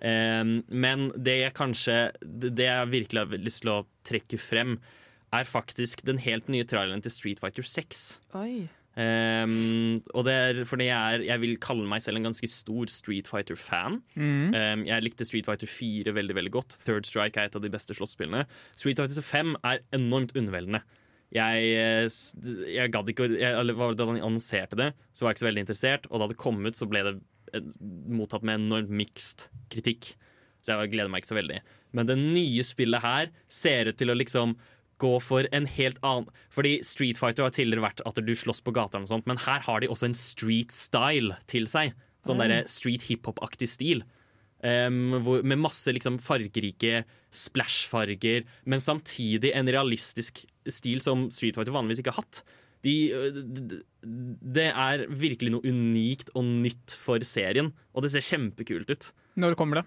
Um, 0.00 0.54
men 0.72 1.10
det 1.12 1.34
jeg 1.42 1.52
kanskje 1.52 1.96
Det 2.24 2.54
det 2.56 2.64
jeg 2.70 2.88
virkelig 2.88 3.20
har 3.20 3.42
lyst 3.44 3.60
til 3.66 3.72
å 3.74 3.82
trekke 4.08 4.38
frem, 4.40 4.78
er 5.30 5.44
faktisk 5.44 6.00
den 6.08 6.16
helt 6.24 6.48
nye 6.48 6.64
traileren 6.64 7.02
til 7.04 7.12
Street 7.12 7.38
Fighter 7.42 7.62
6. 7.62 8.06
Oi. 8.40 8.64
Um, 8.98 10.00
og 10.18 10.24
det 10.26 10.32
er 10.34 10.58
fordi 10.66 10.88
jeg, 10.88 10.96
er, 11.14 11.22
jeg 11.28 11.40
vil 11.44 11.52
kalle 11.62 11.86
meg 11.88 12.02
selv 12.02 12.18
en 12.18 12.26
ganske 12.30 12.48
stor 12.50 12.90
Street 12.90 13.28
Fighter-fan. 13.30 14.00
Mm. 14.18 14.48
Um, 14.56 14.82
jeg 14.88 15.04
likte 15.06 15.26
Street 15.28 15.46
Fighter 15.46 15.70
4 15.70 16.14
veldig 16.16 16.36
veldig 16.40 16.52
godt. 16.56 16.74
Third 16.84 17.06
Strike 17.08 17.38
er 17.40 17.50
et 17.50 17.56
av 17.60 17.62
de 17.64 17.70
beste 17.72 17.94
slåsspillene. 17.96 18.42
Street 18.74 18.98
Fighter 18.98 19.22
5 19.24 19.54
er 19.62 19.84
enormt 19.96 20.34
underveldende. 20.36 20.82
Jeg, 21.30 21.66
eh, 21.78 22.08
jeg 22.74 22.90
gadd 22.90 23.10
ikke 23.12 23.28
jeg, 23.38 23.74
Da 23.78 24.06
han 24.08 24.18
annonserte 24.18 24.78
det, 24.78 24.88
så 25.14 25.22
var 25.24 25.30
jeg 25.30 25.38
ikke 25.38 25.44
så 25.44 25.50
veldig 25.50 25.64
interessert. 25.66 26.08
Og 26.10 26.22
da 26.22 26.26
det 26.30 26.40
kom 26.42 26.58
ut, 26.66 26.78
så 26.78 26.88
ble 26.90 27.04
det 27.06 27.14
eh, 27.54 27.70
mottatt 28.10 28.42
med 28.46 28.58
enormt 28.64 28.90
mixed 28.90 29.46
kritikk. 29.70 30.14
Så 30.60 30.74
jeg 30.74 30.92
gleder 30.92 31.12
meg 31.12 31.22
ikke 31.22 31.32
så 31.32 31.38
veldig. 31.38 31.60
Men 31.96 32.06
det 32.10 32.18
nye 32.20 32.64
spillet 32.66 33.02
her 33.02 33.30
ser 33.48 33.90
ut 33.90 33.98
til 33.98 34.12
å 34.12 34.18
liksom 34.18 34.58
gå 35.00 35.14
for 35.24 35.46
en 35.56 35.64
helt 35.64 35.96
annen 36.04 36.26
Fordi 36.52 36.74
Street 36.84 37.16
Fighter 37.16 37.46
har 37.46 37.54
tidligere 37.56 37.86
vært 37.86 38.02
at 38.04 38.20
du 38.20 38.34
slåss 38.36 38.60
på 38.60 38.74
gata, 38.76 39.00
og 39.00 39.08
sånt, 39.08 39.26
men 39.30 39.40
her 39.46 39.62
har 39.64 39.80
de 39.80 39.88
også 39.88 40.10
en 40.10 40.18
street 40.18 40.74
style 40.76 41.38
til 41.48 41.64
seg. 41.70 41.94
Sånn 42.26 42.36
Mm. 42.36 42.42
derre 42.44 42.68
street 42.68 43.06
hiphop-aktig 43.08 43.68
stil. 43.68 44.02
Um, 44.60 45.22
hvor, 45.24 45.40
med 45.42 45.56
masse 45.56 45.88
liksom 45.88 46.18
fargerike 46.20 47.06
splash-farger, 47.32 48.44
men 48.68 48.82
samtidig 48.84 49.54
en 49.56 49.70
realistisk 49.72 50.44
stil 50.74 51.00
som 51.04 51.28
Street 51.34 51.56
Fighter 51.58 51.74
vanligvis 51.74 52.02
ikke 52.02 52.14
har 52.14 52.22
hatt. 52.24 52.42
De, 52.84 52.94
øh, 53.12 53.40
det 54.56 54.68
er 54.72 55.02
virkelig 55.12 55.52
noe 55.52 55.68
unikt 55.68 56.30
og 56.34 56.46
nytt 56.48 56.94
for 56.96 57.20
serien, 57.28 57.72
og 57.92 58.04
det 58.06 58.12
ser 58.14 58.24
kjempekult 58.24 58.90
ut. 58.94 59.10
Når 59.40 59.56
kommer 59.60 59.82
det? 59.82 59.86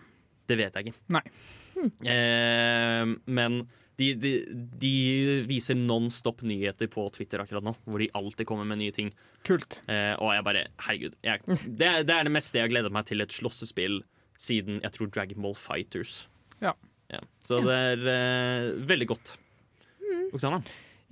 Det 0.52 0.58
vet 0.60 0.76
jeg 0.78 0.92
ikke. 0.92 1.00
Nei. 1.16 1.24
Eh, 2.04 3.06
men 3.34 3.62
de, 4.00 4.08
de, 4.18 4.32
de 4.82 4.92
viser 5.48 5.78
non 5.78 6.10
stop 6.14 6.42
nyheter 6.46 6.90
på 6.92 7.06
Twitter 7.14 7.44
akkurat 7.44 7.66
nå, 7.66 7.76
hvor 7.86 8.02
de 8.02 8.10
alltid 8.18 8.48
kommer 8.50 8.68
med 8.70 8.82
nye 8.82 8.94
ting. 8.96 9.12
Kult. 9.48 9.82
Eh, 9.92 10.14
og 10.18 10.34
jeg 10.36 10.46
bare 10.48 10.66
Herregud. 10.88 11.18
Jeg, 11.26 11.44
det, 11.48 11.88
er- 11.90 12.06
det 12.08 12.16
er 12.18 12.28
det 12.30 12.34
meste 12.36 12.60
jeg 12.60 12.68
har 12.68 12.74
gledet 12.74 12.94
meg 12.96 13.08
til 13.10 13.22
et 13.26 13.34
slåssespill 13.36 14.02
siden 14.44 14.82
jeg 14.84 14.96
tror 14.96 15.12
Dragon 15.14 15.44
Ball 15.46 15.56
Fighters. 15.58 16.24
Ja. 16.64 16.74
Så 17.46 17.60
det 17.62 17.74
er 17.78 18.08
eh, 18.10 18.68
veldig 18.90 19.06
godt. 19.12 19.36
Oksana? 20.32 20.62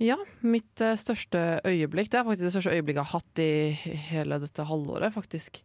Ja, 0.02 0.16
mitt 0.40 0.80
eh, 0.82 0.96
største 0.98 1.60
øyeblikk 1.68 2.08
Det 2.10 2.18
er 2.18 2.26
faktisk 2.26 2.46
det 2.48 2.54
største 2.56 2.72
øyeblikket 2.74 3.02
jeg 3.02 3.10
har 3.10 3.20
hatt 3.20 3.42
i 3.42 3.98
hele 4.10 4.38
dette 4.42 4.66
halvåret, 4.66 5.14
faktisk. 5.14 5.62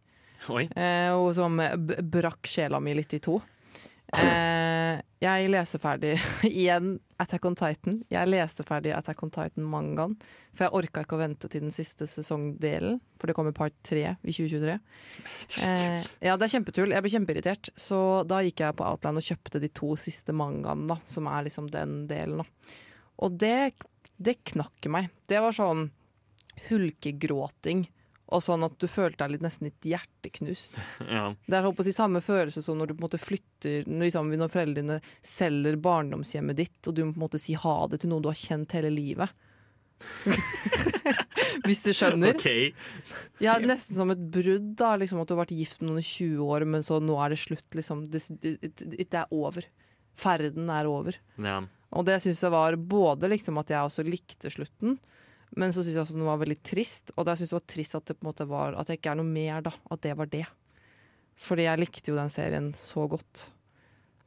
Oi. 0.52 0.68
Eh, 0.70 1.10
og 1.16 1.32
som 1.34 1.58
brakk 2.12 2.46
sjela 2.46 2.78
mi 2.82 2.94
litt 2.94 3.16
i 3.16 3.22
to. 3.24 3.40
Eh, 4.16 5.00
jeg 5.20 5.48
leser 5.52 5.80
ferdig 5.82 6.14
igjen 6.48 6.94
Attack 7.20 7.44
on 7.44 7.56
Titan. 7.58 7.98
Jeg 8.08 8.30
leste 8.30 8.64
ferdig 8.64 8.94
Attack 8.96 9.20
on 9.26 9.32
Titan-mangaen, 9.34 10.14
for 10.54 10.64
jeg 10.64 10.76
orka 10.78 11.02
ikke 11.04 11.18
å 11.18 11.20
vente 11.20 11.50
til 11.50 11.66
den 11.66 11.74
siste 11.74 12.06
sesongdelen, 12.08 13.00
for 13.18 13.28
det 13.28 13.36
kommer 13.36 13.56
part 13.56 13.76
tre 13.84 14.14
i 14.16 14.32
2023. 14.32 14.78
Eh, 15.66 16.08
ja, 16.24 16.38
det 16.38 16.46
er 16.46 16.54
kjempetull. 16.54 16.94
Jeg 16.94 17.04
ble 17.04 17.14
kjempeirritert, 17.16 17.72
så 17.76 18.00
da 18.28 18.40
gikk 18.46 18.64
jeg 18.64 18.78
på 18.78 18.86
Outland 18.86 19.20
og 19.20 19.28
kjøpte 19.28 19.60
de 19.60 19.72
to 19.76 19.92
siste 20.00 20.36
mangaene, 20.36 20.88
da, 20.94 21.00
som 21.10 21.28
er 21.28 21.48
liksom 21.50 21.68
den 21.74 22.04
delen. 22.08 22.44
Da. 22.44 22.78
Og 23.24 23.38
det, 23.40 23.72
det 24.16 24.38
knakk 24.52 24.88
meg. 24.92 25.08
Det 25.30 25.40
var 25.42 25.56
sånn 25.56 25.88
hulkegråting. 26.68 27.86
Og 28.28 28.42
sånn 28.44 28.66
at 28.66 28.74
du 28.76 28.84
følte 28.92 29.22
deg 29.22 29.36
litt, 29.36 29.44
nesten 29.46 29.70
litt 29.70 29.86
hjerteknust. 29.88 30.76
Ja. 31.08 31.30
Det 31.48 31.56
er 31.56 31.68
si, 31.86 31.94
samme 31.96 32.20
følelse 32.20 32.60
som 32.64 32.76
når 32.76 32.90
du 32.90 32.94
på 32.94 33.00
en 33.00 33.06
måte 33.06 33.20
flytter 33.20 33.86
Når, 33.88 34.10
liksom, 34.10 34.32
når 34.36 34.50
foreldrene 34.52 34.98
selger 35.24 35.78
barndomshjemmet 35.80 36.58
ditt, 36.58 36.80
og 36.84 36.96
du 36.96 37.04
må 37.06 37.14
på 37.14 37.20
en 37.22 37.24
måte 37.24 37.40
si 37.40 37.56
ha 37.56 37.76
det 37.88 38.02
til 38.02 38.12
noen 38.12 38.26
du 38.26 38.28
har 38.28 38.36
kjent 38.38 38.74
hele 38.76 38.90
livet. 38.92 39.32
Hvis 41.66 41.82
du 41.86 41.90
skjønner? 41.96 42.36
OK. 42.36 42.46
Ja, 43.42 43.56
nesten 43.62 43.96
som 43.96 44.12
et 44.12 44.20
brudd. 44.34 44.74
da 44.78 44.92
liksom 45.00 45.22
At 45.22 45.30
du 45.30 45.34
har 45.34 45.42
vært 45.46 45.56
gift 45.56 45.80
med 45.80 45.90
noen 45.90 46.04
i 46.04 46.06
20 46.06 46.44
år, 46.44 46.68
men 46.68 46.84
så 46.86 47.00
nå 47.02 47.16
er 47.24 47.32
det 47.32 47.40
slutt. 47.40 47.66
liksom 47.74 48.04
Det, 48.12 48.22
det, 48.44 48.84
det 49.00 49.08
er 49.24 49.32
over. 49.34 49.66
Ferden 50.18 50.68
er 50.74 50.90
over. 50.90 51.18
Ja. 51.40 51.62
Og 51.96 52.04
det 52.04 52.18
syns 52.20 52.42
jeg 52.44 52.52
var 52.52 52.76
både 52.76 53.30
liksom 53.32 53.58
at 53.62 53.70
jeg 53.72 53.80
også 53.80 54.04
likte 54.04 54.50
slutten, 54.52 54.98
men 55.56 55.72
så 55.72 55.80
syns 55.80 55.94
jeg 55.96 56.02
også 56.04 56.16
den 56.18 56.26
var 56.28 56.40
veldig 56.42 56.58
trist. 56.66 57.12
Og 57.16 57.24
da 57.24 57.32
syns 57.36 57.48
jeg 57.48 57.56
det 57.56 57.62
var 57.62 57.68
trist 57.74 57.96
at 57.96 58.04
det 58.10 58.18
på 58.18 58.26
en 58.26 58.28
måte 58.32 58.46
var 58.50 58.74
At 58.76 58.90
det 58.90 58.98
ikke 58.98 59.14
er 59.14 59.20
noe 59.22 59.28
mer, 59.28 59.62
da. 59.64 59.72
At 59.90 60.02
det 60.04 60.12
var 60.18 60.28
det. 60.28 60.44
Fordi 61.38 61.64
jeg 61.64 61.80
likte 61.80 62.10
jo 62.12 62.18
den 62.18 62.28
serien 62.32 62.72
så 62.76 63.06
godt. 63.08 63.46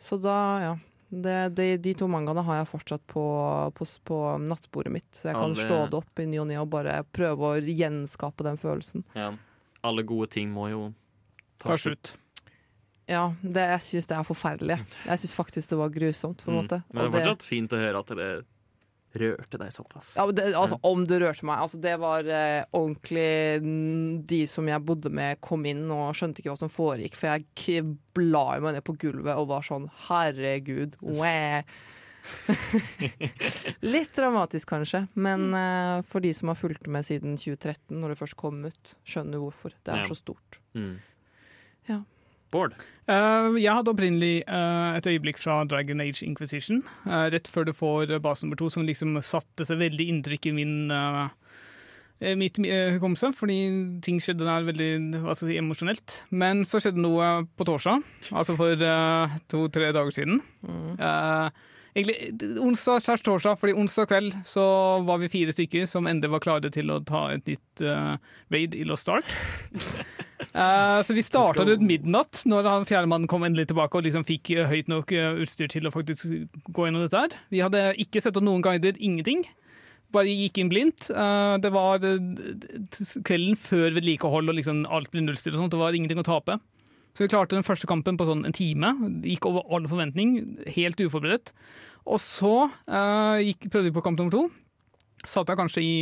Så 0.01 0.17
da, 0.17 0.37
ja. 0.63 0.71
Det, 1.11 1.35
det, 1.57 1.65
de 1.83 1.91
to 1.99 2.07
mangaene 2.07 2.41
har 2.47 2.61
jeg 2.61 2.69
fortsatt 2.71 3.01
på, 3.11 3.21
på, 3.75 3.85
på 4.07 4.17
nattbordet 4.47 4.93
mitt, 4.95 5.09
så 5.11 5.27
jeg 5.27 5.35
kan 5.35 5.49
Alle- 5.49 5.65
slå 5.67 5.79
det 5.91 5.97
opp 5.99 6.21
i 6.23 6.25
ny 6.31 6.37
og 6.39 6.47
ne 6.47 6.55
og 6.61 6.69
bare 6.71 6.93
prøve 7.03 7.49
å 7.49 7.59
gjenskape 7.59 8.45
den 8.47 8.55
følelsen. 8.61 9.03
Ja. 9.13 9.33
Alle 9.83 10.05
gode 10.07 10.29
ting 10.31 10.53
må 10.55 10.69
jo 10.71 10.85
Ta 11.59 11.75
slutt. 11.77 12.13
Ja, 13.11 13.25
det, 13.43 13.67
jeg 13.75 13.83
syns 13.89 14.07
det 14.07 14.15
er 14.17 14.23
forferdelig. 14.27 14.79
Jeg 15.05 15.19
syns 15.25 15.35
faktisk 15.35 15.69
det 15.75 15.77
var 15.83 15.91
grusomt, 15.93 16.41
på 16.45 16.51
en 16.53 16.61
Mm. 16.63 16.83
Men 16.93 17.11
det 17.11 17.11
er 17.11 17.11
fortsatt 17.19 17.43
det- 17.43 17.51
fint 17.51 17.75
å 17.75 17.81
høre 17.83 17.99
at 17.99 18.07
det 18.15 18.31
rørte 19.11 19.57
deg 19.59 19.73
såpass? 19.75 20.13
Ja, 20.15 20.23
det, 20.31 20.53
altså, 20.55 20.77
om 20.87 21.01
det 21.03 21.17
rørte 21.19 21.43
meg. 21.43 21.59
Altså, 21.59 21.81
det 21.83 21.97
var 21.99 22.23
eh, 22.23 22.63
ordentlig 22.71 23.59
mm, 23.61 24.25
De 24.25 24.45
som 24.47 24.65
jeg 24.71 24.85
bodde 24.87 25.11
med, 25.11 25.41
kom 25.43 25.65
inn 25.67 25.83
og 25.91 26.13
skjønte 26.15 26.39
ikke 26.39 26.53
hva 26.53 26.57
som 26.61 26.71
foregikk, 26.71 27.17
for 27.19 27.27
jeg 27.35 27.43
bla 28.15 28.45
meg 28.63 28.77
ned 28.77 28.85
på 28.87 28.95
gulvet 28.97 29.35
og 29.35 29.49
var 29.51 29.61
sånn 29.67 29.89
Herregud. 30.07 30.95
Litt 33.81 34.15
dramatisk, 34.15 34.69
kanskje, 34.69 35.03
men 35.17 35.49
eh, 35.57 36.01
for 36.07 36.21
de 36.23 36.31
som 36.37 36.51
har 36.51 36.55
fulgt 36.59 36.87
med 36.91 37.05
siden 37.07 37.35
2013, 37.39 37.97
når 37.99 38.13
det 38.13 38.19
først 38.21 38.37
kom 38.39 38.63
ut, 38.67 38.95
skjønner 39.07 39.41
hvorfor. 39.43 39.73
Det 39.83 39.93
er 39.95 40.03
Ja. 40.03 40.07
så 40.09 40.15
stort. 40.19 40.59
Mm. 40.77 40.99
Ja. 41.89 41.99
Bård? 42.51 42.75
Uh, 43.09 43.57
jeg 43.57 43.73
hadde 43.73 43.91
opprinnelig 43.91 44.43
uh, 44.45 44.93
et 44.95 45.07
øyeblikk 45.09 45.39
fra 45.41 45.61
Dragon 45.67 46.03
Age 46.03 46.23
Inquisition, 46.27 46.83
Uh, 47.05 47.27
rett 47.33 47.47
før 47.49 47.65
du 47.67 47.73
får 47.75 48.13
base 48.23 48.45
nummer 48.45 48.59
to, 48.59 48.69
som 48.71 48.85
liksom 48.87 49.17
satte 49.25 49.65
seg 49.67 49.81
veldig 49.81 50.05
inntrykk 50.13 50.51
i 50.51 50.53
min 50.55 50.91
eh, 50.93 51.25
eh, 52.21 52.35
mitt 52.37 52.59
eh, 52.61 52.93
hukommelse, 52.95 53.31
fordi 53.35 53.57
ting 54.05 54.21
skjedde 54.21 54.45
der 54.47 54.67
veldig 54.69 54.91
hva 55.23 55.33
skal 55.35 55.49
jeg 55.49 55.57
si, 55.57 55.59
emosjonelt. 55.63 56.17
Men 56.29 56.63
så 56.67 56.79
skjedde 56.83 57.01
noe 57.03 57.31
på 57.57 57.67
torsdag, 57.67 58.05
altså 58.31 58.55
for 58.59 58.85
eh, 58.91 59.35
to-tre 59.51 59.91
dager 59.97 60.15
siden. 60.15 60.41
Eh, 61.01 61.49
egentlig 61.95 62.59
onsdag 62.63 63.03
slash 63.05 63.23
torsdag, 63.25 63.59
fordi 63.59 63.75
onsdag 63.77 64.09
kveld 64.11 64.35
så 64.47 64.63
var 65.07 65.21
vi 65.21 65.31
fire 65.31 65.55
stykker 65.55 65.87
som 65.89 66.07
endelig 66.09 66.33
var 66.35 66.43
klare 66.43 66.71
til 66.73 66.91
å 66.93 67.01
ta 67.07 67.27
et 67.35 67.47
nytt 67.49 67.83
uh, 67.85 68.15
raid 68.53 68.75
i 68.77 68.85
Lost 68.87 69.09
Ark. 69.11 69.27
uh, 70.55 70.99
så 71.05 71.15
vi 71.17 71.25
starta 71.25 71.65
rundt 71.67 71.87
midnatt, 71.87 72.43
når 72.49 72.69
han 72.69 72.87
fjerdemannen 72.89 73.29
kom 73.31 73.45
endelig 73.47 73.69
tilbake 73.71 73.99
og 73.99 74.07
liksom 74.07 74.27
fikk 74.27 74.53
eh, 74.55 74.67
høyt 74.71 74.91
nok 74.91 75.11
eh, 75.15 75.41
utstyr 75.43 75.71
til 75.71 75.87
å 75.87 75.93
faktisk 75.93 76.29
gå 76.71 76.87
gjennom 76.87 77.05
dette 77.05 77.25
her. 77.25 77.39
Vi 77.53 77.63
hadde 77.63 77.89
ikke 78.01 78.23
sett 78.23 78.39
opp 78.39 78.47
noen 78.47 78.63
guider, 78.65 78.95
ingenting. 78.99 79.43
Bare 80.11 80.31
gikk 80.31 80.59
inn 80.59 80.71
blindt. 80.71 81.07
Uh, 81.13 81.55
det 81.63 81.71
var 81.73 82.03
eh, 82.03 82.19
kvelden 83.27 83.55
før 83.59 83.95
vedlikehold 83.95 84.51
og 84.51 84.57
liksom 84.59 84.83
alt 84.91 85.11
ble 85.13 85.23
nullstilt 85.23 85.55
og 85.55 85.63
sånt. 85.63 85.75
Det 85.75 85.81
var 85.81 85.95
ingenting 85.95 86.19
å 86.19 86.27
tape. 86.27 86.59
Så 87.11 87.25
vi 87.25 87.31
klarte 87.33 87.57
den 87.57 87.65
første 87.67 87.87
kampen 87.91 88.15
på 88.19 88.25
sånn 88.29 88.45
en 88.47 88.55
time. 88.55 88.93
Gikk 89.27 89.45
over 89.49 89.65
all 89.75 89.87
forventning. 89.91 90.35
Helt 90.77 90.99
uforberedt. 91.03 91.51
Og 92.07 92.21
så 92.23 92.69
uh, 92.71 93.37
gikk, 93.43 93.67
prøvde 93.69 93.89
vi 93.89 93.95
på 93.97 94.03
kamp 94.05 94.17
nummer 94.21 94.31
to. 94.33 94.45
Satt 95.27 95.51
jeg 95.51 95.59
kanskje 95.59 95.83
i 95.85 95.95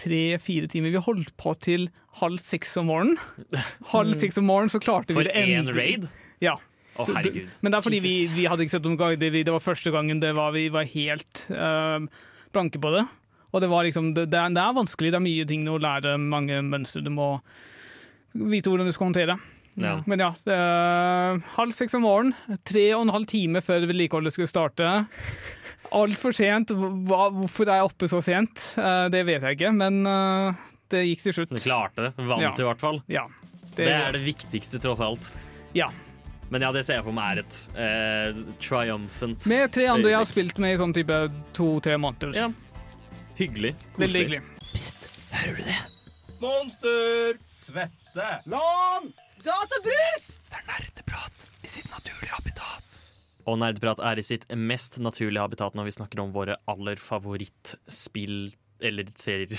tre-fire 0.00 0.66
timer. 0.72 0.90
Vi 0.94 1.02
holdt 1.06 1.34
på 1.38 1.52
til 1.62 1.88
halv 2.20 2.40
seks 2.42 2.72
om 2.80 2.88
morgenen. 2.90 3.18
Halv 3.92 4.16
seks 4.18 4.40
om 4.40 4.48
morgenen 4.48 4.72
så 4.72 4.80
klarte 4.82 5.14
For 5.14 5.22
vi 5.22 5.28
det 5.28 5.36
endelig 5.38 5.54
én 5.54 5.60
endelig. 5.60 5.76
raid? 5.84 6.08
Ja. 6.42 6.56
Å, 6.94 7.06
herregud. 7.10 7.52
Men 7.62 7.70
det 7.74 7.78
er 7.78 7.84
fordi 7.86 8.00
vi, 8.02 8.14
vi 8.34 8.46
hadde 8.50 8.64
ikke 8.66 8.74
sett 8.76 8.88
noen. 8.88 8.98
Vi- 9.20 9.44
Det 9.46 9.54
var 9.54 9.62
første 9.62 9.92
gangen 9.94 10.20
det 10.22 10.32
var, 10.34 10.50
vi 10.56 10.66
var 10.74 10.88
helt 10.90 11.44
uh, 11.54 12.00
blanke 12.54 12.80
på 12.82 12.90
det. 12.96 13.04
Og 13.54 13.62
det 13.62 13.68
var 13.70 13.84
liksom, 13.86 14.12
det, 14.16 14.28
det, 14.32 14.40
er, 14.40 14.50
det 14.56 14.62
er 14.64 14.74
vanskelig, 14.80 15.12
det 15.14 15.20
er 15.20 15.28
mye 15.28 15.46
ting 15.46 15.68
å 15.70 15.78
lære, 15.78 16.16
mange 16.18 16.58
mønstre 16.66 17.04
du 17.06 17.10
må 17.14 17.28
vite 18.34 18.66
hvordan 18.66 18.88
du 18.88 18.94
skal 18.96 19.12
håndtere. 19.12 19.36
Ja. 19.80 19.96
Men 20.06 20.22
ja, 20.22 20.30
det 20.46 20.54
er 20.54 21.40
halv 21.56 21.74
seks 21.74 21.96
om 21.98 22.04
morgenen, 22.06 22.60
tre 22.66 22.84
og 22.94 23.06
en 23.06 23.14
halv 23.14 23.26
time 23.30 23.62
før 23.64 23.86
vedlikeholdet 23.90 24.34
skulle 24.36 24.50
starte. 24.50 24.90
Altfor 25.94 26.34
sent. 26.34 26.72
Hva, 26.74 27.28
hvorfor 27.34 27.68
er 27.70 27.80
jeg 27.82 27.88
oppe 27.90 28.08
så 28.10 28.20
sent? 28.24 28.62
Eh, 28.80 29.06
det 29.14 29.24
vet 29.28 29.42
jeg 29.46 29.58
ikke, 29.58 29.72
men 29.76 30.00
eh, 30.10 30.62
det 30.94 31.04
gikk 31.08 31.26
til 31.26 31.36
slutt. 31.40 31.52
Du 31.54 31.60
klarte 31.62 32.08
det. 32.08 32.12
Vant 32.22 32.42
Ja. 32.42 32.54
i 32.58 32.66
hvert 32.68 32.82
fall. 32.82 33.02
Ja. 33.10 33.26
Det, 33.74 33.88
er 33.90 34.14
det 34.14 34.22
viktigste, 34.22 34.78
tross 34.82 35.02
alt. 35.02 35.26
Ja. 35.74 35.88
Men 36.52 36.62
ja, 36.62 36.70
det 36.76 36.84
ser 36.86 37.00
jeg 37.00 37.06
for 37.06 37.16
meg 37.16 37.38
er 37.38 37.40
et 37.42 37.56
eh, 37.80 38.42
triumphant 38.62 39.46
Med 39.50 39.72
tre 39.74 39.86
andre 39.90 40.12
jeg 40.12 40.20
har 40.20 40.28
spilt 40.28 40.58
med 40.62 40.76
i 40.76 40.78
sånn 40.78 40.92
type 40.94 41.16
to-tre 41.56 41.96
måneder. 41.98 42.34
Ja. 42.36 42.50
Hyggelig. 43.38 43.72
Veldig 43.98 44.20
hyggelig. 44.22 44.42
Hører 45.34 45.56
du 45.58 45.64
det? 45.66 45.80
Monster! 46.44 47.38
Svette! 47.50 48.28
Lån! 48.46 49.10
Databrus! 49.44 50.26
Det 50.50 50.58
er 50.60 50.66
nerdeprat 50.70 51.46
i 51.64 51.70
sitt 51.70 51.88
naturlige 51.92 52.32
habitat. 52.32 53.00
Og 53.44 53.58
Nerdprat 53.60 54.00
er 54.00 54.20
i 54.20 54.24
sitt 54.24 54.46
mest 54.56 54.96
naturlige 55.04 55.42
habitat 55.44 55.74
når 55.76 55.90
vi 55.90 55.94
snakker 55.98 56.22
om 56.22 56.30
våre 56.32 56.56
aller 56.70 56.96
favorittspill 57.00 58.54
eller 58.84 59.08
serier. 59.16 59.52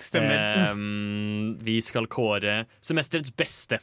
Stemmer. 0.00 0.72
Um, 0.72 1.54
vi 1.64 1.78
skal 1.84 2.06
kåre 2.12 2.62
semesterets 2.84 3.32
beste. 3.36 3.80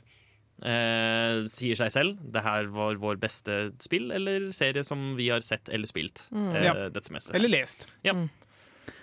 Uh, 0.59 1.45
sier 1.49 1.77
seg 1.79 1.91
selv. 1.93 2.21
Det 2.33 2.43
her 2.45 2.69
var 2.73 2.97
vår 3.01 3.17
beste 3.21 3.57
spill 3.81 4.11
eller 4.15 4.49
serie 4.55 4.83
som 4.85 5.13
vi 5.17 5.29
har 5.33 5.41
sett 5.45 5.69
eller 5.73 5.89
spilt 5.89 6.25
Mm. 6.29 6.49
Uh, 6.53 6.61
Ja. 6.63 6.73
dette 6.93 7.07
semesteret. 7.09 7.39
Eller 7.39 7.49
lest. 7.57 7.87
Ja. 8.05 8.13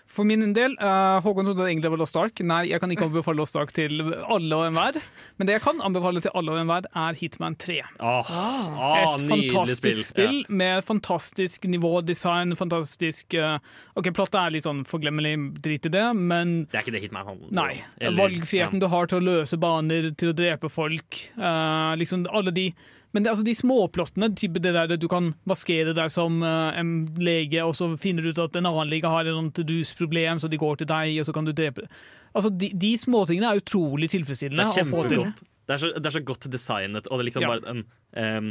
For 0.06 0.24
min 0.24 0.52
del, 0.54 0.76
uh, 0.80 1.18
Håkon 1.20 1.44
trodde 1.48 1.64
det 1.64 1.72
egentlig 1.74 1.90
var 1.92 1.98
Lost 2.00 2.16
Ark. 2.16 2.40
Nei, 2.46 2.60
jeg 2.70 2.80
kan 2.80 2.92
ikke 2.94 3.08
anbefale 3.08 3.36
Lost 3.40 3.56
Ark 3.58 3.72
til 3.76 3.98
alle 4.22 4.54
og 4.56 4.68
enhver. 4.68 4.96
Men 5.36 5.48
det 5.48 5.56
jeg 5.56 5.62
kan 5.66 5.82
anbefale 5.84 6.22
til 6.24 6.30
alle 6.38 6.54
og 6.54 6.60
enhver, 6.62 6.86
er 6.94 7.18
Hitman 7.18 7.56
3. 7.60 7.80
Oh, 7.98 8.30
oh, 8.30 8.96
Et 9.16 9.26
fantastisk 9.28 10.06
spill, 10.12 10.38
Ja. 10.46 10.54
med 10.62 10.84
fantastisk 10.86 11.66
nivådesign, 11.68 12.54
fantastisk 12.56 13.34
uh, 13.34 13.58
OK, 13.98 14.12
plottet 14.16 14.38
er 14.40 14.54
litt 14.54 14.64
sånn 14.68 14.84
forglemmelig, 14.88 15.34
drit 15.60 15.90
i 15.90 15.92
det, 15.98 16.06
men 16.16 16.54
Det 16.70 16.78
er 16.80 16.86
ikke 16.86 16.96
det 16.96 17.02
Hitman 17.08 17.26
handler 17.26 17.50
om. 17.50 17.54
Nei. 17.58 17.82
Eller- 18.00 18.22
Valgfriheten 18.22 18.80
du 18.80 18.86
har 18.88 19.06
til 19.10 19.18
å 19.20 19.26
løse 19.26 19.58
baner, 19.60 20.12
til 20.16 20.30
å 20.32 20.36
drepe 20.38 20.70
folk. 20.70 21.22
uh, 21.36 21.92
liksom 21.98 22.26
alle 22.32 22.52
de 22.54 22.70
Men 23.16 23.24
det, 23.24 23.30
altså 23.32 23.46
de 23.46 23.54
småplottene, 23.56 24.28
det 24.36 24.60
der 24.76 24.90
du 25.00 25.06
kan 25.08 25.30
maskere 25.48 25.94
deg 25.96 26.12
som 26.12 26.42
uh, 26.44 26.68
en 26.76 27.06
lege, 27.16 27.62
og 27.64 27.72
så 27.78 27.88
finner 28.00 28.26
du 28.26 28.34
ut 28.34 28.42
at 28.44 28.58
en 28.60 28.68
annen 28.68 28.92
lege 28.92 29.08
har 29.08 29.30
et 29.30 29.60
rusproblem, 29.64 30.42
så 30.42 30.50
de 30.52 30.60
går 30.60 30.82
til 30.82 30.90
deg, 30.90 31.14
og 31.22 31.28
så 31.28 31.34
kan 31.36 31.48
du 31.48 31.54
drepe 31.56 31.88
Altså, 32.36 32.50
De, 32.52 32.68
de 32.76 32.90
småtingene 33.00 33.48
er 33.48 33.62
utrolig 33.62 34.10
Det 34.10 34.18
tilfredsstillende 34.18 34.66
er 34.68 34.84
få 34.84 35.06
til. 35.08 35.22
kjempegodt. 35.22 35.44
Det 35.66 35.74
er, 35.74 35.80
så, 35.80 35.88
det 35.96 36.10
er 36.10 36.14
så 36.18 36.24
godt 36.28 36.48
designet, 36.52 37.08
og 37.08 37.16
det 37.16 37.24
er 37.24 37.28
liksom 37.30 37.46
Ja. 37.46 37.52
bare 37.54 37.72
en 37.72 37.84
um, 38.12 38.50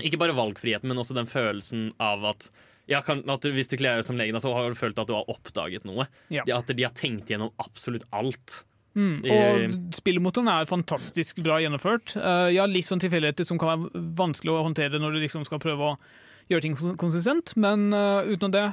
Ikke 0.00 0.18
bare 0.22 0.34
valgfriheten, 0.34 0.88
men 0.88 0.98
også 1.02 1.14
den 1.18 1.28
følelsen 1.28 1.90
av 2.02 2.24
at 2.32 2.48
ja, 2.88 3.00
kan, 3.04 3.20
Hvis 3.24 3.68
du 3.68 3.76
kler 3.76 4.00
deg 4.00 4.08
som 4.08 4.16
lege, 4.16 4.40
så 4.40 4.52
har 4.56 4.72
du 4.72 4.76
følt 4.80 4.98
at 4.98 5.08
du 5.08 5.14
har 5.16 5.28
oppdaget 5.28 5.84
noe. 5.88 6.08
Ja. 6.32 6.44
At 6.56 6.68
de 6.72 6.84
har 6.84 6.92
tenkt 6.96 7.30
gjennom 7.32 7.52
absolutt 7.62 8.04
alt. 8.12 8.64
Mm, 8.94 9.24
og 9.26 9.94
spillmotoren 9.96 10.48
er 10.52 10.68
fantastisk 10.70 11.40
bra 11.42 11.56
gjennomført. 11.62 12.12
Uh, 12.16 12.46
ja, 12.54 12.66
litt 12.70 12.86
sånn 12.86 13.02
tilfeldigheter 13.02 13.46
som 13.48 13.58
kan 13.58 13.72
være 13.72 14.04
vanskelig 14.20 14.52
å 14.54 14.62
håndtere 14.68 15.00
når 15.02 15.16
du 15.16 15.22
liksom 15.24 15.42
skal 15.48 15.58
prøve 15.62 15.88
å 15.92 15.96
gjøre 16.52 16.60
ting 16.66 16.74
konsistent, 17.00 17.54
men 17.56 17.86
uh, 17.96 18.20
utenom 18.28 18.52
det, 18.52 18.64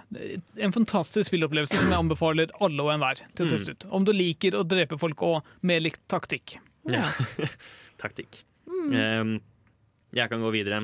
en 0.62 0.74
fantastisk 0.76 1.30
spillopplevelse 1.32 1.78
som 1.80 1.88
jeg 1.90 2.02
anbefaler 2.04 2.52
alle 2.62 2.84
og 2.84 2.92
enhver 2.94 3.22
til 3.34 3.46
å 3.46 3.48
Mm. 3.48 3.54
teste 3.56 3.72
ut. 3.78 3.86
Om 3.90 4.06
du 4.06 4.12
liker 4.14 4.58
å 4.60 4.66
drepe 4.68 4.98
folk 5.00 5.22
og 5.24 5.48
mer 5.64 5.80
litt 5.80 5.98
taktikk. 6.12 6.58
Ja. 6.92 7.06
Taktikk. 8.02 8.42
Mm. 8.68 8.92
Um, 8.98 9.32
jeg 10.18 10.30
kan 10.30 10.42
gå 10.44 10.52
videre, 10.52 10.82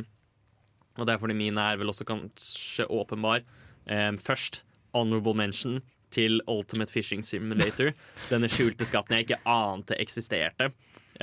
og 0.98 1.06
det 1.06 1.14
er 1.16 1.20
fordi 1.22 1.36
min 1.38 1.58
er 1.60 1.78
vel 1.78 1.90
også 1.92 2.06
kanskje 2.08 2.86
åpenbar. 2.94 3.44
Um, 3.90 4.18
først 4.18 4.62
honorable 4.96 5.34
mention 5.38 5.82
til 6.14 6.40
Ultimate 6.48 6.94
Fishing 6.94 7.24
Simulator. 7.26 7.94
Denne 8.32 8.50
skjulte 8.52 8.88
skatten 8.88 9.18
jeg 9.18 9.28
ikke 9.28 9.42
ante 9.50 9.98
eksisterte 10.02 10.72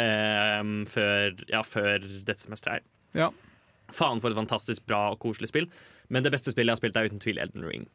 ehm, 0.00 0.84
før, 0.90 1.34
ja, 1.48 1.62
før 1.66 2.04
dette 2.04 2.42
semesteret 2.44 2.82
her. 2.82 2.86
Ja. 3.14 3.30
Faen 3.94 4.20
for 4.22 4.32
et 4.32 4.38
fantastisk 4.38 4.86
bra 4.88 5.06
og 5.14 5.20
koselig 5.22 5.50
spill. 5.52 5.68
Men 6.12 6.24
det 6.24 6.32
beste 6.34 6.52
spillet 6.52 6.72
jeg 6.72 6.76
har 6.76 6.82
spilt, 6.82 6.98
er 6.98 7.10
uten 7.10 7.22
tvil 7.22 7.40
Elden 7.40 7.66
Ring. 7.68 7.88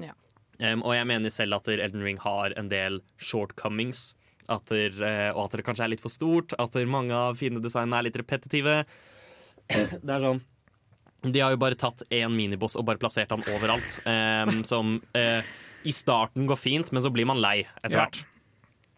Ja. 0.00 0.14
Um, 0.62 0.84
og 0.84 0.94
jeg 0.94 1.08
mener 1.08 1.32
selv 1.32 1.58
at 1.58 1.68
Elden 1.72 2.04
Ring 2.04 2.20
har 2.22 2.54
en 2.58 2.70
del 2.72 3.00
shortcomings. 3.20 4.12
At 4.50 4.66
der, 4.72 4.94
eh, 5.06 5.30
og 5.30 5.46
at 5.46 5.58
det 5.58 5.64
kanskje 5.66 5.84
er 5.86 5.92
litt 5.92 6.02
for 6.02 6.12
stort. 6.12 6.54
At 6.60 6.76
mange 6.90 7.14
av 7.14 7.38
fiendedesignene 7.38 7.98
er 7.98 8.08
litt 8.08 8.18
repetitive. 8.18 8.82
Det 9.70 10.10
er 10.10 10.24
sånn 10.24 10.40
De 11.22 11.38
har 11.38 11.52
jo 11.54 11.60
bare 11.62 11.78
tatt 11.78 12.02
én 12.10 12.34
miniboss 12.34 12.74
og 12.76 12.84
bare 12.88 12.98
plassert 13.00 13.30
han 13.32 13.44
overalt. 13.54 13.92
Um, 14.04 14.64
som 14.66 14.96
eh, 15.16 15.46
i 15.84 15.92
starten 15.92 16.46
går 16.46 16.56
fint, 16.60 16.92
men 16.92 17.02
så 17.02 17.10
blir 17.12 17.26
man 17.26 17.40
lei 17.42 17.66
etter 17.82 17.96
Ja. 17.98 18.06
hvert. 18.06 18.24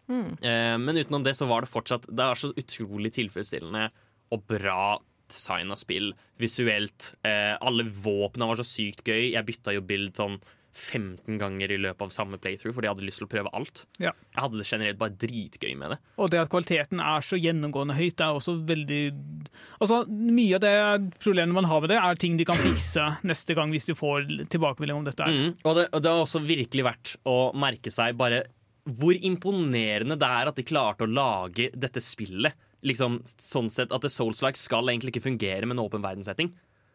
Eh, 0.09 0.77
men 0.77 0.95
utenom 1.01 1.23
det 1.25 1.33
så 1.35 1.47
var 1.49 1.61
det 1.61 1.69
fortsatt 1.71 2.05
Det 2.05 2.21
er 2.21 2.35
så 2.37 2.51
utrolig 2.53 3.11
tilfredsstillende 3.15 3.87
og 4.31 4.43
bra 4.47 4.99
design 5.27 5.71
av 5.71 5.77
spill. 5.77 6.11
Visuelt. 6.39 7.15
Eh, 7.25 7.57
alle 7.59 7.83
våpnene 7.83 8.47
var 8.47 8.55
så 8.59 8.65
sykt 8.67 9.03
gøy. 9.03 9.31
Jeg 9.33 9.45
bytta 9.45 9.73
jo 9.73 9.81
bild 9.81 10.13
sånn 10.13 10.39
15 10.75 11.37
ganger 11.39 11.71
i 11.71 11.77
løpet 11.79 12.03
av 12.03 12.11
samme 12.11 12.37
playthrough 12.41 12.75
fordi 12.75 12.89
jeg 12.89 12.95
hadde 12.95 13.07
lyst 13.07 13.21
til 13.21 13.27
å 13.27 13.31
prøve 13.31 13.51
alt. 13.55 13.85
Ja. 14.01 14.11
Jeg 14.33 14.41
hadde 14.43 14.59
det 14.59 14.67
generelt 14.67 14.99
bare 14.99 15.15
dritgøy 15.23 15.71
med 15.79 15.95
det. 15.95 15.99
Og 16.19 16.31
det 16.33 16.41
at 16.43 16.51
kvaliteten 16.51 16.99
er 17.03 17.23
så 17.25 17.39
gjennomgående 17.39 17.95
høyt, 17.95 18.17
det 18.19 18.27
er 18.27 18.39
også 18.39 18.57
veldig 18.67 19.01
Altså, 19.79 20.01
Mye 20.09 20.57
av 20.57 20.63
det 20.63 20.73
problemet 21.23 21.55
man 21.55 21.69
har 21.69 21.81
med 21.83 21.93
det, 21.93 22.01
er 22.01 22.19
ting 22.19 22.35
de 22.39 22.47
kan 22.47 22.59
fikse 22.59 23.05
neste 23.29 23.55
gang 23.57 23.71
hvis 23.73 23.87
de 23.89 23.95
får 23.97 24.27
tilbakemelding 24.51 24.99
om 24.99 25.07
dette. 25.07 25.25
Mm. 25.25 25.55
Og, 25.63 25.71
det, 25.77 25.87
og 25.91 26.03
det 26.03 26.11
har 26.11 26.23
også 26.25 26.43
virkelig 26.43 26.85
vært 26.87 27.15
å 27.29 27.37
merke 27.55 27.93
seg 27.93 28.19
bare 28.19 28.43
hvor 28.85 29.17
imponerende 29.17 30.17
det 30.21 30.27
er 30.29 30.51
at 30.51 30.59
de 30.59 30.65
klarte 30.67 31.07
å 31.07 31.09
lage 31.09 31.71
dette 31.73 32.03
spillet. 32.03 32.53
Liksom 32.85 33.17
sånn 33.25 33.71
sett 33.73 33.93
At 33.95 34.05
Souls-like 34.13 34.59
skal 34.61 34.91
egentlig 34.91 35.15
ikke 35.15 35.25
fungere 35.25 35.65
med 35.65 35.79
en 35.79 35.85
åpen 35.87 36.03
verdenssetting. 36.03 36.51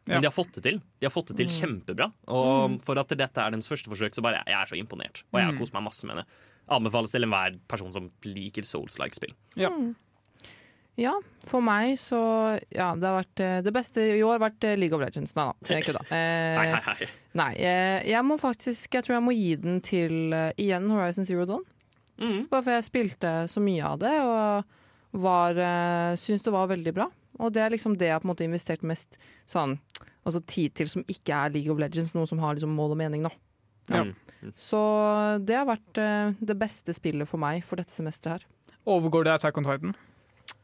Men 0.07 0.17
Ja. 0.17 0.21
de 0.21 0.27
har 0.27 0.33
fått 0.45 0.53
det 0.55 0.63
til. 0.63 0.81
De 1.01 1.07
har 1.07 1.11
fått 1.11 1.27
det 1.29 1.37
til 1.37 1.47
Mm. 1.47 1.85
kjempebra. 1.85 2.13
Og 2.29 2.71
Mm. 2.71 2.83
for 2.83 2.99
at 2.99 3.09
dette 3.09 3.39
er 3.39 3.51
deres 3.51 3.69
første 3.69 3.89
forsøk, 3.89 4.15
så 4.15 4.23
bare 4.23 4.43
jeg 4.47 4.55
er 4.55 4.67
så 4.67 4.77
imponert. 4.79 5.23
Og 5.33 5.39
jeg 5.41 5.45
har 5.45 5.53
Mm. 5.53 5.59
kost 5.59 5.73
meg 5.75 5.83
masse 5.85 6.05
med 6.07 6.17
det. 6.17 6.25
Anbefales 6.71 7.11
til 7.11 7.23
enhver 7.25 7.59
person 7.69 7.93
som 7.93 8.11
liker 8.25 8.63
Souls-like-spill. 8.63 9.35
Ja. 9.57 9.69
Ja, 10.97 11.13
for 11.47 11.63
meg 11.63 11.97
så 11.97 12.61
Ja, 12.75 12.95
det 12.95 13.05
har 13.05 13.23
vært 13.23 13.41
eh, 13.41 13.61
Det 13.63 13.73
beste 13.73 13.97
i 14.19 14.21
år 14.23 14.39
har 14.39 14.51
vært 14.51 14.65
eh, 14.65 14.77
League 14.77 14.93
of 14.95 15.01
Legends. 15.01 15.35
Nei 15.37 15.45
da, 15.47 15.75
jeg 15.75 15.85
kødda. 15.89 16.03
Eh, 16.11 16.57
Hei, 16.59 16.67
hei, 16.73 16.95
hei. 16.99 17.07
Nei, 17.35 17.55
eh, 17.55 18.03
jeg 18.11 18.25
må 18.27 18.39
faktisk 18.41 18.93
Jeg 18.93 19.05
tror 19.05 19.17
jeg 19.17 19.23
må 19.23 19.33
gi 19.37 19.55
den 19.57 19.81
til 19.81 20.11
igjen 20.59 20.91
Horizon 20.91 21.25
Zero 21.25 21.47
Dawn. 21.47 21.63
Mm. 22.21 22.49
Bare 22.51 22.63
for 22.63 22.71
jeg 22.73 22.85
spilte 22.85 23.31
så 23.49 23.63
mye 23.65 23.83
av 23.83 23.99
det 23.99 24.13
og 24.21 24.65
var 25.13 25.57
uh, 25.59 26.15
syns 26.21 26.43
det 26.45 26.53
var 26.53 26.69
veldig 26.69 26.93
bra. 26.95 27.07
Og 27.41 27.53
det 27.55 27.63
er 27.65 27.75
liksom 27.75 27.97
det 27.99 28.11
jeg 28.11 28.17
har 28.17 28.23
på 28.23 28.29
en 28.29 28.33
måte 28.35 28.47
investert 28.47 28.87
mest 28.87 29.19
sånn 29.49 29.79
Altså 30.21 30.43
tid 30.45 30.75
til 30.77 30.89
som 30.91 31.05
ikke 31.09 31.33
er 31.33 31.53
League 31.55 31.73
of 31.73 31.79
Legends, 31.81 32.13
noe 32.13 32.29
som 32.29 32.43
har 32.43 32.53
liksom 32.53 32.75
mål 32.77 32.93
og 32.93 32.99
mening, 33.01 33.23
da. 33.25 33.31
Ja. 33.89 34.03
Mm. 34.05 34.51
Så 34.53 34.81
det 35.49 35.57
har 35.57 35.65
vært 35.65 35.97
uh, 35.97 36.37
det 36.37 36.57
beste 36.61 36.93
spillet 36.93 37.29
for 37.29 37.41
meg 37.41 37.65
for 37.65 37.81
dette 37.81 37.95
semesteret 37.95 38.45
her. 38.45 38.77
Overgår 38.85 39.25
det 39.25 39.33
Attack 39.39 39.57
on 39.57 39.65
Titan? 39.65 39.97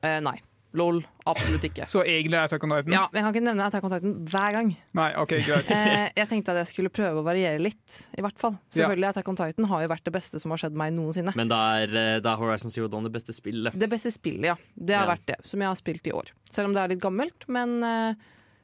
Uh, 0.05 0.19
nei. 0.21 0.37
Lol. 0.77 1.01
Absolutt 1.27 1.65
ikke. 1.69 1.87
Så 1.89 2.03
egentlig 2.05 2.37
er 2.39 2.45
Attack 2.47 2.63
on 2.67 2.71
Titan? 2.71 2.93
Ja, 2.95 3.03
men 3.13 3.19
Jeg 3.21 3.25
kan 3.27 3.35
ikke 3.35 3.45
nevne 3.49 3.65
Attack 3.67 3.85
on 3.89 3.91
Titan 3.95 4.15
hver 4.31 4.53
gang. 4.57 4.71
Nei, 4.95 5.09
ok, 5.23 5.35
greit. 5.47 5.71
Eh, 5.77 6.11
jeg 6.17 6.29
tenkte 6.31 6.53
at 6.55 6.61
jeg 6.63 6.71
skulle 6.75 6.91
prøve 6.95 7.21
å 7.23 7.25
variere 7.27 7.59
litt, 7.63 7.97
i 8.17 8.23
hvert 8.25 8.39
fall. 8.39 8.57
Selvfølgelig, 8.75 9.09
Attack 9.11 9.29
on 9.33 9.37
Titan 9.41 9.65
har 9.73 9.83
jo 9.83 9.89
vært 9.95 10.05
det 10.05 10.15
beste 10.15 10.41
som 10.43 10.51
har 10.55 10.63
skjedd 10.63 10.77
meg 10.79 10.93
noensinne. 10.97 11.35
Men 11.37 11.49
da 11.53 11.61
er, 11.83 11.97
eh, 11.97 12.21
da 12.21 12.35
er 12.37 12.41
Horizon 12.45 12.71
Zero 12.71 12.89
Dawn 12.93 13.05
det 13.09 13.13
beste 13.17 13.35
spillet. 13.37 13.75
Det 13.77 13.89
beste 13.91 14.13
spillet, 14.15 14.47
ja. 14.53 14.57
Det 14.77 14.95
har 14.97 15.07
Ja. 15.07 15.15
vært 15.17 15.27
det, 15.27 15.37
som 15.45 15.61
jeg 15.61 15.69
har 15.69 15.77
spilt 15.81 16.07
i 16.07 16.13
år. 16.13 16.31
Selv 16.51 16.67
om 16.71 16.75
det 16.75 16.83
er 16.85 16.89
litt 16.95 17.03
gammelt, 17.03 17.49
men 17.49 17.83
eh, 17.83 18.15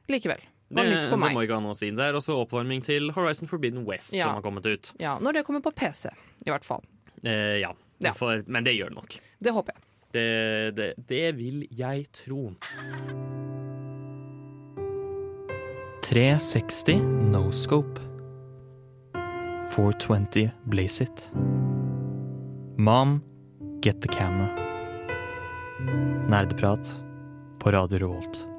likevel. 0.09 0.41
Det 0.73 0.83
Det, 0.89 1.05
for 1.09 1.17
det 1.21 1.33
må 1.35 1.43
ikke 1.45 1.53
ha 1.53 1.61
noe 1.61 1.75
å 1.75 1.77
si. 1.77 1.91
Det 1.93 2.01
er 2.01 2.13
også 2.17 2.33
oppvarming 2.47 2.81
til 2.81 3.11
Horizon 3.13 3.47
Forbidden 3.47 3.85
West 3.85 4.13
Ja. 4.15 4.23
som 4.25 4.33
har 4.39 4.41
kommet 4.41 4.65
ut. 4.65 4.91
Ja, 4.99 5.19
Når 5.19 5.33
det 5.33 5.45
kommer 5.45 5.61
på 5.61 5.69
PC, 5.75 6.09
i 6.45 6.49
hvert 6.49 6.63
fall. 6.65 6.81
Eh, 7.23 7.59
ja. 7.61 7.73
Ja. 7.99 8.11
For, 8.17 8.41
men 8.47 8.63
det 8.65 8.73
gjør 8.75 8.89
det 8.89 8.95
nok. 8.97 9.13
Det 9.39 9.53
håper 9.53 9.73
jeg. 9.75 9.83
Det, 10.13 10.71
det, 10.77 10.93
det 11.09 11.31
vil 11.37 11.63
jeg 11.73 12.05
tro. 12.13 12.51
360 16.03 17.01
no 17.31 17.51
scope. 17.51 17.99
420 19.75 20.51
blaze 20.69 21.03
it. 21.03 21.31
Mom, 22.77 23.23
get 23.81 24.01
the 24.01 24.07
camera. 24.07 24.49
Nerdeprat 26.29 26.93
på 27.59 27.71
Radio 27.71 27.97
Revolt. 27.99 28.52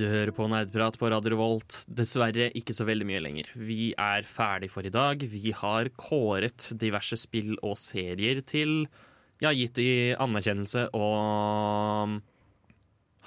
Du 0.00 0.06
hører 0.08 0.30
på 0.32 0.46
Nerdprat 0.48 0.94
på 0.96 1.08
Radio 1.12 1.34
Revolt. 1.34 1.74
Dessverre 1.92 2.46
ikke 2.56 2.72
så 2.72 2.86
veldig 2.88 3.04
mye 3.04 3.20
lenger. 3.20 3.50
Vi 3.60 3.90
er 4.00 4.24
ferdig 4.24 4.70
for 4.72 4.86
i 4.88 4.92
dag. 4.94 5.20
Vi 5.28 5.50
har 5.58 5.90
kåret 6.00 6.70
diverse 6.80 7.18
spill 7.20 7.56
og 7.60 7.76
serier 7.80 8.40
til 8.48 8.86
Ja, 9.44 9.50
gitt 9.56 9.76
i 9.80 9.90
anerkjennelse 10.20 10.86
og 10.96 12.16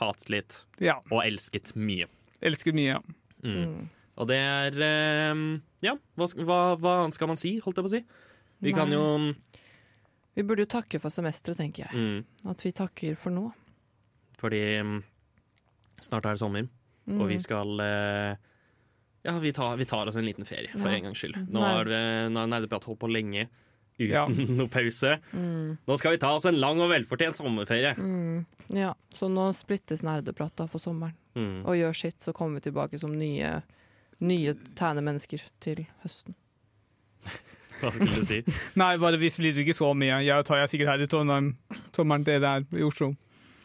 hatet 0.01 0.31
litt. 0.33 0.57
Ja. 0.81 0.97
Og 1.11 1.21
elsket 1.27 1.75
mye. 1.77 2.09
Elsket 2.41 2.73
mye, 2.77 2.95
ja. 2.95 2.99
Mm. 3.45 3.87
Og 4.17 4.29
det 4.29 4.39
er 4.41 4.81
eh, 4.87 5.45
Ja, 5.85 5.93
hva, 6.17 6.27
hva, 6.41 6.59
hva 6.79 6.97
annet 7.03 7.17
skal 7.17 7.29
man 7.33 7.37
si, 7.41 7.55
holdt 7.61 7.81
jeg 7.81 7.85
på 7.85 7.91
å 7.91 7.95
si? 7.97 8.03
Vi 8.63 8.71
Nei. 8.71 8.77
kan 8.79 8.93
jo 8.93 9.05
Vi 10.33 10.45
burde 10.47 10.65
jo 10.65 10.73
takke 10.73 11.01
for 11.01 11.13
semesteret, 11.13 11.59
tenker 11.61 11.85
jeg. 11.85 11.93
mm, 11.93 12.49
At 12.49 12.65
vi 12.65 12.73
takker 12.73 13.17
for 13.19 13.33
nå. 13.35 13.49
Fordi 14.41 14.61
mm, 14.81 15.01
snart 16.03 16.25
er 16.25 16.35
det 16.37 16.39
sommer, 16.43 16.67
Mm. 17.03 17.19
og 17.19 17.27
vi 17.27 17.35
skal 17.43 17.79
eh, 17.83 18.35
Ja, 19.25 19.33
vi 19.39 19.51
tar, 19.55 19.75
vi 19.79 19.85
tar 19.87 20.07
oss 20.07 20.15
en 20.19 20.23
liten 20.25 20.45
ferie, 20.47 20.69
for 20.71 20.87
Ja. 20.87 20.95
en 20.97 21.03
gangs 21.09 21.19
skyld. 21.19 21.35
Nå 21.51 21.59
har 21.59 21.85
Nerdeprat 21.85 22.83
holdt 22.87 22.99
på 22.99 23.09
lenge 23.11 23.47
uten 23.99 24.09
Ja. 24.11 24.25
noe 24.57 24.67
pause. 24.67 25.19
Mm. 25.33 25.77
Nå 25.87 25.97
skal 25.99 26.11
vi 26.11 26.17
ta 26.17 26.31
oss 26.35 26.45
en 26.45 26.59
lang 26.59 26.79
og 26.81 26.89
velfortjent 26.91 27.35
sommerferie. 27.39 27.93
Mm. 27.97 28.45
Ja, 28.73 28.93
Så 29.13 29.27
nå 29.31 29.49
splittes 29.53 30.01
nerdeprat 30.03 30.55
da 30.55 30.65
for 30.67 30.79
sommeren. 30.79 31.13
Mm. 31.35 31.65
Og 31.65 31.75
gjør 31.75 31.95
sitt, 31.95 32.19
så 32.19 32.33
kommer 32.33 32.59
vi 32.61 32.69
tilbake 32.71 32.99
som 32.99 33.11
nye, 33.17 33.61
nye 34.21 34.53
tæne 34.75 35.03
mennesker 35.03 35.41
til 35.59 35.85
høsten. 36.03 36.35
Hva 37.81 37.91
skulle 37.91 38.15
du 38.15 38.25
si? 38.27 38.41
Nei, 38.79 38.95
bare 38.97 39.17
vi 39.19 39.29
blir 39.29 39.59
ikke 39.63 39.75
så 39.75 39.91
mye. 39.95 40.21
Jeg 40.23 40.45
tar 40.47 40.57
jeg 40.63 40.69
sikkert 40.73 40.93
her 40.93 41.03
i 41.03 41.07
Trondheim 41.07 41.53
sommeren, 41.95 42.23
dere 42.27 42.57
er 42.59 42.65
i 42.79 42.83
Oslo. 42.83 43.13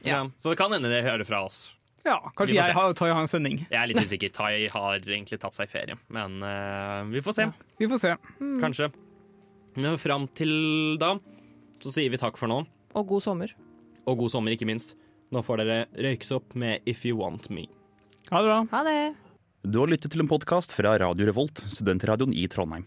Ja. 0.06 0.24
Så 0.38 0.50
det 0.52 0.58
kan 0.58 0.72
hende 0.74 0.90
det 0.90 1.04
hører 1.06 1.26
fra 1.26 1.44
oss. 1.46 1.74
Ja, 2.08 2.18
kanskje 2.36 2.56
jeg 2.56 2.76
har, 2.76 2.94
Tai 2.96 3.10
har 3.12 3.20
en 3.20 3.30
sending. 3.30 3.60
Jeg 3.68 3.78
er 3.78 3.90
litt 3.90 4.00
usikker. 4.08 4.32
Tai 4.34 4.52
har 4.72 4.98
egentlig 5.04 5.40
tatt 5.42 5.56
seg 5.56 5.70
ferie, 5.72 5.98
men 6.14 6.38
uh, 6.42 7.04
vi 7.12 7.22
får 7.24 7.36
se. 7.36 7.48
Vi 7.80 7.88
får 7.90 8.02
se. 8.04 8.14
Mm. 8.40 8.56
Kanskje. 8.64 8.90
Men 9.78 9.98
fram 10.00 10.26
til 10.34 10.52
da 11.00 11.14
så 11.78 11.92
sier 11.94 12.10
vi 12.10 12.18
takk 12.18 12.38
for 12.40 12.50
nå. 12.50 12.62
Og 12.98 13.06
god 13.12 13.22
sommer. 13.22 13.52
Og 14.08 14.18
god 14.24 14.32
sommer, 14.32 14.54
ikke 14.56 14.66
minst. 14.66 14.96
Nå 15.34 15.42
får 15.44 15.60
dere 15.62 15.78
røykes 15.94 16.32
opp 16.34 16.56
med 16.58 16.86
If 16.88 17.04
You 17.06 17.20
Want 17.20 17.50
Me. 17.54 17.68
Ha 18.32 18.40
det 18.42 18.48
bra. 18.48 18.60
Ha 18.72 18.84
det. 18.88 19.00
Du 19.68 19.82
har 19.82 19.90
lyttet 19.90 20.14
til 20.14 20.24
en 20.24 20.30
podkast 20.30 20.72
fra 20.74 20.96
Radio 21.00 21.28
Revolt, 21.28 21.60
studentradioen 21.70 22.32
i 22.32 22.46
Trondheim. 22.50 22.86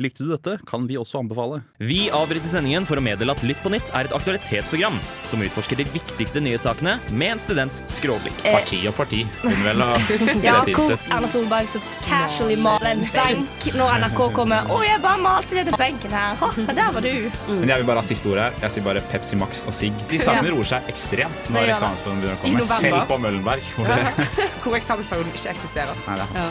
Likte 0.00 0.24
du 0.24 0.30
dette, 0.32 0.54
kan 0.66 0.86
vi 0.88 0.96
også 0.96 1.18
anbefale. 1.20 1.58
Vi 1.76 2.06
avbryter 2.16 2.48
sendingen 2.48 2.86
for 2.88 2.96
å 2.96 3.02
meddele 3.04 3.34
at 3.36 3.42
Lytt 3.44 3.58
på 3.60 3.68
nytt 3.74 3.90
er 3.92 4.06
et 4.08 4.14
aktualitetsprogram 4.16 4.94
som 5.28 5.42
utforsker 5.44 5.76
de 5.76 5.84
viktigste 5.92 6.40
nyhetssakene 6.40 6.94
med 7.12 7.34
en 7.34 7.42
students 7.42 7.82
skråblikk. 7.92 8.38
Eh. 8.48 8.54
Parti 8.56 8.78
og 8.88 8.96
parti. 8.96 9.20
Ja, 10.42 10.62
hvor. 10.64 10.94
Erna 11.12 11.28
Solberg 11.28 11.68
så 11.68 11.80
casually 12.06 12.56
maler 12.56 12.94
en 12.94 13.04
benk 13.12 13.68
når 13.76 13.98
NRK 14.06 14.22
kommer. 14.34 14.64
'Å, 14.72 14.78
jeg 14.86 15.02
bare 15.04 15.20
malte 15.22 15.58
denne 15.60 15.76
benken 15.78 16.14
her.' 16.16 16.40
Ha, 16.40 16.48
der 16.72 16.92
var 16.96 17.04
du. 17.04 17.12
Men 17.50 17.68
jeg 17.74 17.82
vil 17.82 17.88
bare 17.92 18.00
ha 18.02 18.06
siste 18.08 18.32
ordet 18.32 18.46
her. 18.48 18.56
Jeg 18.64 18.76
sier 18.78 18.86
bare 18.88 19.04
Pepsi 19.12 19.36
Max 19.38 19.66
og 19.68 19.76
sigg. 19.76 19.92
De 20.10 20.18
sakene 20.18 20.48
Ja. 20.48 20.54
roer 20.56 20.70
seg 20.72 20.88
ekstremt 20.88 21.50
når 21.52 21.74
eksamensperioden 21.76 22.24
begynner 22.24 22.40
å 22.40 22.42
komme. 22.46 22.64
Selv 22.80 23.04
på 23.12 23.20
Møllenberg. 23.26 23.68
Hvor 23.76 23.92
Hvor 24.64 24.78
eksamensperioden 24.80 25.36
ikke 25.36 25.52
eksisterer. 25.52 26.02
nei, 26.08 26.16
da. 26.16 26.46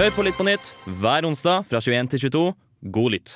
Hør 0.00 0.14
på 0.16 0.22
Litt 0.24 0.36
på 0.38 0.44
nytt 0.48 0.68
hver 1.02 1.26
onsdag 1.28 1.66
fra 1.68 1.76
21 1.84 2.06
til 2.14 2.22
22. 2.22 2.44
God 2.88 3.12
lytt. 3.12 3.32